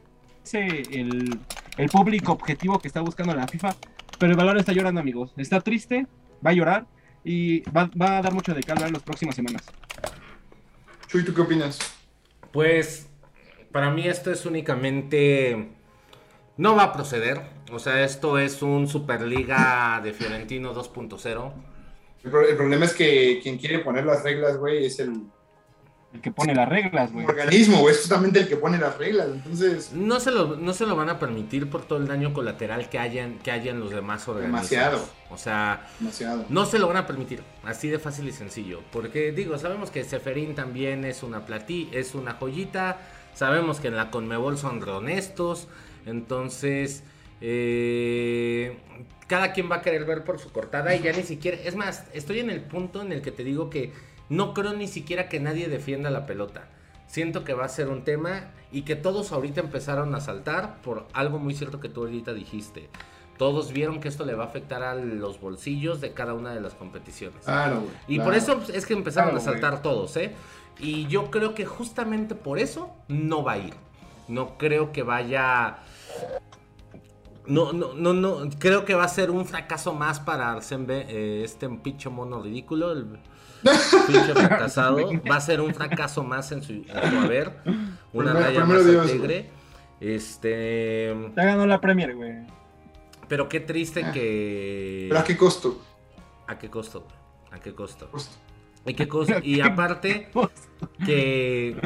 el, 0.53 1.39
el 1.77 1.89
público 1.89 2.33
objetivo 2.33 2.79
que 2.79 2.89
está 2.89 3.01
buscando 3.01 3.35
la 3.35 3.47
FIFA, 3.47 3.75
pero 4.19 4.33
el 4.33 4.39
valor 4.39 4.59
está 4.59 4.73
llorando, 4.73 5.01
amigos. 5.01 5.33
Está 5.37 5.61
triste, 5.61 6.07
va 6.45 6.51
a 6.51 6.55
llorar 6.55 6.87
y 7.25 7.63
va, 7.71 7.91
a 8.01 8.23
dar 8.23 8.33
mucho 8.33 8.55
de 8.55 8.63
calma 8.63 8.87
en 8.87 8.93
las 8.93 9.03
próximas 9.03 9.35
semanas. 9.35 9.63
Chuy, 11.09 11.25
¿tú 11.25 11.35
qué 11.35 11.41
opinas? 11.41 11.79
Pues 12.53 13.09
para 13.71 13.91
mí 13.91 14.07
esto 14.07 14.31
es 14.31 14.47
únicamente... 14.47 15.71
No 16.57 16.77
va 16.77 16.85
a 16.85 16.93
proceder. 16.93 17.41
O 17.73 17.79
sea, 17.79 18.05
esto 18.05 18.39
es 18.39 18.61
un 18.63 18.87
Superliga 18.87 20.01
de 20.05 20.13
Fiorentino 20.13 20.75
2.0. 20.75 21.53
El, 22.25 22.57
problema 22.57 22.85
es 22.85 22.93
que 22.93 23.41
quien 23.43 23.59
quiere 23.59 23.81
poner 23.81 24.05
las 24.05 24.23
reglas, 24.23 24.59
güey, 24.59 24.85
es 24.85 25.01
el, 25.01 25.23
el 26.15 26.21
que 26.21 26.31
pone 26.31 26.55
las 26.55 26.69
reglas, 26.69 27.11
güey. 27.11 27.25
organismo, 27.25 27.79
güey, 27.79 27.95
es 27.95 28.01
justamente 28.01 28.41
el 28.41 28.49
que 28.49 28.57
pone 28.57 28.79
las 28.79 28.99
reglas, 28.99 29.29
entonces... 29.33 29.93
No 29.93 30.21
se, 30.21 30.31
lo, 30.31 30.57
no 30.57 30.75
se 30.75 30.85
lo 30.85 30.95
van 30.95 31.09
a 31.09 31.19
permitir 31.19 31.71
por 31.71 31.87
todo 31.87 31.99
el 31.99 32.07
daño 32.07 32.35
colateral 32.35 32.91
que 32.91 32.99
hayan, 32.99 33.39
que 33.39 33.51
hayan 33.51 33.81
los 33.81 33.91
demás 33.91 34.29
organismos. 34.29 34.69
Demasiado. 34.69 35.09
O 35.31 35.39
sea, 35.39 35.89
Demasiado. 35.99 36.45
no 36.51 36.67
se 36.67 36.79
lo 36.79 36.87
van 36.87 36.99
a 36.99 37.07
permitir, 37.07 37.43
así 37.65 37.89
de 37.89 37.99
fácil 37.99 38.29
y 38.29 38.33
sencillo. 38.33 38.83
Porque, 38.93 39.33
digo, 39.33 39.57
sabemos 39.59 39.91
que 39.91 40.05
Seferín 40.05 40.55
también 40.55 41.05
es 41.07 41.23
una 41.23 41.47
platí, 41.47 41.89
es 41.93 42.15
una 42.15 42.35
joyita, 42.35 42.99
sabemos 43.33 43.81
que 43.81 43.89
en 43.89 43.97
la 43.97 44.11
Conmebol 44.11 44.59
son 44.59 44.87
honestos, 44.89 45.69
entonces... 46.05 47.05
Eh, 47.45 48.77
cada 49.27 49.53
quien 49.53 49.71
va 49.71 49.77
a 49.77 49.81
querer 49.81 50.05
ver 50.05 50.25
por 50.25 50.39
su 50.39 50.53
cortada 50.53 50.95
y 50.95 51.01
ya 51.01 51.13
ni 51.13 51.23
siquiera... 51.23 51.57
Es 51.65 51.75
más, 51.75 52.05
estoy 52.13 52.41
en 52.41 52.51
el 52.51 52.61
punto 52.61 53.01
en 53.01 53.13
el 53.13 53.23
que 53.23 53.33
te 53.33 53.43
digo 53.43 53.71
que 53.71 53.91
no 54.33 54.55
creo 54.55 54.73
ni 54.73 54.89
siquiera 54.89 55.29
que 55.29 55.41
nadie 55.41 55.69
defienda 55.69 56.09
la 56.09 56.25
pelota. 56.25 56.65
Siento 57.07 57.45
que 57.45 57.53
va 57.53 57.67
a 57.67 57.69
ser 57.69 57.89
un 57.89 58.03
tema 58.03 58.45
y 58.71 58.83
que 58.83 58.97
todos 58.97 59.31
ahorita 59.31 59.61
empezaron 59.61 60.15
a 60.15 60.21
saltar 60.21 60.81
por 60.81 61.07
algo 61.13 61.39
muy 61.39 61.55
cierto 61.55 61.81
que 61.81 61.91
tú 61.91 62.01
ahorita 62.01 62.33
dijiste. 62.33 62.89
Todos 63.37 63.75
vieron 63.75 64.01
que 64.01 64.09
esto 64.09 64.25
le 64.25 64.35
va 64.35 64.45
a 64.45 64.47
afectar 64.47 64.83
a 64.83 64.95
los 64.95 65.39
bolsillos 65.39 66.01
de 66.01 66.15
cada 66.15 66.33
una 66.33 66.55
de 66.55 66.63
las 66.63 66.73
competiciones. 66.73 67.45
Claro, 67.45 67.85
Y 68.09 68.21
por 68.21 68.35
eso 68.35 68.63
es 68.73 68.87
que 68.87 68.95
empezaron 68.95 69.37
a 69.37 69.41
saltar 69.41 69.83
todos, 69.83 70.17
¿eh? 70.17 70.35
Y 70.79 71.07
yo 71.09 71.31
creo 71.31 71.55
que 71.55 71.67
justamente 71.67 72.35
por 72.35 72.59
eso 72.59 72.91
no 73.09 73.45
va 73.45 73.53
a 73.53 73.59
ir. 73.59 73.75
No 74.29 74.57
creo 74.57 74.93
que 74.93 75.03
vaya. 75.03 75.81
No, 77.47 77.75
no, 77.75 77.93
no, 77.93 78.15
no. 78.15 78.49
Creo 78.59 78.87
que 78.87 78.95
va 78.95 79.05
a 79.05 79.09
ser 79.09 79.31
un 79.31 79.45
fracaso 79.45 79.93
más 79.93 80.21
para 80.21 80.51
Arsenbe, 80.51 81.05
eh, 81.07 81.43
este 81.45 81.69
pinche 81.69 82.09
mono 82.09 82.41
ridículo. 82.41 82.93
El, 82.93 83.19
pinche 84.07 84.35
fracasado. 84.35 84.99
Va 85.31 85.37
a 85.37 85.41
ser 85.41 85.61
un 85.61 85.75
fracaso 85.75 86.23
más 86.23 86.53
en 86.53 86.63
su, 86.63 86.85
haber. 86.93 87.59
Una 88.13 88.33
raya 88.33 88.65
más 88.65 88.83
tigre. 89.11 89.51
Este. 90.01 91.15
Ya 91.37 91.45
ganó 91.45 91.67
la 91.67 91.81
Premier, 91.81 92.15
güey. 92.15 92.39
Pero 93.29 93.49
qué 93.49 93.61
triste 93.61 94.05
ah. 94.05 94.13
que. 94.13 95.07
¿Pero 95.09 95.21
a 95.21 95.25
qué 95.25 95.37
costo? 95.37 95.83
¿A 96.47 96.59
qué 96.59 96.69
costo? 96.69 97.07
¿A 97.51 97.61
qué 97.61 97.75
costo? 97.75 98.11
¿Y 98.85 98.95
qué 98.95 99.09
costo? 99.09 99.35
Y 99.43 99.61
aparte, 99.63 100.31
que 101.05 101.77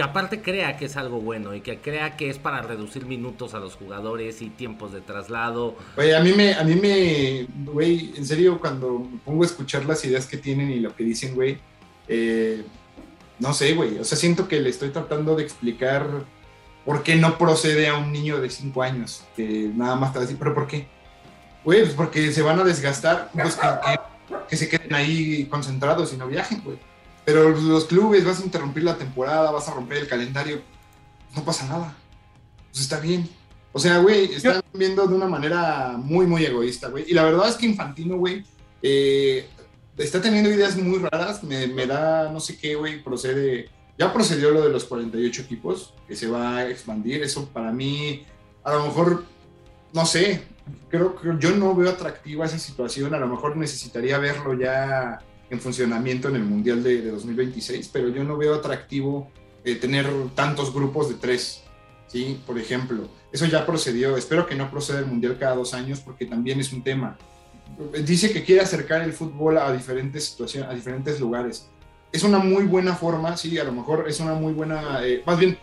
que 0.00 0.04
aparte 0.04 0.40
crea 0.40 0.78
que 0.78 0.86
es 0.86 0.96
algo 0.96 1.20
bueno 1.20 1.54
y 1.54 1.60
que 1.60 1.78
crea 1.78 2.16
que 2.16 2.30
es 2.30 2.38
para 2.38 2.62
reducir 2.62 3.04
minutos 3.04 3.52
a 3.52 3.58
los 3.58 3.76
jugadores 3.76 4.40
y 4.40 4.48
tiempos 4.48 4.94
de 4.94 5.02
traslado. 5.02 5.76
Oye, 5.98 6.16
a 6.16 6.20
mí 6.20 6.32
me, 6.32 6.54
a 6.54 6.64
mí 6.64 6.74
me, 6.74 7.46
güey, 7.70 8.14
en 8.16 8.24
serio, 8.24 8.58
cuando 8.58 9.00
me 9.00 9.18
pongo 9.18 9.42
a 9.42 9.46
escuchar 9.46 9.84
las 9.84 10.02
ideas 10.06 10.24
que 10.24 10.38
tienen 10.38 10.70
y 10.70 10.80
lo 10.80 10.96
que 10.96 11.04
dicen, 11.04 11.34
güey, 11.34 11.58
eh, 12.08 12.64
no 13.40 13.52
sé, 13.52 13.74
güey, 13.74 13.98
o 13.98 14.04
sea, 14.04 14.16
siento 14.16 14.48
que 14.48 14.58
le 14.58 14.70
estoy 14.70 14.88
tratando 14.88 15.36
de 15.36 15.42
explicar 15.42 16.06
por 16.86 17.02
qué 17.02 17.16
no 17.16 17.36
procede 17.36 17.86
a 17.88 17.98
un 17.98 18.10
niño 18.10 18.40
de 18.40 18.48
5 18.48 18.82
años, 18.82 19.24
que 19.36 19.70
nada 19.74 19.96
más 19.96 20.14
está 20.14 20.24
así, 20.24 20.34
pero 20.34 20.54
¿por 20.54 20.66
qué? 20.66 20.88
Güey, 21.62 21.82
pues 21.82 21.92
porque 21.92 22.32
se 22.32 22.40
van 22.40 22.58
a 22.58 22.64
desgastar, 22.64 23.28
pues 23.34 23.58
que 24.48 24.56
se 24.56 24.66
queden 24.66 24.94
ahí 24.94 25.44
concentrados 25.44 26.14
y 26.14 26.16
no 26.16 26.26
viajen, 26.26 26.62
güey. 26.64 26.78
Pero 27.30 27.50
los 27.50 27.84
clubes, 27.84 28.24
vas 28.24 28.40
a 28.40 28.44
interrumpir 28.44 28.82
la 28.82 28.98
temporada, 28.98 29.52
vas 29.52 29.68
a 29.68 29.74
romper 29.74 29.98
el 29.98 30.08
calendario, 30.08 30.60
no 31.36 31.44
pasa 31.44 31.64
nada. 31.68 31.96
Pues 32.72 32.82
está 32.82 32.98
bien. 32.98 33.28
O 33.72 33.78
sea, 33.78 33.98
güey, 33.98 34.34
están 34.34 34.60
viendo 34.72 35.06
de 35.06 35.14
una 35.14 35.28
manera 35.28 35.94
muy, 35.96 36.26
muy 36.26 36.44
egoísta, 36.44 36.88
güey. 36.88 37.04
Y 37.06 37.14
la 37.14 37.22
verdad 37.22 37.48
es 37.48 37.54
que 37.54 37.66
Infantino, 37.66 38.16
güey, 38.16 38.44
eh, 38.82 39.48
está 39.96 40.20
teniendo 40.20 40.50
ideas 40.50 40.76
muy 40.76 40.98
raras. 40.98 41.44
Me, 41.44 41.68
me 41.68 41.86
da, 41.86 42.32
no 42.32 42.40
sé 42.40 42.58
qué, 42.58 42.74
güey, 42.74 43.00
procede. 43.00 43.70
Ya 43.96 44.12
procedió 44.12 44.50
lo 44.50 44.62
de 44.62 44.70
los 44.70 44.82
48 44.86 45.42
equipos, 45.42 45.94
que 46.08 46.16
se 46.16 46.26
va 46.26 46.56
a 46.56 46.68
expandir. 46.68 47.22
Eso 47.22 47.48
para 47.50 47.70
mí, 47.70 48.26
a 48.64 48.72
lo 48.72 48.86
mejor, 48.86 49.24
no 49.92 50.04
sé, 50.04 50.42
creo 50.88 51.14
que 51.14 51.28
yo 51.38 51.52
no 51.52 51.76
veo 51.76 51.90
atractiva 51.90 52.44
esa 52.44 52.58
situación. 52.58 53.14
A 53.14 53.20
lo 53.20 53.28
mejor 53.28 53.56
necesitaría 53.56 54.18
verlo 54.18 54.54
ya 54.54 55.20
en 55.50 55.60
funcionamiento 55.60 56.28
en 56.28 56.36
el 56.36 56.44
Mundial 56.44 56.82
de, 56.82 57.10
2026, 57.10 57.90
pero 57.92 58.08
yo 58.08 58.24
no 58.24 58.36
veo 58.36 58.54
atractivo 58.54 59.30
eh, 59.64 59.74
tener 59.74 60.06
tantos 60.34 60.72
grupos 60.72 61.08
de 61.08 61.16
tres, 61.16 61.62
¿sí? 62.06 62.40
Por 62.46 62.58
ejemplo, 62.58 63.08
eso 63.32 63.46
ya 63.46 63.66
procedió, 63.66 64.16
espero 64.16 64.46
que 64.46 64.54
no 64.54 64.70
proceda 64.70 65.00
el 65.00 65.06
Mundial 65.06 65.36
cada 65.38 65.56
dos 65.56 65.74
años 65.74 66.00
porque 66.00 66.24
también 66.24 66.60
es 66.60 66.72
un 66.72 66.82
tema. 66.82 67.18
Dice 68.04 68.32
que 68.32 68.44
quiere 68.44 68.62
acercar 68.62 69.02
el 69.02 69.12
fútbol 69.12 69.58
a 69.58 69.72
diferentes 69.72 70.24
situaciones, 70.24 70.70
a 70.70 70.74
diferentes 70.74 71.20
lugares. 71.20 71.68
Es 72.12 72.22
una 72.22 72.38
muy 72.38 72.64
buena 72.64 72.94
forma, 72.94 73.36
sí, 73.36 73.58
a 73.58 73.64
lo 73.64 73.72
mejor 73.72 74.06
es 74.08 74.20
una 74.20 74.34
muy 74.34 74.52
buena, 74.52 75.04
eh, 75.04 75.22
más 75.26 75.38
bien, 75.38 75.58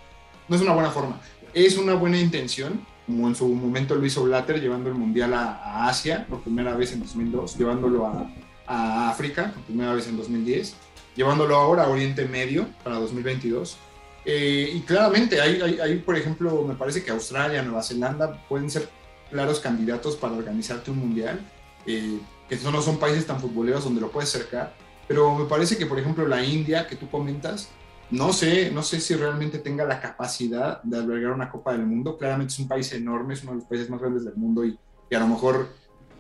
no 0.48 0.56
es 0.56 0.62
una 0.62 0.74
buena 0.74 0.92
forma, 0.92 1.20
es 1.54 1.78
una 1.78 1.94
buena 1.94 2.20
intención, 2.20 2.86
como 3.06 3.28
en 3.28 3.36
su 3.36 3.48
momento 3.48 3.96
lo 3.96 4.06
hizo 4.06 4.24
Blatter 4.24 4.62
llevando 4.62 4.90
el 4.90 4.96
Mundial 4.96 5.34
a, 5.34 5.56
a 5.56 5.90
Asia 5.90 6.26
por 6.30 6.42
primera 6.42 6.76
vez 6.76 6.94
en 6.94 7.02
2002, 7.02 7.58
llevándolo 7.58 8.06
a, 8.06 8.30
a 8.68 9.10
África, 9.10 9.52
por 9.54 9.64
primera 9.64 9.94
vez 9.94 10.08
en 10.08 10.18
2010, 10.18 10.76
llevándolo 11.16 11.56
ahora 11.56 11.84
a 11.84 11.90
Oriente 11.90 12.26
Medio 12.26 12.68
para 12.84 12.98
2022. 12.98 13.78
Eh, 14.26 14.72
y 14.76 14.82
claramente, 14.82 15.42
hay, 15.42 15.80
hay, 15.80 16.00
por 16.00 16.18
ejemplo, 16.18 16.64
me 16.64 16.76
parece 16.76 17.04
que 17.04 17.12
Australia, 17.12 17.64
Nueva 17.64 17.82
Zelanda 17.82 18.46
pueden 18.48 18.70
ser 18.70 18.90
claros 19.32 19.60
candidatos 19.60 20.16
para 20.18 20.34
organizarte 20.34 20.92
un 20.92 21.00
mundial, 21.00 21.40
eh, 21.86 22.20
que 22.50 22.58
no 22.58 22.82
son 22.82 22.98
países 22.98 23.26
tan 23.26 23.40
futboleros 23.40 23.84
donde 23.84 24.02
lo 24.02 24.12
puedes 24.12 24.30
cercar, 24.30 24.74
pero 25.08 25.34
me 25.34 25.46
parece 25.46 25.78
que, 25.78 25.86
por 25.86 25.98
ejemplo, 25.98 26.28
la 26.28 26.44
India, 26.44 26.88
que 26.88 26.98
tú 26.98 27.10
comentas, 27.10 27.70
no 28.10 28.32
sé, 28.34 28.72
no 28.72 28.84
sé 28.84 29.00
si 29.00 29.16
realmente 29.16 29.60
tenga 29.60 29.86
la 29.86 30.00
capacidad 30.00 30.82
de 30.84 30.98
albergar 30.98 31.32
una 31.32 31.50
Copa 31.50 31.74
del 31.74 31.86
Mundo. 31.86 32.18
Claramente 32.18 32.54
es 32.54 32.60
un 32.60 32.68
país 32.68 32.92
enorme, 32.94 33.34
es 33.34 33.44
uno 33.44 33.52
de 33.52 33.58
los 33.60 33.66
países 33.66 33.90
más 33.90 34.00
grandes 34.00 34.24
del 34.24 34.36
mundo 34.36 34.64
y, 34.64 34.78
y 35.10 35.16
a 35.16 35.20
lo 35.20 35.28
mejor, 35.28 35.70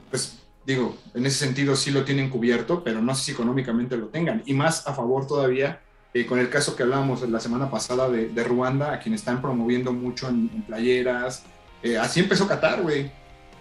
pues 0.09 0.37
digo, 0.67 0.97
en 1.15 1.25
ese 1.25 1.45
sentido 1.45 1.75
sí 1.77 1.91
lo 1.91 2.03
tienen 2.03 2.29
cubierto, 2.29 2.83
pero 2.83 3.01
no 3.01 3.15
sé 3.15 3.23
si 3.23 3.31
económicamente 3.31 3.95
lo 3.95 4.07
tengan. 4.07 4.43
Y 4.45 4.53
más 4.53 4.85
a 4.85 4.93
favor 4.93 5.25
todavía 5.25 5.79
eh, 6.13 6.25
con 6.25 6.39
el 6.39 6.49
caso 6.49 6.75
que 6.75 6.83
hablábamos 6.83 7.27
la 7.29 7.39
semana 7.39 7.71
pasada 7.71 8.09
de, 8.09 8.43
Ruanda, 8.43 8.91
a 8.93 8.99
quien 8.99 9.15
están 9.15 9.41
promoviendo 9.41 9.93
mucho 9.93 10.27
en, 10.27 10.49
playeras. 10.67 11.43
Eh, 11.81 11.97
así 11.97 12.19
empezó 12.19 12.47
Qatar, 12.47 12.81
güey. 12.81 13.09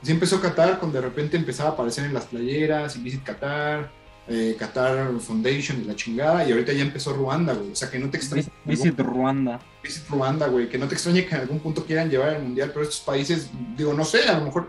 Así 0.03 0.11
empezó 0.11 0.41
Qatar, 0.41 0.78
cuando 0.81 1.01
de 1.01 1.07
repente 1.07 1.37
empezaba 1.37 1.70
a 1.70 1.73
aparecer 1.74 2.05
en 2.05 2.15
las 2.15 2.24
playeras, 2.24 3.01
Visit 3.03 3.23
Qatar. 3.23 3.91
eh, 4.28 4.57
Qatar 4.59 5.12
Foundation 5.20 5.83
y 5.83 5.85
la 5.85 5.95
chingada, 5.95 6.49
y 6.49 6.51
ahorita 6.51 6.73
ya 6.73 6.83
empezó 6.83 7.12
Ruanda, 7.12 7.55
güey. 7.55 7.70
O 7.70 7.77
sea, 7.77 7.89
que 7.89 8.01
no 8.01 8.11
te 8.11 8.16
extrañe. 8.16 8.49
Visit 8.65 8.99
Ruanda. 8.99 9.61
Visit 9.85 10.09
Ruanda, 10.09 10.49
güey. 10.49 10.69
Que 10.69 10.78
no 10.78 10.89
te 10.89 10.95
extrañe 10.95 11.24
que 11.24 11.37
en 11.37 11.43
algún 11.43 11.61
punto 11.61 11.85
quieran 11.85 12.11
llevar 12.11 12.33
el 12.33 12.43
mundial, 12.43 12.70
pero 12.73 12.83
estos 12.83 13.01
países, 13.01 13.49
digo, 13.77 13.93
no 13.95 14.05
sé, 14.05 14.28
a 14.28 14.39
lo 14.39 14.47
mejor 14.47 14.69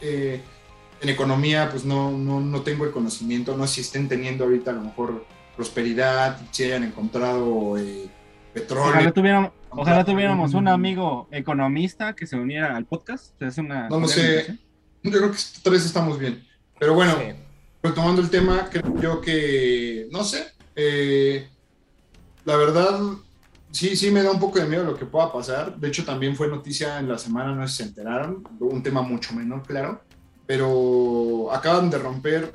eh, 0.00 0.40
en 1.00 1.08
economía, 1.08 1.68
pues 1.70 1.84
no, 1.84 2.10
no, 2.10 2.40
no 2.40 2.62
tengo 2.62 2.84
el 2.84 2.90
conocimiento, 2.90 3.56
no 3.56 3.66
sé 3.66 3.74
si 3.76 3.80
estén 3.82 4.08
teniendo 4.08 4.44
ahorita 4.44 4.70
a 4.70 4.74
lo 4.74 4.82
mejor 4.82 5.24
prosperidad, 5.56 6.38
si 6.52 6.64
hayan 6.64 6.84
encontrado 6.84 7.76
eh, 7.78 8.08
petróleo. 8.54 8.90
Ojalá 8.90 9.12
tuviéramos, 9.12 9.52
ojalá 9.70 10.04
tuviéramos 10.04 10.54
un 10.54 10.68
amigo 10.68 11.28
economista 11.30 12.14
que 12.14 12.26
se 12.26 12.36
uniera 12.36 12.76
al 12.76 12.84
podcast. 12.84 13.40
Es 13.42 13.58
una 13.58 13.88
no 13.88 14.06
sé. 14.06 14.58
Yo 15.02 15.10
creo 15.10 15.30
que 15.30 15.38
tres 15.62 15.84
estamos 15.84 16.18
bien. 16.18 16.44
Pero 16.78 16.94
bueno, 16.94 17.14
sí. 17.18 17.34
retomando 17.82 18.22
el 18.22 18.30
tema, 18.30 18.68
creo 18.70 19.00
yo 19.00 19.20
que, 19.20 20.08
no 20.10 20.22
sé, 20.22 20.46
eh, 20.76 21.48
la 22.44 22.56
verdad, 22.56 23.00
sí, 23.72 23.96
sí 23.96 24.10
me 24.10 24.22
da 24.22 24.30
un 24.30 24.38
poco 24.38 24.60
de 24.60 24.66
miedo 24.66 24.84
lo 24.84 24.96
que 24.96 25.06
pueda 25.06 25.32
pasar. 25.32 25.76
De 25.76 25.88
hecho, 25.88 26.04
también 26.04 26.36
fue 26.36 26.48
noticia 26.48 26.98
en 26.98 27.08
la 27.08 27.18
semana, 27.18 27.54
no 27.54 27.66
sé 27.66 27.72
si 27.74 27.82
se 27.82 27.88
enteraron, 27.88 28.44
un 28.60 28.82
tema 28.82 29.02
mucho 29.02 29.34
menor, 29.34 29.64
claro, 29.66 30.02
pero 30.48 31.52
acaban 31.52 31.90
de 31.90 31.98
romper 31.98 32.54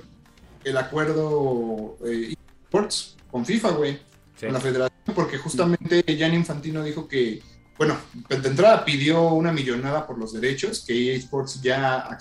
el 0.64 0.78
acuerdo 0.78 1.96
eh, 2.04 2.34
Sports 2.64 3.16
con 3.30 3.46
FIFA, 3.46 3.70
güey, 3.70 4.00
sí. 4.36 4.48
con 4.48 4.54
la 4.54 4.60
federación, 4.60 5.14
porque 5.14 5.38
justamente 5.38 6.04
Gianni 6.04 6.38
Infantino 6.38 6.84
dijo 6.84 7.08
que, 7.08 7.44
bueno, 7.78 7.96
de 8.28 8.48
entrada 8.48 8.84
pidió 8.84 9.30
una 9.34 9.52
millonada 9.52 10.08
por 10.08 10.18
los 10.18 10.34
derechos 10.34 10.84
que 10.88 11.12
EA 11.14 11.18
Sports 11.18 11.62
ya, 11.62 12.18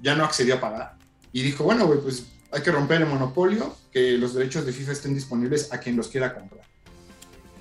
ya 0.00 0.14
no 0.16 0.24
accedió 0.24 0.54
a 0.54 0.60
pagar. 0.60 0.96
Y 1.34 1.42
dijo, 1.42 1.64
bueno, 1.64 1.86
güey, 1.86 2.00
pues 2.00 2.24
hay 2.50 2.62
que 2.62 2.72
romper 2.72 3.02
el 3.02 3.08
monopolio, 3.08 3.76
que 3.92 4.12
los 4.12 4.32
derechos 4.32 4.64
de 4.64 4.72
FIFA 4.72 4.92
estén 4.92 5.14
disponibles 5.14 5.70
a 5.70 5.80
quien 5.80 5.96
los 5.96 6.08
quiera 6.08 6.34
comprar. 6.34 6.64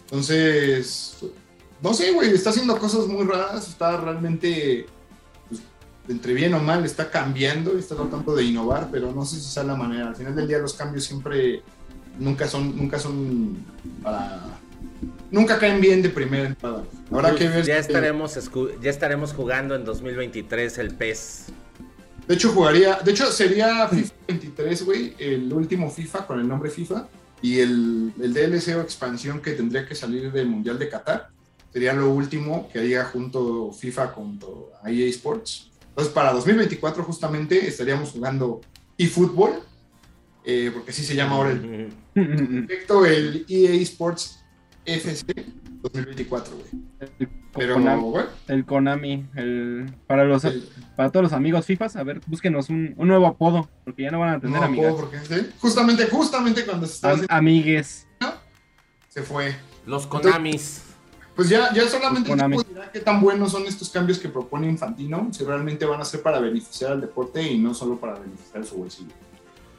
Entonces, 0.05 1.17
no 1.81 1.93
sé, 1.93 2.13
güey, 2.13 2.33
está 2.33 2.51
haciendo 2.51 2.79
cosas 2.79 3.05
muy 3.07 3.25
raras, 3.25 3.67
está 3.67 3.97
realmente, 3.97 4.85
pues, 4.85 4.98
entre 6.09 6.33
bien 6.33 6.53
o 6.55 6.59
mal, 6.59 6.83
está 6.83 7.09
cambiando, 7.09 7.77
está 7.77 7.95
tratando 7.95 8.35
de 8.35 8.43
innovar, 8.43 8.89
pero 8.91 9.11
no 9.11 9.25
sé 9.25 9.35
si 9.39 9.47
esa 9.47 9.61
es 9.61 9.67
la 9.67 9.75
manera. 9.75 10.07
Al 10.07 10.15
final 10.15 10.35
del 10.35 10.47
día 10.47 10.57
los 10.57 10.73
cambios 10.73 11.05
siempre, 11.05 11.61
nunca 12.17 12.47
son, 12.47 12.75
nunca 12.75 12.99
son 12.99 13.57
para... 14.03 14.57
Nunca 15.31 15.59
caen 15.59 15.79
bien 15.79 16.01
de 16.01 16.09
primera 16.09 16.47
entrada. 16.47 16.83
Habrá 17.11 17.35
que 17.35 17.47
ver. 17.47 17.63
Ya 17.63 17.77
estaremos, 17.77 18.37
ya 18.81 18.89
estaremos 18.89 19.33
jugando 19.33 19.75
en 19.75 19.85
2023 19.85 20.77
el 20.79 20.95
PES. 20.95 21.45
De 22.27 22.33
hecho, 22.33 22.49
jugaría. 22.49 22.95
De 22.95 23.11
hecho, 23.11 23.31
sería 23.31 23.87
FIFA 23.87 24.13
23, 24.27 24.85
güey. 24.85 25.15
El 25.19 25.53
último 25.53 25.89
FIFA 25.89 26.25
con 26.25 26.39
el 26.39 26.47
nombre 26.47 26.71
FIFA. 26.71 27.07
Y 27.41 27.59
el, 27.59 28.13
el, 28.21 28.33
DLC 28.33 28.75
o 28.75 28.81
expansión 28.81 29.39
que 29.41 29.51
tendría 29.51 29.87
que 29.87 29.95
salir 29.95 30.31
del 30.31 30.47
Mundial 30.47 30.79
de 30.79 30.89
Qatar. 30.89 31.29
Sería 31.71 31.93
lo 31.93 32.09
último 32.09 32.67
que 32.71 32.79
haría 32.79 33.05
junto 33.05 33.71
FIFA 33.71 34.07
junto 34.07 34.71
a 34.83 34.89
EA 34.89 35.07
Sports. 35.09 35.68
Entonces, 35.99 36.15
para 36.15 36.31
2024, 36.31 37.03
justamente, 37.03 37.67
estaríamos 37.67 38.11
jugando 38.11 38.61
eFootball. 38.97 39.59
Eh, 40.45 40.71
porque 40.73 40.91
así 40.91 41.03
se 41.03 41.13
llama 41.13 41.35
ahora 41.35 41.51
el. 41.51 41.93
Perfecto, 42.13 43.05
el 43.05 43.45
EA 43.49 43.73
Sports 43.81 44.41
FC 44.85 45.25
2024, 45.81 46.53
güey. 46.55 47.29
Pero, 47.51 47.73
Konami, 47.73 48.01
bueno. 48.03 48.29
el 48.47 48.65
Konami, 48.65 49.25
el, 49.35 49.93
para 50.07 50.23
los 50.23 50.45
el, 50.45 50.69
para 50.95 51.11
todos 51.11 51.23
los 51.23 51.33
amigos 51.33 51.65
FIFAs, 51.65 51.97
a 51.97 52.03
ver, 52.03 52.21
búsquenos 52.27 52.69
un, 52.69 52.93
un 52.95 53.07
nuevo 53.09 53.27
apodo, 53.27 53.69
porque 53.83 54.03
ya 54.03 54.11
no 54.11 54.19
van 54.19 54.35
a 54.35 54.39
tener 54.39 54.61
¿sí? 55.27 55.49
Justamente, 55.59 56.05
justamente 56.05 56.65
cuando 56.65 56.87
se 56.87 56.93
estaba 56.93 57.13
haciendo, 57.15 57.33
amigues. 57.35 58.07
Se 59.09 59.21
fue. 59.21 59.53
Los 59.85 60.07
Konamis. 60.07 60.53
Entonces, 60.53 60.88
pues 61.39 61.47
ya, 61.47 61.73
ya 61.73 61.87
solamente 61.87 62.33
el 62.33 62.37
tipo 62.37 62.63
dirá 62.63 62.91
qué 62.91 62.99
tan 62.99 63.21
buenos 63.21 63.53
son 63.53 63.65
estos 63.65 63.89
cambios 63.89 64.19
que 64.19 64.27
propone 64.27 64.67
Infantino, 64.67 65.29
si 65.31 65.45
realmente 65.45 65.85
van 65.85 66.01
a 66.01 66.03
ser 66.03 66.21
para 66.21 66.37
beneficiar 66.37 66.91
al 66.91 66.99
deporte 66.99 67.41
y 67.41 67.57
no 67.57 67.73
solo 67.73 67.97
para 67.97 68.15
beneficiar 68.15 68.65
su 68.65 68.75
bolsillo. 68.75 69.13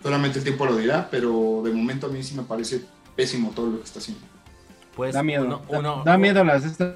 Solamente 0.02 0.38
el 0.38 0.44
tiempo 0.44 0.64
lo 0.64 0.78
dirá, 0.78 1.06
pero 1.10 1.60
de 1.62 1.70
momento 1.70 2.06
a 2.06 2.08
mí 2.08 2.22
sí 2.22 2.34
me 2.34 2.44
parece 2.44 2.80
pésimo 3.14 3.52
todo 3.54 3.72
lo 3.72 3.76
que 3.76 3.84
está 3.84 3.98
haciendo. 3.98 4.24
Pues 4.96 5.12
da 5.12 5.22
miedo, 5.22 5.44
uno, 5.44 5.60
uno, 5.68 5.96
da, 6.02 6.12
da, 6.12 6.16
miedo 6.16 6.42
las 6.44 6.64
estas 6.64 6.94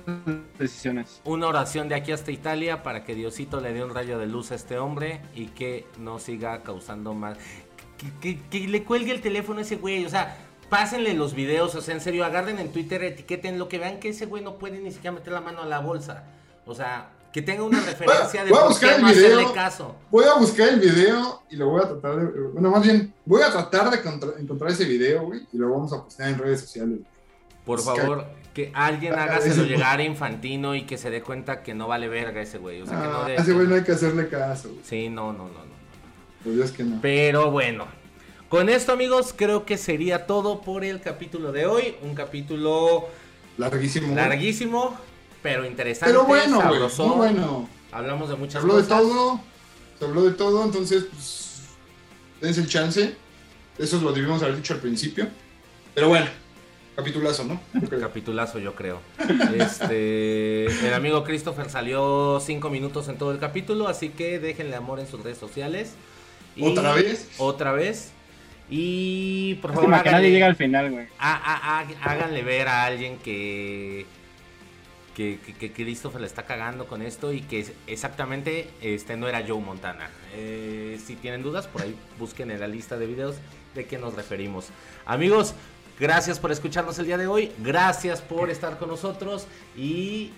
decisiones. 0.58 1.20
Una 1.24 1.48
oración 1.48 1.90
de 1.90 1.96
aquí 1.96 2.12
hasta 2.12 2.32
Italia 2.32 2.82
para 2.82 3.04
que 3.04 3.14
Diosito 3.14 3.60
le 3.60 3.74
dé 3.74 3.84
un 3.84 3.90
rayo 3.90 4.18
de 4.18 4.28
luz 4.28 4.50
a 4.50 4.54
este 4.54 4.78
hombre 4.78 5.20
y 5.34 5.48
que 5.48 5.86
no 5.98 6.18
siga 6.18 6.62
causando 6.62 7.12
más. 7.12 7.36
Que, 7.98 8.38
que, 8.38 8.40
que 8.48 8.66
le 8.66 8.82
cuelgue 8.82 9.12
el 9.12 9.20
teléfono 9.20 9.58
a 9.58 9.62
ese 9.62 9.76
güey, 9.76 10.06
o 10.06 10.08
sea, 10.08 10.38
pásenle 10.68 11.14
los 11.14 11.34
videos, 11.34 11.74
o 11.74 11.80
sea, 11.80 11.94
en 11.94 12.00
serio, 12.00 12.24
agarren 12.24 12.58
en 12.58 12.72
Twitter, 12.72 13.02
etiqueten 13.02 13.58
lo 13.58 13.68
que 13.68 13.78
vean 13.78 14.00
que 14.00 14.10
ese 14.10 14.26
güey 14.26 14.42
no 14.42 14.56
puede 14.56 14.78
ni 14.80 14.92
siquiera 14.92 15.12
meter 15.12 15.32
la 15.32 15.40
mano 15.40 15.62
a 15.62 15.66
la 15.66 15.80
bolsa. 15.80 16.24
O 16.66 16.74
sea, 16.74 17.10
que 17.32 17.42
tenga 17.42 17.64
una 17.64 17.80
referencia 17.80 18.42
voy, 18.42 18.50
voy 18.50 18.60
de 18.60 18.68
por 18.68 18.80
qué 18.80 18.86
no 18.86 19.08
video, 19.08 19.38
hacerle 19.38 19.52
caso. 19.54 19.96
Voy 20.10 20.24
a 20.24 20.34
buscar 20.34 20.68
el 20.68 20.80
video 20.80 21.42
y 21.50 21.56
lo 21.56 21.68
voy 21.68 21.82
a 21.82 21.88
tratar 21.88 22.16
de. 22.16 22.40
Bueno, 22.48 22.70
más 22.70 22.82
bien, 22.82 23.12
voy 23.24 23.42
a 23.42 23.50
tratar 23.50 23.90
de 23.90 24.02
contra, 24.02 24.30
encontrar 24.38 24.70
ese 24.70 24.84
video, 24.84 25.24
güey, 25.24 25.40
y 25.52 25.58
lo 25.58 25.70
vamos 25.70 25.92
a 25.92 26.02
postear 26.02 26.30
en 26.30 26.38
redes 26.38 26.60
sociales. 26.60 27.00
Por 27.64 27.80
favor, 27.80 28.26
que 28.54 28.70
alguien 28.72 29.14
hágaselo 29.14 29.64
llegar 29.64 29.98
a 29.98 30.04
Infantino 30.04 30.74
y 30.76 30.82
que 30.82 30.96
se 30.96 31.10
dé 31.10 31.22
cuenta 31.22 31.62
que 31.62 31.74
no 31.74 31.88
vale 31.88 32.08
verga 32.08 32.40
ese 32.40 32.58
güey. 32.58 32.82
O 32.82 32.86
sea, 32.86 33.00
que 33.00 33.08
no 33.08 33.16
Ah, 33.22 33.26
de, 33.26 33.34
ese 33.34 33.52
güey 33.52 33.66
no 33.66 33.74
hay 33.74 33.82
que 33.82 33.92
hacerle 33.92 34.28
caso. 34.28 34.68
Güey. 34.68 34.80
Sí, 34.84 35.08
no, 35.08 35.32
no, 35.32 35.48
no, 35.48 35.64
no. 35.64 35.74
Pues 36.44 36.54
Dios 36.54 36.70
que 36.70 36.84
no. 36.84 37.00
Pero 37.02 37.50
bueno. 37.50 37.86
Con 38.54 38.68
esto, 38.68 38.92
amigos, 38.92 39.34
creo 39.36 39.66
que 39.66 39.76
sería 39.76 40.26
todo 40.26 40.60
por 40.60 40.84
el 40.84 41.00
capítulo 41.00 41.50
de 41.50 41.66
hoy. 41.66 41.96
Un 42.02 42.14
capítulo 42.14 43.08
larguísimo. 43.58 44.14
Larguísimo, 44.14 44.96
pero 45.42 45.66
interesante. 45.66 46.12
Pero 46.12 46.24
bueno, 46.24 46.58
güey. 46.58 46.68
sabrosón. 46.68 47.08
Muy 47.08 47.16
bueno. 47.16 47.68
Hablamos 47.90 48.28
de 48.28 48.36
Se 48.36 48.40
muchas 48.40 48.62
habló 48.62 48.76
de 48.76 48.84
todo. 48.84 49.40
Se 49.98 50.04
habló 50.04 50.22
de 50.22 50.30
todo, 50.34 50.62
entonces, 50.62 51.02
pues. 51.10 51.62
Dense 52.40 52.60
el 52.60 52.68
chance. 52.68 53.16
Eso 53.76 54.00
lo 54.00 54.12
debimos 54.12 54.40
haber 54.40 54.54
dicho 54.54 54.72
al 54.74 54.78
principio. 54.78 55.26
Pero 55.92 56.06
bueno, 56.10 56.26
capitulazo, 56.94 57.42
¿no? 57.42 57.60
Yo. 57.74 57.98
Capitulazo, 57.98 58.60
yo 58.60 58.76
creo. 58.76 59.00
Este, 59.52 60.66
el 60.66 60.94
amigo 60.94 61.24
Christopher 61.24 61.68
salió 61.70 62.38
cinco 62.38 62.70
minutos 62.70 63.08
en 63.08 63.18
todo 63.18 63.32
el 63.32 63.40
capítulo, 63.40 63.88
así 63.88 64.10
que 64.10 64.38
déjenle 64.38 64.76
amor 64.76 65.00
en 65.00 65.08
sus 65.08 65.24
redes 65.24 65.38
sociales. 65.38 65.94
Y- 66.54 66.64
¿Otra 66.64 66.94
vez? 66.94 67.30
Otra 67.38 67.72
vez. 67.72 68.12
Y 68.70 69.54
por 69.56 69.74
favor, 69.74 69.90
que 69.90 69.96
háganle- 69.96 70.10
nadie 70.12 70.30
llega 70.30 70.46
al 70.46 70.56
final, 70.56 70.90
güey. 70.90 71.06
há- 71.18 71.34
há- 71.36 71.80
há- 71.80 72.10
háganle 72.12 72.42
ver 72.42 72.68
a 72.68 72.84
alguien 72.84 73.18
que 73.18 74.06
que, 75.14 75.38
que, 75.38 75.52
que 75.54 75.72
Christopher 75.72 76.20
le 76.20 76.26
está 76.26 76.42
cagando 76.42 76.88
con 76.88 77.00
esto 77.00 77.32
y 77.32 77.40
que 77.42 77.64
exactamente 77.86 78.68
este 78.80 79.16
no 79.16 79.28
era 79.28 79.44
Joe 79.46 79.60
Montana. 79.60 80.10
Eh, 80.34 80.98
si 81.06 81.14
tienen 81.14 81.40
dudas, 81.44 81.68
por 81.68 81.82
ahí 81.82 81.94
busquen 82.18 82.50
en 82.50 82.58
la 82.58 82.66
lista 82.66 82.96
de 82.98 83.06
videos 83.06 83.36
de 83.76 83.86
qué 83.86 83.96
nos 83.96 84.14
referimos. 84.14 84.70
Amigos, 85.06 85.54
gracias 86.00 86.40
por 86.40 86.50
escucharnos 86.50 86.98
el 86.98 87.06
día 87.06 87.16
de 87.16 87.28
hoy, 87.28 87.52
gracias 87.60 88.22
por 88.22 88.50
estar 88.50 88.76
con 88.76 88.88
nosotros 88.88 89.46
y 89.76 90.32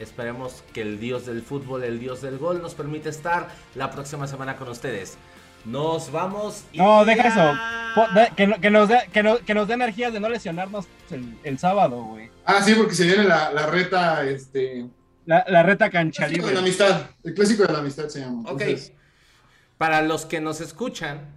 esperemos 0.00 0.64
que 0.74 0.82
el 0.82 0.98
dios 0.98 1.24
del 1.26 1.42
fútbol, 1.42 1.84
el 1.84 2.00
dios 2.00 2.20
del 2.20 2.36
gol, 2.38 2.60
nos 2.60 2.74
permita 2.74 3.10
estar 3.10 3.46
la 3.76 3.92
próxima 3.92 4.26
semana 4.26 4.56
con 4.56 4.68
ustedes. 4.70 5.18
Nos 5.64 6.10
vamos. 6.10 6.64
y 6.72 6.78
No, 6.78 7.04
deja 7.04 7.22
ya- 7.24 7.28
eso. 7.28 8.34
Que, 8.36 8.46
no- 8.46 8.60
que 8.60 8.70
nos 8.70 8.88
dé 8.88 8.98
que 9.12 9.22
no- 9.22 9.38
que 9.38 9.52
nos 9.54 9.66
dé 9.68 9.74
energías 9.74 10.12
de 10.12 10.20
no 10.20 10.28
lesionarnos 10.28 10.86
el, 11.10 11.36
el 11.44 11.58
sábado, 11.58 12.02
güey. 12.04 12.30
Ah, 12.44 12.62
sí, 12.62 12.74
porque 12.74 12.94
se 12.94 13.04
viene 13.04 13.24
la, 13.24 13.50
la 13.52 13.66
reta, 13.66 14.24
este. 14.24 14.86
La, 15.26 15.44
la 15.48 15.62
reta 15.62 15.90
cancha 15.90 16.24
Clásico 16.26 16.46
de 16.46 16.54
la 16.54 16.60
libre. 16.62 16.84
amistad. 16.84 17.10
El 17.24 17.34
clásico 17.34 17.64
de 17.64 17.72
la 17.72 17.78
amistad 17.80 18.08
se 18.08 18.20
llama. 18.20 18.42
Ok. 18.50 18.60
Entonces, 18.62 18.92
Para 19.76 20.02
los 20.02 20.24
que 20.26 20.40
nos 20.40 20.60
escuchan, 20.60 21.28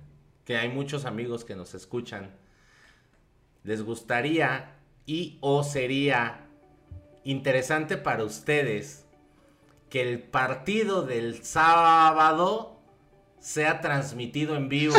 que 0.45 0.57
hay 0.57 0.69
muchos 0.69 1.05
amigos 1.05 1.43
que 1.45 1.55
nos 1.55 1.73
escuchan, 1.73 2.31
les 3.63 3.81
gustaría 3.81 4.75
y 5.05 5.37
o 5.41 5.63
sería 5.63 6.41
interesante 7.23 7.97
para 7.97 8.23
ustedes 8.23 9.05
que 9.89 10.01
el 10.01 10.19
partido 10.19 11.03
del 11.03 11.43
sábado 11.43 12.72
sea 13.43 13.81
transmitido 13.81 14.55
en 14.55 14.69
vivo 14.69 14.95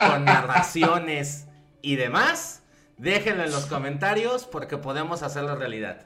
con 0.00 0.24
narraciones 0.24 1.46
y 1.80 1.94
demás. 1.94 2.62
Déjenlo 2.96 3.44
en 3.44 3.52
los 3.52 3.66
comentarios 3.66 4.44
porque 4.44 4.76
podemos 4.76 5.22
hacerlo 5.22 5.54
realidad. 5.54 6.00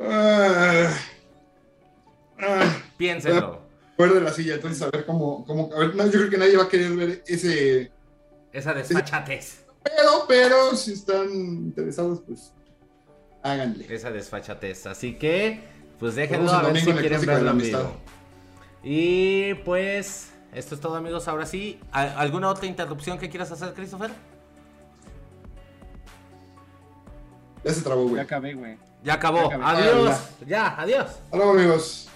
ah, 0.00 0.88
ah, 2.40 2.76
Piénsenlo. 2.96 3.60
fuera 3.96 4.14
de 4.14 4.20
la 4.20 4.32
silla, 4.32 4.54
entonces 4.54 4.80
a 4.82 4.90
ver 4.90 5.04
cómo. 5.04 5.44
cómo 5.44 5.68
a 5.74 5.80
ver, 5.80 5.96
no, 5.96 6.04
yo 6.04 6.12
creo 6.12 6.30
que 6.30 6.38
nadie 6.38 6.56
va 6.56 6.64
a 6.64 6.68
querer 6.68 6.92
ver 6.92 7.24
ese. 7.26 7.90
Esa 8.52 8.72
desfachatez. 8.72 9.64
Pero, 9.82 10.26
pero, 10.28 10.76
si 10.76 10.92
están 10.92 11.28
interesados, 11.32 12.20
pues. 12.24 12.52
Háganle. 13.42 13.92
esa 13.92 14.12
desfachatez. 14.12 14.86
Así 14.86 15.14
que, 15.14 15.60
pues 15.98 16.14
déjenlo 16.14 16.52
a 16.52 16.62
ver 16.62 16.80
si 16.80 16.92
quieren 16.92 17.26
verlo 17.26 17.50
en 17.50 17.58
vivo. 17.58 17.96
Y 18.84 19.54
pues, 19.64 20.31
Esto 20.52 20.74
es 20.74 20.80
todo, 20.80 20.96
amigos. 20.96 21.28
Ahora 21.28 21.46
sí, 21.46 21.80
¿a- 21.92 22.18
¿alguna 22.20 22.48
otra 22.50 22.66
interrupción 22.66 23.18
que 23.18 23.28
quieras 23.30 23.50
hacer, 23.52 23.72
Christopher? 23.72 24.10
Ya 27.64 27.72
se 27.72 27.80
trabó, 27.82 28.04
Ya 28.04 28.08
güey. 28.10 28.20
acabé, 28.22 28.54
güey. 28.54 28.76
Ya 29.02 29.14
acabó. 29.14 29.48
Ya 29.50 29.56
acabé. 29.56 29.64
Adiós. 29.88 30.20
Ya, 30.46 30.80
adiós. 30.80 31.06
Hasta 31.06 31.36
luego, 31.36 31.52
amigos. 31.52 32.08